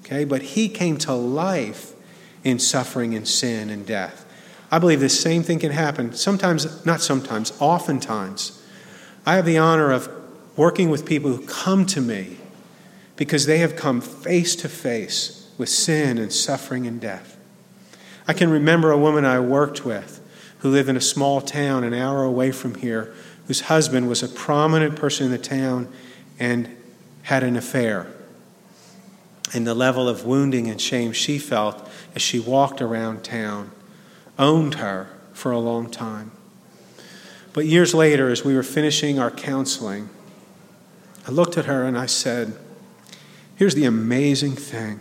Okay, 0.00 0.24
but 0.24 0.42
he 0.42 0.68
came 0.68 0.98
to 0.98 1.14
life 1.14 1.92
in 2.42 2.58
suffering 2.58 3.14
and 3.14 3.26
sin 3.26 3.70
and 3.70 3.86
death. 3.86 4.26
I 4.70 4.78
believe 4.78 5.00
the 5.00 5.08
same 5.08 5.42
thing 5.42 5.60
can 5.60 5.72
happen 5.72 6.14
sometimes, 6.14 6.84
not 6.84 7.00
sometimes, 7.00 7.52
oftentimes. 7.60 8.60
I 9.24 9.36
have 9.36 9.46
the 9.46 9.56
honor 9.56 9.90
of 9.90 10.10
working 10.56 10.90
with 10.90 11.06
people 11.06 11.30
who 11.30 11.46
come 11.46 11.86
to 11.86 12.00
me 12.00 12.36
because 13.16 13.46
they 13.46 13.58
have 13.58 13.76
come 13.76 14.00
face 14.00 14.54
to 14.56 14.68
face 14.68 15.43
with 15.58 15.68
sin 15.68 16.18
and 16.18 16.32
suffering 16.32 16.86
and 16.86 17.00
death. 17.00 17.36
I 18.26 18.32
can 18.32 18.50
remember 18.50 18.90
a 18.90 18.98
woman 18.98 19.24
I 19.24 19.40
worked 19.40 19.84
with 19.84 20.20
who 20.58 20.70
lived 20.70 20.88
in 20.88 20.96
a 20.96 21.00
small 21.00 21.40
town 21.40 21.84
an 21.84 21.92
hour 21.92 22.22
away 22.24 22.50
from 22.50 22.76
here, 22.76 23.14
whose 23.46 23.62
husband 23.62 24.08
was 24.08 24.22
a 24.22 24.28
prominent 24.28 24.96
person 24.96 25.26
in 25.26 25.32
the 25.32 25.38
town 25.38 25.88
and 26.38 26.74
had 27.24 27.42
an 27.42 27.56
affair. 27.56 28.06
And 29.52 29.66
the 29.66 29.74
level 29.74 30.08
of 30.08 30.24
wounding 30.24 30.68
and 30.68 30.80
shame 30.80 31.12
she 31.12 31.38
felt 31.38 31.88
as 32.14 32.22
she 32.22 32.40
walked 32.40 32.80
around 32.80 33.22
town 33.22 33.70
owned 34.38 34.76
her 34.76 35.08
for 35.32 35.52
a 35.52 35.58
long 35.58 35.90
time. 35.90 36.32
But 37.52 37.66
years 37.66 37.94
later, 37.94 38.30
as 38.30 38.44
we 38.44 38.54
were 38.54 38.62
finishing 38.62 39.18
our 39.18 39.30
counseling, 39.30 40.08
I 41.28 41.30
looked 41.30 41.56
at 41.56 41.66
her 41.66 41.84
and 41.84 41.96
I 41.96 42.06
said, 42.06 42.56
Here's 43.56 43.74
the 43.74 43.84
amazing 43.84 44.56
thing 44.56 45.00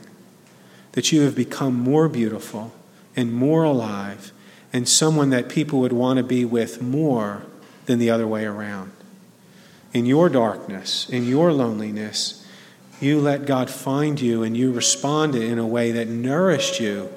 that 0.94 1.12
you 1.12 1.22
have 1.22 1.36
become 1.36 1.76
more 1.76 2.08
beautiful 2.10 2.74
and 3.16 3.34
more 3.34 3.64
alive 3.64 4.32
and 4.72 4.88
someone 4.90 5.30
that 5.30 5.50
people 5.50 5.80
would 5.80 5.94
want 5.94 6.18
to 6.18 6.24
be 6.24 6.44
with 6.46 6.82
more 6.82 7.44
than 7.86 8.00
the 8.00 8.10
other 8.10 8.28
way 8.28 8.46
around. 8.46 8.92
In 9.94 10.06
your 10.08 10.30
darkness, 10.30 11.08
in 11.10 11.28
your 11.28 11.52
loneliness, 11.52 12.40
You 13.04 13.20
let 13.20 13.46
God 13.46 13.70
find 13.70 14.22
you 14.22 14.44
and 14.44 14.56
you 14.56 14.72
responded 14.72 15.44
in 15.44 15.60
a 15.60 15.68
way 15.68 15.92
that 15.92 16.08
nourished 16.08 16.80
you. 16.80 17.10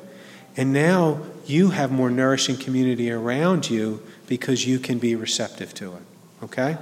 And 0.57 0.73
now 0.73 1.21
you 1.47 1.71
have 1.71 1.93
more 1.93 2.11
nourishing 2.11 2.57
community 2.57 3.09
around 3.09 3.71
you 3.71 4.03
because 4.27 4.67
you 4.67 4.81
can 4.81 4.99
be 4.99 5.15
receptive 5.15 5.73
to 5.75 5.93
it. 5.93 6.03
Okay? 6.43 6.77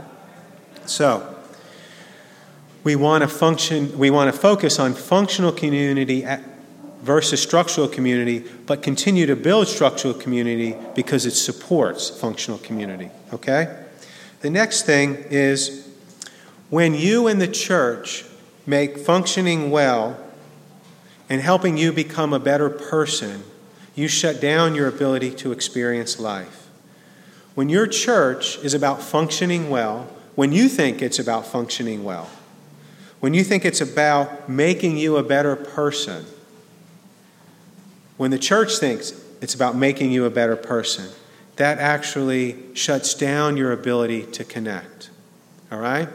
So, 0.86 1.36
we 2.82 2.97
want 2.97 3.22
to 3.22 3.28
function 3.28 3.99
we 3.99 4.09
want 4.09 4.32
to 4.32 4.38
focus 4.38 4.78
on 4.78 4.95
functional 4.95 5.53
community 5.53 6.24
versus 7.05 7.40
structural 7.40 7.86
community, 7.86 8.42
but 8.64 8.82
continue 8.82 9.26
to 9.26 9.36
build 9.36 9.68
structural 9.68 10.14
community 10.14 10.74
because 10.94 11.26
it 11.26 11.32
supports 11.32 12.09
functional 12.09 12.59
community. 12.59 13.11
Okay? 13.30 13.78
The 14.40 14.48
next 14.48 14.86
thing 14.86 15.16
is 15.28 15.86
when 16.70 16.94
you 16.94 17.26
and 17.26 17.42
the 17.42 17.48
church 17.48 18.24
make 18.66 18.96
functioning 18.96 19.70
well 19.70 20.18
and 21.28 21.42
helping 21.42 21.76
you 21.76 21.92
become 21.92 22.32
a 22.32 22.40
better 22.40 22.70
person, 22.70 23.44
you 23.94 24.09
shut 24.09 24.40
down 24.40 24.74
your 24.74 24.88
ability 24.88 25.32
to 25.32 25.52
experience 25.52 26.18
life. 26.18 26.68
When 27.55 27.68
your 27.68 27.86
church 27.86 28.57
is 28.59 28.72
about 28.72 29.02
functioning 29.02 29.68
well, 29.68 30.09
when 30.36 30.52
you 30.52 30.70
think 30.70 31.02
it's 31.02 31.18
about 31.18 31.46
functioning 31.46 32.02
well, 32.02 32.30
when 33.20 33.34
you 33.34 33.44
think 33.44 33.66
it's 33.66 33.82
about 33.82 34.48
making 34.48 34.96
you 34.96 35.18
a 35.18 35.22
better 35.22 35.55
person, 35.55 36.24
when 38.16 38.30
the 38.30 38.38
church 38.38 38.78
thinks 38.78 39.12
it's 39.40 39.54
about 39.54 39.76
making 39.76 40.12
you 40.12 40.24
a 40.24 40.30
better 40.30 40.56
person, 40.56 41.10
that 41.56 41.78
actually 41.78 42.56
shuts 42.74 43.14
down 43.14 43.56
your 43.56 43.72
ability 43.72 44.26
to 44.26 44.44
connect. 44.44 45.10
All 45.70 45.78
right? 45.78 46.08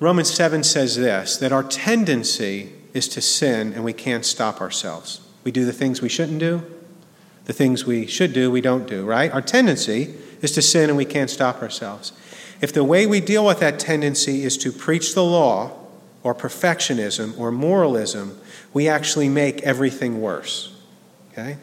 Romans 0.00 0.32
7 0.32 0.64
says 0.64 0.96
this 0.96 1.36
that 1.36 1.52
our 1.52 1.62
tendency 1.62 2.72
is 2.92 3.08
to 3.08 3.20
sin 3.20 3.72
and 3.72 3.84
we 3.84 3.92
can't 3.92 4.24
stop 4.24 4.60
ourselves. 4.60 5.20
We 5.44 5.52
do 5.52 5.64
the 5.64 5.72
things 5.72 6.02
we 6.02 6.08
shouldn't 6.08 6.38
do, 6.38 6.62
the 7.44 7.52
things 7.52 7.84
we 7.84 8.06
should 8.06 8.32
do, 8.32 8.50
we 8.50 8.60
don't 8.60 8.86
do, 8.86 9.04
right? 9.04 9.32
Our 9.32 9.42
tendency 9.42 10.14
is 10.40 10.52
to 10.52 10.62
sin 10.62 10.88
and 10.90 10.96
we 10.96 11.04
can't 11.04 11.30
stop 11.30 11.62
ourselves. 11.62 12.12
If 12.60 12.72
the 12.72 12.84
way 12.84 13.06
we 13.06 13.20
deal 13.20 13.44
with 13.44 13.60
that 13.60 13.78
tendency 13.78 14.44
is 14.44 14.56
to 14.58 14.70
preach 14.70 15.14
the 15.14 15.24
law 15.24 15.72
or 16.22 16.34
perfectionism 16.34 17.38
or 17.38 17.50
moralism, 17.50 18.38
we 18.72 18.88
actually 18.88 19.28
make 19.28 19.62
everything 19.62 20.20
worse. 20.20 20.72
Okay? 21.32 21.56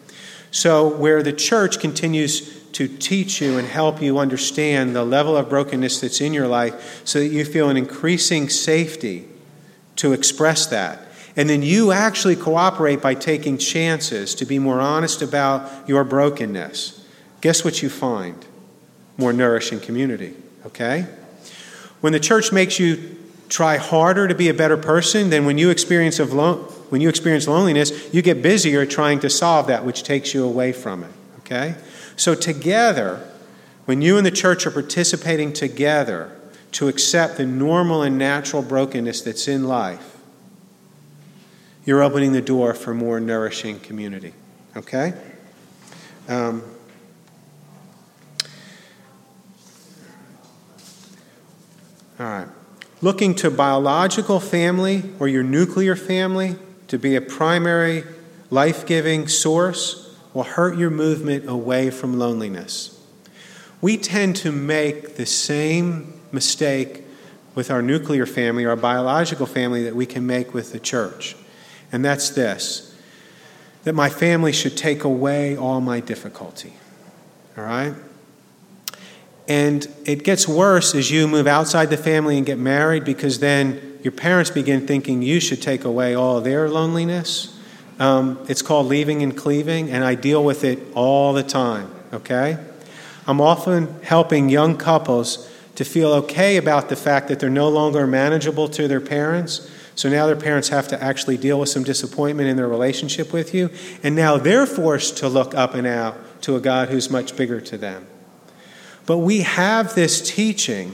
So, 0.51 0.87
where 0.87 1.21
the 1.21 1.33
church 1.33 1.79
continues 1.79 2.59
to 2.71 2.87
teach 2.87 3.41
you 3.41 3.57
and 3.57 3.67
help 3.67 4.01
you 4.01 4.17
understand 4.17 4.95
the 4.95 5.03
level 5.03 5.35
of 5.35 5.49
brokenness 5.49 6.01
that's 6.01 6.21
in 6.21 6.33
your 6.33 6.47
life 6.47 7.01
so 7.05 7.19
that 7.19 7.27
you 7.27 7.45
feel 7.45 7.69
an 7.69 7.77
increasing 7.77 8.49
safety 8.49 9.27
to 9.95 10.13
express 10.13 10.65
that. 10.67 10.99
And 11.35 11.49
then 11.49 11.61
you 11.61 11.91
actually 11.91 12.35
cooperate 12.35 13.01
by 13.01 13.15
taking 13.15 13.57
chances 13.57 14.33
to 14.35 14.45
be 14.45 14.59
more 14.59 14.79
honest 14.79 15.21
about 15.21 15.87
your 15.87 16.03
brokenness. 16.03 17.05
Guess 17.41 17.63
what 17.63 17.81
you 17.81 17.89
find? 17.89 18.45
More 19.17 19.33
nourishing 19.33 19.79
community, 19.79 20.35
okay? 20.65 21.05
When 22.01 22.13
the 22.13 22.19
church 22.19 22.51
makes 22.51 22.79
you 22.79 23.17
try 23.49 23.77
harder 23.77 24.27
to 24.27 24.35
be 24.35 24.49
a 24.49 24.53
better 24.53 24.77
person, 24.77 25.29
then 25.29 25.45
when 25.45 25.57
you 25.57 25.69
experience 25.69 26.19
lo- 26.19 26.71
when 26.89 27.01
you 27.01 27.09
experience 27.09 27.47
loneliness, 27.47 28.13
you 28.13 28.21
get 28.21 28.41
busier 28.41 28.85
trying 28.85 29.19
to 29.21 29.29
solve 29.29 29.67
that 29.67 29.85
which 29.85 30.03
takes 30.03 30.33
you 30.33 30.43
away 30.43 30.71
from 30.71 31.03
it, 31.03 31.11
okay? 31.39 31.75
So, 32.15 32.35
together, 32.35 33.25
when 33.85 34.01
you 34.01 34.17
and 34.17 34.25
the 34.25 34.31
church 34.31 34.67
are 34.67 34.71
participating 34.71 35.53
together 35.53 36.35
to 36.73 36.87
accept 36.87 37.37
the 37.37 37.45
normal 37.45 38.03
and 38.03 38.17
natural 38.17 38.61
brokenness 38.61 39.21
that's 39.21 39.47
in 39.47 39.67
life, 39.67 40.17
you're 41.85 42.03
opening 42.03 42.33
the 42.33 42.41
door 42.41 42.73
for 42.73 42.93
more 42.93 43.19
nourishing 43.19 43.79
community. 43.79 44.33
Okay? 44.75 45.13
Um, 46.27 46.63
all 52.19 52.25
right. 52.27 52.47
Looking 53.01 53.33
to 53.35 53.49
biological 53.49 54.39
family 54.39 55.03
or 55.19 55.27
your 55.27 55.41
nuclear 55.41 55.95
family 55.95 56.57
to 56.89 56.99
be 56.99 57.15
a 57.15 57.21
primary 57.21 58.03
life 58.49 58.85
giving 58.85 59.27
source 59.27 60.15
will 60.33 60.43
hurt 60.43 60.77
your 60.77 60.89
movement 60.89 61.47
away 61.49 61.89
from 61.89 62.19
loneliness. 62.19 62.99
We 63.81 63.97
tend 63.97 64.35
to 64.37 64.51
make 64.51 65.15
the 65.15 65.25
same 65.25 66.19
mistake 66.31 67.03
with 67.55 67.71
our 67.71 67.81
nuclear 67.81 68.25
family, 68.25 68.65
our 68.65 68.75
biological 68.75 69.45
family, 69.45 69.83
that 69.83 69.95
we 69.95 70.05
can 70.05 70.27
make 70.27 70.53
with 70.53 70.71
the 70.71 70.79
church. 70.79 71.35
And 71.91 72.03
that's 72.03 72.29
this 72.29 72.85
that 73.83 73.93
my 73.93 74.09
family 74.09 74.51
should 74.51 74.75
take 74.75 75.05
away 75.05 75.55
all 75.55 75.79
my 75.79 76.01
difficulty. 76.01 76.73
All 77.57 77.63
right? 77.63 77.93
And 79.49 79.85
it 80.05 80.23
gets 80.23 80.47
worse 80.47 80.95
as 80.95 81.11
you 81.11 81.27
move 81.27 81.47
outside 81.47 81.87
the 81.89 81.97
family 81.97 82.37
and 82.37 82.45
get 82.45 82.57
married 82.57 83.03
because 83.03 83.39
then 83.39 83.99
your 84.03 84.13
parents 84.13 84.49
begin 84.49 84.87
thinking 84.87 85.21
you 85.21 85.41
should 85.41 85.61
take 85.61 85.83
away 85.83 86.15
all 86.15 86.39
their 86.39 86.69
loneliness 86.69 87.59
um, 87.99 88.39
it's 88.47 88.61
called 88.61 88.87
leaving 88.87 89.21
and 89.21 89.35
cleaving, 89.35 89.91
and 89.91 90.05
I 90.05 90.15
deal 90.15 90.43
with 90.43 90.63
it 90.63 90.79
all 90.95 91.33
the 91.33 91.43
time, 91.43 91.93
okay? 92.13 92.57
I'm 93.27 93.41
often 93.41 93.93
helping 94.03 94.47
young 94.47 94.77
couples 94.77 95.51
to 95.75 95.83
feel 95.83 96.13
okay 96.13 96.55
about 96.55 96.87
the 96.87 96.95
fact 96.95 97.27
that 97.27 97.41
they're 97.41 97.49
no 97.49 97.67
longer 97.67 98.07
manageable 98.07 98.69
to 98.69 98.87
their 98.87 99.01
parents. 99.01 99.69
So 99.95 100.09
now 100.09 100.27
their 100.27 100.37
parents 100.37 100.69
have 100.69 100.87
to 100.89 101.03
actually 101.03 101.37
deal 101.37 101.59
with 101.59 101.67
some 101.67 101.83
disappointment 101.83 102.47
in 102.47 102.55
their 102.55 102.69
relationship 102.69 103.33
with 103.33 103.53
you. 103.53 103.69
And 104.01 104.15
now 104.15 104.37
they're 104.37 104.65
forced 104.65 105.17
to 105.17 105.27
look 105.27 105.53
up 105.53 105.73
and 105.73 105.85
out 105.85 106.41
to 106.43 106.55
a 106.55 106.61
God 106.61 106.89
who's 106.89 107.09
much 107.09 107.35
bigger 107.35 107.59
to 107.61 107.77
them. 107.77 108.07
But 109.09 109.17
we 109.17 109.39
have 109.39 109.95
this 109.95 110.21
teaching 110.21 110.93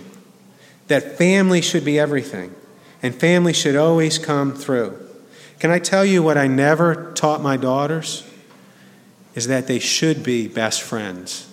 that 0.88 1.18
family 1.18 1.60
should 1.60 1.84
be 1.84 2.00
everything, 2.00 2.56
and 3.04 3.14
family 3.14 3.52
should 3.52 3.76
always 3.76 4.18
come 4.18 4.54
through. 4.54 4.98
Can 5.60 5.70
I 5.70 5.80
tell 5.80 6.06
you 6.06 6.24
what 6.24 6.38
I 6.38 6.48
never 6.48 7.12
taught 7.12 7.42
my 7.42 7.58
daughters? 7.58 8.26
Is 9.34 9.48
that 9.48 9.68
they 9.68 9.80
should 9.80 10.24
be 10.24 10.48
best 10.48 10.82
friends. 10.82 11.52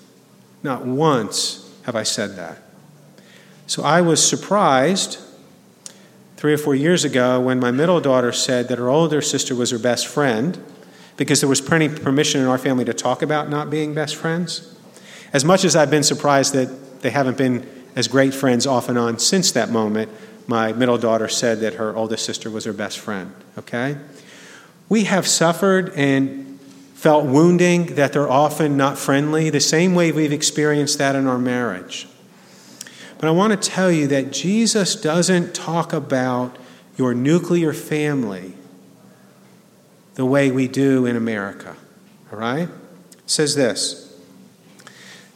Not 0.62 0.86
once 0.86 1.68
have 1.82 1.96
I 1.96 2.04
said 2.04 2.36
that. 2.36 2.58
So 3.66 3.82
I 3.82 4.00
was 4.00 4.24
surprised 4.24 5.18
three 6.36 6.52
or 6.52 6.58
four 6.58 6.76
years 6.76 7.04
ago 7.04 7.40
when 7.40 7.58
my 7.58 7.72
middle 7.72 8.00
daughter 8.00 8.30
said 8.30 8.68
that 8.68 8.78
her 8.78 8.88
older 8.88 9.20
sister 9.20 9.56
was 9.56 9.72
her 9.72 9.80
best 9.80 10.06
friend 10.06 10.64
because 11.16 11.40
there 11.40 11.48
was 11.48 11.60
plenty 11.60 11.88
permission 11.88 12.40
in 12.40 12.46
our 12.46 12.56
family 12.56 12.84
to 12.84 12.94
talk 12.94 13.20
about 13.20 13.50
not 13.50 13.68
being 13.68 13.94
best 13.94 14.14
friends. 14.14 14.72
As 15.32 15.44
much 15.44 15.64
as 15.64 15.74
I've 15.74 15.90
been 15.90 16.02
surprised 16.02 16.52
that 16.54 17.00
they 17.02 17.10
haven't 17.10 17.38
been 17.38 17.66
as 17.96 18.08
great 18.08 18.34
friends 18.34 18.66
off 18.66 18.88
and 18.88 18.98
on 18.98 19.18
since 19.18 19.52
that 19.52 19.70
moment, 19.70 20.10
my 20.46 20.72
middle 20.72 20.98
daughter 20.98 21.28
said 21.28 21.60
that 21.60 21.74
her 21.74 21.94
oldest 21.94 22.24
sister 22.24 22.50
was 22.50 22.64
her 22.64 22.72
best 22.72 22.98
friend, 22.98 23.32
okay? 23.58 23.96
We 24.88 25.04
have 25.04 25.26
suffered 25.26 25.92
and 25.94 26.58
felt 26.94 27.24
wounding 27.24 27.94
that 27.94 28.12
they're 28.12 28.30
often 28.30 28.76
not 28.76 28.98
friendly, 28.98 29.50
the 29.50 29.60
same 29.60 29.94
way 29.94 30.12
we've 30.12 30.32
experienced 30.32 30.98
that 30.98 31.16
in 31.16 31.26
our 31.26 31.38
marriage. 31.38 32.06
But 33.18 33.28
I 33.28 33.30
want 33.30 33.60
to 33.60 33.70
tell 33.70 33.90
you 33.90 34.06
that 34.08 34.32
Jesus 34.32 34.96
doesn't 34.96 35.54
talk 35.54 35.92
about 35.92 36.56
your 36.96 37.14
nuclear 37.14 37.72
family 37.72 38.54
the 40.14 40.26
way 40.26 40.50
we 40.50 40.68
do 40.68 41.06
in 41.06 41.16
America, 41.16 41.76
all 42.30 42.38
right? 42.38 42.68
It 42.68 43.30
says 43.30 43.54
this 43.54 44.01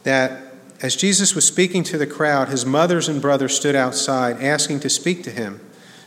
that 0.07 0.41
as 0.81 0.95
Jesus 0.95 1.35
was 1.35 1.45
speaking 1.45 1.83
to 1.83 1.97
the 1.97 2.07
crowd, 2.07 2.47
his 2.47 2.65
mothers 2.65 3.09
and 3.09 3.21
brothers 3.21 3.53
stood 3.57 3.75
outside, 3.75 4.41
asking 4.41 4.79
to 4.79 4.89
speak 4.89 5.21
to 5.23 5.31
him. 5.31 5.59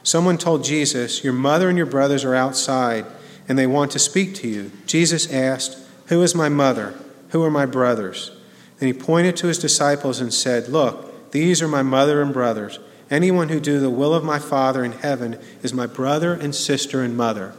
Someone 0.03 0.39
told 0.39 0.65
Jesus, 0.65 1.23
Your 1.23 1.35
mother 1.35 1.69
and 1.69 1.77
your 1.77 1.87
brothers 1.87 2.25
are 2.25 2.35
outside, 2.35 3.05
and 3.47 3.59
they 3.59 3.67
want 3.67 3.91
to 3.91 3.99
speak 3.99 4.35
to 4.37 4.49
you. 4.49 4.73
Jesus 4.87 5.31
asked, 5.31 5.77
Who 6.07 6.23
is 6.23 6.35
my 6.35 6.49
mother? 6.49 6.95
Who 7.33 7.45
are 7.45 7.51
my 7.51 7.67
brothers? 7.67 8.31
Then 8.79 8.87
he 8.87 8.95
pointed 8.95 9.37
to 9.37 9.49
his 9.49 9.59
disciples 9.59 10.19
and 10.19 10.33
said, 10.33 10.69
Look, 10.69 11.31
these 11.33 11.61
are 11.61 11.69
my 11.69 11.83
mother 11.83 12.23
and 12.23 12.33
brothers. 12.33 12.79
Anyone 13.11 13.51
who 13.51 13.61
do 13.61 13.81
the 13.81 13.91
will 13.91 14.15
of 14.15 14.25
my 14.25 14.39
Father 14.39 14.83
in 14.83 14.93
heaven 14.93 15.39
is 15.63 15.75
my 15.75 15.87
brother 15.87 16.33
and 16.33 16.55
sister 16.55 17.03
and 17.03 17.19
mother. 17.19 17.53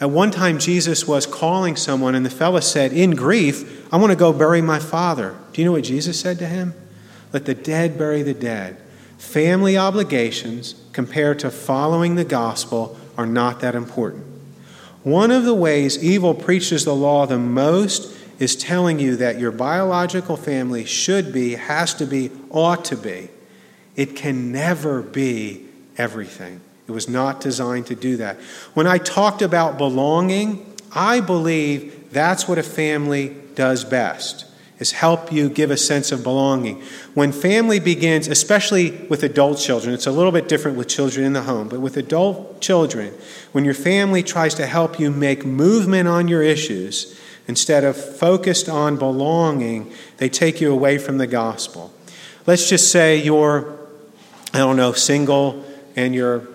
At 0.00 0.10
one 0.10 0.30
time, 0.30 0.58
Jesus 0.58 1.08
was 1.08 1.26
calling 1.26 1.74
someone, 1.74 2.14
and 2.14 2.24
the 2.24 2.30
fellow 2.30 2.60
said, 2.60 2.92
in 2.92 3.16
grief, 3.16 3.86
I 3.92 3.96
want 3.96 4.12
to 4.12 4.16
go 4.16 4.32
bury 4.32 4.62
my 4.62 4.78
father. 4.78 5.36
Do 5.52 5.60
you 5.60 5.66
know 5.66 5.72
what 5.72 5.84
Jesus 5.84 6.20
said 6.20 6.38
to 6.38 6.46
him? 6.46 6.74
Let 7.32 7.46
the 7.46 7.54
dead 7.54 7.98
bury 7.98 8.22
the 8.22 8.34
dead. 8.34 8.80
Family 9.18 9.76
obligations, 9.76 10.76
compared 10.92 11.40
to 11.40 11.50
following 11.50 12.14
the 12.14 12.24
gospel, 12.24 12.96
are 13.16 13.26
not 13.26 13.60
that 13.60 13.74
important. 13.74 14.24
One 15.02 15.32
of 15.32 15.44
the 15.44 15.54
ways 15.54 16.02
evil 16.02 16.34
preaches 16.34 16.84
the 16.84 16.94
law 16.94 17.26
the 17.26 17.38
most 17.38 18.16
is 18.38 18.54
telling 18.54 19.00
you 19.00 19.16
that 19.16 19.40
your 19.40 19.50
biological 19.50 20.36
family 20.36 20.84
should 20.84 21.32
be, 21.32 21.54
has 21.54 21.92
to 21.94 22.06
be, 22.06 22.30
ought 22.50 22.84
to 22.84 22.96
be. 22.96 23.28
It 23.96 24.14
can 24.14 24.52
never 24.52 25.02
be 25.02 25.66
everything. 25.96 26.60
It 26.88 26.92
was 26.92 27.08
not 27.08 27.40
designed 27.40 27.86
to 27.86 27.94
do 27.94 28.16
that. 28.16 28.40
When 28.74 28.86
I 28.86 28.98
talked 28.98 29.42
about 29.42 29.76
belonging, 29.76 30.74
I 30.90 31.20
believe 31.20 32.10
that's 32.10 32.48
what 32.48 32.58
a 32.58 32.62
family 32.62 33.36
does 33.54 33.84
best 33.84 34.46
is 34.78 34.92
help 34.92 35.32
you 35.32 35.48
give 35.48 35.70
a 35.70 35.76
sense 35.76 36.12
of 36.12 36.22
belonging. 36.22 36.80
When 37.14 37.32
family 37.32 37.80
begins, 37.80 38.28
especially 38.28 38.92
with 39.08 39.22
adult 39.22 39.58
children, 39.58 39.92
it's 39.92 40.06
a 40.06 40.12
little 40.12 40.32
bit 40.32 40.48
different 40.48 40.76
with 40.76 40.88
children 40.88 41.26
in 41.26 41.32
the 41.32 41.42
home, 41.42 41.68
but 41.68 41.80
with 41.80 41.96
adult 41.96 42.60
children, 42.60 43.12
when 43.52 43.64
your 43.64 43.74
family 43.74 44.22
tries 44.22 44.54
to 44.54 44.66
help 44.66 45.00
you 45.00 45.10
make 45.10 45.44
movement 45.44 46.08
on 46.08 46.28
your 46.28 46.42
issues 46.42 47.18
instead 47.48 47.82
of 47.82 47.96
focused 47.96 48.68
on 48.68 48.96
belonging, 48.96 49.92
they 50.18 50.28
take 50.28 50.60
you 50.60 50.72
away 50.72 50.98
from 50.98 51.18
the 51.18 51.26
gospel. 51.26 51.92
Let's 52.46 52.68
just 52.68 52.92
say 52.92 53.16
you're, 53.16 53.76
I 54.54 54.58
don't 54.58 54.76
know, 54.76 54.92
single 54.92 55.64
and 55.96 56.14
you're 56.14 56.46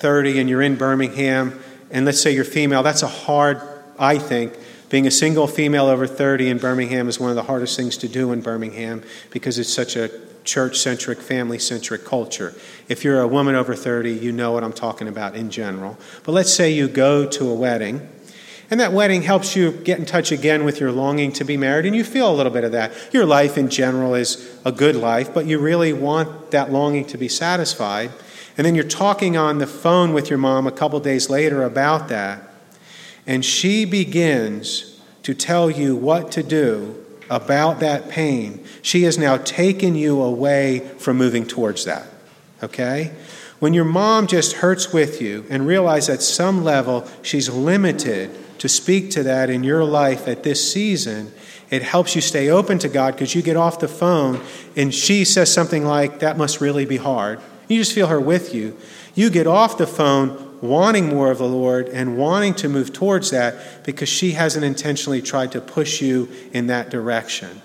30 0.00 0.40
and 0.40 0.48
you're 0.48 0.62
in 0.62 0.76
Birmingham, 0.76 1.60
and 1.90 2.04
let's 2.04 2.20
say 2.20 2.34
you're 2.34 2.44
female. 2.44 2.82
That's 2.82 3.02
a 3.02 3.08
hard, 3.08 3.60
I 3.98 4.18
think, 4.18 4.54
being 4.88 5.06
a 5.06 5.10
single 5.10 5.46
female 5.46 5.86
over 5.86 6.06
30 6.06 6.48
in 6.48 6.58
Birmingham 6.58 7.08
is 7.08 7.20
one 7.20 7.30
of 7.30 7.36
the 7.36 7.44
hardest 7.44 7.76
things 7.76 7.96
to 7.98 8.08
do 8.08 8.32
in 8.32 8.40
Birmingham 8.40 9.02
because 9.30 9.58
it's 9.58 9.72
such 9.72 9.94
a 9.96 10.10
church 10.42 10.78
centric, 10.78 11.20
family 11.20 11.58
centric 11.58 12.04
culture. 12.04 12.54
If 12.88 13.04
you're 13.04 13.20
a 13.20 13.28
woman 13.28 13.54
over 13.54 13.74
30, 13.76 14.12
you 14.12 14.32
know 14.32 14.52
what 14.52 14.64
I'm 14.64 14.72
talking 14.72 15.06
about 15.06 15.36
in 15.36 15.50
general. 15.50 15.98
But 16.24 16.32
let's 16.32 16.52
say 16.52 16.72
you 16.72 16.88
go 16.88 17.26
to 17.26 17.50
a 17.50 17.54
wedding, 17.54 18.08
and 18.70 18.80
that 18.80 18.92
wedding 18.92 19.22
helps 19.22 19.54
you 19.54 19.70
get 19.72 19.98
in 19.98 20.06
touch 20.06 20.32
again 20.32 20.64
with 20.64 20.80
your 20.80 20.92
longing 20.92 21.30
to 21.32 21.44
be 21.44 21.56
married, 21.56 21.86
and 21.86 21.94
you 21.94 22.04
feel 22.04 22.32
a 22.32 22.34
little 22.34 22.52
bit 22.52 22.64
of 22.64 22.72
that. 22.72 22.92
Your 23.12 23.26
life 23.26 23.58
in 23.58 23.68
general 23.68 24.14
is 24.14 24.58
a 24.64 24.72
good 24.72 24.96
life, 24.96 25.34
but 25.34 25.44
you 25.44 25.58
really 25.58 25.92
want 25.92 26.52
that 26.52 26.72
longing 26.72 27.04
to 27.06 27.18
be 27.18 27.28
satisfied. 27.28 28.10
And 28.60 28.66
then 28.66 28.74
you're 28.74 28.84
talking 28.84 29.38
on 29.38 29.56
the 29.56 29.66
phone 29.66 30.12
with 30.12 30.28
your 30.28 30.38
mom 30.38 30.66
a 30.66 30.70
couple 30.70 31.00
days 31.00 31.30
later 31.30 31.62
about 31.62 32.08
that, 32.08 32.42
and 33.26 33.42
she 33.42 33.86
begins 33.86 35.00
to 35.22 35.32
tell 35.32 35.70
you 35.70 35.96
what 35.96 36.30
to 36.32 36.42
do 36.42 37.02
about 37.30 37.80
that 37.80 38.10
pain, 38.10 38.62
she 38.82 39.04
has 39.04 39.16
now 39.16 39.38
taken 39.38 39.94
you 39.94 40.20
away 40.20 40.80
from 40.98 41.16
moving 41.16 41.46
towards 41.46 41.86
that. 41.86 42.06
Okay? 42.62 43.12
When 43.60 43.72
your 43.72 43.86
mom 43.86 44.26
just 44.26 44.56
hurts 44.56 44.92
with 44.92 45.22
you 45.22 45.46
and 45.48 45.66
realize 45.66 46.10
at 46.10 46.20
some 46.20 46.62
level 46.62 47.08
she's 47.22 47.48
limited 47.48 48.30
to 48.58 48.68
speak 48.68 49.10
to 49.12 49.22
that 49.22 49.48
in 49.48 49.64
your 49.64 49.84
life 49.84 50.28
at 50.28 50.42
this 50.42 50.70
season, 50.70 51.32
it 51.70 51.80
helps 51.80 52.14
you 52.14 52.20
stay 52.20 52.50
open 52.50 52.78
to 52.80 52.90
God 52.90 53.14
because 53.14 53.34
you 53.34 53.40
get 53.40 53.56
off 53.56 53.78
the 53.78 53.88
phone 53.88 54.38
and 54.76 54.94
she 54.94 55.24
says 55.24 55.50
something 55.50 55.86
like, 55.86 56.18
That 56.18 56.36
must 56.36 56.60
really 56.60 56.84
be 56.84 56.98
hard. 56.98 57.40
You 57.70 57.78
just 57.78 57.92
feel 57.92 58.08
her 58.08 58.20
with 58.20 58.52
you. 58.52 58.76
You 59.14 59.30
get 59.30 59.46
off 59.46 59.78
the 59.78 59.86
phone 59.86 60.58
wanting 60.60 61.08
more 61.08 61.30
of 61.30 61.38
the 61.38 61.46
Lord 61.46 61.88
and 61.88 62.18
wanting 62.18 62.54
to 62.54 62.68
move 62.68 62.92
towards 62.92 63.30
that 63.30 63.84
because 63.84 64.08
she 64.08 64.32
hasn't 64.32 64.64
intentionally 64.64 65.22
tried 65.22 65.52
to 65.52 65.60
push 65.60 66.02
you 66.02 66.28
in 66.52 66.66
that 66.66 66.90
direction. 66.90 67.62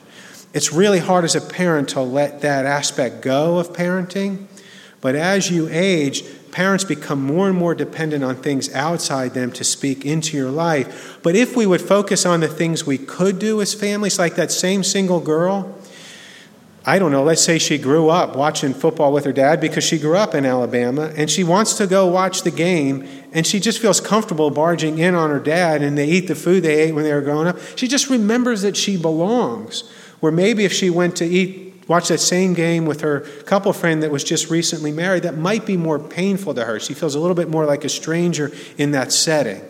It's 0.53 0.71
really 0.71 0.99
hard 0.99 1.25
as 1.25 1.35
a 1.35 1.41
parent 1.41 1.89
to 1.89 2.01
let 2.01 2.41
that 2.41 2.67
aspect 2.67 3.21
go 3.21 3.57
of 3.57 3.73
parenting, 3.73 4.45
but 5.01 5.15
as 5.15 5.49
you 5.49 5.67
age, 5.71 6.23
parents 6.51 6.83
become 6.83 7.21
more 7.21 7.49
and 7.49 7.57
more 7.57 7.73
dependent 7.73 8.23
on 8.23 8.35
things 8.35 8.73
outside 8.75 9.33
them 9.33 9.51
to 9.53 9.63
speak 9.63 10.05
into 10.05 10.37
your 10.37 10.51
life. 10.51 11.19
But 11.23 11.35
if 11.35 11.55
we 11.55 11.65
would 11.65 11.81
focus 11.81 12.27
on 12.27 12.41
the 12.41 12.47
things 12.47 12.85
we 12.85 12.99
could 12.99 13.39
do 13.39 13.59
as 13.59 13.73
families, 13.73 14.19
like 14.19 14.35
that 14.35 14.51
same 14.51 14.83
single 14.83 15.19
girl, 15.19 15.75
I 16.87 16.99
don't 16.99 17.11
know, 17.11 17.23
let's 17.23 17.41
say 17.41 17.57
she 17.57 17.79
grew 17.79 18.09
up 18.09 18.35
watching 18.35 18.71
football 18.71 19.11
with 19.11 19.25
her 19.25 19.33
dad 19.33 19.59
because 19.59 19.83
she 19.83 19.97
grew 19.97 20.15
up 20.15 20.35
in 20.35 20.45
Alabama 20.45 21.11
and 21.15 21.31
she 21.31 21.43
wants 21.43 21.73
to 21.77 21.87
go 21.87 22.05
watch 22.05 22.43
the 22.43 22.51
game 22.51 23.07
and 23.33 23.47
she 23.47 23.59
just 23.59 23.79
feels 23.79 23.99
comfortable 23.99 24.51
barging 24.51 24.99
in 24.99 25.15
on 25.15 25.31
her 25.31 25.39
dad 25.39 25.81
and 25.81 25.97
they 25.97 26.07
eat 26.07 26.27
the 26.27 26.35
food 26.35 26.61
they 26.61 26.81
ate 26.81 26.91
when 26.93 27.03
they 27.03 27.13
were 27.13 27.21
growing 27.21 27.47
up. 27.47 27.57
She 27.75 27.87
just 27.87 28.11
remembers 28.11 28.61
that 28.61 28.77
she 28.77 28.97
belongs. 28.97 29.89
Where 30.19 30.31
maybe 30.31 30.63
if 30.63 30.71
she 30.71 30.91
went 30.91 31.15
to 31.17 31.25
eat, 31.25 31.83
watch 31.87 32.09
that 32.09 32.19
same 32.19 32.53
game 32.53 32.85
with 32.85 33.01
her 33.01 33.21
couple 33.45 33.73
friend 33.73 34.03
that 34.03 34.11
was 34.11 34.23
just 34.23 34.51
recently 34.51 34.91
married, 34.91 35.23
that 35.23 35.37
might 35.37 35.65
be 35.65 35.77
more 35.77 35.97
painful 35.97 36.53
to 36.53 36.65
her. 36.65 36.79
She 36.79 36.93
feels 36.93 37.15
a 37.15 37.19
little 37.19 37.35
bit 37.35 37.49
more 37.49 37.65
like 37.65 37.83
a 37.83 37.89
stranger 37.89 38.51
in 38.77 38.91
that 38.91 39.11
setting. 39.11 39.61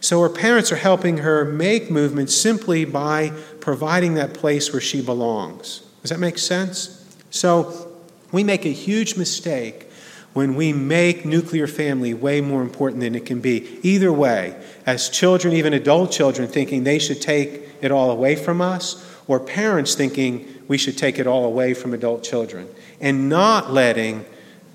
So 0.00 0.20
her 0.22 0.28
parents 0.28 0.72
are 0.72 0.76
helping 0.76 1.18
her 1.18 1.44
make 1.44 1.88
movement 1.88 2.30
simply 2.30 2.84
by 2.84 3.30
providing 3.60 4.14
that 4.14 4.34
place 4.34 4.72
where 4.72 4.82
she 4.82 5.00
belongs. 5.00 5.82
Does 6.04 6.10
that 6.10 6.20
make 6.20 6.36
sense? 6.36 7.02
So 7.30 7.90
we 8.30 8.44
make 8.44 8.66
a 8.66 8.72
huge 8.72 9.16
mistake 9.16 9.88
when 10.34 10.54
we 10.54 10.70
make 10.70 11.24
nuclear 11.24 11.66
family 11.66 12.12
way 12.12 12.42
more 12.42 12.60
important 12.60 13.00
than 13.00 13.14
it 13.14 13.24
can 13.24 13.40
be. 13.40 13.78
Either 13.82 14.12
way, 14.12 14.54
as 14.84 15.08
children, 15.08 15.54
even 15.54 15.72
adult 15.72 16.12
children, 16.12 16.46
thinking 16.46 16.84
they 16.84 16.98
should 16.98 17.22
take 17.22 17.70
it 17.80 17.90
all 17.90 18.10
away 18.10 18.36
from 18.36 18.60
us, 18.60 19.02
or 19.26 19.40
parents 19.40 19.94
thinking 19.94 20.46
we 20.68 20.76
should 20.76 20.98
take 20.98 21.18
it 21.18 21.26
all 21.26 21.46
away 21.46 21.72
from 21.72 21.94
adult 21.94 22.22
children, 22.22 22.68
and 23.00 23.30
not 23.30 23.72
letting 23.72 24.26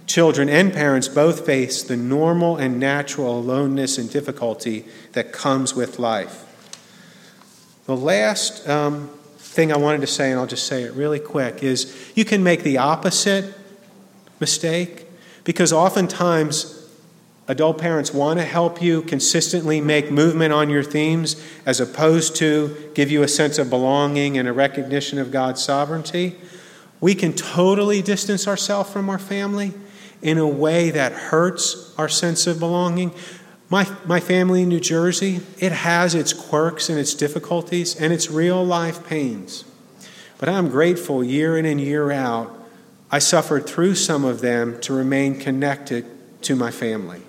children 0.07 0.49
and 0.49 0.73
parents 0.73 1.07
both 1.07 1.45
face 1.45 1.84
the 1.84 1.95
normal 1.95 2.57
and 2.57 2.80
natural 2.80 3.38
aloneness 3.38 3.99
and 3.99 4.09
difficulty 4.09 4.84
that 5.11 5.32
comes 5.32 5.75
with 5.75 5.99
life. 5.99 6.43
The 7.86 7.95
last 7.95 8.67
um, 8.67 9.11
thing 9.50 9.72
I 9.74 9.78
wanted 9.78 10.02
to 10.02 10.08
say, 10.08 10.32
and 10.32 10.39
I'll 10.39 10.47
just 10.47 10.68
say 10.68 10.84
it 10.84 10.93
really 10.93 11.20
quick, 11.20 11.64
is 11.64 12.12
you 12.16 12.24
can 12.24 12.43
make 12.43 12.64
the 12.64 12.78
opposite 12.78 13.54
mistake 14.39 15.08
because 15.43 15.74
oftentimes 15.74 16.88
adult 17.47 17.80
parents 17.80 18.14
want 18.14 18.39
to 18.39 18.45
help 18.45 18.82
you 18.82 19.02
consistently 19.02 19.82
make 19.82 20.12
movement 20.12 20.54
on 20.54 20.70
your 20.70 20.84
themes 20.84 21.43
as 21.66 21.80
opposed 21.80 22.36
to 22.36 22.91
give 22.93 23.10
you 23.10 23.24
a 23.24 23.28
sense 23.28 23.58
of 23.58 23.70
belonging 23.70 24.38
and 24.38 24.47
a 24.47 24.54
recognition 24.54 25.18
of 25.18 25.32
God's 25.32 25.64
sovereignty. 25.64 26.36
We 27.02 27.16
can 27.16 27.34
totally 27.34 28.04
distance 28.04 28.47
ourselves 28.47 28.91
from 28.91 29.10
our 29.10 29.18
family 29.18 29.74
in 30.22 30.38
a 30.38 30.47
way 30.47 30.91
that 30.91 31.12
hurts 31.12 31.93
our 31.97 32.10
sense 32.10 32.45
of 32.45 32.60
belonging. 32.60 33.14
My, 33.70 33.88
my 34.05 34.20
family 34.20 34.63
in 34.63 34.70
New 34.70 34.80
Jersey, 34.80 35.41
it 35.59 35.72
has 35.72 36.15
its 36.15 36.34
quirks 36.34 36.89
and 36.89 36.97
its 36.97 37.13
difficulties 37.13 37.95
and 37.95 38.11
its 38.11 38.32
real 38.32 38.63
life 38.65 39.05
pains. 39.07 39.63
But 40.39 40.49
I'm 40.49 40.70
grateful 40.70 41.24
year 41.24 41.57
in 41.57 41.65
and 41.65 41.80
year 41.80 42.11
out, 42.11 42.55
I 43.11 43.20
suffered 43.20 43.67
through 43.67 43.95
some 43.95 44.26
of 44.26 44.41
them 44.41 44.80
to 44.82 44.93
remain 44.93 45.39
connected 45.39 46.05
to 46.43 46.55
my 46.55 46.72
family 46.72 47.22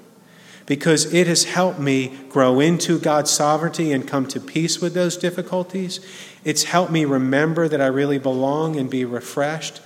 because 0.67 1.13
it 1.13 1.27
has 1.27 1.45
helped 1.45 1.81
me 1.81 2.17
grow 2.29 2.61
into 2.61 2.99
God's 2.99 3.31
sovereignty 3.31 3.93
and 3.93 4.07
come 4.07 4.27
to 4.29 4.39
peace 4.39 4.81
with 4.81 4.95
those 4.95 5.17
difficulties. 5.17 6.01
It's 6.45 6.65
helped 6.65 6.93
me 6.93 7.05
remember 7.05 7.67
that 7.67 7.81
I 7.81 7.87
really 7.87 8.19
belong 8.19 8.77
and 8.77 8.89
be 8.89 9.05
refreshed. 9.05 9.81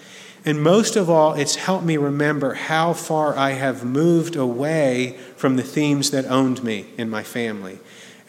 And 0.44 0.62
most 0.62 0.94
of 0.94 1.08
all, 1.08 1.32
it's 1.32 1.56
helped 1.56 1.86
me 1.86 1.96
remember 1.96 2.52
how 2.52 2.92
far 2.92 3.34
I 3.34 3.52
have 3.52 3.82
moved 3.82 4.36
away 4.36 5.16
from 5.44 5.56
the 5.56 5.62
themes 5.62 6.10
that 6.10 6.24
owned 6.24 6.64
me 6.64 6.86
in 6.96 7.10
my 7.10 7.22
family. 7.22 7.78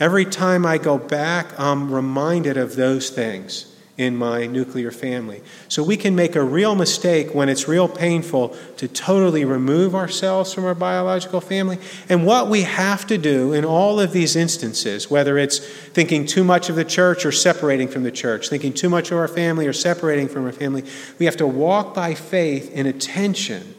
Every 0.01 0.26
time 0.26 0.66
I 0.66 0.78
go 0.78 0.97
back, 0.97 1.57
I'm 1.57 1.89
reminded 1.89 2.57
of 2.57 2.76
those 2.76 3.09
things 3.09 3.74
in 3.95 4.18
my 4.18 4.47
nuclear 4.47 4.91
family. 4.91 5.41
So 5.70 5.82
we 5.82 5.95
can 5.95 6.13
make 6.13 6.36
a 6.36 6.43
real 6.43 6.76
mistake 6.76 7.34
when 7.34 7.47
it's 7.47 7.70
real 7.70 7.88
painful 7.88 8.49
to 8.76 8.89
totally 8.89 9.45
remove 9.45 9.95
ourselves 9.95 10.53
from 10.53 10.66
our 10.66 10.76
biological 10.76 11.39
family. 11.39 11.78
And 12.09 12.26
what 12.26 12.49
we 12.49 12.63
have 12.63 13.07
to 13.07 13.18
do 13.18 13.53
in 13.53 13.63
all 13.63 14.01
of 14.01 14.11
these 14.11 14.36
instances, 14.36 15.09
whether 15.09 15.38
it's 15.38 15.59
thinking 15.59 16.26
too 16.26 16.43
much 16.43 16.70
of 16.70 16.76
the 16.76 16.84
church 16.84 17.26
or 17.26 17.32
separating 17.32 17.88
from 17.88 18.03
the 18.03 18.11
church, 18.11 18.49
thinking 18.49 18.74
too 18.74 18.89
much 18.89 19.09
of 19.09 19.18
our 19.18 19.30
family 19.30 19.68
or 19.68 19.72
separating 19.72 20.28
from 20.28 20.43
our 20.43 20.51
family, 20.51 20.84
we 21.18 21.28
have 21.28 21.38
to 21.38 21.47
walk 21.47 21.95
by 21.95 22.13
faith 22.13 22.74
in 22.74 22.86
attention 22.86 23.74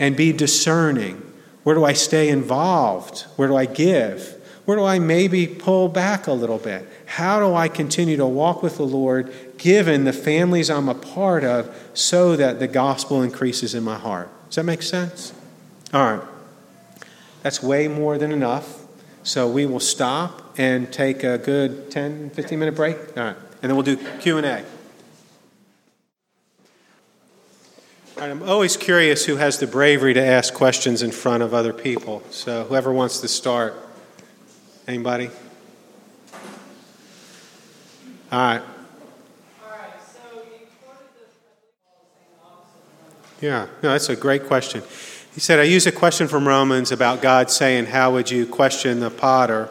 and 0.00 0.16
be 0.16 0.32
discerning. 0.32 1.29
Where 1.70 1.76
do 1.76 1.84
I 1.84 1.92
stay 1.92 2.30
involved? 2.30 3.26
Where 3.36 3.46
do 3.46 3.54
I 3.54 3.64
give? 3.64 4.42
Where 4.64 4.76
do 4.76 4.84
I 4.84 4.98
maybe 4.98 5.46
pull 5.46 5.88
back 5.88 6.26
a 6.26 6.32
little 6.32 6.58
bit? 6.58 6.84
How 7.06 7.38
do 7.38 7.54
I 7.54 7.68
continue 7.68 8.16
to 8.16 8.26
walk 8.26 8.60
with 8.60 8.76
the 8.76 8.82
Lord 8.82 9.32
given 9.56 10.02
the 10.02 10.12
families 10.12 10.68
I'm 10.68 10.88
a 10.88 10.96
part 10.96 11.44
of 11.44 11.72
so 11.94 12.34
that 12.34 12.58
the 12.58 12.66
gospel 12.66 13.22
increases 13.22 13.72
in 13.72 13.84
my 13.84 13.96
heart? 13.96 14.28
Does 14.46 14.56
that 14.56 14.64
make 14.64 14.82
sense? 14.82 15.32
All 15.94 16.16
right. 16.16 16.28
That's 17.44 17.62
way 17.62 17.86
more 17.86 18.18
than 18.18 18.32
enough. 18.32 18.84
So 19.22 19.48
we 19.48 19.64
will 19.64 19.78
stop 19.78 20.58
and 20.58 20.92
take 20.92 21.22
a 21.22 21.38
good 21.38 21.88
10, 21.92 22.30
15 22.30 22.58
minute 22.58 22.74
break. 22.74 22.96
All 23.16 23.22
right. 23.22 23.36
And 23.62 23.70
then 23.70 23.76
we'll 23.76 23.84
do 23.84 23.96
Q&A. 24.18 24.42
All 24.42 24.64
right, 28.20 28.30
I'm 28.30 28.42
always 28.42 28.76
curious 28.76 29.24
who 29.24 29.36
has 29.36 29.58
the 29.58 29.66
bravery 29.66 30.12
to 30.12 30.24
ask 30.24 30.52
questions 30.52 31.02
in 31.02 31.10
front 31.10 31.42
of 31.42 31.54
other 31.54 31.72
people. 31.72 32.22
So 32.30 32.64
whoever 32.64 32.92
wants 32.92 33.20
to 33.20 33.28
start. 33.28 33.74
Anybody? 34.86 35.30
All 38.30 38.38
right. 38.38 38.62
Yeah, 43.40 43.68
no, 43.82 43.92
that's 43.92 44.10
a 44.10 44.16
great 44.16 44.46
question. 44.46 44.82
He 45.32 45.40
said, 45.40 45.58
I 45.58 45.62
used 45.62 45.86
a 45.86 45.92
question 45.92 46.28
from 46.28 46.46
Romans 46.46 46.92
about 46.92 47.22
God 47.22 47.50
saying, 47.50 47.86
How 47.86 48.12
would 48.12 48.30
you 48.30 48.44
question 48.44 49.00
the 49.00 49.08
potter? 49.08 49.70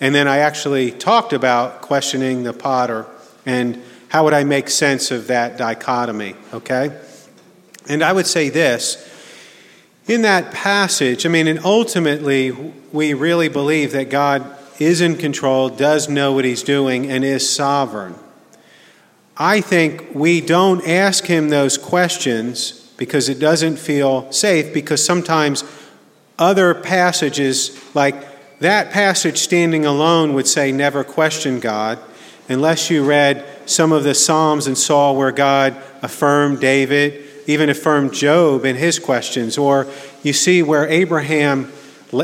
And 0.00 0.14
then 0.14 0.28
I 0.28 0.38
actually 0.38 0.90
talked 0.90 1.32
about 1.32 1.80
questioning 1.80 2.42
the 2.42 2.52
potter 2.52 3.06
and 3.46 3.82
how 4.08 4.24
would 4.24 4.34
I 4.34 4.44
make 4.44 4.68
sense 4.68 5.10
of 5.10 5.28
that 5.28 5.56
dichotomy, 5.56 6.36
okay? 6.52 6.94
And 7.88 8.02
I 8.02 8.12
would 8.12 8.26
say 8.26 8.48
this 8.48 9.12
in 10.06 10.22
that 10.22 10.52
passage, 10.52 11.26
I 11.26 11.28
mean, 11.28 11.48
and 11.48 11.58
ultimately, 11.64 12.52
we 12.92 13.12
really 13.14 13.48
believe 13.48 13.92
that 13.92 14.08
God 14.08 14.56
is 14.78 15.00
in 15.00 15.16
control, 15.16 15.68
does 15.68 16.08
know 16.08 16.32
what 16.32 16.44
he's 16.44 16.62
doing, 16.62 17.10
and 17.10 17.24
is 17.24 17.48
sovereign. 17.48 18.14
I 19.36 19.60
think 19.60 20.14
we 20.14 20.40
don't 20.40 20.86
ask 20.86 21.24
him 21.24 21.48
those 21.48 21.76
questions 21.76 22.72
because 22.96 23.28
it 23.28 23.38
doesn't 23.38 23.78
feel 23.78 24.30
safe, 24.32 24.72
because 24.72 25.04
sometimes 25.04 25.64
other 26.38 26.74
passages, 26.74 27.78
like 27.94 28.14
that 28.60 28.90
passage 28.90 29.38
standing 29.38 29.84
alone, 29.84 30.34
would 30.34 30.46
say, 30.46 30.72
never 30.72 31.04
question 31.04 31.58
God, 31.58 31.98
unless 32.48 32.90
you 32.90 33.04
read 33.04 33.44
some 33.66 33.92
of 33.92 34.04
the 34.04 34.14
Psalms 34.14 34.66
and 34.66 34.78
saw 34.78 35.12
where 35.12 35.32
God 35.32 35.76
affirmed 36.00 36.60
David, 36.60 37.25
even 37.46 37.68
affirmed 37.68 38.12
Job 38.12 38.64
in 38.64 38.76
his 38.76 38.98
questions, 38.98 39.56
or 39.56 39.86
you 40.22 40.32
see 40.32 40.62
where 40.62 40.88
Abraham 40.88 41.72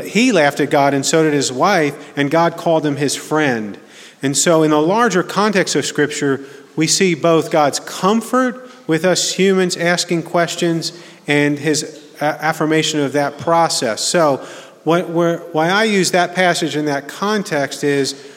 he 0.05 0.31
laughed 0.31 0.59
at 0.59 0.69
God 0.69 0.93
and 0.93 1.05
so 1.05 1.23
did 1.23 1.33
his 1.33 1.51
wife, 1.51 2.17
and 2.17 2.31
God 2.31 2.55
called 2.55 2.85
him 2.85 2.95
his 2.95 3.15
friend. 3.15 3.77
And 4.21 4.37
so, 4.37 4.63
in 4.63 4.71
the 4.71 4.81
larger 4.81 5.23
context 5.23 5.75
of 5.75 5.85
Scripture, 5.85 6.45
we 6.75 6.87
see 6.87 7.13
both 7.13 7.51
God's 7.51 7.79
comfort 7.79 8.69
with 8.87 9.03
us 9.03 9.33
humans 9.33 9.75
asking 9.75 10.23
questions 10.23 10.97
and 11.27 11.59
his 11.59 12.01
uh, 12.21 12.25
affirmation 12.25 13.01
of 13.01 13.13
that 13.13 13.37
process. 13.37 14.01
So, 14.01 14.37
what, 14.85 15.09
why 15.09 15.69
I 15.69 15.83
use 15.85 16.11
that 16.11 16.35
passage 16.35 16.75
in 16.75 16.85
that 16.85 17.07
context 17.07 17.83
is 17.83 18.31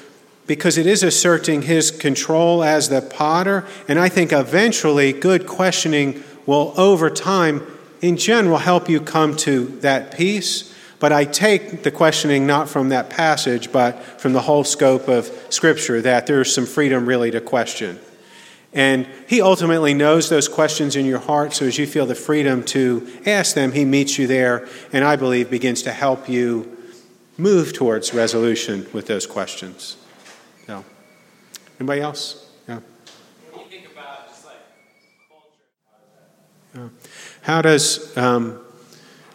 because 0.47 0.79
it 0.79 0.87
is 0.87 1.03
asserting 1.03 1.63
his 1.63 1.91
control 1.91 2.63
as 2.63 2.89
the 2.89 3.03
potter, 3.03 3.65
and 3.89 3.99
I 3.99 4.09
think 4.09 4.33
eventually 4.33 5.13
good 5.13 5.47
questioning 5.47 6.23
will, 6.47 6.73
over 6.77 7.11
time, 7.11 7.67
in 8.01 8.17
general, 8.17 8.59
help 8.59 8.89
you 8.89 9.01
come 9.01 9.37
to 9.39 9.67
that 9.81 10.17
peace. 10.17 10.73
But 10.99 11.13
I 11.13 11.25
take 11.25 11.83
the 11.83 11.91
questioning 11.91 12.47
not 12.47 12.69
from 12.69 12.89
that 12.89 13.11
passage, 13.11 13.71
but 13.71 14.03
from 14.21 14.33
the 14.33 14.41
whole 14.41 14.65
scope 14.65 15.09
of 15.09 15.31
Scripture, 15.51 16.01
that 16.01 16.27
there's 16.27 16.55
some 16.55 16.65
freedom 16.65 17.07
really 17.07 17.31
to 17.33 17.41
question. 17.41 17.99
And 18.73 19.07
He 19.27 19.43
ultimately 19.43 19.93
knows 19.93 20.29
those 20.29 20.49
questions 20.49 20.97
in 20.97 21.05
your 21.05 21.19
heart, 21.19 21.53
so 21.53 21.67
as 21.67 21.79
you 21.79 21.87
feel 21.87 22.07
the 22.07 22.15
freedom 22.15 22.63
to 22.65 23.07
ask 23.27 23.55
them, 23.55 23.73
He 23.73 23.85
meets 23.85 24.19
you 24.19 24.27
there, 24.27 24.69
and 24.93 25.05
I 25.05 25.17
believe 25.17 25.51
begins 25.51 25.83
to 25.83 25.93
help 25.93 26.29
you 26.29 26.77
move 27.39 27.75
towards 27.75 28.15
resolution 28.15 28.87
with 28.93 29.07
those 29.07 29.27
questions. 29.27 29.97
No. 30.67 30.85
Anybody 31.79 32.01
else? 32.01 32.49
Yeah. 32.67 32.81
What 33.53 33.69
do 33.69 33.77
you 33.77 33.83
think 33.83 33.93
about 33.93 34.29
just 34.29 34.47
like 34.47 34.57
culture? 36.75 36.91
How 37.47 37.63
does 37.63 38.17
um, 38.17 38.59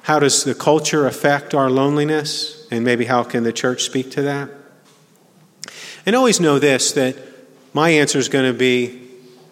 how 0.01 0.20
does 0.20 0.43
the 0.43 0.53
culture 0.53 1.07
affect 1.07 1.55
our 1.55 1.70
loneliness, 1.70 2.68
and 2.70 2.84
maybe 2.84 3.05
how 3.05 3.24
can 3.24 3.43
the 3.43 3.53
church 3.53 3.84
speak 3.84 4.12
to 4.12 4.24
that? 4.24 4.49
And 6.05 6.14
always 6.14 6.41
know 6.41 6.59
this: 6.59 6.91
that 6.91 7.16
my 7.74 7.91
answer 7.91 8.20
is 8.20 8.28
going 8.28 8.51
to 8.51 8.57
be 8.57 8.99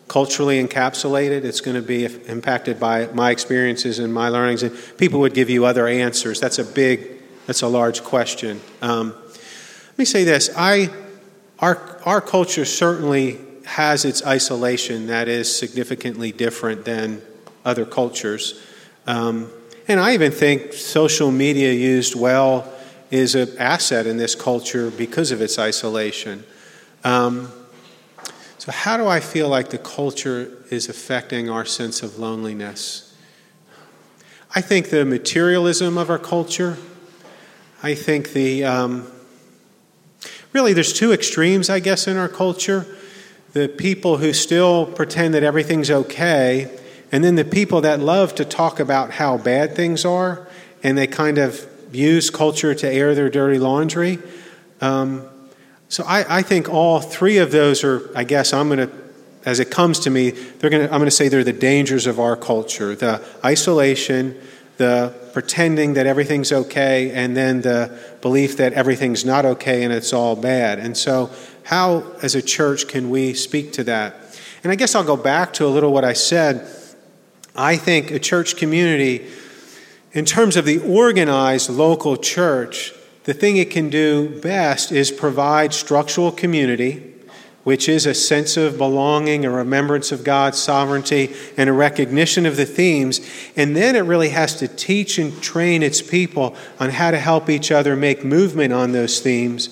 culturally 0.10 0.62
encapsulated. 0.62 1.46
It's 1.46 1.62
going 1.62 1.76
to 1.76 1.82
be 1.82 2.04
impacted 2.04 2.82
by 2.82 3.06
my 3.14 3.32
experiences 3.32 3.98
and 3.98 4.14
my 4.14 4.28
learnings. 4.28 4.62
And 4.62 4.78
people 4.98 5.22
would 5.22 5.34
give 5.34 5.50
you 5.50 5.64
other 5.64 5.88
answers. 5.88 6.42
That's 6.42 6.60
a 6.60 6.66
big, 6.66 7.22
that's 7.48 7.62
a 7.62 7.68
large 7.70 8.04
question. 8.04 8.60
Um, 8.82 9.16
let 9.88 9.98
me 9.98 10.04
say 10.04 10.26
this: 10.26 10.50
I, 10.58 10.90
our, 11.60 12.02
our 12.04 12.20
culture 12.20 12.66
certainly 12.66 13.40
has 13.64 14.04
its 14.04 14.22
isolation 14.26 15.08
that 15.08 15.30
is 15.30 15.58
significantly 15.58 16.34
different 16.34 16.84
than 16.84 17.22
other 17.66 17.86
cultures. 17.86 18.62
Um, 19.08 19.50
and 19.88 20.00
I 20.00 20.14
even 20.14 20.32
think 20.32 20.74
social 20.74 21.32
media 21.32 21.74
used 21.74 22.16
well 22.16 22.72
is 23.12 23.36
an 23.36 23.58
asset 23.58 24.06
in 24.06 24.18
this 24.18 24.36
culture 24.36 24.92
because 24.92 25.32
of 25.32 25.42
its 25.42 25.58
isolation. 25.58 26.44
Um, 27.04 27.52
so, 28.60 28.72
how 28.72 28.98
do 28.98 29.08
I 29.08 29.20
feel 29.20 29.50
like 29.50 29.70
the 29.70 29.78
culture 29.78 30.52
is 30.70 30.90
affecting 30.90 31.50
our 31.50 31.66
sense 31.66 32.04
of 32.04 32.20
loneliness? 32.20 33.16
I 34.54 34.62
think 34.62 34.90
the 34.90 35.06
materialism 35.06 35.98
of 35.98 36.10
our 36.10 36.20
culture, 36.20 36.78
I 37.82 37.96
think 37.96 38.34
the, 38.34 38.66
um, 38.66 39.12
really, 40.54 40.74
there's 40.74 40.94
two 40.94 41.14
extremes, 41.14 41.70
I 41.70 41.80
guess, 41.80 42.08
in 42.08 42.18
our 42.18 42.28
culture. 42.28 42.86
The 43.54 43.68
people 43.68 44.18
who 44.18 44.34
still 44.34 44.86
pretend 44.86 45.34
that 45.34 45.44
everything's 45.44 45.90
okay, 45.90 46.79
and 47.12 47.24
then 47.24 47.36
the 47.36 47.46
people 47.46 47.82
that 47.82 48.00
love 48.00 48.36
to 48.36 48.46
talk 48.46 48.80
about 48.80 49.12
how 49.12 49.38
bad 49.38 49.76
things 49.76 50.06
are, 50.06 50.48
and 50.84 50.98
they 50.98 51.08
kind 51.08 51.38
of 51.38 51.68
use 51.92 52.30
culture 52.30 52.76
to 52.76 52.92
air 52.92 53.16
their 53.16 53.30
dirty 53.30 53.60
laundry. 53.60 54.20
Um, 54.82 55.28
so 55.88 56.04
I, 56.06 56.38
I 56.38 56.42
think 56.44 56.70
all 56.70 57.00
three 57.00 57.38
of 57.38 57.52
those 57.52 57.84
are, 57.84 58.16
I 58.16 58.24
guess 58.24 58.54
I'm 58.54 58.68
going 58.68 58.88
to, 58.88 58.96
as 59.46 59.60
it 59.60 59.72
comes 59.72 60.00
to 60.02 60.10
me, 60.10 60.32
they're 60.32 60.70
to, 60.70 60.84
I'm 60.84 61.00
going 61.00 61.06
to 61.06 61.12
say 61.12 61.30
they're 61.30 61.44
the 61.44 61.52
dangers 61.54 62.06
of 62.06 62.20
our 62.20 62.36
culture 62.36 62.96
the 62.96 63.26
isolation, 63.44 64.40
the 64.78 65.14
pretending 65.34 65.96
that 65.96 66.06
everything's 66.06 66.52
okay, 66.52 67.12
and 67.12 67.36
then 67.36 67.62
the 67.62 67.98
belief 68.22 68.58
that 68.58 68.74
everything's 68.74 69.26
not 69.26 69.46
okay 69.46 69.84
and 69.84 69.92
it's 69.92 70.14
all 70.14 70.36
bad. 70.36 70.80
And 70.80 70.96
so, 70.96 71.32
how, 71.64 72.04
as 72.24 72.36
a 72.36 72.42
church, 72.42 72.88
can 72.88 73.10
we 73.10 73.34
speak 73.34 73.74
to 73.74 73.84
that? 73.86 74.16
And 74.64 74.72
I 74.72 74.76
guess 74.76 74.96
I'll 74.96 75.04
go 75.04 75.18
back 75.18 75.54
to 75.54 75.66
a 75.66 75.70
little 75.70 75.94
what 75.94 76.04
I 76.04 76.14
said. 76.14 76.68
I 77.60 77.76
think 77.76 78.10
a 78.10 78.20
church 78.20 78.56
community, 78.56 79.28
in 80.14 80.24
terms 80.24 80.56
of 80.56 80.64
the 80.64 80.80
organized 80.80 81.70
local 81.70 82.16
church, 82.16 82.94
the 83.26 83.34
thing 83.34 83.58
it 83.58 83.70
can 83.70 83.90
do 83.90 84.40
best 84.40 84.94
is 84.94 85.12
provide 85.12 85.74
structural 85.74 86.32
community, 86.32 87.14
which 87.66 87.90
is 87.90 88.06
a 88.06 88.14
sense 88.14 88.56
of 88.56 88.78
belonging, 88.78 89.44
a 89.44 89.50
remembrance 89.50 90.14
of 90.14 90.24
God's 90.24 90.58
sovereignty, 90.58 91.36
and 91.58 91.70
a 91.70 91.74
recognition 91.74 92.46
of 92.46 92.56
the 92.56 92.66
themes. 92.66 93.20
And 93.58 93.76
then 93.76 93.98
it 93.98 94.04
really 94.04 94.30
has 94.30 94.56
to 94.60 94.70
teach 94.70 95.20
and 95.20 95.44
train 95.44 95.84
its 95.84 96.02
people 96.02 96.56
on 96.80 96.92
how 96.92 97.12
to 97.12 97.20
help 97.20 97.50
each 97.50 97.74
other 97.74 97.98
make 97.98 98.24
movement 98.24 98.72
on 98.72 98.94
those 98.94 99.20
themes. 99.20 99.68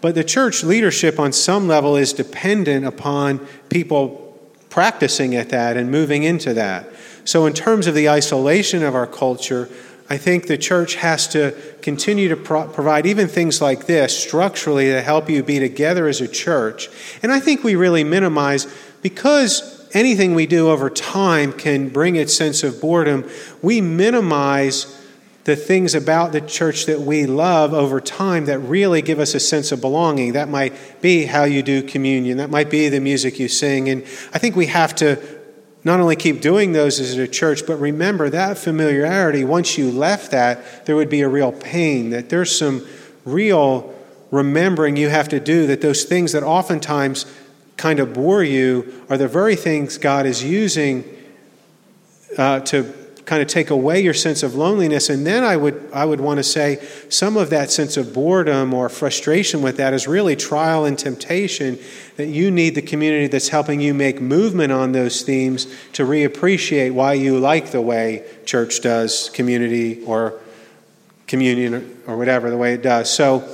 But 0.00 0.14
the 0.14 0.22
church 0.22 0.62
leadership, 0.62 1.18
on 1.18 1.32
some 1.32 1.66
level, 1.66 1.96
is 1.96 2.12
dependent 2.12 2.86
upon 2.86 3.44
people 3.68 4.38
practicing 4.70 5.34
at 5.34 5.48
that 5.48 5.76
and 5.76 5.90
moving 5.90 6.22
into 6.22 6.54
that. 6.54 6.86
So, 7.24 7.46
in 7.46 7.52
terms 7.52 7.86
of 7.86 7.94
the 7.94 8.08
isolation 8.08 8.82
of 8.82 8.94
our 8.94 9.06
culture, 9.06 9.68
I 10.10 10.18
think 10.18 10.46
the 10.46 10.58
church 10.58 10.96
has 10.96 11.26
to 11.28 11.54
continue 11.80 12.28
to 12.28 12.36
pro- 12.36 12.68
provide 12.68 13.06
even 13.06 13.28
things 13.28 13.62
like 13.62 13.86
this 13.86 14.14
structurally 14.18 14.86
to 14.86 15.00
help 15.00 15.30
you 15.30 15.42
be 15.42 15.58
together 15.58 16.06
as 16.06 16.20
a 16.20 16.28
church. 16.28 16.88
And 17.22 17.32
I 17.32 17.40
think 17.40 17.64
we 17.64 17.76
really 17.76 18.04
minimize, 18.04 18.66
because 19.00 19.88
anything 19.94 20.34
we 20.34 20.46
do 20.46 20.68
over 20.68 20.90
time 20.90 21.52
can 21.52 21.88
bring 21.88 22.16
its 22.16 22.34
sense 22.34 22.62
of 22.62 22.80
boredom, 22.80 23.28
we 23.62 23.80
minimize 23.80 24.98
the 25.44 25.56
things 25.56 25.94
about 25.94 26.30
the 26.30 26.40
church 26.40 26.86
that 26.86 27.00
we 27.00 27.26
love 27.26 27.74
over 27.74 28.00
time 28.00 28.44
that 28.44 28.58
really 28.60 29.02
give 29.02 29.18
us 29.18 29.34
a 29.34 29.40
sense 29.40 29.72
of 29.72 29.80
belonging. 29.80 30.34
That 30.34 30.48
might 30.48 31.00
be 31.00 31.24
how 31.24 31.44
you 31.44 31.62
do 31.62 31.82
communion, 31.82 32.38
that 32.38 32.50
might 32.50 32.70
be 32.70 32.88
the 32.88 33.00
music 33.00 33.38
you 33.40 33.48
sing. 33.48 33.88
And 33.88 34.02
I 34.32 34.38
think 34.38 34.54
we 34.54 34.66
have 34.66 34.94
to 34.96 35.31
not 35.84 36.00
only 36.00 36.16
keep 36.16 36.40
doing 36.40 36.72
those 36.72 37.00
as 37.00 37.16
a 37.16 37.26
church, 37.26 37.66
but 37.66 37.76
remember 37.76 38.30
that 38.30 38.56
familiarity, 38.56 39.44
once 39.44 39.76
you 39.76 39.90
left 39.90 40.30
that, 40.30 40.86
there 40.86 40.94
would 40.94 41.08
be 41.08 41.22
a 41.22 41.28
real 41.28 41.52
pain, 41.52 42.10
that 42.10 42.28
there's 42.28 42.56
some 42.56 42.86
real 43.24 43.92
remembering 44.30 44.96
you 44.96 45.08
have 45.08 45.28
to 45.28 45.40
do, 45.40 45.66
that 45.66 45.80
those 45.80 46.04
things 46.04 46.32
that 46.32 46.42
oftentimes 46.42 47.26
kind 47.76 47.98
of 47.98 48.14
bore 48.14 48.44
you 48.44 49.04
are 49.10 49.18
the 49.18 49.28
very 49.28 49.56
things 49.56 49.98
God 49.98 50.24
is 50.24 50.44
using 50.44 51.04
uh, 52.38 52.60
to 52.60 53.01
kind 53.24 53.40
of 53.40 53.48
take 53.48 53.70
away 53.70 54.00
your 54.00 54.14
sense 54.14 54.42
of 54.42 54.54
loneliness. 54.54 55.08
And 55.08 55.24
then 55.26 55.44
I 55.44 55.56
would, 55.56 55.88
I 55.92 56.04
would 56.04 56.20
want 56.20 56.38
to 56.38 56.42
say 56.42 56.84
some 57.08 57.36
of 57.36 57.50
that 57.50 57.70
sense 57.70 57.96
of 57.96 58.12
boredom 58.12 58.74
or 58.74 58.88
frustration 58.88 59.62
with 59.62 59.76
that 59.76 59.94
is 59.94 60.08
really 60.08 60.34
trial 60.34 60.84
and 60.84 60.98
temptation, 60.98 61.78
that 62.16 62.26
you 62.26 62.50
need 62.50 62.74
the 62.74 62.82
community 62.82 63.28
that's 63.28 63.48
helping 63.48 63.80
you 63.80 63.94
make 63.94 64.20
movement 64.20 64.72
on 64.72 64.92
those 64.92 65.22
themes 65.22 65.66
to 65.92 66.04
reappreciate 66.04 66.92
why 66.92 67.12
you 67.12 67.38
like 67.38 67.70
the 67.70 67.80
way 67.80 68.24
church 68.44 68.80
does 68.80 69.30
community 69.30 70.02
or 70.04 70.40
communion 71.28 72.02
or 72.06 72.16
whatever, 72.16 72.50
the 72.50 72.56
way 72.56 72.74
it 72.74 72.82
does. 72.82 73.08
So, 73.08 73.48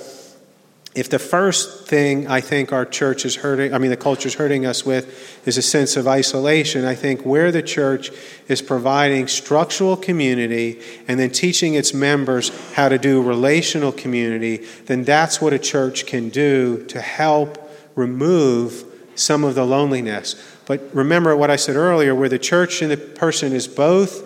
if 0.98 1.08
the 1.08 1.18
first 1.18 1.86
thing 1.86 2.26
I 2.26 2.40
think 2.40 2.72
our 2.72 2.84
church 2.84 3.24
is 3.24 3.36
hurting, 3.36 3.72
I 3.72 3.78
mean, 3.78 3.90
the 3.90 3.96
culture 3.96 4.28
is 4.28 4.34
hurting 4.34 4.66
us 4.66 4.84
with 4.84 5.46
is 5.46 5.56
a 5.56 5.62
sense 5.62 5.96
of 5.96 6.08
isolation, 6.08 6.84
I 6.84 6.94
think 6.94 7.22
where 7.22 7.52
the 7.52 7.62
church 7.62 8.10
is 8.48 8.60
providing 8.60 9.28
structural 9.28 9.96
community 9.96 10.82
and 11.06 11.20
then 11.20 11.30
teaching 11.30 11.74
its 11.74 11.94
members 11.94 12.50
how 12.74 12.88
to 12.88 12.98
do 12.98 13.22
relational 13.22 13.92
community, 13.92 14.66
then 14.86 15.04
that's 15.04 15.40
what 15.40 15.52
a 15.52 15.58
church 15.58 16.06
can 16.06 16.30
do 16.30 16.84
to 16.86 17.00
help 17.00 17.70
remove 17.94 18.84
some 19.14 19.44
of 19.44 19.54
the 19.54 19.64
loneliness. 19.64 20.34
But 20.66 20.82
remember 20.92 21.36
what 21.36 21.50
I 21.50 21.56
said 21.56 21.76
earlier, 21.76 22.14
where 22.14 22.28
the 22.28 22.38
church 22.38 22.82
and 22.82 22.90
the 22.90 22.96
person 22.96 23.52
is 23.52 23.68
both 23.68 24.24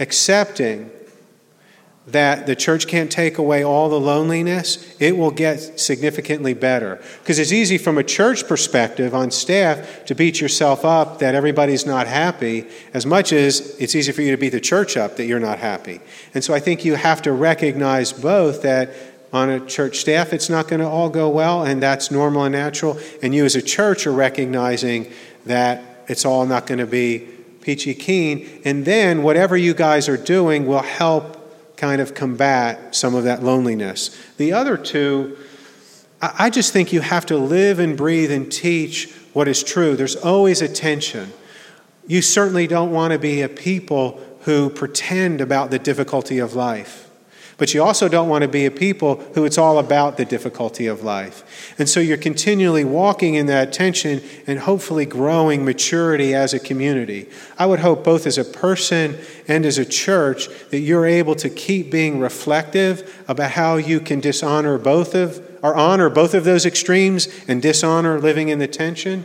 accepting 0.00 0.90
that 2.08 2.46
the 2.46 2.56
church 2.56 2.86
can't 2.86 3.12
take 3.12 3.36
away 3.36 3.62
all 3.62 3.88
the 3.88 4.00
loneliness, 4.00 4.96
it 4.98 5.16
will 5.16 5.30
get 5.30 5.78
significantly 5.78 6.54
better. 6.54 7.00
Because 7.20 7.38
it's 7.38 7.52
easy 7.52 7.76
from 7.76 7.98
a 7.98 8.04
church 8.04 8.46
perspective 8.48 9.14
on 9.14 9.30
staff 9.30 10.04
to 10.06 10.14
beat 10.14 10.40
yourself 10.40 10.84
up 10.84 11.18
that 11.18 11.34
everybody's 11.34 11.84
not 11.84 12.06
happy, 12.06 12.66
as 12.94 13.04
much 13.04 13.32
as 13.32 13.76
it's 13.78 13.94
easy 13.94 14.12
for 14.12 14.22
you 14.22 14.30
to 14.30 14.38
beat 14.38 14.50
the 14.50 14.60
church 14.60 14.96
up 14.96 15.16
that 15.16 15.26
you're 15.26 15.38
not 15.38 15.58
happy. 15.58 16.00
And 16.32 16.42
so 16.42 16.54
I 16.54 16.60
think 16.60 16.84
you 16.84 16.94
have 16.94 17.20
to 17.22 17.32
recognize 17.32 18.12
both 18.12 18.62
that 18.62 18.90
on 19.30 19.50
a 19.50 19.60
church 19.66 19.98
staff 19.98 20.32
it's 20.32 20.48
not 20.48 20.68
going 20.68 20.80
to 20.80 20.88
all 20.88 21.10
go 21.10 21.28
well, 21.28 21.64
and 21.64 21.82
that's 21.82 22.10
normal 22.10 22.44
and 22.44 22.52
natural. 22.52 22.98
And 23.22 23.34
you 23.34 23.44
as 23.44 23.54
a 23.54 23.62
church 23.62 24.06
are 24.06 24.12
recognizing 24.12 25.12
that 25.44 26.04
it's 26.08 26.24
all 26.24 26.46
not 26.46 26.66
going 26.66 26.78
to 26.78 26.86
be 26.86 27.28
peachy 27.60 27.92
keen. 27.92 28.48
And 28.64 28.86
then 28.86 29.22
whatever 29.22 29.56
you 29.56 29.74
guys 29.74 30.08
are 30.08 30.16
doing 30.16 30.66
will 30.66 30.80
help 30.80 31.37
kind 31.78 32.00
of 32.00 32.12
combat 32.12 32.94
some 32.94 33.14
of 33.14 33.24
that 33.24 33.42
loneliness. 33.42 34.10
The 34.36 34.52
other 34.52 34.76
two, 34.76 35.38
I 36.20 36.50
just 36.50 36.72
think 36.72 36.92
you 36.92 37.00
have 37.00 37.24
to 37.26 37.38
live 37.38 37.78
and 37.78 37.96
breathe 37.96 38.32
and 38.32 38.50
teach 38.50 39.10
what 39.32 39.46
is 39.46 39.62
true. 39.62 39.94
There's 39.94 40.16
always 40.16 40.60
a 40.60 40.68
tension. 40.68 41.32
You 42.08 42.20
certainly 42.20 42.66
don't 42.66 42.90
want 42.90 43.12
to 43.12 43.18
be 43.18 43.42
a 43.42 43.48
people 43.48 44.20
who 44.40 44.70
pretend 44.70 45.40
about 45.40 45.70
the 45.70 45.78
difficulty 45.78 46.40
of 46.40 46.54
life. 46.54 47.07
But 47.58 47.74
you 47.74 47.82
also 47.82 48.08
don't 48.08 48.28
want 48.28 48.42
to 48.42 48.48
be 48.48 48.66
a 48.66 48.70
people 48.70 49.16
who 49.34 49.44
it's 49.44 49.58
all 49.58 49.80
about 49.80 50.16
the 50.16 50.24
difficulty 50.24 50.86
of 50.86 51.02
life. 51.02 51.74
And 51.76 51.88
so 51.88 51.98
you're 51.98 52.16
continually 52.16 52.84
walking 52.84 53.34
in 53.34 53.46
that 53.46 53.72
tension 53.72 54.22
and 54.46 54.60
hopefully 54.60 55.04
growing 55.04 55.64
maturity 55.64 56.36
as 56.36 56.54
a 56.54 56.60
community. 56.60 57.28
I 57.58 57.66
would 57.66 57.80
hope 57.80 58.04
both 58.04 58.28
as 58.28 58.38
a 58.38 58.44
person 58.44 59.18
and 59.48 59.66
as 59.66 59.76
a 59.76 59.84
church 59.84 60.48
that 60.70 60.78
you're 60.78 61.04
able 61.04 61.34
to 61.34 61.50
keep 61.50 61.90
being 61.90 62.20
reflective 62.20 63.24
about 63.26 63.50
how 63.50 63.76
you 63.76 63.98
can 63.98 64.20
dishonor 64.20 64.78
both 64.78 65.16
of 65.16 65.44
or 65.60 65.74
honor 65.74 66.08
both 66.08 66.34
of 66.34 66.44
those 66.44 66.64
extremes 66.64 67.26
and 67.48 67.60
dishonor 67.60 68.20
living 68.20 68.50
in 68.50 68.60
the 68.60 68.68
tension. 68.68 69.24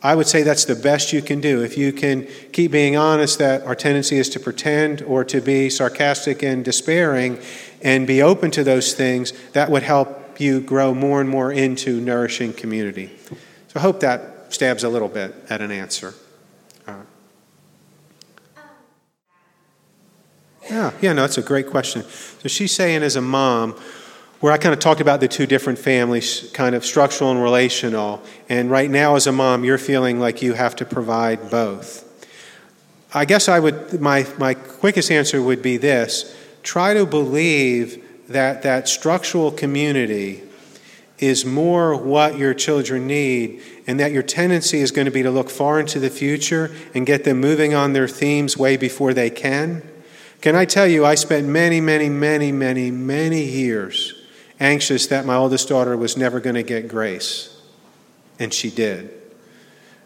I 0.00 0.14
would 0.14 0.28
say 0.28 0.42
that's 0.44 0.64
the 0.64 0.76
best 0.76 1.12
you 1.12 1.22
can 1.22 1.40
do. 1.40 1.62
If 1.62 1.76
you 1.76 1.92
can 1.92 2.28
keep 2.52 2.70
being 2.70 2.96
honest 2.96 3.38
that 3.40 3.62
our 3.62 3.74
tendency 3.74 4.16
is 4.16 4.28
to 4.30 4.40
pretend 4.40 5.02
or 5.02 5.24
to 5.24 5.40
be 5.40 5.68
sarcastic 5.70 6.42
and 6.42 6.64
despairing, 6.64 7.40
and 7.82 8.06
be 8.06 8.22
open 8.22 8.50
to 8.52 8.64
those 8.64 8.94
things, 8.94 9.32
that 9.52 9.70
would 9.70 9.82
help 9.82 10.40
you 10.40 10.60
grow 10.60 10.94
more 10.94 11.20
and 11.20 11.28
more 11.28 11.52
into 11.52 12.00
nourishing 12.00 12.52
community. 12.52 13.10
So 13.28 13.74
I 13.76 13.80
hope 13.80 14.00
that 14.00 14.52
stabs 14.52 14.84
a 14.84 14.88
little 14.88 15.08
bit 15.08 15.34
at 15.50 15.60
an 15.60 15.70
answer. 15.70 16.14
Uh, 16.86 17.02
yeah, 20.70 20.92
yeah, 21.00 21.12
no, 21.12 21.22
that's 21.22 21.38
a 21.38 21.42
great 21.42 21.66
question. 21.66 22.02
So 22.02 22.48
she's 22.48 22.72
saying, 22.72 23.02
as 23.02 23.16
a 23.16 23.20
mom, 23.20 23.76
where 24.40 24.52
I 24.52 24.58
kind 24.58 24.72
of 24.72 24.78
talked 24.78 25.00
about 25.00 25.20
the 25.20 25.28
two 25.28 25.46
different 25.46 25.78
families, 25.78 26.50
kind 26.54 26.74
of 26.74 26.84
structural 26.84 27.32
and 27.32 27.42
relational, 27.42 28.22
and 28.48 28.70
right 28.70 28.88
now 28.88 29.16
as 29.16 29.26
a 29.26 29.32
mom, 29.32 29.64
you're 29.64 29.78
feeling 29.78 30.20
like 30.20 30.40
you 30.42 30.52
have 30.52 30.76
to 30.76 30.84
provide 30.84 31.50
both. 31.50 32.04
I 33.12 33.24
guess 33.24 33.48
I 33.48 33.58
would, 33.58 34.00
my, 34.00 34.26
my 34.38 34.54
quickest 34.54 35.10
answer 35.10 35.42
would 35.42 35.62
be 35.62 35.76
this 35.76 36.36
try 36.68 36.92
to 36.92 37.06
believe 37.06 38.04
that 38.28 38.60
that 38.60 38.86
structural 38.86 39.50
community 39.50 40.42
is 41.18 41.42
more 41.42 41.96
what 41.96 42.36
your 42.36 42.52
children 42.52 43.06
need, 43.06 43.58
and 43.86 43.98
that 43.98 44.12
your 44.12 44.22
tendency 44.22 44.80
is 44.80 44.90
going 44.90 45.06
to 45.06 45.10
be 45.10 45.22
to 45.22 45.30
look 45.30 45.48
far 45.48 45.80
into 45.80 45.98
the 45.98 46.10
future 46.10 46.70
and 46.94 47.06
get 47.06 47.24
them 47.24 47.40
moving 47.40 47.72
on 47.72 47.94
their 47.94 48.06
themes 48.06 48.58
way 48.58 48.76
before 48.76 49.14
they 49.14 49.30
can. 49.30 49.82
Can 50.42 50.54
I 50.54 50.66
tell 50.66 50.86
you, 50.86 51.06
I 51.06 51.14
spent 51.14 51.48
many, 51.48 51.80
many, 51.80 52.10
many, 52.10 52.52
many, 52.52 52.90
many 52.90 53.44
years 53.44 54.22
anxious 54.60 55.06
that 55.06 55.24
my 55.24 55.36
oldest 55.36 55.70
daughter 55.70 55.96
was 55.96 56.18
never 56.18 56.38
going 56.38 56.56
to 56.56 56.62
get 56.62 56.86
grace, 56.86 57.62
and 58.38 58.52
she 58.52 58.68
did. 58.68 59.10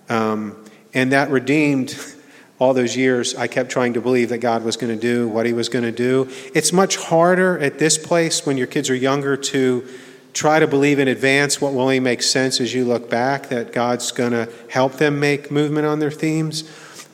Um, 0.08 0.64
and 0.94 1.10
that 1.10 1.28
redeemed 1.28 1.90
all 2.62 2.74
those 2.74 2.96
years, 2.96 3.34
I 3.34 3.48
kept 3.48 3.70
trying 3.70 3.94
to 3.94 4.00
believe 4.00 4.28
that 4.28 4.38
God 4.38 4.62
was 4.62 4.76
going 4.76 4.94
to 4.94 5.00
do 5.00 5.26
what 5.26 5.46
He 5.46 5.52
was 5.52 5.68
going 5.68 5.84
to 5.84 5.90
do. 5.90 6.30
It's 6.54 6.72
much 6.72 6.96
harder 6.96 7.58
at 7.58 7.80
this 7.80 7.98
place 7.98 8.46
when 8.46 8.56
your 8.56 8.68
kids 8.68 8.88
are 8.88 8.94
younger 8.94 9.36
to 9.36 9.84
try 10.32 10.60
to 10.60 10.68
believe 10.68 11.00
in 11.00 11.08
advance 11.08 11.60
what 11.60 11.72
will 11.72 11.80
only 11.80 11.98
make 11.98 12.22
sense 12.22 12.60
as 12.60 12.72
you 12.72 12.84
look 12.84 13.10
back, 13.10 13.48
that 13.48 13.72
God's 13.72 14.12
going 14.12 14.30
to 14.30 14.48
help 14.70 14.92
them 14.92 15.18
make 15.18 15.50
movement 15.50 15.88
on 15.88 15.98
their 15.98 16.12
themes. 16.12 16.62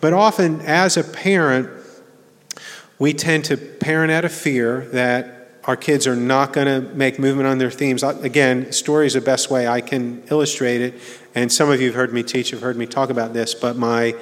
But 0.02 0.12
often, 0.12 0.60
as 0.60 0.98
a 0.98 1.02
parent, 1.02 1.70
we 2.98 3.14
tend 3.14 3.46
to 3.46 3.56
parent 3.56 4.12
out 4.12 4.26
of 4.26 4.32
fear 4.32 4.82
that 4.92 5.60
our 5.64 5.76
kids 5.76 6.06
are 6.06 6.14
not 6.14 6.52
going 6.52 6.66
to 6.66 6.94
make 6.94 7.18
movement 7.18 7.48
on 7.48 7.56
their 7.56 7.70
themes. 7.70 8.02
Again, 8.02 8.70
story 8.70 9.06
is 9.06 9.14
the 9.14 9.22
best 9.22 9.50
way 9.50 9.66
I 9.66 9.80
can 9.80 10.22
illustrate 10.30 10.82
it. 10.82 10.94
And 11.34 11.50
some 11.50 11.70
of 11.70 11.80
you 11.80 11.86
have 11.86 11.94
heard 11.94 12.12
me 12.12 12.22
teach, 12.22 12.50
have 12.50 12.60
heard 12.60 12.76
me 12.76 12.84
talk 12.84 13.08
about 13.08 13.32
this, 13.32 13.54
but 13.54 13.76
my 13.76 14.14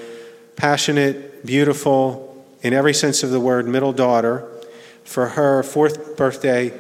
passionate, 0.57 1.47
beautiful, 1.47 2.45
in 2.63 2.73
every 2.73 2.95
sense 2.95 3.23
of 3.23 3.31
the 3.31 3.41
word, 3.41 3.69
middle 3.69 3.93
daughter, 3.93 4.49
for 5.05 5.29
her 5.29 5.63
fourth 5.63 6.17
birthday, 6.17 6.73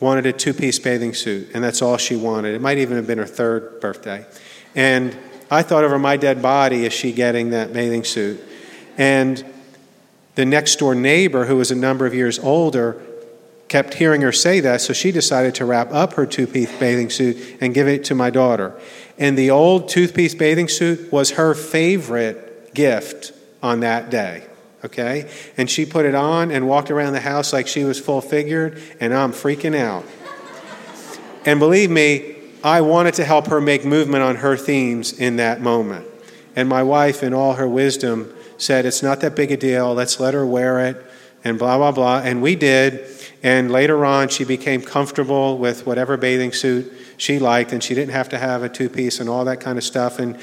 wanted 0.00 0.26
a 0.26 0.32
two 0.32 0.52
piece 0.52 0.78
bathing 0.78 1.14
suit, 1.14 1.48
and 1.54 1.62
that's 1.62 1.80
all 1.80 1.96
she 1.96 2.16
wanted. 2.16 2.54
It 2.54 2.60
might 2.60 2.78
even 2.78 2.96
have 2.96 3.06
been 3.06 3.18
her 3.18 3.26
third 3.26 3.80
birthday. 3.80 4.26
And 4.74 5.16
I 5.50 5.62
thought 5.62 5.84
over 5.84 5.98
my 5.98 6.16
dead 6.16 6.42
body, 6.42 6.84
is 6.84 6.92
she 6.92 7.12
getting 7.12 7.50
that 7.50 7.72
bathing 7.72 8.04
suit? 8.04 8.40
And 8.98 9.44
the 10.34 10.44
next 10.44 10.76
door 10.76 10.94
neighbor, 10.94 11.46
who 11.46 11.56
was 11.56 11.70
a 11.70 11.74
number 11.74 12.06
of 12.06 12.14
years 12.14 12.38
older, 12.38 13.02
kept 13.68 13.94
hearing 13.94 14.20
her 14.22 14.32
say 14.32 14.60
that, 14.60 14.80
so 14.80 14.92
she 14.92 15.12
decided 15.12 15.54
to 15.54 15.64
wrap 15.64 15.92
up 15.92 16.14
her 16.14 16.26
two 16.26 16.46
piece 16.46 16.76
bathing 16.78 17.08
suit 17.08 17.58
and 17.60 17.72
give 17.72 17.88
it 17.88 18.04
to 18.04 18.14
my 18.14 18.28
daughter. 18.30 18.78
And 19.18 19.38
the 19.38 19.50
old 19.50 19.88
two 19.88 20.08
piece 20.08 20.34
bathing 20.34 20.68
suit 20.68 21.12
was 21.12 21.32
her 21.32 21.54
favorite 21.54 22.49
gift 22.74 23.32
on 23.62 23.80
that 23.80 24.10
day. 24.10 24.46
Okay? 24.84 25.30
And 25.56 25.70
she 25.70 25.84
put 25.84 26.06
it 26.06 26.14
on 26.14 26.50
and 26.50 26.66
walked 26.66 26.90
around 26.90 27.12
the 27.12 27.20
house 27.20 27.52
like 27.52 27.66
she 27.66 27.84
was 27.84 28.00
full 28.00 28.20
figured, 28.20 28.80
and 28.98 29.12
I'm 29.12 29.32
freaking 29.32 29.76
out. 29.76 30.04
And 31.44 31.58
believe 31.58 31.90
me, 31.90 32.36
I 32.62 32.82
wanted 32.82 33.14
to 33.14 33.24
help 33.24 33.46
her 33.46 33.60
make 33.60 33.84
movement 33.84 34.22
on 34.22 34.36
her 34.36 34.56
themes 34.56 35.12
in 35.12 35.36
that 35.36 35.60
moment. 35.60 36.06
And 36.54 36.68
my 36.68 36.82
wife, 36.82 37.22
in 37.22 37.32
all 37.32 37.54
her 37.54 37.68
wisdom, 37.68 38.34
said, 38.58 38.84
It's 38.84 39.02
not 39.02 39.20
that 39.20 39.34
big 39.34 39.50
a 39.50 39.56
deal. 39.56 39.94
Let's 39.94 40.20
let 40.20 40.34
her 40.34 40.44
wear 40.44 40.80
it, 40.86 41.02
and 41.44 41.58
blah, 41.58 41.78
blah, 41.78 41.92
blah. 41.92 42.18
And 42.18 42.42
we 42.42 42.56
did. 42.56 43.06
And 43.42 43.70
later 43.70 44.04
on, 44.04 44.28
she 44.28 44.44
became 44.44 44.82
comfortable 44.82 45.56
with 45.56 45.86
whatever 45.86 46.18
bathing 46.18 46.52
suit 46.52 46.92
she 47.16 47.38
liked, 47.38 47.72
and 47.72 47.82
she 47.82 47.94
didn't 47.94 48.12
have 48.12 48.28
to 48.30 48.38
have 48.38 48.62
a 48.62 48.68
two 48.68 48.90
piece 48.90 49.20
and 49.20 49.30
all 49.30 49.46
that 49.46 49.60
kind 49.60 49.78
of 49.78 49.84
stuff. 49.84 50.18
And 50.18 50.38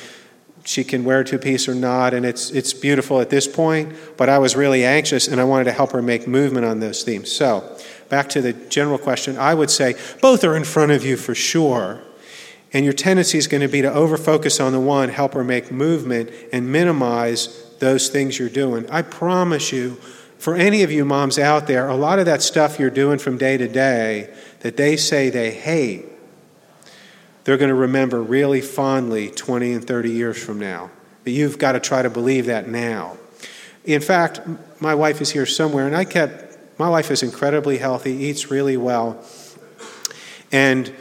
she 0.67 0.83
can 0.83 1.05
wear 1.05 1.23
two 1.23 1.39
piece 1.39 1.69
or 1.69 1.73
not, 1.73 2.13
and 2.13 2.25
it's, 2.25 2.51
it's 2.51 2.73
beautiful 2.73 3.21
at 3.21 3.29
this 3.29 3.47
point. 3.47 3.95
But 4.17 4.27
I 4.27 4.37
was 4.37 4.53
really 4.57 4.83
anxious 4.83 5.29
and 5.29 5.39
I 5.39 5.45
wanted 5.45 5.63
to 5.63 5.71
help 5.71 5.93
her 5.93 6.01
make 6.01 6.27
movement 6.27 6.65
on 6.65 6.81
those 6.81 7.03
themes. 7.03 7.31
So, 7.31 7.77
back 8.09 8.27
to 8.29 8.41
the 8.41 8.51
general 8.51 8.97
question, 8.97 9.37
I 9.37 9.53
would 9.53 9.69
say 9.69 9.95
both 10.21 10.43
are 10.43 10.57
in 10.57 10.65
front 10.65 10.91
of 10.91 11.05
you 11.05 11.15
for 11.15 11.33
sure. 11.33 12.01
And 12.73 12.83
your 12.83 12.93
tendency 12.93 13.37
is 13.37 13.47
going 13.47 13.61
to 13.61 13.69
be 13.69 13.81
to 13.81 13.89
overfocus 13.89 14.61
on 14.63 14.73
the 14.73 14.79
one, 14.81 15.07
help 15.07 15.35
her 15.35 15.43
make 15.43 15.71
movement, 15.71 16.31
and 16.51 16.69
minimize 16.69 17.73
those 17.79 18.09
things 18.09 18.37
you're 18.37 18.49
doing. 18.49 18.89
I 18.89 19.03
promise 19.03 19.71
you, 19.71 19.91
for 20.37 20.57
any 20.57 20.83
of 20.83 20.91
you 20.91 21.05
moms 21.05 21.39
out 21.39 21.67
there, 21.67 21.87
a 21.87 21.95
lot 21.95 22.19
of 22.19 22.25
that 22.25 22.41
stuff 22.41 22.77
you're 22.77 22.89
doing 22.89 23.19
from 23.19 23.37
day 23.37 23.55
to 23.55 23.69
day 23.69 24.35
that 24.59 24.75
they 24.75 24.97
say 24.97 25.29
they 25.29 25.51
hate 25.51 26.07
they're 27.47 27.55
going 27.55 27.69
to 27.69 27.75
remember 27.75 28.21
really 28.21 28.59
fondly 28.59 29.31
20 29.31 29.71
and 29.71 29.87
30 29.87 30.11
years 30.11 30.37
from 30.37 30.59
now. 30.59 30.91
But 31.23 31.31
you've 31.31 31.57
got 31.57 31.71
to 31.71 31.79
try 31.79 32.01
to 32.01 32.09
believe 32.09 32.47
that 32.47 32.67
now. 32.67 33.15
In 33.85 34.01
fact, 34.01 34.41
my 34.81 34.93
wife 34.93 35.21
is 35.21 35.31
here 35.31 35.45
somewhere, 35.45 35.87
and 35.87 35.95
I 35.95 36.03
kept, 36.03 36.57
my 36.77 36.89
wife 36.89 37.09
is 37.09 37.23
incredibly 37.23 37.77
healthy, 37.77 38.11
eats 38.11 38.51
really 38.51 38.75
well. 38.75 39.23
And 40.51 40.93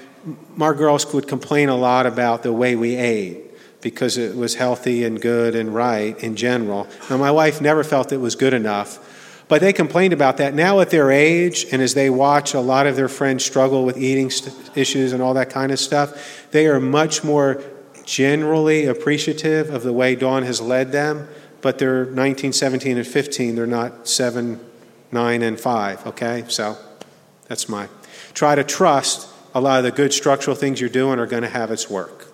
our 0.61 0.73
girls 0.73 1.13
would 1.13 1.27
complain 1.27 1.69
a 1.69 1.75
lot 1.75 2.07
about 2.07 2.45
the 2.45 2.53
way 2.53 2.77
we 2.77 2.95
ate 2.95 3.39
because 3.81 4.17
it 4.17 4.37
was 4.37 4.55
healthy 4.55 5.03
and 5.03 5.21
good 5.21 5.57
and 5.57 5.75
right 5.75 6.17
in 6.23 6.37
general. 6.37 6.87
Now, 7.11 7.17
my 7.17 7.33
wife 7.33 7.61
never 7.61 7.83
felt 7.83 8.13
it 8.13 8.19
was 8.19 8.37
good 8.37 8.55
enough, 8.55 9.01
But 9.49 9.61
they 9.61 9.73
complained 9.73 10.13
about 10.13 10.39
that. 10.39 10.55
Now, 10.55 10.81
at 10.81 10.91
their 10.91 11.11
age, 11.11 11.67
and 11.71 11.81
as 11.81 11.95
they 11.95 12.11
watch 12.11 12.53
a 12.53 12.61
lot 12.61 12.87
of 12.87 12.97
their 12.97 13.09
friends 13.09 13.45
struggle 13.45 13.85
with 13.85 13.97
eating 13.97 14.29
st- 14.31 14.77
issues 14.77 15.13
and 15.13 15.23
all 15.23 15.35
that 15.35 15.51
kind 15.51 15.71
of 15.71 15.79
stuff, 15.79 16.51
they 16.51 16.67
are 16.67 16.81
much 16.81 17.23
more 17.23 17.63
generally 18.05 18.87
appreciative 18.87 19.71
of 19.71 19.83
the 19.83 19.93
way 19.93 20.17
Dawn 20.17 20.43
has 20.43 20.61
led 20.61 20.91
them. 20.91 21.29
But 21.61 21.79
they're 21.79 22.07
19, 22.07 22.53
17, 22.53 22.99
and 22.99 23.07
15. 23.07 23.55
They're 23.55 23.67
not 23.67 24.09
7, 24.09 24.61
9, 25.13 25.43
and 25.43 25.61
5, 25.61 26.07
okay? 26.09 26.45
So 26.49 26.77
that's 27.47 27.69
my. 27.69 27.89
Try 28.35 28.57
to 28.57 28.65
trust 28.65 29.29
a 29.55 29.61
lot 29.61 29.79
of 29.79 29.85
the 29.85 29.93
good 29.93 30.13
structural 30.13 30.57
things 30.57 30.81
you're 30.81 30.91
doing 30.91 31.19
are 31.19 31.27
going 31.27 31.43
to 31.43 31.49
have 31.49 31.71
its 31.71 31.89
work. 31.89 32.27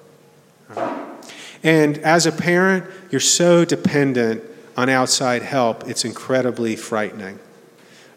And 1.63 1.99
as 1.99 2.27
a 2.27 2.33
parent, 2.33 2.85
you're 3.11 3.21
so 3.21 3.65
dependent 3.65 4.43
on 4.83 4.89
outside 4.89 5.43
help, 5.43 5.89
it's 5.89 6.05
incredibly 6.05 6.75
frightening. 6.75 7.39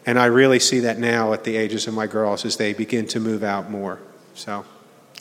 And 0.04 0.18
I 0.18 0.26
really 0.26 0.58
see 0.58 0.80
that 0.80 0.98
now 0.98 1.32
at 1.32 1.44
the 1.44 1.56
ages 1.56 1.86
of 1.86 1.94
my 1.94 2.08
girls 2.08 2.44
as 2.44 2.56
they 2.56 2.72
begin 2.72 3.06
to 3.08 3.20
move 3.20 3.44
out 3.44 3.70
more. 3.70 4.00
So, 4.34 4.64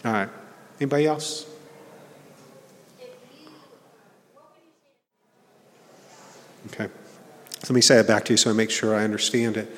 all 0.03 0.11
right. 0.11 0.29
Anybody 0.79 1.05
else? 1.05 1.45
Okay. 6.67 6.87
Let 7.61 7.69
me 7.69 7.81
say 7.81 7.99
it 7.99 8.07
back 8.07 8.25
to 8.25 8.33
you 8.33 8.37
so 8.37 8.49
I 8.49 8.53
make 8.53 8.71
sure 8.71 8.95
I 8.95 9.03
understand 9.03 9.55
it. 9.55 9.71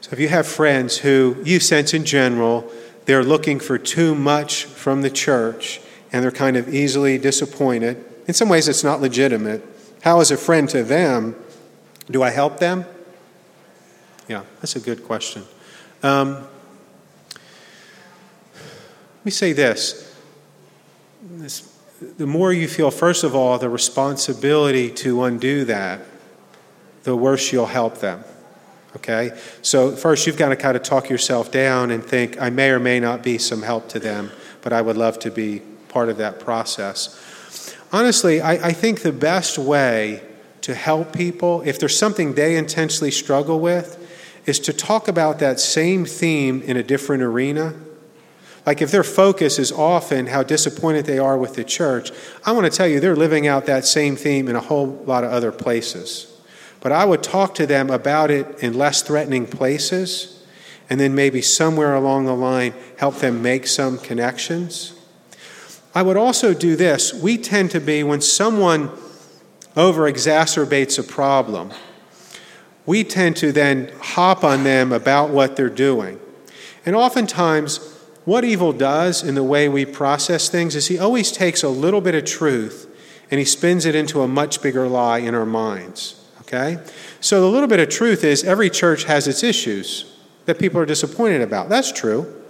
So, 0.00 0.10
if 0.10 0.18
you 0.18 0.26
have 0.28 0.48
friends 0.48 0.98
who 0.98 1.36
you 1.44 1.60
sense 1.60 1.94
in 1.94 2.04
general 2.04 2.68
they're 3.04 3.22
looking 3.22 3.60
for 3.60 3.78
too 3.78 4.16
much 4.16 4.64
from 4.64 5.02
the 5.02 5.10
church 5.10 5.80
and 6.10 6.24
they're 6.24 6.32
kind 6.32 6.56
of 6.56 6.74
easily 6.74 7.18
disappointed, 7.18 8.04
in 8.26 8.34
some 8.34 8.48
ways 8.48 8.66
it's 8.66 8.82
not 8.82 9.00
legitimate. 9.00 9.62
How, 10.04 10.20
as 10.20 10.30
a 10.30 10.36
friend 10.36 10.68
to 10.68 10.82
them, 10.82 11.34
do 12.10 12.22
I 12.22 12.28
help 12.28 12.58
them? 12.58 12.84
Yeah, 14.28 14.42
that's 14.60 14.76
a 14.76 14.80
good 14.80 15.02
question. 15.02 15.44
Um, 16.02 16.46
let 17.32 19.24
me 19.24 19.30
say 19.30 19.54
this. 19.54 20.14
this. 21.22 21.74
The 22.18 22.26
more 22.26 22.52
you 22.52 22.68
feel, 22.68 22.90
first 22.90 23.24
of 23.24 23.34
all, 23.34 23.56
the 23.56 23.70
responsibility 23.70 24.90
to 24.90 25.24
undo 25.24 25.64
that, 25.64 26.02
the 27.04 27.16
worse 27.16 27.50
you'll 27.50 27.64
help 27.64 28.00
them. 28.00 28.24
Okay? 28.96 29.30
So, 29.62 29.96
first, 29.96 30.26
you've 30.26 30.36
got 30.36 30.50
to 30.50 30.56
kind 30.56 30.76
of 30.76 30.82
talk 30.82 31.08
yourself 31.08 31.50
down 31.50 31.90
and 31.90 32.04
think, 32.04 32.38
I 32.38 32.50
may 32.50 32.68
or 32.72 32.78
may 32.78 33.00
not 33.00 33.22
be 33.22 33.38
some 33.38 33.62
help 33.62 33.88
to 33.88 33.98
them, 33.98 34.32
but 34.60 34.74
I 34.74 34.82
would 34.82 34.98
love 34.98 35.18
to 35.20 35.30
be 35.30 35.62
part 35.88 36.10
of 36.10 36.18
that 36.18 36.40
process. 36.40 37.18
Honestly, 37.92 38.40
I, 38.40 38.68
I 38.68 38.72
think 38.72 39.02
the 39.02 39.12
best 39.12 39.58
way 39.58 40.22
to 40.62 40.74
help 40.74 41.12
people, 41.12 41.62
if 41.62 41.78
there's 41.78 41.96
something 41.96 42.34
they 42.34 42.56
intensely 42.56 43.10
struggle 43.10 43.60
with, 43.60 44.00
is 44.46 44.58
to 44.60 44.72
talk 44.72 45.08
about 45.08 45.38
that 45.38 45.60
same 45.60 46.04
theme 46.04 46.62
in 46.62 46.76
a 46.76 46.82
different 46.82 47.22
arena. 47.22 47.74
Like 48.66 48.80
if 48.80 48.90
their 48.90 49.04
focus 49.04 49.58
is 49.58 49.70
often 49.70 50.26
how 50.26 50.42
disappointed 50.42 51.04
they 51.04 51.18
are 51.18 51.36
with 51.36 51.54
the 51.54 51.64
church, 51.64 52.10
I 52.44 52.52
want 52.52 52.64
to 52.64 52.76
tell 52.76 52.86
you 52.88 52.98
they're 52.98 53.16
living 53.16 53.46
out 53.46 53.66
that 53.66 53.84
same 53.84 54.16
theme 54.16 54.48
in 54.48 54.56
a 54.56 54.60
whole 54.60 54.86
lot 54.86 55.24
of 55.24 55.30
other 55.30 55.52
places. 55.52 56.30
But 56.80 56.92
I 56.92 57.04
would 57.04 57.22
talk 57.22 57.54
to 57.56 57.66
them 57.66 57.90
about 57.90 58.30
it 58.30 58.62
in 58.62 58.74
less 58.74 59.02
threatening 59.02 59.46
places, 59.46 60.42
and 60.88 61.00
then 61.00 61.14
maybe 61.14 61.42
somewhere 61.42 61.94
along 61.94 62.26
the 62.26 62.34
line 62.34 62.74
help 62.98 63.16
them 63.16 63.42
make 63.42 63.66
some 63.66 63.98
connections. 63.98 64.94
I 65.94 66.02
would 66.02 66.16
also 66.16 66.52
do 66.54 66.74
this. 66.74 67.14
We 67.14 67.38
tend 67.38 67.70
to 67.70 67.80
be, 67.80 68.02
when 68.02 68.20
someone 68.20 68.90
over 69.76 70.10
exacerbates 70.10 70.98
a 70.98 71.02
problem, 71.02 71.70
we 72.84 73.04
tend 73.04 73.36
to 73.36 73.52
then 73.52 73.92
hop 74.00 74.44
on 74.44 74.64
them 74.64 74.92
about 74.92 75.30
what 75.30 75.56
they're 75.56 75.68
doing. 75.68 76.20
And 76.84 76.96
oftentimes, 76.96 77.78
what 78.24 78.44
evil 78.44 78.72
does 78.72 79.22
in 79.22 79.34
the 79.34 79.42
way 79.42 79.68
we 79.68 79.84
process 79.84 80.48
things 80.48 80.74
is 80.74 80.88
he 80.88 80.98
always 80.98 81.30
takes 81.30 81.62
a 81.62 81.68
little 81.68 82.00
bit 82.00 82.14
of 82.14 82.24
truth 82.24 82.90
and 83.30 83.38
he 83.38 83.44
spins 83.44 83.86
it 83.86 83.94
into 83.94 84.22
a 84.22 84.28
much 84.28 84.62
bigger 84.62 84.88
lie 84.88 85.18
in 85.18 85.34
our 85.34 85.46
minds. 85.46 86.20
Okay? 86.42 86.78
So 87.20 87.40
the 87.40 87.48
little 87.48 87.68
bit 87.68 87.80
of 87.80 87.88
truth 87.88 88.22
is 88.24 88.44
every 88.44 88.68
church 88.68 89.04
has 89.04 89.26
its 89.26 89.42
issues 89.42 90.12
that 90.44 90.58
people 90.58 90.80
are 90.80 90.86
disappointed 90.86 91.40
about. 91.40 91.68
That's 91.68 91.90
true. 91.90 92.43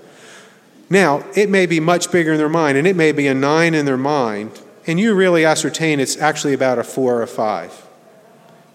Now, 0.90 1.24
it 1.34 1.48
may 1.48 1.66
be 1.66 1.80
much 1.80 2.12
bigger 2.12 2.32
in 2.32 2.38
their 2.38 2.48
mind, 2.48 2.76
and 2.78 2.86
it 2.86 2.96
may 2.96 3.12
be 3.12 3.26
a 3.26 3.34
nine 3.34 3.74
in 3.74 3.86
their 3.86 3.96
mind, 3.96 4.60
and 4.86 5.00
you 5.00 5.14
really 5.14 5.44
ascertain 5.44 6.00
it's 6.00 6.16
actually 6.18 6.52
about 6.52 6.78
a 6.78 6.84
four 6.84 7.16
or 7.16 7.22
a 7.22 7.26
five. 7.26 7.86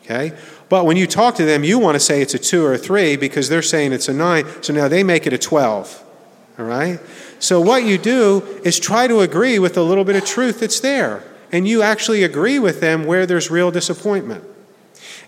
Okay? 0.03 0.35
But 0.69 0.85
when 0.85 0.97
you 0.97 1.07
talk 1.07 1.35
to 1.35 1.45
them, 1.45 1.63
you 1.63 1.79
want 1.79 1.95
to 1.95 1.99
say 1.99 2.21
it's 2.21 2.33
a 2.33 2.39
two 2.39 2.65
or 2.65 2.73
a 2.73 2.77
three 2.77 3.15
because 3.15 3.49
they're 3.49 3.61
saying 3.61 3.91
it's 3.93 4.07
a 4.07 4.13
nine, 4.13 4.45
so 4.61 4.73
now 4.73 4.87
they 4.87 5.03
make 5.03 5.27
it 5.27 5.33
a 5.33 5.37
12. 5.37 6.03
All 6.57 6.65
right? 6.65 6.99
So 7.39 7.61
what 7.61 7.83
you 7.83 7.97
do 7.97 8.61
is 8.63 8.79
try 8.79 9.07
to 9.07 9.21
agree 9.21 9.59
with 9.59 9.77
a 9.77 9.83
little 9.83 10.03
bit 10.03 10.15
of 10.15 10.25
truth 10.25 10.59
that's 10.59 10.79
there, 10.79 11.23
and 11.51 11.67
you 11.67 11.81
actually 11.81 12.23
agree 12.23 12.59
with 12.59 12.81
them 12.81 13.05
where 13.05 13.25
there's 13.25 13.49
real 13.49 13.71
disappointment. 13.71 14.43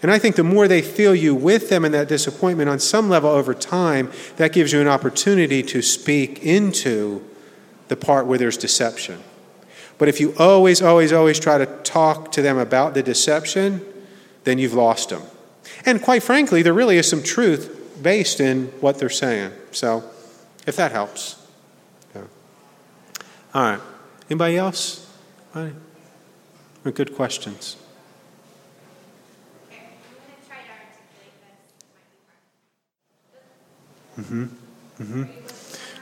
And 0.02 0.10
I 0.10 0.18
think 0.18 0.36
the 0.36 0.44
more 0.44 0.68
they 0.68 0.82
feel 0.82 1.14
you 1.14 1.36
with 1.36 1.70
them 1.70 1.86
in 1.86 1.92
that 1.92 2.08
disappointment, 2.08 2.70
on 2.70 2.80
some 2.80 3.10
level 3.10 3.30
over 3.30 3.54
time, 3.54 4.12
that 4.38 4.52
gives 4.52 4.74
you 4.74 4.82
an 4.82 4.88
opportunity 4.88 5.62
to 5.64 5.82
speak 5.82 6.44
into 6.44 7.24
the 7.88 7.96
part 7.96 8.26
where 8.26 8.38
there's 8.38 8.58
deception. 8.58 9.22
But 9.98 10.10
if 10.10 10.20
you 10.20 10.34
always, 10.40 10.82
always, 10.82 11.14
always 11.14 11.40
try 11.40 11.60
to 11.60 11.68
talk 11.84 12.32
to 12.32 12.42
them 12.42 12.58
about 12.58 12.96
the 12.96 13.04
deception, 13.04 13.86
then 14.44 14.58
you've 14.58 14.74
lost 14.74 15.10
them. 15.10 15.22
And 15.86 16.02
quite 16.02 16.24
frankly, 16.24 16.64
there 16.64 16.74
really 16.74 16.98
is 16.98 17.08
some 17.08 17.22
truth 17.22 18.00
based 18.02 18.40
in 18.40 18.68
what 18.82 18.98
they're 18.98 19.10
saying. 19.10 19.52
So, 19.72 20.04
if 20.66 20.76
that 20.78 20.92
helps. 20.92 21.36
Yeah. 22.16 22.24
All 23.54 23.62
right. 23.62 23.82
Anybody 24.30 24.58
else? 24.58 25.08
Good 26.84 27.16
questions. 27.16 27.76
Mm-hmm. 34.20 34.44
Mm-hmm. 35.00 35.24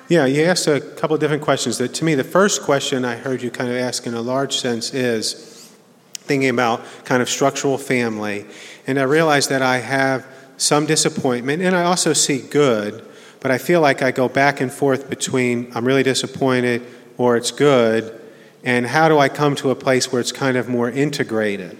Yeah, 0.09 0.25
you 0.25 0.43
asked 0.45 0.67
a 0.67 0.81
couple 0.81 1.13
of 1.13 1.19
different 1.19 1.43
questions. 1.43 1.77
That 1.77 1.93
to 1.95 2.05
me, 2.05 2.15
the 2.15 2.23
first 2.23 2.63
question 2.63 3.05
I 3.05 3.15
heard 3.15 3.43
you 3.43 3.51
kind 3.51 3.69
of 3.69 3.77
ask 3.77 4.07
in 4.07 4.15
a 4.15 4.21
large 4.21 4.57
sense 4.57 4.93
is 4.93 5.71
thinking 6.13 6.49
about 6.49 6.83
kind 7.05 7.21
of 7.21 7.29
structural 7.29 7.77
family, 7.77 8.45
and 8.87 8.99
I 8.99 9.03
realized 9.03 9.49
that 9.49 9.61
I 9.61 9.77
have 9.77 10.25
some 10.57 10.85
disappointment, 10.85 11.61
and 11.61 11.75
I 11.75 11.83
also 11.83 12.13
see 12.13 12.39
good, 12.39 13.05
but 13.39 13.51
I 13.51 13.57
feel 13.57 13.81
like 13.81 14.01
I 14.01 14.11
go 14.11 14.27
back 14.27 14.61
and 14.61 14.71
forth 14.71 15.09
between 15.09 15.71
I'm 15.75 15.85
really 15.85 16.03
disappointed 16.03 16.85
or 17.17 17.37
it's 17.37 17.51
good, 17.51 18.19
and 18.63 18.87
how 18.87 19.09
do 19.09 19.19
I 19.19 19.29
come 19.29 19.55
to 19.57 19.69
a 19.69 19.75
place 19.75 20.11
where 20.11 20.19
it's 20.19 20.31
kind 20.31 20.57
of 20.57 20.67
more 20.67 20.89
integrated? 20.89 21.77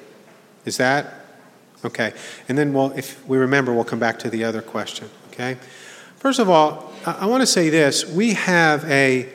Is 0.66 0.78
that 0.78 1.26
okay? 1.84 2.14
And 2.48 2.58
then, 2.58 2.74
well, 2.74 2.92
if 2.96 3.28
we 3.28 3.38
remember, 3.38 3.74
we'll 3.74 3.86
come 3.86 4.00
back 4.00 4.20
to 4.20 4.30
the 4.30 4.44
other 4.44 4.62
question. 4.62 5.10
Okay. 5.32 5.58
First 6.20 6.40
of 6.40 6.50
all, 6.50 6.92
I 7.06 7.28
want 7.28 7.42
to 7.44 7.48
say 7.48 7.70
this. 7.70 8.06
We 8.06 8.34
have 8.34 8.84
a 8.92 9.30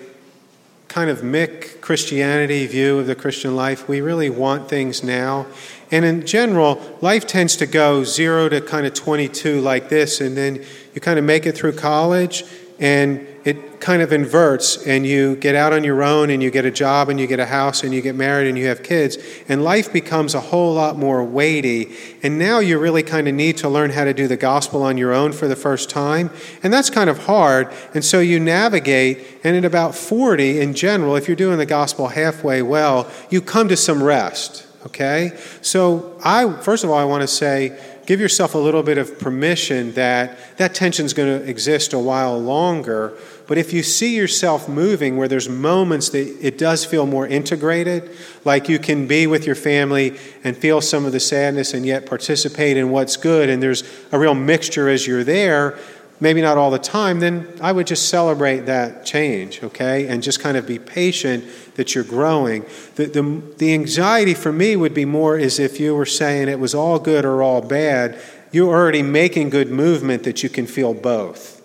kind 0.88 1.08
of 1.08 1.20
McChristianity 1.20 2.68
view 2.68 2.98
of 2.98 3.06
the 3.06 3.14
Christian 3.14 3.56
life. 3.56 3.88
We 3.88 4.02
really 4.02 4.28
want 4.28 4.68
things 4.68 5.02
now. 5.02 5.46
And 5.90 6.04
in 6.04 6.26
general, 6.26 6.98
life 7.00 7.26
tends 7.26 7.56
to 7.56 7.66
go 7.66 8.04
zero 8.04 8.50
to 8.50 8.60
kind 8.60 8.84
of 8.84 8.92
22 8.92 9.62
like 9.62 9.88
this, 9.88 10.20
and 10.20 10.36
then 10.36 10.62
you 10.94 11.00
kind 11.00 11.18
of 11.18 11.24
make 11.24 11.46
it 11.46 11.56
through 11.56 11.72
college, 11.72 12.44
and 12.78 13.26
it 13.44 13.73
kind 13.84 14.00
of 14.00 14.14
inverts 14.14 14.78
and 14.86 15.06
you 15.06 15.36
get 15.36 15.54
out 15.54 15.70
on 15.74 15.84
your 15.84 16.02
own 16.02 16.30
and 16.30 16.42
you 16.42 16.50
get 16.50 16.64
a 16.64 16.70
job 16.70 17.10
and 17.10 17.20
you 17.20 17.26
get 17.26 17.38
a 17.38 17.44
house 17.44 17.84
and 17.84 17.92
you 17.92 18.00
get 18.00 18.14
married 18.14 18.48
and 18.48 18.56
you 18.56 18.66
have 18.66 18.82
kids 18.82 19.18
and 19.46 19.62
life 19.62 19.92
becomes 19.92 20.34
a 20.34 20.40
whole 20.40 20.72
lot 20.72 20.96
more 20.96 21.22
weighty. 21.22 21.94
And 22.22 22.38
now 22.38 22.60
you 22.60 22.78
really 22.78 23.02
kind 23.02 23.28
of 23.28 23.34
need 23.34 23.58
to 23.58 23.68
learn 23.68 23.90
how 23.90 24.04
to 24.04 24.14
do 24.14 24.26
the 24.26 24.38
gospel 24.38 24.82
on 24.82 24.96
your 24.96 25.12
own 25.12 25.32
for 25.32 25.46
the 25.48 25.54
first 25.54 25.90
time 25.90 26.30
and 26.62 26.72
that's 26.72 26.88
kind 26.88 27.10
of 27.10 27.24
hard. 27.26 27.70
And 27.92 28.02
so 28.02 28.20
you 28.20 28.40
navigate 28.40 29.22
and 29.44 29.54
at 29.54 29.66
about 29.66 29.94
40 29.94 30.60
in 30.60 30.72
general 30.72 31.14
if 31.14 31.28
you're 31.28 31.36
doing 31.36 31.58
the 31.58 31.66
gospel 31.66 32.08
halfway 32.08 32.62
well 32.62 33.10
you 33.28 33.42
come 33.42 33.68
to 33.68 33.76
some 33.76 34.02
rest 34.02 34.66
okay? 34.86 35.32
So 35.60 36.18
i 36.24 36.50
first 36.62 36.84
of 36.84 36.90
all 36.90 36.98
i 36.98 37.04
want 37.04 37.20
to 37.20 37.28
say 37.28 37.78
give 38.06 38.20
yourself 38.20 38.54
a 38.54 38.58
little 38.58 38.82
bit 38.82 38.98
of 38.98 39.18
permission 39.18 39.92
that 39.92 40.38
that 40.58 40.74
tension 40.74 41.06
is 41.06 41.14
going 41.14 41.40
to 41.40 41.48
exist 41.48 41.92
a 41.92 41.98
while 41.98 42.38
longer. 42.38 43.12
But 43.46 43.58
if 43.58 43.72
you 43.72 43.82
see 43.82 44.16
yourself 44.16 44.68
moving 44.68 45.16
where 45.16 45.28
there's 45.28 45.48
moments 45.48 46.08
that 46.10 46.36
it 46.40 46.58
does 46.58 46.84
feel 46.84 47.06
more 47.06 47.26
integrated, 47.26 48.10
like 48.44 48.68
you 48.68 48.78
can 48.78 49.06
be 49.06 49.26
with 49.26 49.46
your 49.46 49.54
family 49.54 50.18
and 50.42 50.56
feel 50.56 50.80
some 50.80 51.04
of 51.04 51.12
the 51.12 51.20
sadness 51.20 51.74
and 51.74 51.84
yet 51.84 52.06
participate 52.06 52.76
in 52.76 52.90
what's 52.90 53.16
good, 53.16 53.48
and 53.48 53.62
there's 53.62 53.82
a 54.12 54.18
real 54.18 54.34
mixture 54.34 54.88
as 54.88 55.06
you're 55.06 55.24
there, 55.24 55.78
maybe 56.20 56.40
not 56.40 56.56
all 56.56 56.70
the 56.70 56.78
time, 56.78 57.20
then 57.20 57.48
I 57.60 57.72
would 57.72 57.86
just 57.86 58.08
celebrate 58.08 58.60
that 58.60 59.04
change, 59.04 59.62
okay? 59.62 60.06
And 60.06 60.22
just 60.22 60.40
kind 60.40 60.56
of 60.56 60.66
be 60.66 60.78
patient 60.78 61.44
that 61.74 61.94
you're 61.94 62.04
growing. 62.04 62.64
The, 62.94 63.06
the, 63.06 63.42
the 63.58 63.74
anxiety 63.74 64.34
for 64.34 64.52
me 64.52 64.76
would 64.76 64.94
be 64.94 65.04
more 65.04 65.36
as 65.36 65.58
if 65.58 65.80
you 65.80 65.94
were 65.94 66.06
saying 66.06 66.48
it 66.48 66.60
was 66.60 66.74
all 66.74 66.98
good 66.98 67.24
or 67.24 67.42
all 67.42 67.60
bad. 67.60 68.18
you're 68.52 68.72
already 68.72 69.02
making 69.02 69.50
good 69.50 69.68
movement 69.68 70.22
that 70.22 70.42
you 70.42 70.48
can 70.48 70.66
feel 70.66 70.94
both. 70.94 71.60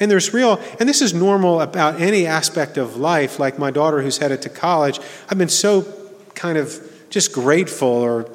And 0.00 0.10
there's 0.10 0.32
real, 0.32 0.58
and 0.78 0.88
this 0.88 1.02
is 1.02 1.12
normal 1.12 1.60
about 1.60 2.00
any 2.00 2.26
aspect 2.26 2.78
of 2.78 2.96
life, 2.96 3.38
like 3.38 3.58
my 3.58 3.70
daughter 3.70 4.00
who's 4.00 4.16
headed 4.16 4.40
to 4.42 4.48
college. 4.48 4.98
I've 5.28 5.36
been 5.36 5.50
so 5.50 5.86
kind 6.34 6.56
of 6.56 6.80
just 7.10 7.32
grateful 7.32 7.88
or 7.88 8.30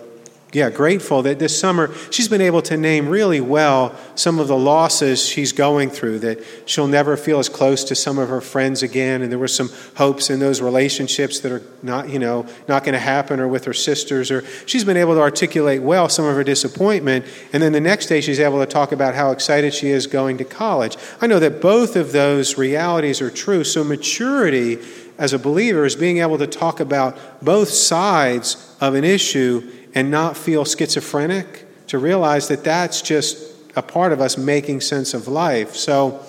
yeah, 0.56 0.70
grateful 0.70 1.22
that 1.24 1.38
this 1.38 1.60
summer 1.60 1.93
she's 2.12 2.30
been 2.30 2.39
able 2.39 2.62
to 2.62 2.78
name 2.78 3.10
really 3.10 3.41
well 3.41 3.93
some 4.16 4.39
of 4.39 4.47
the 4.47 4.56
losses 4.56 5.22
she's 5.22 5.51
going 5.51 5.89
through, 5.89 6.20
that 6.20 6.41
she'll 6.66 6.88
never 6.88 7.18
feel 7.18 7.39
as 7.39 7.49
close 7.49 7.84
to 7.84 7.93
some 7.93 8.18
of 8.18 8.30
her 8.30 8.39
friends 8.39 8.82
again. 8.82 9.22
And 9.22 9.30
there 9.30 9.38
were 9.38 9.49
some 9.49 9.70
hopes 9.97 10.30
in 10.30 10.39
those 10.39 10.62
relationships 10.62 11.41
that 11.41 11.51
are 11.51 11.62
not, 11.84 12.08
you 12.08 12.20
know, 12.20 12.47
not 12.70 12.86
going 12.86 12.93
to 12.93 12.99
happen 12.99 13.41
or 13.41 13.49
with 13.49 13.66
her 13.66 13.74
sisters. 13.74 14.32
Or 14.32 14.45
she's 14.66 14.86
been 14.86 14.95
able 14.95 15.16
to 15.16 15.20
articulate 15.20 15.82
well 15.82 16.08
some 16.08 16.24
of 16.24 16.34
her 16.38 16.43
disappointment. 16.45 17.26
And 17.51 17.62
then 17.62 17.74
the 17.74 17.82
next 17.82 18.06
day 18.06 18.22
she's 18.22 18.39
able 18.39 18.60
to 18.60 18.66
talk 18.66 18.93
about 18.93 19.14
how 19.14 19.32
excited 19.32 19.74
she 19.74 19.89
is 19.89 20.08
going 20.08 20.38
to 20.38 20.45
college. 20.45 20.95
I 21.20 21.28
know 21.28 21.39
that 21.39 21.60
both 21.60 21.97
of 21.97 22.14
those 22.14 22.58
realities 22.58 23.20
are 23.22 23.30
true. 23.30 23.66
So 23.66 23.84
maturity 23.84 24.80
as 25.18 25.34
a 25.34 25.39
believer 25.39 25.84
is 25.84 25.97
being 25.97 26.20
able 26.20 26.38
to 26.38 26.47
talk 26.47 26.80
about 26.80 27.43
both 27.43 27.70
sides 27.70 28.74
of 28.80 28.95
an 28.95 29.03
issue 29.03 29.70
and 29.95 30.11
not 30.11 30.37
feel 30.37 30.65
schizophrenic, 30.65 31.65
to 31.87 31.97
realize 31.97 32.47
that 32.49 32.63
that's 32.63 33.01
just 33.01 33.53
a 33.75 33.81
part 33.81 34.11
of 34.11 34.21
us 34.21 34.37
making 34.37 34.81
sense 34.81 35.13
of 35.13 35.27
life. 35.27 35.75
So 35.75 36.23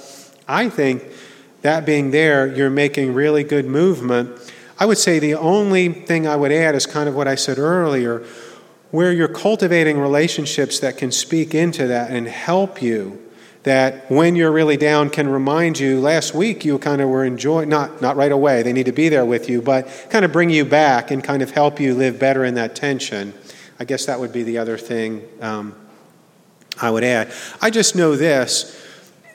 I 0.48 0.68
think 0.68 1.02
that 1.62 1.84
being 1.84 2.10
there, 2.10 2.46
you're 2.46 2.70
making 2.70 3.14
really 3.14 3.42
good 3.42 3.66
movement. 3.66 4.30
I 4.78 4.86
would 4.86 4.98
say 4.98 5.18
the 5.18 5.34
only 5.34 5.88
thing 5.88 6.26
I 6.26 6.36
would 6.36 6.52
add 6.52 6.74
is 6.74 6.86
kind 6.86 7.08
of 7.08 7.14
what 7.14 7.26
I 7.26 7.34
said 7.34 7.58
earlier, 7.58 8.24
where 8.90 9.12
you're 9.12 9.28
cultivating 9.28 9.98
relationships 9.98 10.78
that 10.80 10.96
can 10.96 11.10
speak 11.10 11.54
into 11.54 11.86
that 11.88 12.10
and 12.10 12.28
help 12.28 12.80
you 12.80 13.22
that 13.66 14.08
when 14.08 14.36
you're 14.36 14.52
really 14.52 14.76
down 14.76 15.10
can 15.10 15.28
remind 15.28 15.76
you 15.76 15.98
last 15.98 16.32
week 16.32 16.64
you 16.64 16.78
kind 16.78 17.02
of 17.02 17.08
were 17.08 17.24
enjoying 17.24 17.68
not 17.68 18.00
not 18.00 18.14
right 18.14 18.30
away 18.30 18.62
they 18.62 18.72
need 18.72 18.86
to 18.86 18.92
be 18.92 19.08
there 19.08 19.24
with 19.24 19.50
you 19.50 19.60
but 19.60 19.88
kind 20.08 20.24
of 20.24 20.30
bring 20.30 20.48
you 20.48 20.64
back 20.64 21.10
and 21.10 21.24
kind 21.24 21.42
of 21.42 21.50
help 21.50 21.80
you 21.80 21.92
live 21.92 22.16
better 22.16 22.44
in 22.44 22.54
that 22.54 22.76
tension 22.76 23.34
I 23.79 23.85
guess 23.85 24.07
that 24.07 24.20
would 24.20 24.33
be 24.33 24.43
the 24.43 24.59
other 24.59 24.79
thing 24.79 25.27
um, 25.41 25.74
I 26.81 26.91
would 26.91 27.05
add. 27.05 27.33
I 27.61 27.70
just 27.70 27.95
know 27.97 28.16
this, 28.16 28.85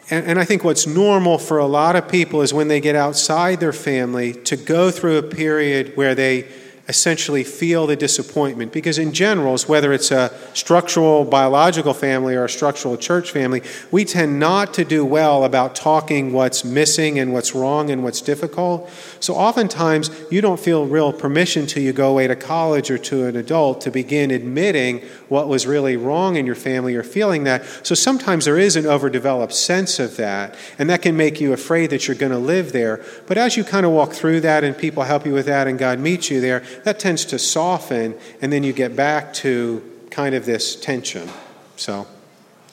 and, 0.10 0.26
and 0.26 0.40
I 0.40 0.46
think 0.46 0.64
what's 0.64 0.88
normal 0.88 1.38
for 1.38 1.58
a 1.58 1.66
lot 1.66 1.96
of 1.96 2.10
people 2.10 2.42
is 2.42 2.54
when 2.54 2.68
they 2.68 2.82
get 2.82 2.96
outside 2.96 3.60
their 3.60 3.74
family 3.74 4.34
to 4.34 4.58
go 4.58 4.92
through 4.92 5.18
a 5.18 5.24
period 5.24 5.96
where 5.96 6.16
they 6.16 6.48
essentially 6.92 7.42
feel 7.42 7.88
the 7.88 7.96
disappointment. 7.96 8.74
Because, 8.74 9.00
in 9.00 9.14
general, 9.14 9.58
whether 9.66 9.94
it's 9.94 10.12
a 10.12 10.30
structural 10.54 11.24
biological 11.24 11.94
family 11.94 12.36
or 12.36 12.44
a 12.44 12.50
structural 12.50 12.98
church 12.98 13.32
family, 13.32 13.62
we 13.92 14.04
tend 14.04 14.40
not 14.40 14.74
to 14.74 14.84
do 14.84 15.06
well 15.06 15.46
about 15.46 15.74
talking 15.74 16.34
what's 16.34 16.66
missing 16.66 17.18
and 17.18 17.32
what's 17.32 17.56
wrong 17.56 17.90
and 17.90 18.04
what's 18.04 18.20
difficult. 18.20 18.90
So, 19.22 19.36
oftentimes, 19.36 20.12
you 20.30 20.42
don't 20.42 20.60
feel 20.60 20.86
real 20.86 21.14
permission 21.14 21.66
till 21.66 21.82
you 21.82 21.94
go 21.94 22.12
away 22.12 22.28
to 22.28 22.36
college 22.36 22.92
or 22.92 22.98
to 22.98 23.26
an 23.26 23.38
adult 23.38 23.80
to 23.82 23.90
begin 23.90 24.30
admitting 24.30 25.00
what 25.30 25.48
was 25.48 25.66
really 25.66 25.96
wrong 25.96 26.36
in 26.36 26.46
your 26.46 26.56
family 26.56 26.94
or 26.96 27.04
feeling 27.04 27.46
that. 27.46 27.64
So, 27.84 27.96
sometimes 27.96 28.44
there 28.44 28.60
is 28.60 28.76
an 28.76 28.86
overdeveloped 28.86 29.54
sense 29.54 29.98
of 29.98 30.18
that, 30.18 30.56
and 30.78 30.90
that 30.90 31.02
can 31.02 31.16
make 31.16 31.40
you 31.40 31.54
afraid 31.54 31.90
that 31.92 32.10
you're 32.10 32.18
going 32.18 32.34
to 32.34 32.38
live 32.38 32.74
there. 32.74 33.00
But 33.28 33.38
as 33.38 33.56
you 33.56 33.64
kind 33.64 33.86
of 33.86 33.94
walk 33.94 34.12
through 34.12 34.42
that 34.42 34.66
and 34.66 34.78
people 34.78 35.04
help 35.04 35.26
you 35.26 35.34
with 35.34 35.46
that 35.46 35.68
and 35.68 35.80
God 35.80 35.98
meets 35.98 36.30
you 36.30 36.42
there, 36.42 36.64
that 36.84 37.00
tends 37.00 37.26
to 37.26 37.40
soften, 37.40 38.18
and 38.42 38.52
then 38.52 38.64
you 38.64 38.74
get 38.74 38.96
back 38.96 39.34
to 39.36 39.82
kind 40.10 40.36
of 40.36 40.46
this 40.46 40.76
tension. 40.76 41.30
So, 41.76 42.08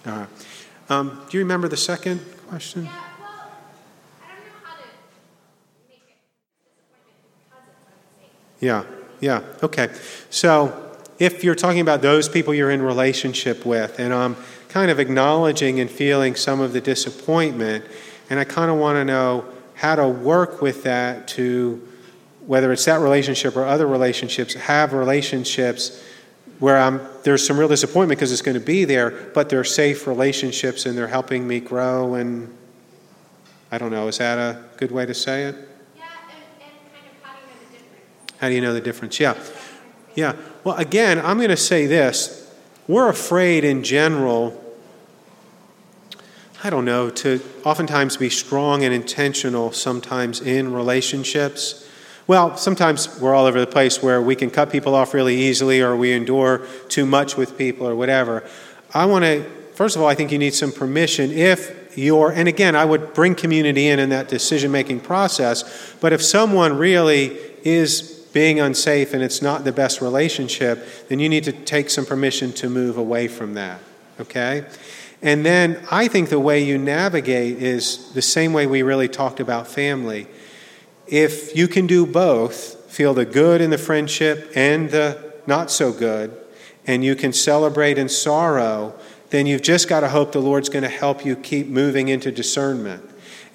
uh, 0.05 0.27
um, 0.89 1.25
do 1.31 1.39
you 1.39 1.45
remember 1.45 1.69
the 1.69 1.77
second 1.77 2.21
question? 2.49 2.89
Yeah, 8.61 8.85
yeah, 9.21 9.43
okay. 9.63 9.89
So, 10.31 10.85
if 11.19 11.43
you're 11.43 11.55
talking 11.55 11.81
about 11.81 12.03
those 12.03 12.29
people 12.29 12.55
you're 12.55 12.71
in 12.71 12.83
relationship 12.83 13.65
with, 13.67 13.99
and 13.99 14.13
I'm 14.15 14.37
kind 14.69 14.91
of 14.91 15.01
acknowledging 15.01 15.81
and 15.81 15.91
feeling 15.91 16.35
some 16.35 16.61
of 16.61 16.73
the 16.73 16.81
disappointment, 16.81 17.85
and 18.31 18.39
I 18.39 18.45
kind 18.45 18.71
of 18.71 18.79
want 18.79 18.97
to 18.97 19.05
know 19.05 19.45
how 19.75 19.95
to 19.95 20.09
work 20.09 20.61
with 20.61 20.83
that 20.85 21.29
to 21.29 21.81
whether 22.49 22.73
it's 22.73 22.87
that 22.87 22.99
relationship 23.01 23.55
or 23.57 23.65
other 23.67 23.87
relationships, 23.87 24.55
have 24.55 24.95
relationships 24.95 26.03
where 26.61 26.79
I'm, 26.79 26.99
there's 27.23 27.47
some 27.47 27.59
real 27.59 27.69
disappointment 27.69 28.19
because 28.19 28.33
it's 28.33 28.41
going 28.41 28.59
to 28.59 28.65
be 28.65 28.87
there, 28.87 29.11
but 29.35 29.51
they're 29.51 29.65
safe 29.65 30.07
relationships 30.07 30.87
and 30.87 30.97
they're 30.97 31.09
helping 31.09 31.47
me 31.47 31.61
grow. 31.61 32.15
And 32.15 32.57
I 33.71 33.77
don't 33.77 33.91
know, 33.91 34.09
is 34.09 34.17
that 34.17 34.39
a 34.39 34.65
good 34.79 34.91
way 34.91 35.05
to 35.05 35.13
say 35.13 35.45
it? 35.45 35.57
Yeah, 35.95 36.05
and, 36.31 36.41
and 36.63 36.73
kind 36.91 37.05
of 37.07 37.23
how 37.23 37.39
do 37.39 37.45
you 37.45 37.51
know 37.53 37.53
the 37.53 37.71
difference? 37.77 38.39
How 38.41 38.49
do 38.49 38.55
you 38.55 38.61
know 38.63 38.73
the 38.73 38.81
difference? 38.81 39.21
Yeah. 39.21 39.35
Yeah. 40.15 40.37
Well, 40.65 40.77
again, 40.77 41.19
I'm 41.21 41.37
going 41.37 41.51
to 41.51 41.57
say 41.57 41.85
this. 41.85 42.51
We're 42.89 43.11
afraid 43.11 43.63
in 43.63 43.85
general, 43.85 44.59
I 46.65 46.71
don't 46.71 46.87
know, 46.87 47.11
to 47.11 47.43
oftentimes 47.67 48.17
be 48.17 48.31
strong 48.31 48.85
and 48.85 48.95
intentional 48.95 49.71
sometimes 49.73 50.41
in 50.41 50.73
relationships 50.73 51.85
well, 52.29 52.59
sometimes 52.59 53.19
we're 53.21 53.35
all 53.35 53.47
over 53.47 53.59
the 53.59 53.67
place 53.67 54.03
where 54.03 54.21
we 54.21 54.37
can 54.37 54.51
cut 54.51 54.71
people 54.71 54.95
off 54.95 55.15
really 55.15 55.35
easily 55.35 55.81
or 55.81 55.97
we 55.97 56.13
endure 56.13 56.67
too 56.89 57.07
much 57.07 57.39
with 57.39 57.57
people 57.57 57.89
or 57.89 57.97
whatever. 57.97 58.45
I 58.93 59.07
want 59.07 59.25
to, 59.25 59.45
first 59.75 59.97
of 59.97 60.03
all, 60.03 60.09
I 60.09 60.15
think 60.15 60.31
you 60.31 60.39
need 60.39 60.55
some 60.55 60.71
permission 60.71 61.33
if 61.33 61.97
you're, 61.97 62.31
and 62.31 62.47
again, 62.47 62.77
I 62.77 62.85
would 62.85 63.15
bring 63.15 63.35
community 63.35 63.89
in 63.89 63.99
in 63.99 64.11
that 64.11 64.29
decision 64.29 64.71
making 64.71 65.01
process, 65.01 65.95
but 66.03 66.13
if 66.13 66.23
someone 66.23 66.77
really 66.77 67.39
is 67.65 68.03
being 68.35 68.61
unsafe 68.61 69.15
and 69.15 69.23
it's 69.23 69.41
not 69.41 69.65
the 69.65 69.73
best 69.73 70.03
relationship, 70.03 70.87
then 71.09 71.19
you 71.21 71.31
need 71.31 71.45
to 71.45 71.53
take 71.53 71.89
some 71.89 72.05
permission 72.05 72.53
to 72.53 72.69
move 72.69 72.99
away 72.99 73.27
from 73.27 73.55
that, 73.55 73.81
okay? 74.21 74.67
And 75.23 75.47
then 75.47 75.83
I 75.91 76.09
think 76.09 76.29
the 76.29 76.39
way 76.39 76.63
you 76.63 76.77
navigate 76.77 77.63
is 77.63 78.13
the 78.13 78.23
same 78.23 78.53
way 78.53 78.67
we 78.67 78.83
really 78.83 79.09
talked 79.09 79.41
about 79.41 79.67
family 79.67 80.29
if 81.09 81.57
you 81.57 81.69
can 81.69 81.87
do 81.87 82.07
both, 82.07 82.91
feel 82.91 83.15
the 83.15 83.25
good 83.25 83.61
in 83.61 83.71
the 83.71 83.79
friendship 83.79 84.53
and 84.55 84.91
the 84.91 85.33
not 85.47 85.71
so 85.71 85.93
good, 85.93 86.37
and 86.87 87.03
you 87.03 87.17
can 87.17 87.33
celebrate 87.33 87.97
in 87.99 88.09
sorrow, 88.09 88.95
then 89.31 89.47
you've 89.47 89.63
just 89.63 89.89
got 89.89 90.01
to 90.01 90.09
hope 90.09 90.33
the 90.33 90.41
Lord's 90.41 90.69
going 90.69 90.83
to 90.83 90.89
help 90.89 91.25
you 91.25 91.37
keep 91.37 91.67
moving 91.67 92.09
into 92.09 92.31
discernment. 92.31 93.03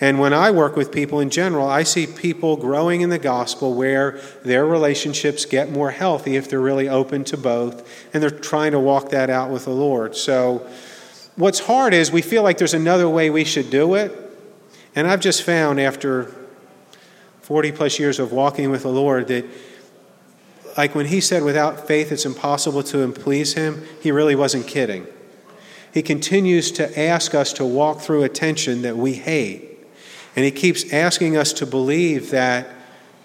And 0.01 0.19
when 0.19 0.33
I 0.33 0.51
work 0.51 0.75
with 0.75 0.91
people 0.91 1.19
in 1.19 1.29
general, 1.29 1.67
I 1.67 1.83
see 1.83 2.07
people 2.07 2.57
growing 2.57 3.01
in 3.01 3.09
the 3.09 3.19
gospel 3.19 3.73
where 3.73 4.19
their 4.43 4.65
relationships 4.65 5.45
get 5.45 5.71
more 5.71 5.91
healthy 5.91 6.35
if 6.35 6.49
they're 6.49 6.59
really 6.59 6.89
open 6.89 7.23
to 7.25 7.37
both 7.37 7.87
and 8.13 8.21
they're 8.21 8.29
trying 8.29 8.71
to 8.73 8.79
walk 8.79 9.09
that 9.09 9.29
out 9.29 9.49
with 9.49 9.65
the 9.65 9.71
Lord. 9.71 10.15
So, 10.15 10.67
what's 11.35 11.59
hard 11.59 11.93
is 11.93 12.11
we 12.11 12.21
feel 12.21 12.43
like 12.43 12.57
there's 12.57 12.73
another 12.73 13.07
way 13.07 13.29
we 13.29 13.43
should 13.43 13.69
do 13.69 13.95
it. 13.95 14.11
And 14.95 15.07
I've 15.07 15.21
just 15.21 15.43
found 15.43 15.79
after 15.79 16.33
40 17.43 17.73
plus 17.73 17.99
years 17.99 18.19
of 18.19 18.31
walking 18.31 18.71
with 18.71 18.83
the 18.83 18.89
Lord 18.89 19.27
that, 19.27 19.45
like 20.77 20.95
when 20.95 21.07
he 21.07 21.19
said, 21.19 21.43
without 21.43 21.87
faith 21.87 22.11
it's 22.11 22.25
impossible 22.25 22.83
to 22.83 23.11
please 23.11 23.53
him, 23.53 23.85
he 24.01 24.11
really 24.11 24.35
wasn't 24.35 24.65
kidding. 24.65 25.05
He 25.93 26.01
continues 26.01 26.71
to 26.71 26.99
ask 26.99 27.35
us 27.35 27.51
to 27.53 27.65
walk 27.65 27.99
through 27.99 28.23
a 28.23 28.29
tension 28.29 28.81
that 28.83 28.97
we 28.97 29.13
hate. 29.13 29.77
And 30.35 30.45
he 30.45 30.51
keeps 30.51 30.91
asking 30.91 31.37
us 31.37 31.53
to 31.53 31.65
believe 31.65 32.31
that 32.31 32.67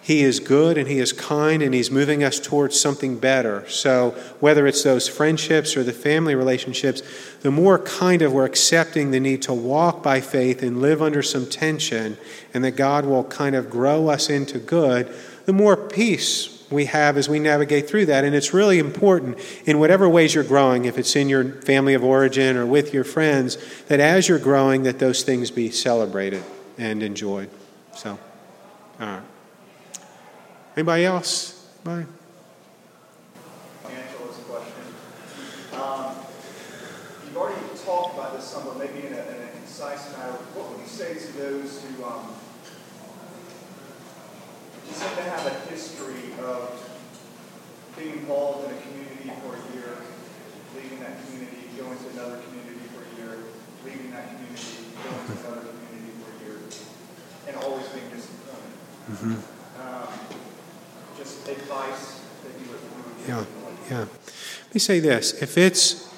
he 0.08 0.22
is 0.22 0.40
good 0.40 0.78
and 0.78 0.88
He 0.88 1.00
is 1.00 1.12
kind 1.12 1.62
and 1.62 1.74
He's 1.74 1.90
moving 1.90 2.24
us 2.24 2.40
towards 2.40 2.80
something 2.80 3.18
better. 3.18 3.68
So, 3.68 4.12
whether 4.40 4.66
it's 4.66 4.82
those 4.82 5.06
friendships 5.06 5.76
or 5.76 5.82
the 5.82 5.92
family 5.92 6.34
relationships, 6.34 7.02
the 7.40 7.50
more 7.50 7.78
kind 7.78 8.22
of 8.22 8.32
we're 8.32 8.44
accepting 8.44 9.10
the 9.10 9.20
need 9.20 9.42
to 9.42 9.52
walk 9.52 10.02
by 10.02 10.20
faith 10.20 10.62
and 10.62 10.80
live 10.80 11.00
under 11.00 11.22
some 11.22 11.46
tension, 11.46 12.16
and 12.52 12.64
that 12.64 12.72
God 12.72 13.04
will 13.06 13.24
kind 13.24 13.54
of 13.54 13.70
grow 13.70 14.08
us 14.08 14.28
into 14.28 14.58
good, 14.58 15.12
the 15.46 15.52
more 15.52 15.76
peace 15.76 16.54
we 16.70 16.84
have 16.84 17.16
as 17.16 17.28
we 17.28 17.38
navigate 17.38 17.88
through 17.88 18.06
that. 18.06 18.24
And 18.24 18.34
it's 18.34 18.52
really 18.52 18.78
important 18.78 19.38
in 19.64 19.78
whatever 19.78 20.08
ways 20.08 20.34
you're 20.34 20.44
growing, 20.44 20.84
if 20.84 20.98
it's 20.98 21.16
in 21.16 21.28
your 21.28 21.44
family 21.62 21.94
of 21.94 22.04
origin 22.04 22.56
or 22.56 22.66
with 22.66 22.92
your 22.92 23.04
friends, 23.04 23.56
that 23.86 24.00
as 24.00 24.28
you're 24.28 24.38
growing, 24.38 24.82
that 24.82 24.98
those 24.98 25.22
things 25.22 25.50
be 25.50 25.70
celebrated 25.70 26.42
and 26.76 27.02
enjoyed. 27.02 27.48
So, 27.96 28.18
all 29.00 29.06
right. 29.06 29.22
Anybody 30.76 31.04
else? 31.06 31.66
Anybody? 31.84 32.06
Angela's 33.86 34.36
question. 34.46 34.84
Um, 35.72 36.14
you've 37.24 37.36
already 37.36 37.60
talked 37.84 38.14
about 38.14 38.36
this 38.36 38.44
some, 38.44 38.64
but 38.64 38.78
maybe 38.78 39.06
in 39.06 39.12
a, 39.14 39.16
in 39.16 39.42
a 39.42 39.50
concise 39.56 40.12
manner. 40.16 40.32
What 40.54 40.70
would 40.70 40.80
you 40.80 40.86
say 40.86 41.14
to 41.14 41.32
those 41.38 41.82
who 41.82 42.04
um, 42.04 42.28
seem 44.98 45.14
to 45.14 45.22
have 45.30 45.46
a 45.46 45.54
history 45.70 46.34
of 46.42 46.74
being 47.96 48.18
involved 48.18 48.66
in 48.66 48.76
a 48.76 48.80
community 48.82 49.30
for 49.42 49.54
a 49.54 49.62
year, 49.76 49.94
leaving 50.74 50.98
that 50.98 51.24
community, 51.24 51.70
going 51.78 51.96
to 51.96 52.08
another 52.18 52.42
community 52.42 52.82
for 52.90 53.06
a 53.06 53.22
year, 53.22 53.38
leaving 53.84 54.10
that 54.10 54.26
community, 54.26 54.90
going 54.98 55.22
to 55.22 55.46
another 55.46 55.70
community 55.70 56.12
for 56.18 56.34
a 56.34 56.38
year, 56.42 56.58
and 57.46 57.56
always 57.62 57.86
being 57.94 58.10
disappointed. 58.10 58.74
Mm-hmm. 59.12 59.38
Um, 59.86 60.08
just 61.16 61.46
advice 61.46 62.20
that 62.42 62.52
you 62.58 62.66
would, 62.72 62.80
you 62.82 63.36
would. 63.36 63.46
Yeah, 63.88 63.98
yeah. 63.98 64.00
Let 64.00 64.74
me 64.74 64.80
say 64.80 64.98
this. 64.98 65.40
If 65.40 65.56
it's, 65.56 66.12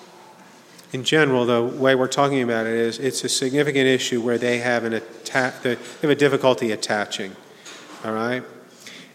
in 0.94 1.04
general, 1.04 1.44
the 1.44 1.62
way 1.62 1.94
we're 1.94 2.08
talking 2.08 2.40
about 2.40 2.66
it 2.66 2.72
is, 2.72 2.98
it's 2.98 3.24
a 3.24 3.28
significant 3.28 3.86
issue 3.86 4.22
where 4.22 4.38
they 4.38 4.58
have 4.60 4.84
an 4.84 4.94
atta- 4.94 5.52
they 5.62 5.76
have 6.00 6.10
a 6.10 6.14
difficulty 6.14 6.72
attaching. 6.72 7.36
All 8.06 8.14
right? 8.14 8.42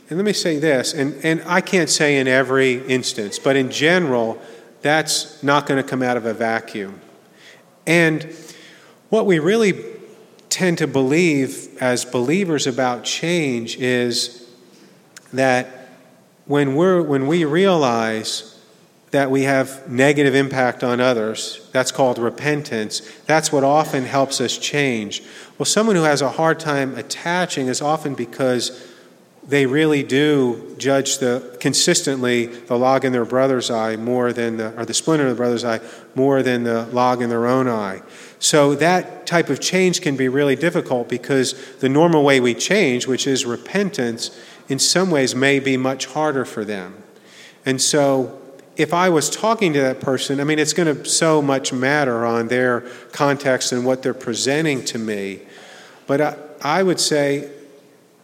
And 0.08 0.18
let 0.18 0.26
me 0.26 0.34
say 0.34 0.60
this, 0.60 0.94
and, 0.94 1.16
and 1.26 1.42
I 1.48 1.62
can't 1.62 1.90
say 1.90 2.18
in 2.18 2.28
every 2.28 2.86
instance, 2.88 3.40
but 3.40 3.56
in 3.56 3.72
general, 3.72 4.40
that's 4.82 5.42
not 5.42 5.66
going 5.66 5.82
to 5.82 5.90
come 5.90 6.04
out 6.04 6.16
of 6.16 6.28
a 6.28 6.34
vacuum. 6.34 7.02
And 7.88 8.36
what 9.10 9.26
we 9.26 9.40
really 9.40 9.84
tend 10.50 10.78
to 10.78 10.88
believe 10.88 11.76
as 11.82 12.06
believers 12.06 12.68
about 12.68 13.04
change 13.04 13.78
is 13.78 14.48
that 15.34 15.90
when, 16.46 16.76
we're, 16.76 17.02
when 17.02 17.26
we 17.26 17.44
realize 17.44 18.52
that 19.10 19.32
we 19.32 19.44
have 19.44 19.90
negative 19.90 20.36
impact 20.36 20.84
on 20.84 21.02
others, 21.02 21.68
that's 21.72 21.92
called 21.92 22.20
repentance, 22.20 23.02
that's 23.26 23.52
what 23.52 23.64
often 23.64 24.04
helps 24.04 24.40
us 24.40 24.58
change. 24.58 25.24
Well, 25.58 25.66
someone 25.66 25.96
who 25.96 26.04
has 26.04 26.22
a 26.22 26.30
hard 26.30 26.60
time 26.60 26.96
attaching 26.96 27.68
is 27.68 27.82
often 27.82 28.14
because 28.14 28.88
they 29.48 29.66
really 29.66 30.02
do 30.02 30.76
judge 30.78 31.20
the 31.20 31.58
consistently 31.60 32.48
the 32.48 32.78
log 32.78 33.06
in 33.06 33.12
their 33.12 33.26
brother's 33.26 33.70
eye 33.70 33.96
more 33.96 34.34
than 34.34 34.58
the 34.58 34.80
or 34.80 34.86
the 34.86 34.94
splinter 34.94 35.26
in 35.26 35.30
the 35.30 35.36
brother's 35.36 35.64
eye 35.64 35.80
more 36.16 36.42
than 36.42 36.64
the 36.64 36.86
log 36.88 37.22
in 37.22 37.30
their 37.30 37.46
own 37.46 37.68
eye. 37.68 38.02
So 38.40 38.76
that 38.76 39.26
type 39.26 39.50
of 39.50 39.60
change 39.60 40.02
can 40.02 40.18
be 40.18 40.28
really 40.28 40.56
difficult 40.56 41.10
because 41.10 41.76
the 41.78 41.90
normal 41.90 42.24
way 42.24 42.40
we 42.40 42.54
change, 42.54 43.08
which 43.08 43.28
is 43.28 43.46
repentance, 43.46 44.38
in 44.68 44.80
some 44.80 45.12
ways 45.12 45.36
may 45.36 45.60
be 45.60 45.78
much 45.78 46.08
harder 46.08 46.46
for 46.46 46.66
them. 46.66 47.04
And 47.66 47.82
so 47.82 48.42
if 48.78 48.94
I 48.94 49.10
was 49.10 49.30
talking 49.30 49.74
to 49.74 49.82
that 49.82 50.02
person, 50.02 50.40
I 50.40 50.44
mean, 50.44 50.60
it's 50.60 50.74
going 50.74 50.94
to 50.96 51.06
so 51.06 51.42
much 51.42 51.72
matter 51.72 52.26
on 52.26 52.48
their 52.48 52.82
context 53.12 53.72
and 53.72 53.86
what 53.86 54.04
they're 54.04 54.14
presenting 54.14 54.84
to 54.86 54.98
me. 54.98 55.42
But 56.08 56.22
I, 56.22 56.38
I 56.62 56.84
would 56.84 57.00
say, 57.00 57.50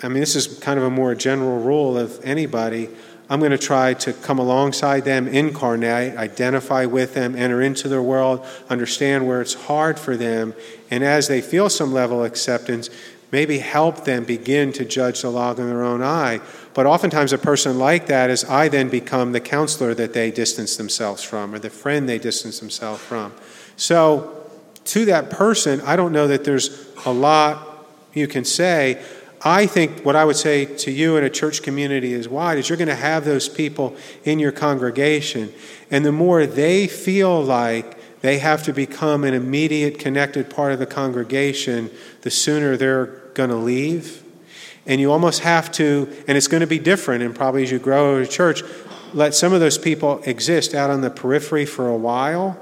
I 0.04 0.08
mean, 0.08 0.20
this 0.20 0.36
is 0.36 0.60
kind 0.60 0.80
of 0.80 0.86
a 0.86 0.90
more 0.90 1.14
general 1.16 1.60
rule 1.60 1.98
of 1.98 2.20
anybody. 2.24 2.90
I'm 3.30 3.40
going 3.40 3.52
to 3.52 3.58
try 3.58 3.94
to 3.94 4.14
come 4.14 4.40
alongside 4.40 5.06
them, 5.06 5.28
incarnate, 5.28 6.18
identify 6.18 6.86
with 6.86 7.14
them, 7.14 7.36
enter 7.36 7.62
into 7.62 7.88
their 7.88 8.02
world, 8.02 8.46
understand 8.70 9.28
where 9.28 9.42
it's 9.42 9.54
hard 9.54 9.98
for 9.98 10.18
them, 10.18 10.54
and 10.90 11.04
as 11.04 11.28
they 11.28 11.40
feel 11.40 11.70
some 11.70 11.94
level 11.94 12.24
of 12.24 12.32
acceptance, 12.32 12.90
maybe 13.32 13.60
help 13.60 14.04
them 14.04 14.26
begin 14.26 14.74
to 14.74 14.84
judge 14.84 15.22
the 15.22 15.30
log 15.30 15.60
in 15.60 15.68
their 15.68 15.84
own 15.84 16.02
eye. 16.02 16.42
But 16.74 16.86
oftentimes, 16.86 17.32
a 17.32 17.38
person 17.38 17.80
like 17.80 18.08
that 18.08 18.30
is 18.30 18.44
I 18.44 18.68
then 18.68 18.90
become 18.90 19.32
the 19.32 19.40
counselor 19.40 19.94
that 19.94 20.14
they 20.14 20.32
distance 20.32 20.76
themselves 20.76 21.24
from, 21.24 21.56
or 21.56 21.60
the 21.60 21.70
friend 21.70 22.10
they 22.10 22.20
distance 22.20 22.60
themselves 22.60 23.02
from. 23.02 23.32
So, 23.78 24.38
to 24.84 25.06
that 25.06 25.30
person, 25.30 25.80
I 25.82 25.96
don't 25.96 26.12
know 26.12 26.28
that 26.28 26.44
there's 26.44 26.88
a 27.06 27.14
lot 27.14 27.88
you 28.14 28.28
can 28.28 28.44
say. 28.44 29.02
I 29.44 29.66
think 29.66 30.06
what 30.06 30.16
I 30.16 30.24
would 30.24 30.36
say 30.36 30.66
to 30.66 30.92
you 30.92 31.18
in 31.18 31.24
a 31.24 31.30
church 31.30 31.64
community 31.64 32.14
is 32.14 32.30
wide 32.30 32.60
is 32.60 32.70
you're 32.70 32.78
going 32.78 32.88
to 32.88 32.96
have 32.96 33.26
those 33.26 33.50
people 33.50 33.96
in 34.24 34.38
your 34.38 34.52
congregation. 34.52 35.52
And 35.90 36.06
the 36.06 36.12
more 36.12 36.46
they 36.46 36.88
feel 36.88 37.42
like 37.44 37.98
they 38.22 38.38
have 38.38 38.64
to 38.64 38.74
become 38.74 39.24
an 39.24 39.34
immediate 39.34 39.98
connected 39.98 40.50
part 40.50 40.74
of 40.74 40.80
the 40.80 40.86
congregation, 40.86 41.90
the 42.22 42.30
sooner 42.30 42.78
they're 42.78 43.08
going 43.34 43.50
to 43.50 43.56
leave. 43.56 44.24
And 44.86 45.02
you 45.02 45.12
almost 45.12 45.40
have 45.42 45.72
to, 45.74 46.08
and 46.28 46.38
it's 46.38 46.48
going 46.48 46.62
to 46.62 46.68
be 46.68 46.80
different, 46.80 47.24
and 47.24 47.36
probably 47.36 47.64
as 47.64 47.72
you 47.72 47.80
grow 47.80 48.18
a 48.18 48.28
church, 48.28 48.62
let 49.14 49.34
some 49.34 49.54
of 49.54 49.60
those 49.60 49.78
people 49.78 50.22
exist 50.24 50.76
out 50.76 50.90
on 50.90 51.02
the 51.02 51.10
periphery 51.10 51.66
for 51.66 51.88
a 51.88 51.98
while. 51.98 52.60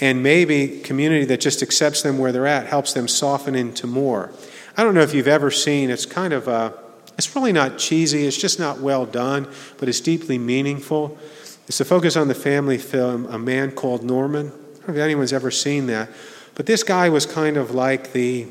And 0.00 0.22
maybe 0.22 0.80
community 0.80 1.24
that 1.26 1.40
just 1.40 1.62
accepts 1.62 2.02
them 2.02 2.18
where 2.18 2.32
they're 2.32 2.46
at 2.46 2.66
helps 2.66 2.92
them 2.92 3.08
soften 3.08 3.54
into 3.54 3.86
more. 3.86 4.32
I 4.78 4.84
don't 4.84 4.94
know 4.94 5.00
if 5.00 5.12
you've 5.12 5.26
ever 5.26 5.50
seen, 5.50 5.90
it's 5.90 6.06
kind 6.06 6.32
of, 6.32 6.46
uh, 6.46 6.70
it's 7.18 7.34
really 7.34 7.50
not 7.50 7.78
cheesy, 7.78 8.28
it's 8.28 8.36
just 8.36 8.60
not 8.60 8.78
well 8.78 9.06
done, 9.06 9.48
but 9.76 9.88
it's 9.88 9.98
deeply 9.98 10.38
meaningful. 10.38 11.18
It's 11.66 11.80
a 11.80 11.84
focus 11.84 12.16
on 12.16 12.28
the 12.28 12.34
family 12.34 12.78
film, 12.78 13.26
A 13.26 13.40
Man 13.40 13.72
Called 13.72 14.04
Norman. 14.04 14.46
I 14.46 14.52
don't 14.52 14.88
know 14.90 14.94
if 14.94 15.00
anyone's 15.00 15.32
ever 15.32 15.50
seen 15.50 15.88
that. 15.88 16.08
But 16.54 16.66
this 16.66 16.84
guy 16.84 17.08
was 17.08 17.26
kind 17.26 17.56
of 17.56 17.72
like 17.72 18.12
the 18.12 18.46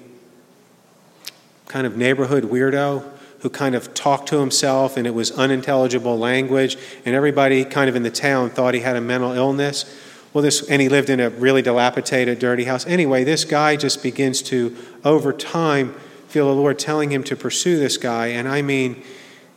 kind 1.69 1.87
of 1.87 1.95
neighborhood 1.95 2.43
weirdo 2.43 3.09
who 3.39 3.49
kind 3.49 3.73
of 3.73 3.93
talked 3.93 4.27
to 4.27 4.39
himself 4.41 4.97
and 4.97 5.07
it 5.07 5.13
was 5.13 5.31
unintelligible 5.31 6.17
language, 6.17 6.77
and 7.05 7.15
everybody 7.15 7.63
kind 7.63 7.89
of 7.89 7.95
in 7.95 8.03
the 8.03 8.11
town 8.11 8.49
thought 8.49 8.73
he 8.73 8.81
had 8.81 8.97
a 8.97 9.01
mental 9.01 9.31
illness. 9.31 9.85
Well, 10.33 10.41
this, 10.41 10.67
and 10.67 10.81
he 10.81 10.89
lived 10.89 11.09
in 11.09 11.21
a 11.21 11.29
really 11.29 11.61
dilapidated, 11.61 12.37
dirty 12.39 12.65
house. 12.65 12.85
Anyway, 12.85 13.23
this 13.23 13.45
guy 13.45 13.77
just 13.77 14.03
begins 14.03 14.41
to, 14.41 14.75
over 15.05 15.31
time, 15.31 15.95
feel 16.27 16.47
the 16.47 16.59
Lord 16.59 16.77
telling 16.79 17.11
him 17.11 17.23
to 17.25 17.35
pursue 17.35 17.79
this 17.79 17.97
guy. 17.97 18.27
And 18.27 18.47
I 18.47 18.61
mean, 18.61 19.03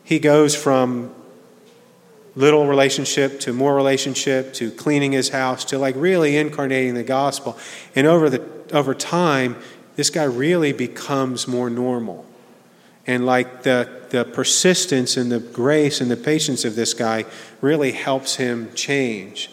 he 0.05 0.19
goes 0.19 0.55
from 0.55 1.15
little 2.35 2.67
relationship 2.67 3.41
to 3.41 3.53
more 3.53 3.75
relationship 3.75 4.55
to 4.55 4.71
cleaning 4.71 5.13
his 5.13 5.31
house 5.31 5.65
to 5.67 5.79
like 5.79 5.95
really 5.97 6.37
incarnating 6.37 6.95
the 6.95 7.03
gospel. 7.03 7.59
And 7.95 8.07
over 8.07 8.31
the 8.31 8.47
over 8.73 8.95
time, 8.95 9.57
this 9.97 10.11
guy 10.11 10.25
really 10.25 10.73
becomes 10.73 11.49
more 11.49 11.69
normal. 11.69 12.25
And 13.07 13.27
like 13.27 13.65
the, 13.65 13.89
the 14.11 14.25
persistence 14.25 15.17
and 15.17 15.33
the 15.33 15.41
grace 15.41 16.01
and 16.01 16.11
the 16.11 16.17
patience 16.17 16.65
of 16.65 16.77
this 16.77 16.95
guy 16.95 17.25
really 17.61 17.93
helps 17.93 18.37
him 18.37 18.73
change. 18.75 19.51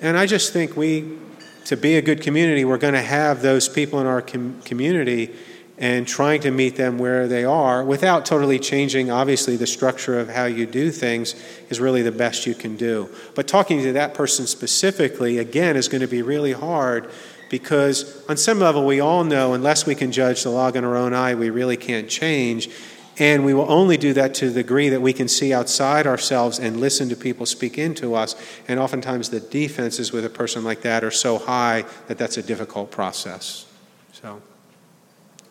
And 0.00 0.16
I 0.16 0.26
just 0.26 0.52
think 0.52 0.76
we, 0.76 1.18
to 1.66 1.76
be 1.76 1.96
a 1.96 2.02
good 2.02 2.20
community, 2.20 2.64
we're 2.64 2.78
going 2.78 2.94
to 2.94 3.02
have 3.02 3.42
those 3.42 3.68
people 3.68 4.00
in 4.00 4.06
our 4.06 4.22
com- 4.22 4.60
community 4.62 5.34
and 5.76 6.06
trying 6.06 6.40
to 6.40 6.50
meet 6.50 6.76
them 6.76 6.98
where 6.98 7.26
they 7.26 7.44
are 7.44 7.84
without 7.84 8.24
totally 8.24 8.58
changing, 8.58 9.10
obviously, 9.10 9.56
the 9.56 9.66
structure 9.66 10.20
of 10.20 10.28
how 10.28 10.44
you 10.44 10.66
do 10.66 10.90
things 10.90 11.34
is 11.68 11.80
really 11.80 12.02
the 12.02 12.12
best 12.12 12.46
you 12.46 12.54
can 12.54 12.76
do. 12.76 13.08
But 13.34 13.48
talking 13.48 13.82
to 13.82 13.92
that 13.92 14.14
person 14.14 14.46
specifically, 14.46 15.38
again, 15.38 15.76
is 15.76 15.88
going 15.88 16.02
to 16.02 16.06
be 16.06 16.22
really 16.22 16.52
hard 16.52 17.10
because, 17.50 18.24
on 18.28 18.36
some 18.36 18.60
level, 18.60 18.86
we 18.86 19.00
all 19.00 19.24
know 19.24 19.52
unless 19.54 19.84
we 19.84 19.94
can 19.94 20.12
judge 20.12 20.44
the 20.44 20.50
log 20.50 20.76
in 20.76 20.84
our 20.84 20.96
own 20.96 21.12
eye, 21.12 21.34
we 21.34 21.50
really 21.50 21.76
can't 21.76 22.08
change. 22.08 22.70
And 23.16 23.44
we 23.44 23.54
will 23.54 23.70
only 23.70 23.96
do 23.96 24.12
that 24.14 24.34
to 24.34 24.50
the 24.50 24.62
degree 24.62 24.88
that 24.88 25.00
we 25.00 25.12
can 25.12 25.28
see 25.28 25.52
outside 25.52 26.04
ourselves 26.04 26.58
and 26.58 26.80
listen 26.80 27.08
to 27.10 27.16
people 27.16 27.46
speak 27.46 27.78
into 27.78 28.14
us. 28.14 28.34
And 28.66 28.80
oftentimes, 28.80 29.30
the 29.30 29.38
defenses 29.38 30.12
with 30.12 30.24
a 30.24 30.30
person 30.30 30.64
like 30.64 30.82
that 30.82 31.04
are 31.04 31.12
so 31.12 31.38
high 31.38 31.84
that 32.08 32.18
that's 32.18 32.36
a 32.38 32.42
difficult 32.42 32.90
process. 32.90 33.66
So. 34.12 34.40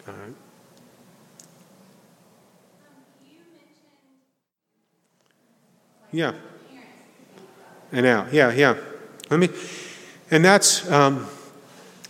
All 0.07 0.13
right. 0.13 0.33
Yeah. 6.11 6.33
And 7.91 8.05
now, 8.05 8.27
yeah, 8.31 8.51
yeah. 8.51 8.77
Let 9.29 9.39
me, 9.39 9.49
and 10.29 10.43
that's 10.43 10.89
um, 10.91 11.27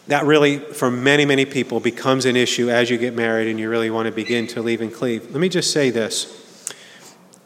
that 0.08 0.26
really, 0.26 0.58
for 0.58 0.92
many, 0.92 1.26
many 1.26 1.46
people, 1.46 1.80
becomes 1.80 2.26
an 2.26 2.36
issue 2.36 2.70
as 2.70 2.90
you 2.90 2.98
get 2.98 3.14
married 3.16 3.48
and 3.48 3.60
you 3.60 3.70
really 3.70 3.90
want 3.90 4.08
to 4.08 4.12
begin 4.12 4.48
to 4.48 4.62
leave 4.62 4.82
and 4.82 4.94
cleave. 4.94 5.32
Let 5.32 5.40
me 5.40 5.50
just 5.50 5.72
say 5.72 5.90
this, 5.90 6.74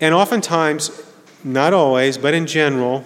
and 0.01 0.15
oftentimes, 0.15 0.89
not 1.43 1.73
always, 1.73 2.17
but 2.17 2.33
in 2.33 2.47
general, 2.47 3.05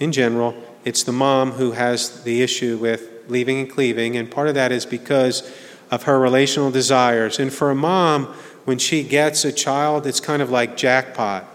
in 0.00 0.12
general, 0.12 0.54
it's 0.84 1.02
the 1.02 1.12
mom 1.12 1.52
who 1.52 1.72
has 1.72 2.24
the 2.24 2.42
issue 2.42 2.76
with 2.78 3.08
leaving 3.28 3.58
and 3.58 3.70
cleaving, 3.70 4.16
and 4.16 4.30
part 4.30 4.48
of 4.48 4.54
that 4.54 4.72
is 4.72 4.86
because 4.86 5.48
of 5.90 6.04
her 6.04 6.18
relational 6.18 6.70
desires. 6.70 7.38
And 7.38 7.52
for 7.52 7.70
a 7.70 7.74
mom, 7.74 8.26
when 8.64 8.78
she 8.78 9.02
gets 9.02 9.44
a 9.44 9.52
child, 9.52 10.06
it's 10.06 10.20
kind 10.20 10.42
of 10.42 10.50
like 10.50 10.76
jackpot. 10.76 11.46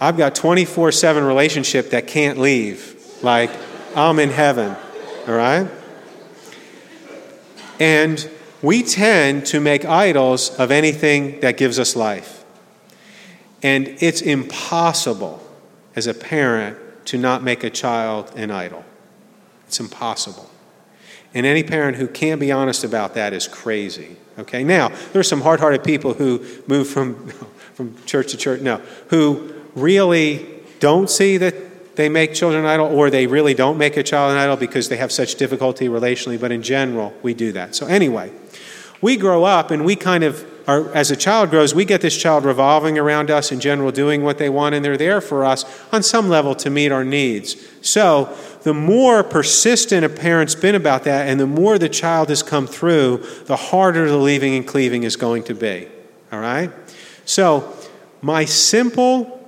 I've 0.00 0.16
got 0.16 0.34
24 0.34 0.92
7 0.92 1.24
relationship 1.24 1.90
that 1.90 2.06
can't 2.06 2.38
leave. 2.38 3.00
Like, 3.22 3.50
I'm 3.96 4.18
in 4.18 4.30
heaven. 4.30 4.76
All 5.26 5.34
right? 5.34 5.68
And 7.80 8.28
we 8.62 8.82
tend 8.82 9.46
to 9.46 9.60
make 9.60 9.84
idols 9.84 10.54
of 10.58 10.70
anything 10.70 11.40
that 11.40 11.56
gives 11.56 11.78
us 11.78 11.96
life. 11.96 12.44
And 13.62 13.88
it's 14.00 14.20
impossible 14.20 15.42
as 15.96 16.06
a 16.06 16.14
parent 16.14 16.78
to 17.06 17.18
not 17.18 17.42
make 17.42 17.64
a 17.64 17.70
child 17.70 18.30
an 18.36 18.50
idol. 18.50 18.84
It's 19.66 19.80
impossible. 19.80 20.50
And 21.34 21.44
any 21.44 21.64
parent 21.64 21.96
who 21.96 22.06
can't 22.06 22.40
be 22.40 22.52
honest 22.52 22.84
about 22.84 23.14
that 23.14 23.32
is 23.32 23.48
crazy. 23.48 24.16
Okay, 24.38 24.64
now 24.64 24.90
there's 25.12 25.28
some 25.28 25.40
hard 25.40 25.60
hearted 25.60 25.84
people 25.84 26.14
who 26.14 26.44
move 26.66 26.88
from, 26.88 27.28
from 27.74 27.96
church 28.04 28.30
to 28.30 28.36
church, 28.36 28.60
no, 28.60 28.78
who 29.08 29.54
really 29.74 30.62
don't 30.80 31.10
see 31.10 31.36
that 31.36 31.54
they 31.96 32.08
make 32.08 32.34
children 32.34 32.64
idol, 32.64 32.86
or 32.86 33.10
they 33.10 33.26
really 33.26 33.54
don't 33.54 33.78
make 33.78 33.96
a 33.96 34.02
child 34.02 34.32
an 34.32 34.38
idol 34.38 34.56
because 34.56 34.88
they 34.88 34.96
have 34.96 35.12
such 35.12 35.36
difficulty 35.36 35.88
relationally, 35.88 36.40
but 36.40 36.50
in 36.50 36.62
general, 36.62 37.14
we 37.22 37.34
do 37.34 37.52
that. 37.52 37.74
So, 37.74 37.86
anyway, 37.86 38.32
we 39.00 39.16
grow 39.16 39.44
up 39.44 39.70
and 39.70 39.84
we 39.84 39.94
kind 39.94 40.24
of 40.24 40.44
are, 40.66 40.90
as 40.92 41.10
a 41.10 41.16
child 41.16 41.50
grows, 41.50 41.74
we 41.74 41.84
get 41.84 42.00
this 42.00 42.16
child 42.16 42.44
revolving 42.44 42.98
around 42.98 43.30
us 43.30 43.52
in 43.52 43.60
general, 43.60 43.92
doing 43.92 44.22
what 44.22 44.38
they 44.38 44.48
want, 44.48 44.74
and 44.74 44.84
they're 44.84 44.96
there 44.96 45.20
for 45.20 45.44
us 45.44 45.64
on 45.92 46.02
some 46.02 46.28
level 46.28 46.54
to 46.56 46.70
meet 46.70 46.90
our 46.90 47.04
needs. 47.04 47.56
So, 47.82 48.36
the 48.64 48.74
more 48.74 49.22
persistent 49.22 50.04
a 50.04 50.08
parent's 50.08 50.54
been 50.54 50.74
about 50.74 51.04
that, 51.04 51.28
and 51.28 51.38
the 51.38 51.46
more 51.46 51.78
the 51.78 51.88
child 51.88 52.30
has 52.30 52.42
come 52.42 52.66
through, 52.66 53.18
the 53.44 53.56
harder 53.56 54.08
the 54.08 54.16
leaving 54.16 54.54
and 54.54 54.66
cleaving 54.66 55.02
is 55.02 55.16
going 55.16 55.44
to 55.44 55.54
be. 55.54 55.86
All 56.32 56.40
right? 56.40 56.70
So, 57.26 57.76
my 58.22 58.46
simple 58.46 59.46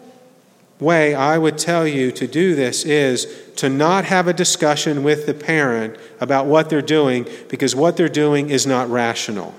way 0.78 1.14
I 1.14 1.38
would 1.38 1.56
tell 1.56 1.86
you 1.86 2.12
to 2.12 2.26
do 2.26 2.54
this 2.54 2.84
is 2.84 3.26
to 3.56 3.70
not 3.70 4.04
have 4.04 4.28
a 4.28 4.34
discussion 4.34 5.02
with 5.02 5.24
the 5.24 5.32
parent 5.32 5.96
about 6.20 6.44
what 6.44 6.68
they're 6.68 6.82
doing 6.82 7.26
because 7.48 7.74
what 7.74 7.96
they're 7.96 8.10
doing 8.10 8.50
is 8.50 8.66
not 8.66 8.90
rational. 8.90 9.54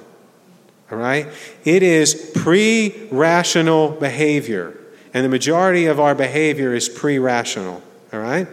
All 0.91 0.99
right? 0.99 1.27
It 1.65 1.81
is 1.81 2.31
pre 2.35 3.07
rational 3.11 3.89
behavior. 3.89 4.77
And 5.15 5.25
the 5.25 5.29
majority 5.29 5.87
of 5.87 5.99
our 5.99 6.13
behavior 6.13 6.75
is 6.75 6.87
pre 6.87 7.17
rational. 7.17 7.81
All 8.13 8.19
right? 8.19 8.47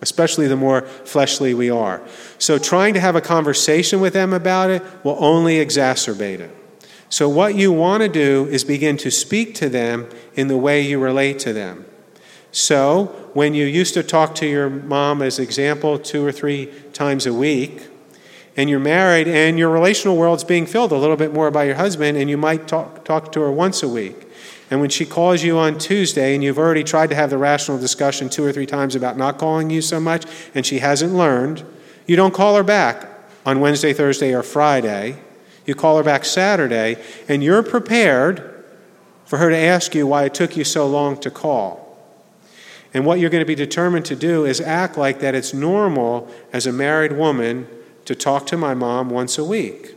Especially 0.00 0.46
the 0.46 0.56
more 0.56 0.82
fleshly 0.82 1.54
we 1.54 1.70
are. 1.70 2.00
So 2.38 2.58
trying 2.58 2.94
to 2.94 3.00
have 3.00 3.16
a 3.16 3.20
conversation 3.20 4.00
with 4.00 4.12
them 4.12 4.32
about 4.32 4.70
it 4.70 4.82
will 5.04 5.16
only 5.18 5.56
exacerbate 5.56 6.40
it. 6.40 6.54
So, 7.10 7.26
what 7.26 7.54
you 7.54 7.72
want 7.72 8.02
to 8.02 8.08
do 8.08 8.46
is 8.50 8.64
begin 8.64 8.98
to 8.98 9.10
speak 9.10 9.54
to 9.56 9.70
them 9.70 10.08
in 10.34 10.48
the 10.48 10.58
way 10.58 10.82
you 10.82 10.98
relate 10.98 11.38
to 11.40 11.54
them. 11.54 11.86
So, 12.52 13.06
when 13.32 13.54
you 13.54 13.64
used 13.64 13.94
to 13.94 14.02
talk 14.02 14.34
to 14.36 14.46
your 14.46 14.68
mom, 14.68 15.22
as 15.22 15.38
example, 15.38 15.98
two 15.98 16.24
or 16.24 16.32
three 16.32 16.66
times 16.92 17.24
a 17.24 17.32
week, 17.32 17.86
and 18.58 18.68
you're 18.68 18.80
married 18.80 19.28
and 19.28 19.58
your 19.58 19.70
relational 19.70 20.16
world's 20.16 20.44
being 20.44 20.66
filled 20.66 20.92
a 20.92 20.96
little 20.96 21.16
bit 21.16 21.32
more 21.32 21.50
by 21.50 21.64
your 21.64 21.76
husband, 21.76 22.18
and 22.18 22.28
you 22.28 22.36
might 22.36 22.68
talk, 22.68 23.04
talk 23.04 23.32
to 23.32 23.40
her 23.40 23.52
once 23.52 23.82
a 23.82 23.88
week. 23.88 24.27
And 24.70 24.80
when 24.80 24.90
she 24.90 25.06
calls 25.06 25.42
you 25.42 25.58
on 25.58 25.78
Tuesday 25.78 26.34
and 26.34 26.44
you've 26.44 26.58
already 26.58 26.84
tried 26.84 27.08
to 27.10 27.16
have 27.16 27.30
the 27.30 27.38
rational 27.38 27.78
discussion 27.78 28.28
two 28.28 28.44
or 28.44 28.52
three 28.52 28.66
times 28.66 28.94
about 28.94 29.16
not 29.16 29.38
calling 29.38 29.70
you 29.70 29.80
so 29.80 29.98
much, 29.98 30.26
and 30.54 30.66
she 30.66 30.80
hasn't 30.80 31.14
learned, 31.14 31.64
you 32.06 32.16
don't 32.16 32.34
call 32.34 32.56
her 32.56 32.62
back 32.62 33.08
on 33.46 33.60
Wednesday, 33.60 33.92
Thursday, 33.92 34.34
or 34.34 34.42
Friday. 34.42 35.22
You 35.64 35.74
call 35.74 35.96
her 35.96 36.02
back 36.02 36.24
Saturday, 36.24 36.96
and 37.28 37.42
you're 37.42 37.62
prepared 37.62 38.64
for 39.24 39.38
her 39.38 39.50
to 39.50 39.56
ask 39.56 39.94
you 39.94 40.06
why 40.06 40.24
it 40.24 40.34
took 40.34 40.56
you 40.56 40.64
so 40.64 40.86
long 40.86 41.18
to 41.20 41.30
call. 41.30 41.84
And 42.94 43.04
what 43.04 43.20
you're 43.20 43.30
going 43.30 43.42
to 43.42 43.46
be 43.46 43.54
determined 43.54 44.06
to 44.06 44.16
do 44.16 44.46
is 44.46 44.60
act 44.60 44.96
like 44.96 45.20
that 45.20 45.34
it's 45.34 45.52
normal 45.52 46.28
as 46.52 46.66
a 46.66 46.72
married 46.72 47.12
woman 47.12 47.68
to 48.06 48.14
talk 48.14 48.46
to 48.46 48.56
my 48.56 48.72
mom 48.72 49.10
once 49.10 49.36
a 49.36 49.44
week. 49.44 49.94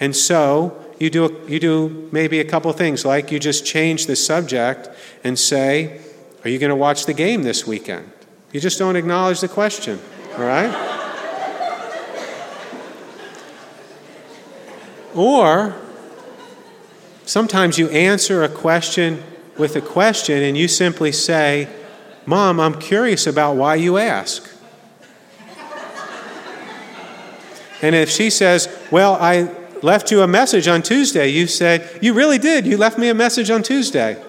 And 0.00 0.16
so 0.16 0.83
you 0.98 1.10
do, 1.10 1.40
you 1.48 1.58
do 1.58 2.08
maybe 2.12 2.40
a 2.40 2.44
couple 2.44 2.72
things, 2.72 3.04
like 3.04 3.32
you 3.32 3.38
just 3.38 3.66
change 3.66 4.06
the 4.06 4.16
subject 4.16 4.88
and 5.22 5.38
say, 5.38 6.00
Are 6.44 6.50
you 6.50 6.58
going 6.58 6.70
to 6.70 6.76
watch 6.76 7.06
the 7.06 7.14
game 7.14 7.42
this 7.42 7.66
weekend? 7.66 8.10
You 8.52 8.60
just 8.60 8.78
don't 8.78 8.96
acknowledge 8.96 9.40
the 9.40 9.48
question, 9.48 9.98
all 10.38 10.44
right? 10.44 11.00
or 15.14 15.76
sometimes 17.24 17.78
you 17.78 17.88
answer 17.90 18.42
a 18.42 18.48
question 18.48 19.22
with 19.56 19.76
a 19.76 19.80
question 19.80 20.42
and 20.42 20.56
you 20.56 20.68
simply 20.68 21.12
say, 21.12 21.68
Mom, 22.26 22.58
I'm 22.58 22.78
curious 22.80 23.26
about 23.26 23.56
why 23.56 23.74
you 23.74 23.98
ask. 23.98 24.50
And 27.82 27.94
if 27.94 28.08
she 28.08 28.30
says, 28.30 28.68
Well, 28.90 29.14
I 29.20 29.50
left 29.82 30.10
you 30.10 30.22
a 30.22 30.26
message 30.26 30.68
on 30.68 30.82
Tuesday, 30.82 31.28
you 31.28 31.46
said, 31.46 31.98
You 32.00 32.14
really 32.14 32.38
did. 32.38 32.66
You 32.66 32.76
left 32.76 32.98
me 32.98 33.08
a 33.08 33.14
message 33.14 33.50
on 33.50 33.62
Tuesday. 33.62 34.22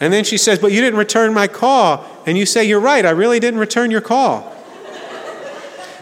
and 0.00 0.12
then 0.12 0.24
she 0.24 0.36
says, 0.36 0.58
But 0.58 0.72
you 0.72 0.80
didn't 0.80 0.98
return 0.98 1.34
my 1.34 1.46
call. 1.46 2.04
And 2.26 2.36
you 2.38 2.46
say, 2.46 2.64
You're 2.64 2.80
right. 2.80 3.04
I 3.04 3.10
really 3.10 3.40
didn't 3.40 3.60
return 3.60 3.90
your 3.90 4.00
call. 4.00 4.56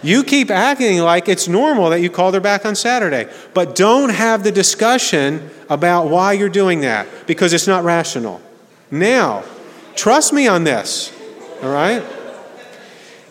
You 0.03 0.23
keep 0.23 0.51
acting 0.51 0.99
like 1.01 1.29
it's 1.29 1.49
normal 1.49 1.91
that 1.91 2.01
you 2.01 2.09
called 2.09 2.35
her 2.35 2.41
back 2.41 2.65
on 2.65 2.77
Saturday, 2.77 3.29
but 3.53 3.75
don't 3.75 4.11
have 4.11 4.45
the 4.45 4.53
discussion 4.53 5.51
about 5.69 6.09
why 6.09 6.35
you're 6.35 6.49
doing 6.49 6.81
that 6.83 7.09
because 7.27 7.53
it's 7.53 7.67
not 7.67 7.83
rational. 7.83 8.41
Now, 8.91 9.43
trust 9.97 10.33
me 10.33 10.47
on 10.47 10.63
this, 10.63 11.13
all 11.63 11.73
right? 11.73 12.03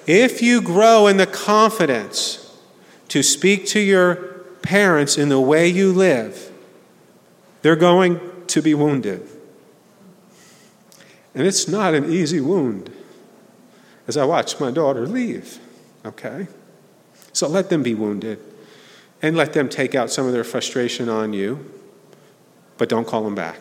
If 0.05 0.41
you 0.41 0.61
grow 0.61 1.07
in 1.07 1.17
the 1.17 1.25
confidence 1.25 2.46
to 3.09 3.23
speak 3.23 3.65
to 3.67 3.79
your 3.79 4.15
parents 4.61 5.17
in 5.17 5.29
the 5.29 5.39
way 5.39 5.67
you 5.67 5.93
live, 5.93 6.51
they're 7.61 7.75
going 7.75 8.19
to 8.47 8.61
be 8.61 8.73
wounded. 8.73 9.27
And 11.33 11.45
it's 11.45 11.67
not 11.67 11.93
an 11.93 12.11
easy 12.11 12.41
wound 12.41 12.91
as 14.07 14.17
I 14.17 14.25
watch 14.25 14.59
my 14.59 14.71
daughter 14.71 15.05
leave, 15.05 15.59
okay? 16.05 16.47
So 17.33 17.47
let 17.47 17.69
them 17.69 17.83
be 17.83 17.93
wounded 17.93 18.39
and 19.21 19.35
let 19.35 19.53
them 19.53 19.69
take 19.69 19.95
out 19.95 20.09
some 20.09 20.25
of 20.25 20.33
their 20.33 20.43
frustration 20.43 21.09
on 21.09 21.33
you, 21.33 21.71
but 22.77 22.89
don't 22.89 23.07
call 23.07 23.23
them 23.23 23.35
back. 23.35 23.59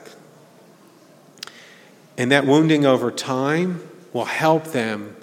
And 2.17 2.33
that 2.33 2.47
wounding 2.47 2.87
over 2.87 3.11
time 3.11 3.87
will 4.13 4.25
help 4.25 4.67
them 4.67 5.17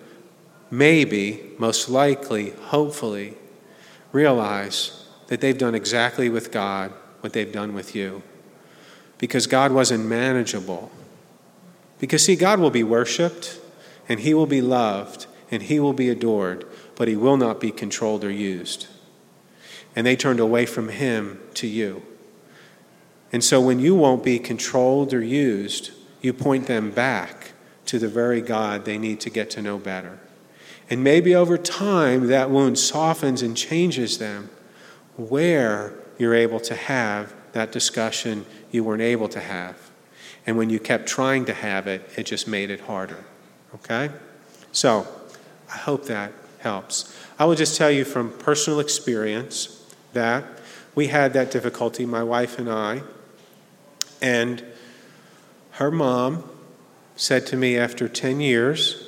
maybe, 0.69 1.51
most 1.57 1.89
likely, 1.89 2.51
hopefully, 2.51 3.35
realize 4.13 5.05
that 5.27 5.41
they've 5.41 5.57
done 5.57 5.75
exactly 5.75 6.29
with 6.29 6.51
God 6.51 6.93
what 7.19 7.33
they've 7.33 7.51
done 7.51 7.73
with 7.73 7.95
you. 7.95 8.21
Because 9.17 9.47
God 9.47 9.71
wasn't 9.71 10.05
manageable. 10.05 10.91
Because, 11.99 12.23
see, 12.23 12.35
God 12.35 12.59
will 12.59 12.69
be 12.69 12.83
worshiped, 12.83 13.59
and 14.07 14.19
He 14.19 14.33
will 14.33 14.45
be 14.45 14.61
loved, 14.61 15.25
and 15.49 15.63
He 15.63 15.79
will 15.79 15.93
be 15.93 16.09
adored, 16.09 16.65
but 16.95 17.07
He 17.07 17.15
will 17.15 17.37
not 17.37 17.59
be 17.59 17.71
controlled 17.71 18.23
or 18.23 18.31
used. 18.31 18.87
And 19.95 20.05
they 20.05 20.15
turned 20.15 20.39
away 20.39 20.65
from 20.65 20.89
Him 20.89 21.39
to 21.55 21.67
you. 21.67 22.03
And 23.31 23.43
so, 23.43 23.61
when 23.61 23.79
you 23.79 23.95
won't 23.95 24.23
be 24.23 24.37
controlled 24.37 25.13
or 25.13 25.23
used, 25.23 25.91
you 26.21 26.33
point 26.33 26.67
them 26.67 26.91
back 26.91 27.53
to 27.85 27.99
the 27.99 28.07
very 28.07 28.41
God 28.41 28.85
they 28.85 28.97
need 28.97 29.19
to 29.21 29.29
get 29.29 29.49
to 29.51 29.61
know 29.61 29.77
better. 29.77 30.19
And 30.93 31.03
maybe 31.03 31.33
over 31.33 31.57
time 31.57 32.27
that 32.27 32.51
wound 32.51 32.77
softens 32.77 33.41
and 33.41 33.57
changes 33.57 34.19
them 34.19 34.51
where 35.17 35.95
you're 36.19 36.35
able 36.35 36.59
to 36.59 36.75
have 36.75 37.33
that 37.53 37.71
discussion 37.71 38.45
you 38.69 38.83
weren't 38.83 39.01
able 39.01 39.27
to 39.29 39.39
have. 39.39 39.89
And 40.45 40.55
when 40.55 40.69
you 40.69 40.79
kept 40.79 41.07
trying 41.07 41.45
to 41.45 41.53
have 41.55 41.87
it, 41.87 42.07
it 42.15 42.27
just 42.27 42.47
made 42.47 42.69
it 42.69 42.81
harder. 42.81 43.25
Okay? 43.73 44.11
So, 44.71 45.07
I 45.67 45.77
hope 45.77 46.05
that 46.05 46.31
helps. 46.59 47.11
I 47.39 47.45
will 47.45 47.55
just 47.55 47.75
tell 47.75 47.89
you 47.89 48.05
from 48.05 48.31
personal 48.31 48.79
experience 48.79 49.91
that 50.13 50.43
we 50.93 51.07
had 51.07 51.33
that 51.33 51.49
difficulty, 51.49 52.05
my 52.05 52.21
wife 52.21 52.59
and 52.59 52.69
I. 52.69 53.01
And 54.21 54.63
her 55.71 55.89
mom 55.89 56.47
said 57.15 57.47
to 57.47 57.57
me 57.57 57.79
after 57.79 58.07
10 58.07 58.41
years, 58.41 59.02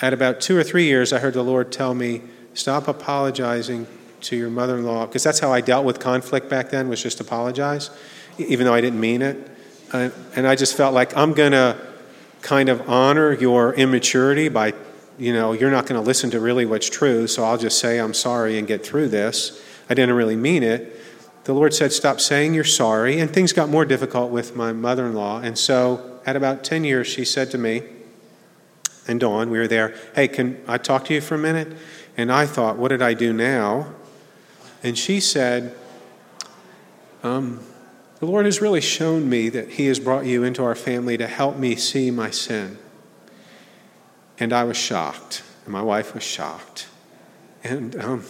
at 0.00 0.12
about 0.12 0.40
two 0.40 0.56
or 0.56 0.64
three 0.64 0.84
years, 0.84 1.12
I 1.12 1.18
heard 1.18 1.34
the 1.34 1.42
Lord 1.42 1.70
tell 1.70 1.94
me, 1.94 2.22
stop 2.54 2.88
apologizing 2.88 3.86
to 4.22 4.36
your 4.36 4.50
mother 4.50 4.78
in 4.78 4.84
law, 4.84 5.06
because 5.06 5.22
that's 5.22 5.40
how 5.40 5.52
I 5.52 5.60
dealt 5.60 5.84
with 5.84 5.98
conflict 5.98 6.48
back 6.48 6.70
then, 6.70 6.88
was 6.88 7.02
just 7.02 7.20
apologize, 7.20 7.90
even 8.38 8.66
though 8.66 8.74
I 8.74 8.80
didn't 8.80 9.00
mean 9.00 9.22
it. 9.22 9.50
And 9.92 10.46
I 10.46 10.54
just 10.54 10.76
felt 10.76 10.94
like 10.94 11.16
I'm 11.16 11.32
going 11.32 11.52
to 11.52 11.76
kind 12.42 12.68
of 12.68 12.88
honor 12.88 13.32
your 13.32 13.74
immaturity 13.74 14.48
by, 14.48 14.72
you 15.18 15.32
know, 15.32 15.52
you're 15.52 15.70
not 15.70 15.86
going 15.86 16.00
to 16.00 16.06
listen 16.06 16.30
to 16.30 16.40
really 16.40 16.64
what's 16.64 16.88
true, 16.88 17.26
so 17.26 17.44
I'll 17.44 17.58
just 17.58 17.78
say 17.78 17.98
I'm 17.98 18.14
sorry 18.14 18.58
and 18.58 18.66
get 18.66 18.84
through 18.84 19.08
this. 19.08 19.62
I 19.88 19.94
didn't 19.94 20.14
really 20.14 20.36
mean 20.36 20.62
it. 20.62 20.96
The 21.44 21.52
Lord 21.52 21.74
said, 21.74 21.92
Stop 21.92 22.20
saying 22.20 22.54
you're 22.54 22.64
sorry. 22.64 23.18
And 23.18 23.30
things 23.30 23.52
got 23.52 23.68
more 23.68 23.84
difficult 23.84 24.30
with 24.30 24.54
my 24.54 24.72
mother 24.72 25.06
in 25.06 25.14
law. 25.14 25.40
And 25.40 25.58
so 25.58 26.20
at 26.24 26.36
about 26.36 26.62
10 26.64 26.84
years, 26.84 27.06
she 27.06 27.24
said 27.24 27.50
to 27.50 27.58
me, 27.58 27.82
and 29.10 29.18
Dawn, 29.18 29.50
we 29.50 29.58
were 29.58 29.66
there, 29.66 29.92
hey, 30.14 30.28
can 30.28 30.62
I 30.68 30.78
talk 30.78 31.06
to 31.06 31.14
you 31.14 31.20
for 31.20 31.34
a 31.34 31.38
minute? 31.38 31.76
And 32.16 32.30
I 32.30 32.46
thought, 32.46 32.76
what 32.76 32.88
did 32.88 33.02
I 33.02 33.12
do 33.12 33.32
now? 33.32 33.92
And 34.84 34.96
she 34.96 35.18
said, 35.18 35.74
um, 37.24 37.58
the 38.20 38.26
Lord 38.26 38.44
has 38.44 38.60
really 38.60 38.80
shown 38.80 39.28
me 39.28 39.48
that 39.48 39.70
He 39.70 39.86
has 39.86 39.98
brought 39.98 40.26
you 40.26 40.44
into 40.44 40.62
our 40.62 40.76
family 40.76 41.18
to 41.18 41.26
help 41.26 41.56
me 41.56 41.74
see 41.74 42.12
my 42.12 42.30
sin. 42.30 42.78
And 44.38 44.52
I 44.52 44.62
was 44.62 44.76
shocked, 44.76 45.42
and 45.64 45.72
my 45.72 45.82
wife 45.82 46.14
was 46.14 46.22
shocked. 46.22 46.86
And 47.64 47.96
um, 47.96 48.24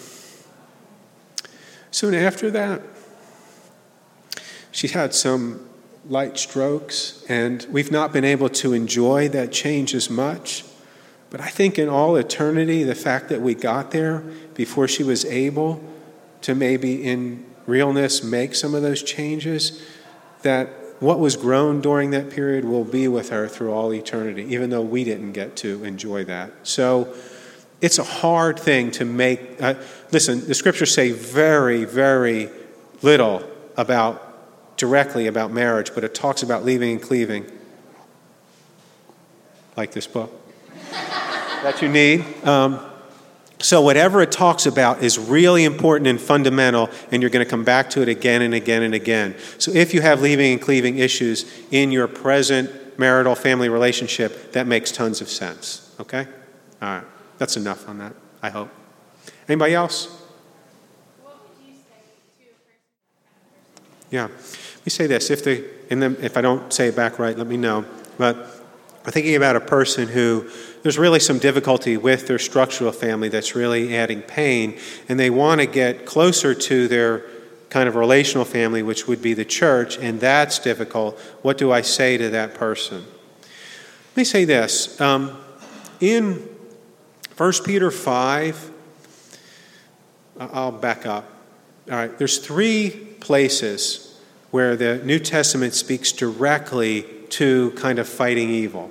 soon 1.90 2.14
after 2.14 2.50
that, 2.52 2.80
she 4.70 4.88
had 4.88 5.14
some 5.14 5.68
light 6.08 6.38
strokes, 6.38 7.22
and 7.28 7.66
we've 7.70 7.92
not 7.92 8.14
been 8.14 8.24
able 8.24 8.48
to 8.48 8.72
enjoy 8.72 9.28
that 9.28 9.52
change 9.52 9.94
as 9.94 10.08
much. 10.08 10.64
But 11.30 11.40
I 11.40 11.48
think 11.48 11.78
in 11.78 11.88
all 11.88 12.16
eternity, 12.16 12.82
the 12.82 12.96
fact 12.96 13.28
that 13.28 13.40
we 13.40 13.54
got 13.54 13.92
there 13.92 14.24
before 14.54 14.88
she 14.88 15.04
was 15.04 15.24
able 15.24 15.82
to 16.42 16.54
maybe 16.54 17.04
in 17.04 17.46
realness 17.66 18.24
make 18.24 18.56
some 18.56 18.74
of 18.74 18.82
those 18.82 19.02
changes, 19.02 19.80
that 20.42 20.68
what 20.98 21.20
was 21.20 21.36
grown 21.36 21.80
during 21.80 22.10
that 22.10 22.30
period 22.30 22.64
will 22.64 22.84
be 22.84 23.06
with 23.06 23.30
her 23.30 23.46
through 23.46 23.72
all 23.72 23.94
eternity, 23.94 24.42
even 24.52 24.70
though 24.70 24.82
we 24.82 25.04
didn't 25.04 25.32
get 25.32 25.56
to 25.56 25.82
enjoy 25.84 26.24
that. 26.24 26.52
So 26.64 27.14
it's 27.80 27.98
a 27.98 28.04
hard 28.04 28.58
thing 28.58 28.90
to 28.92 29.04
make. 29.04 29.62
Uh, 29.62 29.74
listen, 30.10 30.46
the 30.46 30.54
scriptures 30.54 30.92
say 30.92 31.12
very, 31.12 31.84
very 31.84 32.50
little 33.02 33.48
about 33.76 34.76
directly 34.76 35.26
about 35.26 35.52
marriage, 35.52 35.94
but 35.94 36.02
it 36.02 36.14
talks 36.14 36.42
about 36.42 36.64
leaving 36.64 36.92
and 36.92 37.02
cleaving, 37.02 37.46
like 39.76 39.92
this 39.92 40.06
book 40.06 40.39
that 40.90 41.82
you 41.82 41.88
need. 41.88 42.24
Um, 42.44 42.80
so, 43.62 43.82
whatever 43.82 44.22
it 44.22 44.32
talks 44.32 44.64
about 44.64 45.02
is 45.02 45.18
really 45.18 45.64
important 45.64 46.06
and 46.06 46.18
fundamental, 46.18 46.88
and 47.10 47.22
you're 47.22 47.30
going 47.30 47.44
to 47.44 47.50
come 47.50 47.64
back 47.64 47.90
to 47.90 48.00
it 48.00 48.08
again 48.08 48.40
and 48.40 48.54
again 48.54 48.82
and 48.82 48.94
again. 48.94 49.36
So, 49.58 49.70
if 49.72 49.92
you 49.92 50.00
have 50.00 50.22
leaving 50.22 50.52
and 50.52 50.62
cleaving 50.62 50.98
issues 50.98 51.44
in 51.70 51.92
your 51.92 52.08
present 52.08 52.98
marital 52.98 53.34
family 53.34 53.68
relationship, 53.68 54.52
that 54.52 54.66
makes 54.66 54.90
tons 54.90 55.20
of 55.20 55.28
sense. 55.28 55.94
Okay? 56.00 56.26
All 56.80 56.88
right. 56.88 57.04
That's 57.36 57.56
enough 57.56 57.88
on 57.88 57.98
that, 57.98 58.14
I 58.42 58.50
hope. 58.50 58.70
Anybody 59.48 59.74
else? 59.74 60.16
Yeah. 64.10 64.24
Let 64.24 64.86
me 64.86 64.90
say 64.90 65.06
this. 65.06 65.30
If, 65.30 65.44
the, 65.44 65.64
in 65.90 66.00
the, 66.00 66.24
if 66.24 66.36
I 66.36 66.40
don't 66.40 66.72
say 66.72 66.88
it 66.88 66.96
back 66.96 67.18
right, 67.18 67.36
let 67.36 67.46
me 67.46 67.56
know. 67.56 67.84
But 68.18 68.36
I'm 69.04 69.12
thinking 69.12 69.36
about 69.36 69.56
a 69.56 69.60
person 69.60 70.08
who 70.08 70.50
there's 70.82 70.98
really 70.98 71.20
some 71.20 71.38
difficulty 71.38 71.96
with 71.96 72.26
their 72.26 72.38
structural 72.38 72.92
family 72.92 73.28
that's 73.28 73.54
really 73.54 73.96
adding 73.96 74.22
pain, 74.22 74.78
and 75.08 75.20
they 75.20 75.30
want 75.30 75.60
to 75.60 75.66
get 75.66 76.06
closer 76.06 76.54
to 76.54 76.88
their 76.88 77.24
kind 77.68 77.88
of 77.88 77.94
relational 77.94 78.44
family, 78.44 78.82
which 78.82 79.06
would 79.06 79.22
be 79.22 79.34
the 79.34 79.44
church, 79.44 79.98
and 79.98 80.20
that's 80.20 80.58
difficult. 80.58 81.18
What 81.42 81.56
do 81.58 81.70
I 81.70 81.82
say 81.82 82.16
to 82.16 82.30
that 82.30 82.54
person? 82.54 83.04
Let 84.10 84.16
me 84.16 84.24
say 84.24 84.44
this. 84.44 85.00
Um, 85.00 85.38
in 86.00 86.48
1 87.36 87.52
Peter 87.64 87.90
5, 87.90 88.70
I'll 90.40 90.72
back 90.72 91.06
up. 91.06 91.30
All 91.90 91.96
right, 91.96 92.18
there's 92.18 92.38
three 92.38 92.90
places 93.20 94.20
where 94.50 94.74
the 94.74 94.98
New 94.98 95.18
Testament 95.18 95.74
speaks 95.74 96.12
directly 96.12 97.02
to 97.30 97.70
kind 97.72 97.98
of 97.98 98.08
fighting 98.08 98.50
evil. 98.50 98.90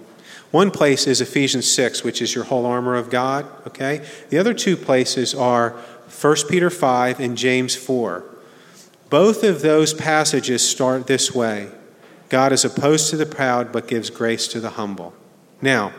One 0.51 0.71
place 0.71 1.05
is 1.05 1.21
Ephesians 1.21 1.69
6, 1.71 2.03
which 2.03 2.21
is 2.21 2.33
your 2.33 2.45
whole 2.45 2.65
armor 2.65 2.95
of 2.95 3.09
God, 3.09 3.45
okay? 3.67 4.05
The 4.29 4.39
other 4.39 4.53
two 4.53 4.75
places 4.75 5.35
are 5.35 5.71
1 6.21 6.35
Peter 6.49 6.69
5 6.69 7.19
and 7.19 7.37
James 7.37 7.75
4. 7.75 8.23
Both 9.09 9.43
of 9.43 9.61
those 9.61 9.93
passages 9.93 10.67
start 10.67 11.07
this 11.07 11.33
way 11.33 11.69
God 12.29 12.51
is 12.51 12.63
opposed 12.63 13.09
to 13.09 13.17
the 13.17 13.25
proud, 13.25 13.71
but 13.71 13.87
gives 13.87 14.09
grace 14.09 14.47
to 14.49 14.59
the 14.59 14.71
humble. 14.71 15.13
Now, 15.61 15.93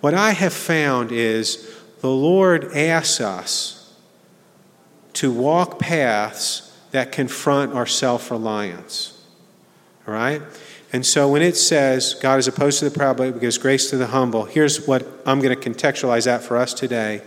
what 0.00 0.14
I 0.14 0.32
have 0.32 0.52
found 0.52 1.10
is 1.10 1.74
the 2.00 2.10
Lord 2.10 2.72
asks 2.74 3.20
us 3.20 3.94
to 5.14 5.32
walk 5.32 5.78
paths 5.78 6.70
that 6.90 7.12
confront 7.12 7.74
our 7.74 7.86
self 7.86 8.30
reliance. 8.30 9.22
All 10.06 10.14
right? 10.14 10.42
And 10.92 11.06
so 11.06 11.28
when 11.28 11.42
it 11.42 11.56
says 11.56 12.14
God 12.14 12.38
is 12.38 12.48
opposed 12.48 12.80
to 12.80 12.84
the 12.88 12.90
proud 12.90 13.16
but 13.16 13.40
gives 13.40 13.58
grace 13.58 13.90
to 13.90 13.96
the 13.96 14.08
humble, 14.08 14.44
here's 14.44 14.86
what 14.86 15.06
I'm 15.24 15.40
going 15.40 15.58
to 15.58 15.70
contextualize 15.70 16.24
that 16.24 16.42
for 16.42 16.56
us 16.56 16.74
today. 16.74 17.22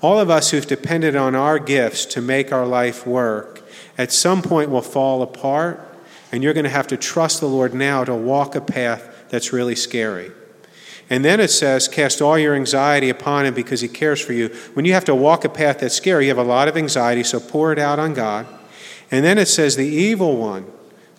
All 0.00 0.20
of 0.20 0.30
us 0.30 0.50
who've 0.50 0.66
depended 0.66 1.16
on 1.16 1.34
our 1.34 1.58
gifts 1.58 2.06
to 2.06 2.20
make 2.20 2.52
our 2.52 2.66
life 2.66 3.04
work, 3.04 3.62
at 3.96 4.12
some 4.12 4.42
point 4.42 4.70
will 4.70 4.82
fall 4.82 5.22
apart, 5.22 5.80
and 6.30 6.44
you're 6.44 6.54
going 6.54 6.64
to 6.64 6.70
have 6.70 6.86
to 6.88 6.96
trust 6.96 7.40
the 7.40 7.48
Lord 7.48 7.74
now 7.74 8.04
to 8.04 8.14
walk 8.14 8.54
a 8.54 8.60
path 8.60 9.26
that's 9.28 9.52
really 9.52 9.74
scary. 9.74 10.30
And 11.10 11.24
then 11.24 11.40
it 11.40 11.50
says, 11.50 11.88
cast 11.88 12.22
all 12.22 12.38
your 12.38 12.54
anxiety 12.54 13.08
upon 13.08 13.46
him 13.46 13.54
because 13.54 13.80
he 13.80 13.88
cares 13.88 14.20
for 14.20 14.34
you. 14.34 14.48
When 14.74 14.84
you 14.84 14.92
have 14.92 15.06
to 15.06 15.14
walk 15.14 15.44
a 15.44 15.48
path 15.48 15.80
that's 15.80 15.94
scary, 15.96 16.26
you 16.26 16.30
have 16.30 16.38
a 16.38 16.48
lot 16.48 16.68
of 16.68 16.76
anxiety, 16.76 17.24
so 17.24 17.40
pour 17.40 17.72
it 17.72 17.78
out 17.78 17.98
on 17.98 18.14
God. 18.14 18.46
And 19.10 19.24
then 19.24 19.38
it 19.38 19.48
says, 19.48 19.74
the 19.74 19.86
evil 19.86 20.36
one 20.36 20.70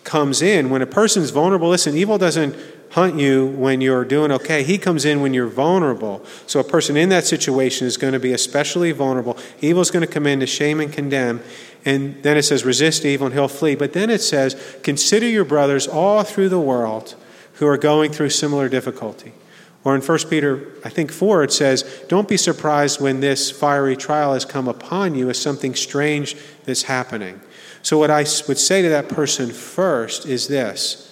comes 0.03 0.41
in. 0.41 0.69
When 0.69 0.81
a 0.81 0.87
person's 0.87 1.29
vulnerable, 1.29 1.69
listen, 1.69 1.95
evil 1.95 2.17
doesn't 2.17 2.55
hunt 2.91 3.19
you 3.19 3.47
when 3.47 3.81
you're 3.81 4.05
doing 4.05 4.31
okay. 4.31 4.63
He 4.63 4.77
comes 4.77 5.05
in 5.05 5.21
when 5.21 5.33
you're 5.33 5.47
vulnerable. 5.47 6.25
So 6.47 6.59
a 6.59 6.63
person 6.63 6.97
in 6.97 7.09
that 7.09 7.25
situation 7.25 7.85
is 7.85 7.97
going 7.97 8.13
to 8.13 8.19
be 8.19 8.33
especially 8.33 8.91
vulnerable. 8.91 9.37
Evil 9.61 9.81
is 9.81 9.91
going 9.91 10.05
to 10.05 10.11
come 10.11 10.25
in 10.25 10.39
to 10.39 10.47
shame 10.47 10.79
and 10.79 10.91
condemn. 10.91 11.41
And 11.85 12.21
then 12.23 12.35
it 12.35 12.43
says, 12.43 12.65
resist 12.65 13.05
evil 13.05 13.27
and 13.27 13.33
he'll 13.33 13.47
flee. 13.47 13.75
But 13.75 13.93
then 13.93 14.09
it 14.09 14.21
says, 14.21 14.79
consider 14.83 15.27
your 15.27 15.45
brothers 15.45 15.87
all 15.87 16.23
through 16.23 16.49
the 16.49 16.59
world 16.59 17.15
who 17.53 17.67
are 17.67 17.77
going 17.77 18.11
through 18.11 18.29
similar 18.31 18.69
difficulty. 18.69 19.33
Or 19.83 19.95
in 19.95 20.01
1 20.01 20.17
Peter, 20.29 20.73
I 20.83 20.89
think 20.89 21.11
4, 21.11 21.43
it 21.43 21.53
says, 21.53 22.03
Don't 22.09 22.27
be 22.27 22.35
surprised 22.35 22.99
when 22.99 23.21
this 23.21 23.49
fiery 23.49 23.95
trial 23.95 24.33
has 24.33 24.43
come 24.43 24.67
upon 24.67 25.15
you 25.15 25.29
as 25.29 25.41
something 25.41 25.73
strange 25.73 26.35
that's 26.65 26.83
happening. 26.83 27.39
So, 27.81 27.97
what 27.97 28.11
I 28.11 28.19
would 28.47 28.57
say 28.57 28.81
to 28.81 28.89
that 28.89 29.09
person 29.09 29.51
first 29.51 30.25
is 30.25 30.47
this 30.47 31.09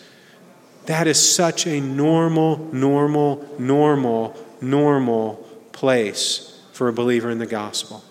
that 0.85 1.05
is 1.05 1.35
such 1.35 1.67
a 1.67 1.81
normal, 1.81 2.57
normal, 2.73 3.45
normal, 3.59 4.37
normal 4.61 5.35
place 5.73 6.59
for 6.71 6.87
a 6.87 6.93
believer 6.93 7.29
in 7.29 7.39
the 7.39 7.45
gospel. 7.45 8.03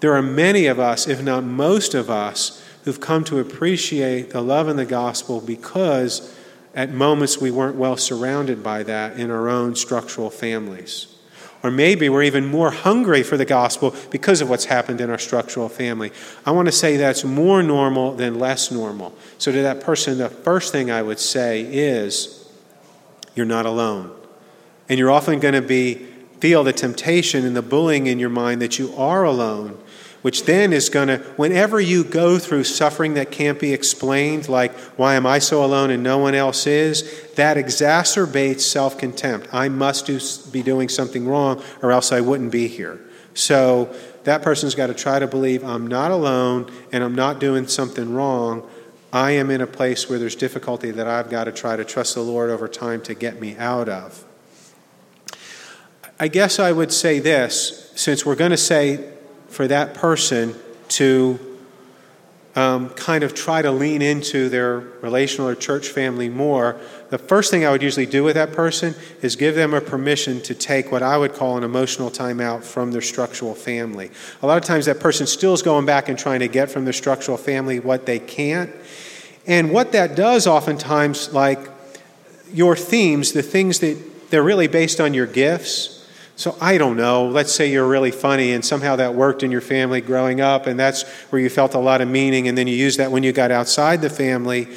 There 0.00 0.12
are 0.12 0.22
many 0.22 0.66
of 0.66 0.80
us, 0.80 1.06
if 1.06 1.22
not 1.22 1.44
most 1.44 1.94
of 1.94 2.10
us, 2.10 2.62
who've 2.84 3.00
come 3.00 3.24
to 3.24 3.38
appreciate 3.38 4.30
the 4.30 4.42
love 4.42 4.68
in 4.68 4.76
the 4.76 4.84
gospel 4.84 5.40
because 5.40 6.34
at 6.74 6.90
moments 6.90 7.38
we 7.38 7.50
weren't 7.50 7.76
well 7.76 7.96
surrounded 7.96 8.62
by 8.62 8.82
that 8.82 9.18
in 9.18 9.30
our 9.30 9.48
own 9.48 9.76
structural 9.76 10.30
families. 10.30 11.13
Or 11.64 11.70
maybe 11.70 12.10
we're 12.10 12.22
even 12.22 12.46
more 12.46 12.70
hungry 12.70 13.22
for 13.22 13.38
the 13.38 13.46
gospel 13.46 13.96
because 14.10 14.42
of 14.42 14.50
what's 14.50 14.66
happened 14.66 15.00
in 15.00 15.08
our 15.08 15.18
structural 15.18 15.70
family. 15.70 16.12
I 16.44 16.50
want 16.50 16.66
to 16.66 16.72
say 16.72 16.98
that's 16.98 17.24
more 17.24 17.62
normal 17.62 18.12
than 18.12 18.38
less 18.38 18.70
normal. 18.70 19.14
So, 19.38 19.50
to 19.50 19.62
that 19.62 19.80
person, 19.80 20.18
the 20.18 20.28
first 20.28 20.72
thing 20.72 20.90
I 20.90 21.00
would 21.00 21.18
say 21.18 21.62
is 21.62 22.46
you're 23.34 23.46
not 23.46 23.64
alone. 23.64 24.14
And 24.90 24.98
you're 24.98 25.10
often 25.10 25.40
going 25.40 25.54
to 25.54 25.62
be 25.62 26.06
feel 26.38 26.62
the 26.62 26.74
temptation 26.74 27.46
and 27.46 27.56
the 27.56 27.62
bullying 27.62 28.06
in 28.06 28.18
your 28.18 28.28
mind 28.28 28.60
that 28.60 28.78
you 28.78 28.94
are 28.96 29.24
alone 29.24 29.78
which 30.24 30.44
then 30.44 30.72
is 30.72 30.88
going 30.88 31.08
to, 31.08 31.18
whenever 31.36 31.78
you 31.78 32.02
go 32.02 32.38
through 32.38 32.64
suffering 32.64 33.12
that 33.12 33.30
can't 33.30 33.60
be 33.60 33.74
explained, 33.74 34.48
like, 34.48 34.72
why 34.96 35.16
am 35.16 35.26
I 35.26 35.38
so 35.38 35.62
alone 35.62 35.90
and 35.90 36.02
no 36.02 36.16
one 36.16 36.34
else 36.34 36.66
is, 36.66 37.30
that 37.32 37.58
exacerbates 37.58 38.62
self 38.62 38.96
contempt. 38.96 39.48
I 39.52 39.68
must 39.68 40.06
do, 40.06 40.18
be 40.50 40.62
doing 40.62 40.88
something 40.88 41.28
wrong 41.28 41.62
or 41.82 41.92
else 41.92 42.10
I 42.10 42.22
wouldn't 42.22 42.52
be 42.52 42.68
here. 42.68 42.98
So 43.34 43.94
that 44.22 44.40
person's 44.40 44.74
got 44.74 44.86
to 44.86 44.94
try 44.94 45.18
to 45.18 45.26
believe 45.26 45.62
I'm 45.62 45.86
not 45.86 46.10
alone 46.10 46.72
and 46.90 47.04
I'm 47.04 47.14
not 47.14 47.38
doing 47.38 47.66
something 47.66 48.14
wrong. 48.14 48.66
I 49.12 49.32
am 49.32 49.50
in 49.50 49.60
a 49.60 49.66
place 49.66 50.08
where 50.08 50.18
there's 50.18 50.36
difficulty 50.36 50.90
that 50.92 51.06
I've 51.06 51.28
got 51.28 51.44
to 51.44 51.52
try 51.52 51.76
to 51.76 51.84
trust 51.84 52.14
the 52.14 52.22
Lord 52.22 52.48
over 52.48 52.66
time 52.66 53.02
to 53.02 53.12
get 53.12 53.42
me 53.42 53.58
out 53.58 53.90
of. 53.90 54.24
I 56.18 56.28
guess 56.28 56.58
I 56.58 56.72
would 56.72 56.94
say 56.94 57.18
this 57.18 57.92
since 57.94 58.24
we're 58.24 58.36
going 58.36 58.52
to 58.52 58.56
say 58.56 59.10
for 59.54 59.68
that 59.68 59.94
person 59.94 60.54
to 60.88 61.38
um, 62.56 62.90
kind 62.90 63.24
of 63.24 63.34
try 63.34 63.62
to 63.62 63.70
lean 63.70 64.02
into 64.02 64.48
their 64.48 64.78
relational 64.78 65.48
or 65.48 65.54
church 65.54 65.88
family 65.88 66.28
more, 66.28 66.78
the 67.10 67.18
first 67.18 67.50
thing 67.50 67.64
I 67.64 67.70
would 67.70 67.82
usually 67.82 68.06
do 68.06 68.24
with 68.24 68.34
that 68.34 68.52
person 68.52 68.94
is 69.22 69.36
give 69.36 69.54
them 69.54 69.72
a 69.74 69.80
permission 69.80 70.40
to 70.42 70.54
take 70.54 70.90
what 70.90 71.02
I 71.02 71.16
would 71.16 71.34
call 71.34 71.56
an 71.56 71.62
emotional 71.64 72.10
timeout 72.10 72.64
from 72.64 72.90
their 72.90 73.00
structural 73.00 73.54
family. 73.54 74.10
A 74.42 74.46
lot 74.46 74.56
of 74.56 74.64
times 74.64 74.86
that 74.86 75.00
person 75.00 75.26
still 75.26 75.54
is 75.54 75.62
going 75.62 75.86
back 75.86 76.08
and 76.08 76.18
trying 76.18 76.40
to 76.40 76.48
get 76.48 76.70
from 76.70 76.84
their 76.84 76.92
structural 76.92 77.36
family 77.36 77.80
what 77.80 78.06
they 78.06 78.18
can't. 78.18 78.70
And 79.46 79.72
what 79.72 79.92
that 79.92 80.16
does 80.16 80.46
oftentimes, 80.46 81.32
like 81.32 81.60
your 82.52 82.74
themes, 82.74 83.32
the 83.32 83.42
things 83.42 83.80
that 83.80 84.30
they're 84.30 84.42
really 84.42 84.68
based 84.68 85.00
on 85.00 85.14
your 85.14 85.26
gifts, 85.26 85.93
so 86.36 86.56
I 86.60 86.78
don't 86.78 86.96
know. 86.96 87.26
Let's 87.26 87.52
say 87.52 87.70
you're 87.70 87.86
really 87.86 88.10
funny 88.10 88.52
and 88.52 88.64
somehow 88.64 88.96
that 88.96 89.14
worked 89.14 89.42
in 89.42 89.52
your 89.52 89.60
family 89.60 90.00
growing 90.00 90.40
up 90.40 90.66
and 90.66 90.78
that's 90.78 91.02
where 91.30 91.40
you 91.40 91.48
felt 91.48 91.74
a 91.74 91.78
lot 91.78 92.00
of 92.00 92.08
meaning 92.08 92.48
and 92.48 92.58
then 92.58 92.66
you 92.66 92.74
used 92.74 92.98
that 92.98 93.12
when 93.12 93.22
you 93.22 93.32
got 93.32 93.50
outside 93.50 94.02
the 94.02 94.10
family. 94.10 94.68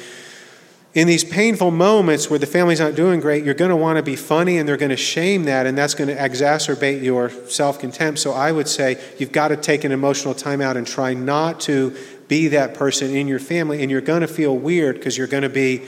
In 0.94 1.06
these 1.06 1.24
painful 1.24 1.70
moments 1.70 2.30
where 2.30 2.38
the 2.38 2.46
family's 2.46 2.80
not 2.80 2.94
doing 2.94 3.20
great, 3.20 3.44
you're 3.44 3.54
going 3.54 3.70
to 3.70 3.76
want 3.76 3.98
to 3.98 4.02
be 4.02 4.16
funny 4.16 4.58
and 4.58 4.68
they're 4.68 4.76
going 4.76 4.90
to 4.90 4.96
shame 4.96 5.44
that 5.44 5.66
and 5.66 5.76
that's 5.76 5.94
going 5.94 6.08
to 6.08 6.16
exacerbate 6.16 7.02
your 7.02 7.28
self 7.28 7.78
contempt. 7.80 8.20
So 8.20 8.32
I 8.32 8.52
would 8.52 8.68
say 8.68 9.00
you've 9.18 9.32
got 9.32 9.48
to 9.48 9.56
take 9.56 9.84
an 9.84 9.92
emotional 9.92 10.34
timeout 10.34 10.76
and 10.76 10.86
try 10.86 11.12
not 11.14 11.60
to 11.60 11.94
be 12.28 12.48
that 12.48 12.74
person 12.74 13.14
in 13.14 13.26
your 13.26 13.38
family 13.40 13.82
and 13.82 13.90
you're 13.90 14.00
going 14.00 14.20
to 14.20 14.28
feel 14.28 14.56
weird 14.56 14.96
because 14.96 15.18
you're 15.18 15.26
going 15.26 15.42
to 15.42 15.48
be 15.48 15.82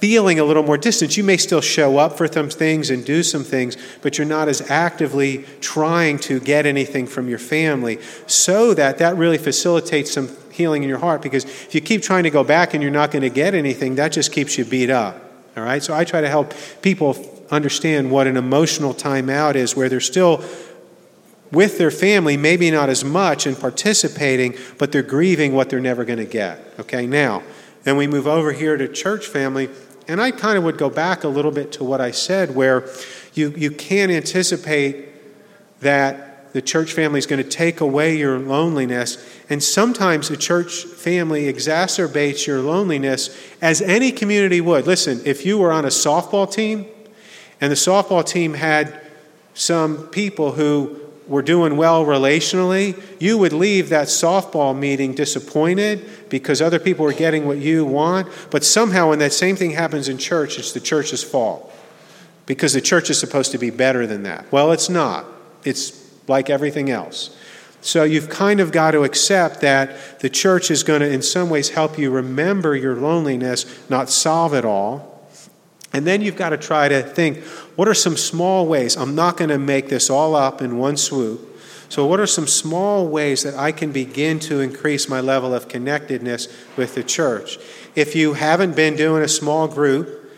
feeling 0.00 0.38
a 0.38 0.44
little 0.44 0.62
more 0.62 0.78
distance. 0.78 1.16
You 1.16 1.24
may 1.24 1.36
still 1.36 1.60
show 1.60 1.98
up 1.98 2.16
for 2.16 2.26
some 2.28 2.50
things 2.50 2.90
and 2.90 3.04
do 3.04 3.22
some 3.22 3.44
things, 3.44 3.76
but 4.02 4.16
you're 4.16 4.26
not 4.26 4.48
as 4.48 4.70
actively 4.70 5.44
trying 5.60 6.18
to 6.20 6.40
get 6.40 6.66
anything 6.66 7.06
from 7.06 7.28
your 7.28 7.38
family. 7.38 7.98
So 8.26 8.74
that 8.74 8.98
that 8.98 9.16
really 9.16 9.38
facilitates 9.38 10.12
some 10.12 10.28
healing 10.52 10.82
in 10.82 10.88
your 10.88 10.98
heart 10.98 11.22
because 11.22 11.44
if 11.44 11.74
you 11.74 11.80
keep 11.80 12.02
trying 12.02 12.24
to 12.24 12.30
go 12.30 12.44
back 12.44 12.74
and 12.74 12.82
you're 12.82 12.92
not 12.92 13.10
going 13.10 13.22
to 13.22 13.30
get 13.30 13.54
anything, 13.54 13.96
that 13.96 14.12
just 14.12 14.32
keeps 14.32 14.56
you 14.56 14.64
beat 14.64 14.90
up. 14.90 15.20
All 15.56 15.64
right? 15.64 15.82
So 15.82 15.94
I 15.94 16.04
try 16.04 16.20
to 16.20 16.28
help 16.28 16.54
people 16.82 17.44
understand 17.50 18.10
what 18.10 18.26
an 18.26 18.36
emotional 18.36 18.94
timeout 18.94 19.54
is 19.54 19.74
where 19.74 19.88
they're 19.88 20.00
still 20.00 20.44
with 21.50 21.78
their 21.78 21.90
family, 21.90 22.36
maybe 22.36 22.70
not 22.70 22.88
as 22.88 23.04
much 23.04 23.46
and 23.46 23.58
participating, 23.58 24.54
but 24.76 24.92
they're 24.92 25.02
grieving 25.02 25.54
what 25.54 25.70
they're 25.70 25.80
never 25.80 26.04
going 26.04 26.18
to 26.18 26.26
get. 26.26 26.60
Okay, 26.78 27.06
now, 27.06 27.42
then 27.84 27.96
we 27.96 28.06
move 28.06 28.26
over 28.26 28.52
here 28.52 28.76
to 28.76 28.86
church 28.86 29.26
family, 29.26 29.70
and 30.08 30.20
I 30.20 30.30
kind 30.30 30.56
of 30.56 30.64
would 30.64 30.78
go 30.78 30.88
back 30.88 31.22
a 31.22 31.28
little 31.28 31.50
bit 31.50 31.70
to 31.72 31.84
what 31.84 32.00
I 32.00 32.10
said, 32.10 32.54
where 32.54 32.88
you, 33.34 33.50
you 33.50 33.70
can't 33.70 34.10
anticipate 34.10 35.08
that 35.80 36.52
the 36.54 36.62
church 36.62 36.94
family 36.94 37.18
is 37.18 37.26
going 37.26 37.42
to 37.42 37.48
take 37.48 37.80
away 37.80 38.16
your 38.16 38.38
loneliness. 38.38 39.24
And 39.50 39.62
sometimes 39.62 40.28
the 40.28 40.36
church 40.36 40.84
family 40.84 41.52
exacerbates 41.52 42.46
your 42.46 42.60
loneliness 42.60 43.36
as 43.60 43.82
any 43.82 44.10
community 44.10 44.60
would. 44.60 44.86
Listen, 44.86 45.20
if 45.24 45.44
you 45.44 45.58
were 45.58 45.70
on 45.70 45.84
a 45.84 45.88
softball 45.88 46.50
team 46.50 46.86
and 47.60 47.70
the 47.70 47.76
softball 47.76 48.26
team 48.26 48.54
had 48.54 49.00
some 49.52 50.06
people 50.08 50.52
who 50.52 51.07
were 51.28 51.42
doing 51.42 51.76
well 51.76 52.04
relationally, 52.04 53.00
you 53.20 53.38
would 53.38 53.52
leave 53.52 53.90
that 53.90 54.08
softball 54.08 54.76
meeting 54.76 55.14
disappointed 55.14 56.08
because 56.30 56.62
other 56.62 56.78
people 56.78 57.06
are 57.06 57.12
getting 57.12 57.46
what 57.46 57.58
you 57.58 57.84
want. 57.84 58.26
But 58.50 58.64
somehow, 58.64 59.10
when 59.10 59.18
that 59.18 59.32
same 59.32 59.54
thing 59.54 59.72
happens 59.72 60.08
in 60.08 60.18
church, 60.18 60.58
it's 60.58 60.72
the 60.72 60.80
church's 60.80 61.22
fault 61.22 61.72
because 62.46 62.72
the 62.72 62.80
church 62.80 63.10
is 63.10 63.20
supposed 63.20 63.52
to 63.52 63.58
be 63.58 63.70
better 63.70 64.06
than 64.06 64.22
that. 64.22 64.50
Well, 64.50 64.72
it's 64.72 64.88
not, 64.88 65.26
it's 65.64 66.02
like 66.26 66.48
everything 66.48 66.90
else. 66.90 67.36
So 67.80 68.02
you've 68.04 68.28
kind 68.28 68.58
of 68.58 68.72
got 68.72 68.92
to 68.92 69.04
accept 69.04 69.60
that 69.60 70.20
the 70.20 70.30
church 70.30 70.70
is 70.70 70.82
going 70.82 71.00
to, 71.00 71.10
in 71.10 71.22
some 71.22 71.50
ways, 71.50 71.70
help 71.70 71.98
you 71.98 72.10
remember 72.10 72.74
your 72.74 72.96
loneliness, 72.96 73.66
not 73.88 74.08
solve 74.08 74.54
it 74.54 74.64
all. 74.64 75.07
And 75.92 76.06
then 76.06 76.20
you've 76.20 76.36
got 76.36 76.50
to 76.50 76.58
try 76.58 76.88
to 76.88 77.02
think 77.02 77.38
what 77.76 77.88
are 77.88 77.94
some 77.94 78.16
small 78.16 78.66
ways? 78.66 78.96
I'm 78.96 79.14
not 79.14 79.36
going 79.36 79.50
to 79.50 79.58
make 79.58 79.88
this 79.88 80.10
all 80.10 80.34
up 80.34 80.60
in 80.60 80.78
one 80.78 80.96
swoop. 80.96 81.44
So, 81.88 82.04
what 82.04 82.20
are 82.20 82.26
some 82.26 82.46
small 82.46 83.08
ways 83.08 83.44
that 83.44 83.54
I 83.54 83.72
can 83.72 83.92
begin 83.92 84.40
to 84.40 84.60
increase 84.60 85.08
my 85.08 85.20
level 85.20 85.54
of 85.54 85.68
connectedness 85.68 86.48
with 86.76 86.94
the 86.94 87.02
church? 87.02 87.58
If 87.94 88.14
you 88.14 88.34
haven't 88.34 88.76
been 88.76 88.94
doing 88.94 89.22
a 89.22 89.28
small 89.28 89.68
group 89.68 90.30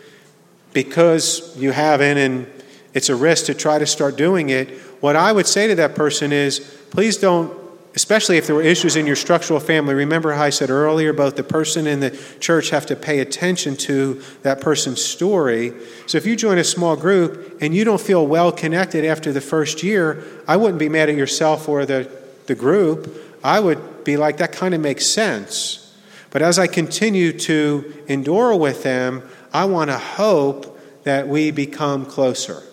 because 0.71 1.55
you 1.57 1.71
haven't 1.71 2.17
and 2.17 2.47
it's 2.93 3.09
a 3.09 3.15
risk 3.15 3.47
to 3.47 3.53
try 3.53 3.79
to 3.79 3.85
start 3.85 4.15
doing 4.15 4.49
it, 4.49 4.69
what 5.01 5.17
I 5.17 5.33
would 5.33 5.47
say 5.47 5.67
to 5.67 5.75
that 5.75 5.95
person 5.95 6.31
is 6.31 6.59
please 6.91 7.17
don't 7.17 7.60
especially 7.95 8.37
if 8.37 8.47
there 8.47 8.55
were 8.55 8.61
issues 8.61 8.95
in 8.95 9.05
your 9.05 9.15
structural 9.15 9.59
family. 9.59 9.93
Remember 9.93 10.31
how 10.33 10.43
I 10.43 10.49
said 10.49 10.69
earlier, 10.69 11.11
both 11.11 11.35
the 11.35 11.43
person 11.43 11.87
and 11.87 12.01
the 12.01 12.11
church 12.39 12.69
have 12.69 12.85
to 12.85 12.95
pay 12.95 13.19
attention 13.19 13.75
to 13.77 14.21
that 14.43 14.61
person's 14.61 15.03
story. 15.03 15.73
So 16.07 16.17
if 16.17 16.25
you 16.25 16.35
join 16.35 16.57
a 16.57 16.63
small 16.63 16.95
group 16.95 17.57
and 17.61 17.75
you 17.75 17.83
don't 17.83 17.99
feel 17.99 18.25
well 18.25 18.51
connected 18.51 19.03
after 19.03 19.33
the 19.33 19.41
first 19.41 19.83
year, 19.83 20.23
I 20.47 20.55
wouldn't 20.57 20.79
be 20.79 20.89
mad 20.89 21.09
at 21.09 21.15
yourself 21.15 21.67
or 21.67 21.85
the, 21.85 22.09
the 22.47 22.55
group. 22.55 23.13
I 23.43 23.59
would 23.59 24.03
be 24.05 24.15
like, 24.15 24.37
that 24.37 24.53
kind 24.53 24.73
of 24.73 24.79
makes 24.79 25.05
sense. 25.05 25.93
But 26.29 26.41
as 26.41 26.57
I 26.57 26.67
continue 26.67 27.37
to 27.39 27.93
endure 28.07 28.55
with 28.55 28.83
them, 28.83 29.27
I 29.53 29.65
want 29.65 29.89
to 29.89 29.97
hope 29.97 30.79
that 31.03 31.27
we 31.27 31.51
become 31.51 32.05
closer. 32.05 32.63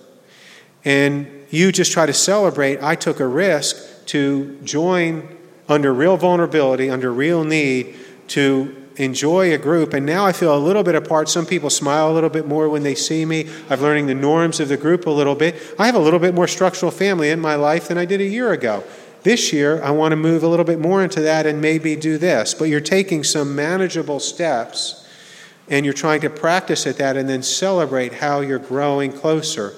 And 0.85 1.27
you 1.51 1.73
just 1.73 1.91
try 1.91 2.07
to 2.07 2.13
celebrate, 2.13 2.81
I 2.83 2.95
took 2.95 3.19
a 3.19 3.27
risk 3.27 3.98
to 4.09 4.59
join 4.65 5.37
under 5.69 5.93
real 5.93 6.17
vulnerability, 6.17 6.91
under 6.91 7.13
real 7.13 7.45
need, 7.45 7.95
to 8.29 8.75
enjoy 8.97 9.55
a 9.55 9.59
group. 9.59 9.95
And 9.95 10.05
now 10.05 10.27
I 10.27 10.33
feel 10.33 10.57
a 10.57 10.59
little 10.59 10.83
bit 10.83 10.95
apart. 10.95 11.29
Some 11.29 11.47
people 11.47 11.71
smile 11.71 12.11
a 12.11 12.15
little 12.15 12.31
bit 12.31 12.47
more 12.47 12.69
when 12.69 12.83
they 12.83 12.95
see 12.95 13.25
me. 13.25 13.49
I'm 13.71 13.81
learning 13.81 14.07
the 14.07 14.15
norms 14.15 14.61
of 14.61 14.69
the 14.69 14.77
group 14.77 15.07
a 15.07 15.11
little 15.11 15.35
bit. 15.35 15.55
I 15.79 15.87
have 15.87 15.95
a 15.95 16.01
little 16.01 16.19
bit 16.19 16.35
more 16.35 16.49
structural 16.49 16.91
family 16.91 17.31
in 17.31 17.41
my 17.41 17.55
life 17.55 17.89
than 17.89 17.99
I 17.99 18.05
did 18.05 18.21
a 18.21 18.25
year 18.25 18.53
ago. 18.53 18.83
This 19.23 19.53
year, 19.53 19.83
I 19.83 19.91
want 19.91 20.13
to 20.13 20.17
move 20.17 20.43
a 20.43 20.49
little 20.49 20.65
bit 20.65 20.79
more 20.79 21.03
into 21.03 21.21
that 21.23 21.47
and 21.47 21.61
maybe 21.61 21.97
do 21.97 22.19
this. 22.19 22.55
But 22.55 22.65
you're 22.67 22.81
taking 22.81 23.25
some 23.25 23.55
manageable 23.55 24.21
steps 24.21 25.07
and 25.69 25.85
you're 25.85 25.95
trying 25.95 26.21
to 26.23 26.31
practice 26.31 26.87
at 26.87 26.97
that 26.97 27.17
and 27.17 27.29
then 27.29 27.43
celebrate 27.43 28.15
how 28.15 28.41
you're 28.41 28.59
growing 28.59 29.13
closer. 29.13 29.75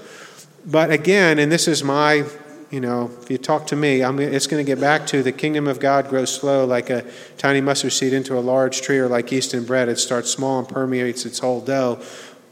But 0.64 0.90
again, 0.90 1.38
and 1.38 1.50
this 1.50 1.66
is 1.66 1.82
my 1.82 2.26
you 2.70 2.80
know, 2.80 3.10
if 3.20 3.28
you 3.30 3.36
talk 3.36 3.66
to 3.68 3.76
me, 3.76 4.02
I'm, 4.02 4.20
it's 4.20 4.46
going 4.46 4.64
to 4.64 4.66
get 4.66 4.80
back 4.80 5.06
to 5.08 5.24
the 5.24 5.32
kingdom 5.32 5.66
of 5.66 5.80
God 5.80 6.08
grows 6.08 6.32
slow 6.32 6.64
like 6.64 6.88
a 6.88 7.04
tiny 7.36 7.60
mustard 7.60 7.92
seed 7.92 8.12
into 8.12 8.38
a 8.38 8.40
large 8.40 8.80
tree 8.80 8.98
or 8.98 9.08
like 9.08 9.32
yeast 9.32 9.54
and 9.54 9.66
bread. 9.66 9.88
It 9.88 9.98
starts 9.98 10.30
small 10.30 10.60
and 10.60 10.68
permeates 10.68 11.26
its 11.26 11.40
whole 11.40 11.60
dough. 11.60 12.00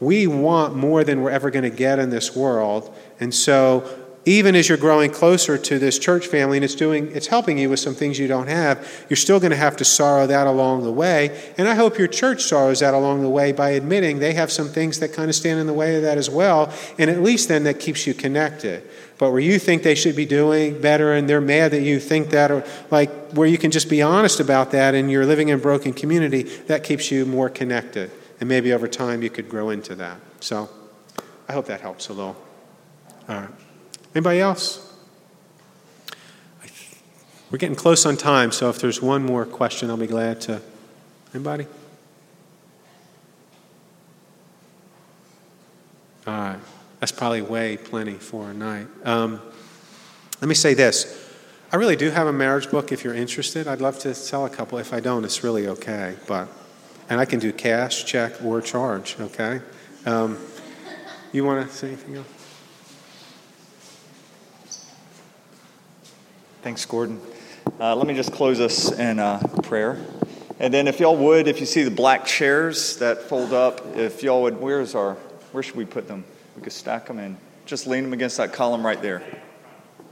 We 0.01 0.27
want 0.27 0.75
more 0.75 1.05
than 1.05 1.21
we're 1.21 1.31
ever 1.31 1.49
going 1.49 1.69
to 1.69 1.75
get 1.75 1.99
in 1.99 2.09
this 2.09 2.35
world. 2.35 2.93
And 3.19 3.33
so 3.33 3.99
even 4.25 4.53
as 4.55 4.67
you're 4.67 4.77
growing 4.77 5.09
closer 5.09 5.57
to 5.57 5.79
this 5.79 5.97
church 5.97 6.27
family 6.27 6.57
and 6.57 6.63
it's 6.63 6.75
doing 6.75 7.09
it's 7.13 7.27
helping 7.27 7.57
you 7.57 7.69
with 7.69 7.79
some 7.79 7.95
things 7.95 8.19
you 8.19 8.27
don't 8.27 8.47
have 8.47 9.05
you're 9.09 9.17
still 9.17 9.39
going 9.39 9.49
to 9.51 9.57
have 9.57 9.77
to 9.77 9.85
sorrow 9.85 10.27
that 10.27 10.45
along 10.45 10.83
the 10.83 10.91
way 10.91 11.51
and 11.57 11.67
i 11.67 11.73
hope 11.73 11.97
your 11.97 12.07
church 12.07 12.43
sorrows 12.43 12.81
that 12.81 12.93
along 12.93 13.21
the 13.21 13.29
way 13.29 13.51
by 13.51 13.71
admitting 13.71 14.19
they 14.19 14.33
have 14.33 14.51
some 14.51 14.67
things 14.67 14.99
that 14.99 15.13
kind 15.13 15.29
of 15.29 15.35
stand 15.35 15.59
in 15.59 15.67
the 15.67 15.73
way 15.73 15.95
of 15.95 16.01
that 16.01 16.17
as 16.17 16.29
well 16.29 16.71
and 16.97 17.09
at 17.09 17.23
least 17.23 17.47
then 17.47 17.63
that 17.63 17.79
keeps 17.79 18.05
you 18.05 18.13
connected 18.13 18.83
but 19.19 19.29
where 19.29 19.39
you 19.39 19.59
think 19.59 19.83
they 19.83 19.93
should 19.93 20.15
be 20.15 20.25
doing 20.25 20.81
better 20.81 21.13
and 21.13 21.29
they're 21.29 21.39
mad 21.39 21.71
that 21.71 21.83
you 21.83 21.99
think 21.99 22.31
that 22.31 22.49
or 22.49 22.63
like 22.89 23.11
where 23.33 23.47
you 23.47 23.59
can 23.59 23.69
just 23.69 23.89
be 23.89 24.01
honest 24.01 24.39
about 24.39 24.71
that 24.71 24.95
and 24.95 25.11
you're 25.11 25.27
living 25.27 25.49
in 25.49 25.55
a 25.55 25.61
broken 25.61 25.93
community 25.93 26.41
that 26.41 26.83
keeps 26.83 27.11
you 27.11 27.25
more 27.25 27.49
connected 27.49 28.09
and 28.39 28.49
maybe 28.49 28.73
over 28.73 28.87
time 28.87 29.21
you 29.21 29.29
could 29.29 29.47
grow 29.47 29.69
into 29.69 29.93
that 29.93 30.17
so 30.39 30.67
i 31.47 31.53
hope 31.53 31.67
that 31.67 31.81
helps 31.81 32.09
a 32.09 32.13
little 32.13 32.35
all 33.27 33.41
right 33.41 33.49
Anybody 34.15 34.39
else? 34.39 34.85
We're 37.51 37.57
getting 37.57 37.75
close 37.75 38.05
on 38.05 38.17
time, 38.17 38.51
so 38.51 38.69
if 38.69 38.79
there's 38.79 39.01
one 39.01 39.23
more 39.23 39.45
question, 39.45 39.89
I'll 39.89 39.97
be 39.97 40.07
glad 40.07 40.41
to. 40.41 40.61
Anybody? 41.33 41.65
All 46.27 46.33
right. 46.33 46.59
That's 46.99 47.11
probably 47.11 47.41
way 47.41 47.77
plenty 47.77 48.15
for 48.15 48.49
a 48.49 48.53
night. 48.53 48.87
Um, 49.05 49.41
let 50.41 50.47
me 50.47 50.55
say 50.55 50.73
this. 50.73 51.27
I 51.71 51.75
really 51.75 51.95
do 51.95 52.09
have 52.09 52.27
a 52.27 52.33
marriage 52.33 52.69
book 52.71 52.91
if 52.91 53.03
you're 53.03 53.13
interested. 53.13 53.67
I'd 53.67 53.79
love 53.79 53.99
to 53.99 54.15
sell 54.15 54.45
a 54.45 54.49
couple. 54.49 54.79
If 54.79 54.91
I 54.91 54.99
don't, 54.99 55.23
it's 55.23 55.43
really 55.43 55.67
okay. 55.67 56.15
But, 56.27 56.49
and 57.09 57.19
I 57.19 57.25
can 57.25 57.39
do 57.39 57.53
cash, 57.53 58.05
check, 58.05 58.43
or 58.43 58.59
charge, 58.59 59.15
okay? 59.19 59.61
Um, 60.05 60.37
you 61.31 61.45
want 61.45 61.69
to 61.69 61.75
say 61.75 61.87
anything 61.89 62.15
else? 62.15 62.27
Thanks, 66.63 66.83
Gordon. 66.85 67.21
Uh, 67.79 67.95
let 67.95 68.07
me 68.07 68.15
just 68.15 68.33
close 68.33 68.59
us 68.59 68.91
in 68.91 69.19
uh, 69.19 69.39
prayer. 69.63 70.03
And 70.59 70.73
then, 70.73 70.87
if 70.87 70.99
y'all 70.99 71.15
would, 71.15 71.47
if 71.47 71.61
you 71.61 71.65
see 71.65 71.83
the 71.83 71.91
black 71.91 72.25
chairs 72.25 72.97
that 72.97 73.21
fold 73.21 73.53
up, 73.53 73.95
if 73.95 74.23
y'all 74.23 74.41
would, 74.41 74.59
where's 74.59 74.95
our, 74.95 75.13
where 75.53 75.63
should 75.63 75.75
we 75.75 75.85
put 75.85 76.07
them? 76.07 76.25
We 76.59 76.63
could 76.63 76.73
stack 76.73 77.05
them 77.05 77.19
in. 77.19 77.37
Just 77.65 77.87
lean 77.87 78.03
them 78.03 78.11
against 78.11 78.35
that 78.35 78.51
column 78.51 78.85
right 78.85 79.01
there. 79.01 79.23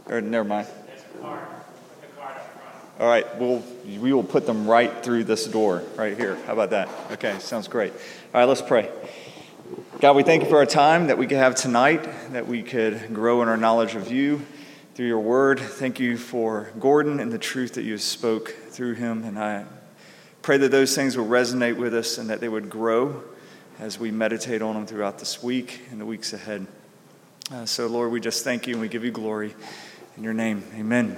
Or, 0.06 0.22
never 0.22 0.48
mind. 0.48 0.66
All 1.22 3.06
right, 3.06 3.38
we'll, 3.38 3.62
we 3.86 4.14
will 4.14 4.24
put 4.24 4.46
them 4.46 4.66
right 4.66 5.04
through 5.04 5.26
this 5.26 5.46
door 5.46 5.84
right 5.98 6.16
here. 6.16 6.38
How 6.46 6.54
about 6.54 6.70
that? 6.70 6.88
Okay, 7.12 7.38
sounds 7.40 7.68
great. 7.68 7.92
All 7.92 8.40
right, 8.40 8.46
let's 8.46 8.62
pray. 8.62 8.90
God, 10.00 10.16
we 10.16 10.24
thank 10.24 10.42
you 10.42 10.50
for 10.50 10.56
our 10.56 10.66
time 10.66 11.08
that 11.08 11.18
we 11.18 11.28
could 11.28 11.38
have 11.38 11.54
tonight, 11.54 12.08
that 12.32 12.48
we 12.48 12.64
could 12.64 13.14
grow 13.14 13.42
in 13.42 13.50
our 13.50 13.58
knowledge 13.58 13.96
of 13.96 14.10
you 14.10 14.42
through 14.96 15.08
your 15.08 15.20
word. 15.20 15.60
Thank 15.60 16.00
you 16.00 16.16
for 16.16 16.72
Gordon 16.80 17.20
and 17.20 17.30
the 17.30 17.38
truth 17.38 17.74
that 17.74 17.84
you 17.84 17.98
spoke 17.98 18.48
through 18.70 18.94
him. 18.94 19.26
And 19.26 19.38
I 19.38 19.66
pray 20.44 20.56
that 20.60 20.72
those 20.72 20.96
things 20.96 21.18
will 21.18 21.28
resonate 21.28 21.76
with 21.76 21.94
us 21.94 22.18
and 22.18 22.30
that 22.30 22.40
they 22.40 22.48
would 22.48 22.70
grow 22.70 23.22
as 23.80 24.00
we 24.00 24.12
meditate 24.12 24.62
on 24.62 24.76
them 24.76 24.86
throughout 24.86 25.20
this 25.20 25.44
week 25.44 25.82
and 25.92 26.02
the 26.02 26.06
weeks 26.06 26.34
ahead. 26.34 26.66
Uh, 27.52 27.66
so, 27.66 27.88
Lord, 27.88 28.12
we 28.12 28.20
just 28.20 28.44
thank 28.44 28.68
you 28.68 28.74
and 28.74 28.82
we 28.82 28.88
give 28.88 29.06
you 29.06 29.12
glory. 29.12 29.54
In 30.18 30.24
your 30.24 30.34
name, 30.34 30.64
amen. 30.76 31.16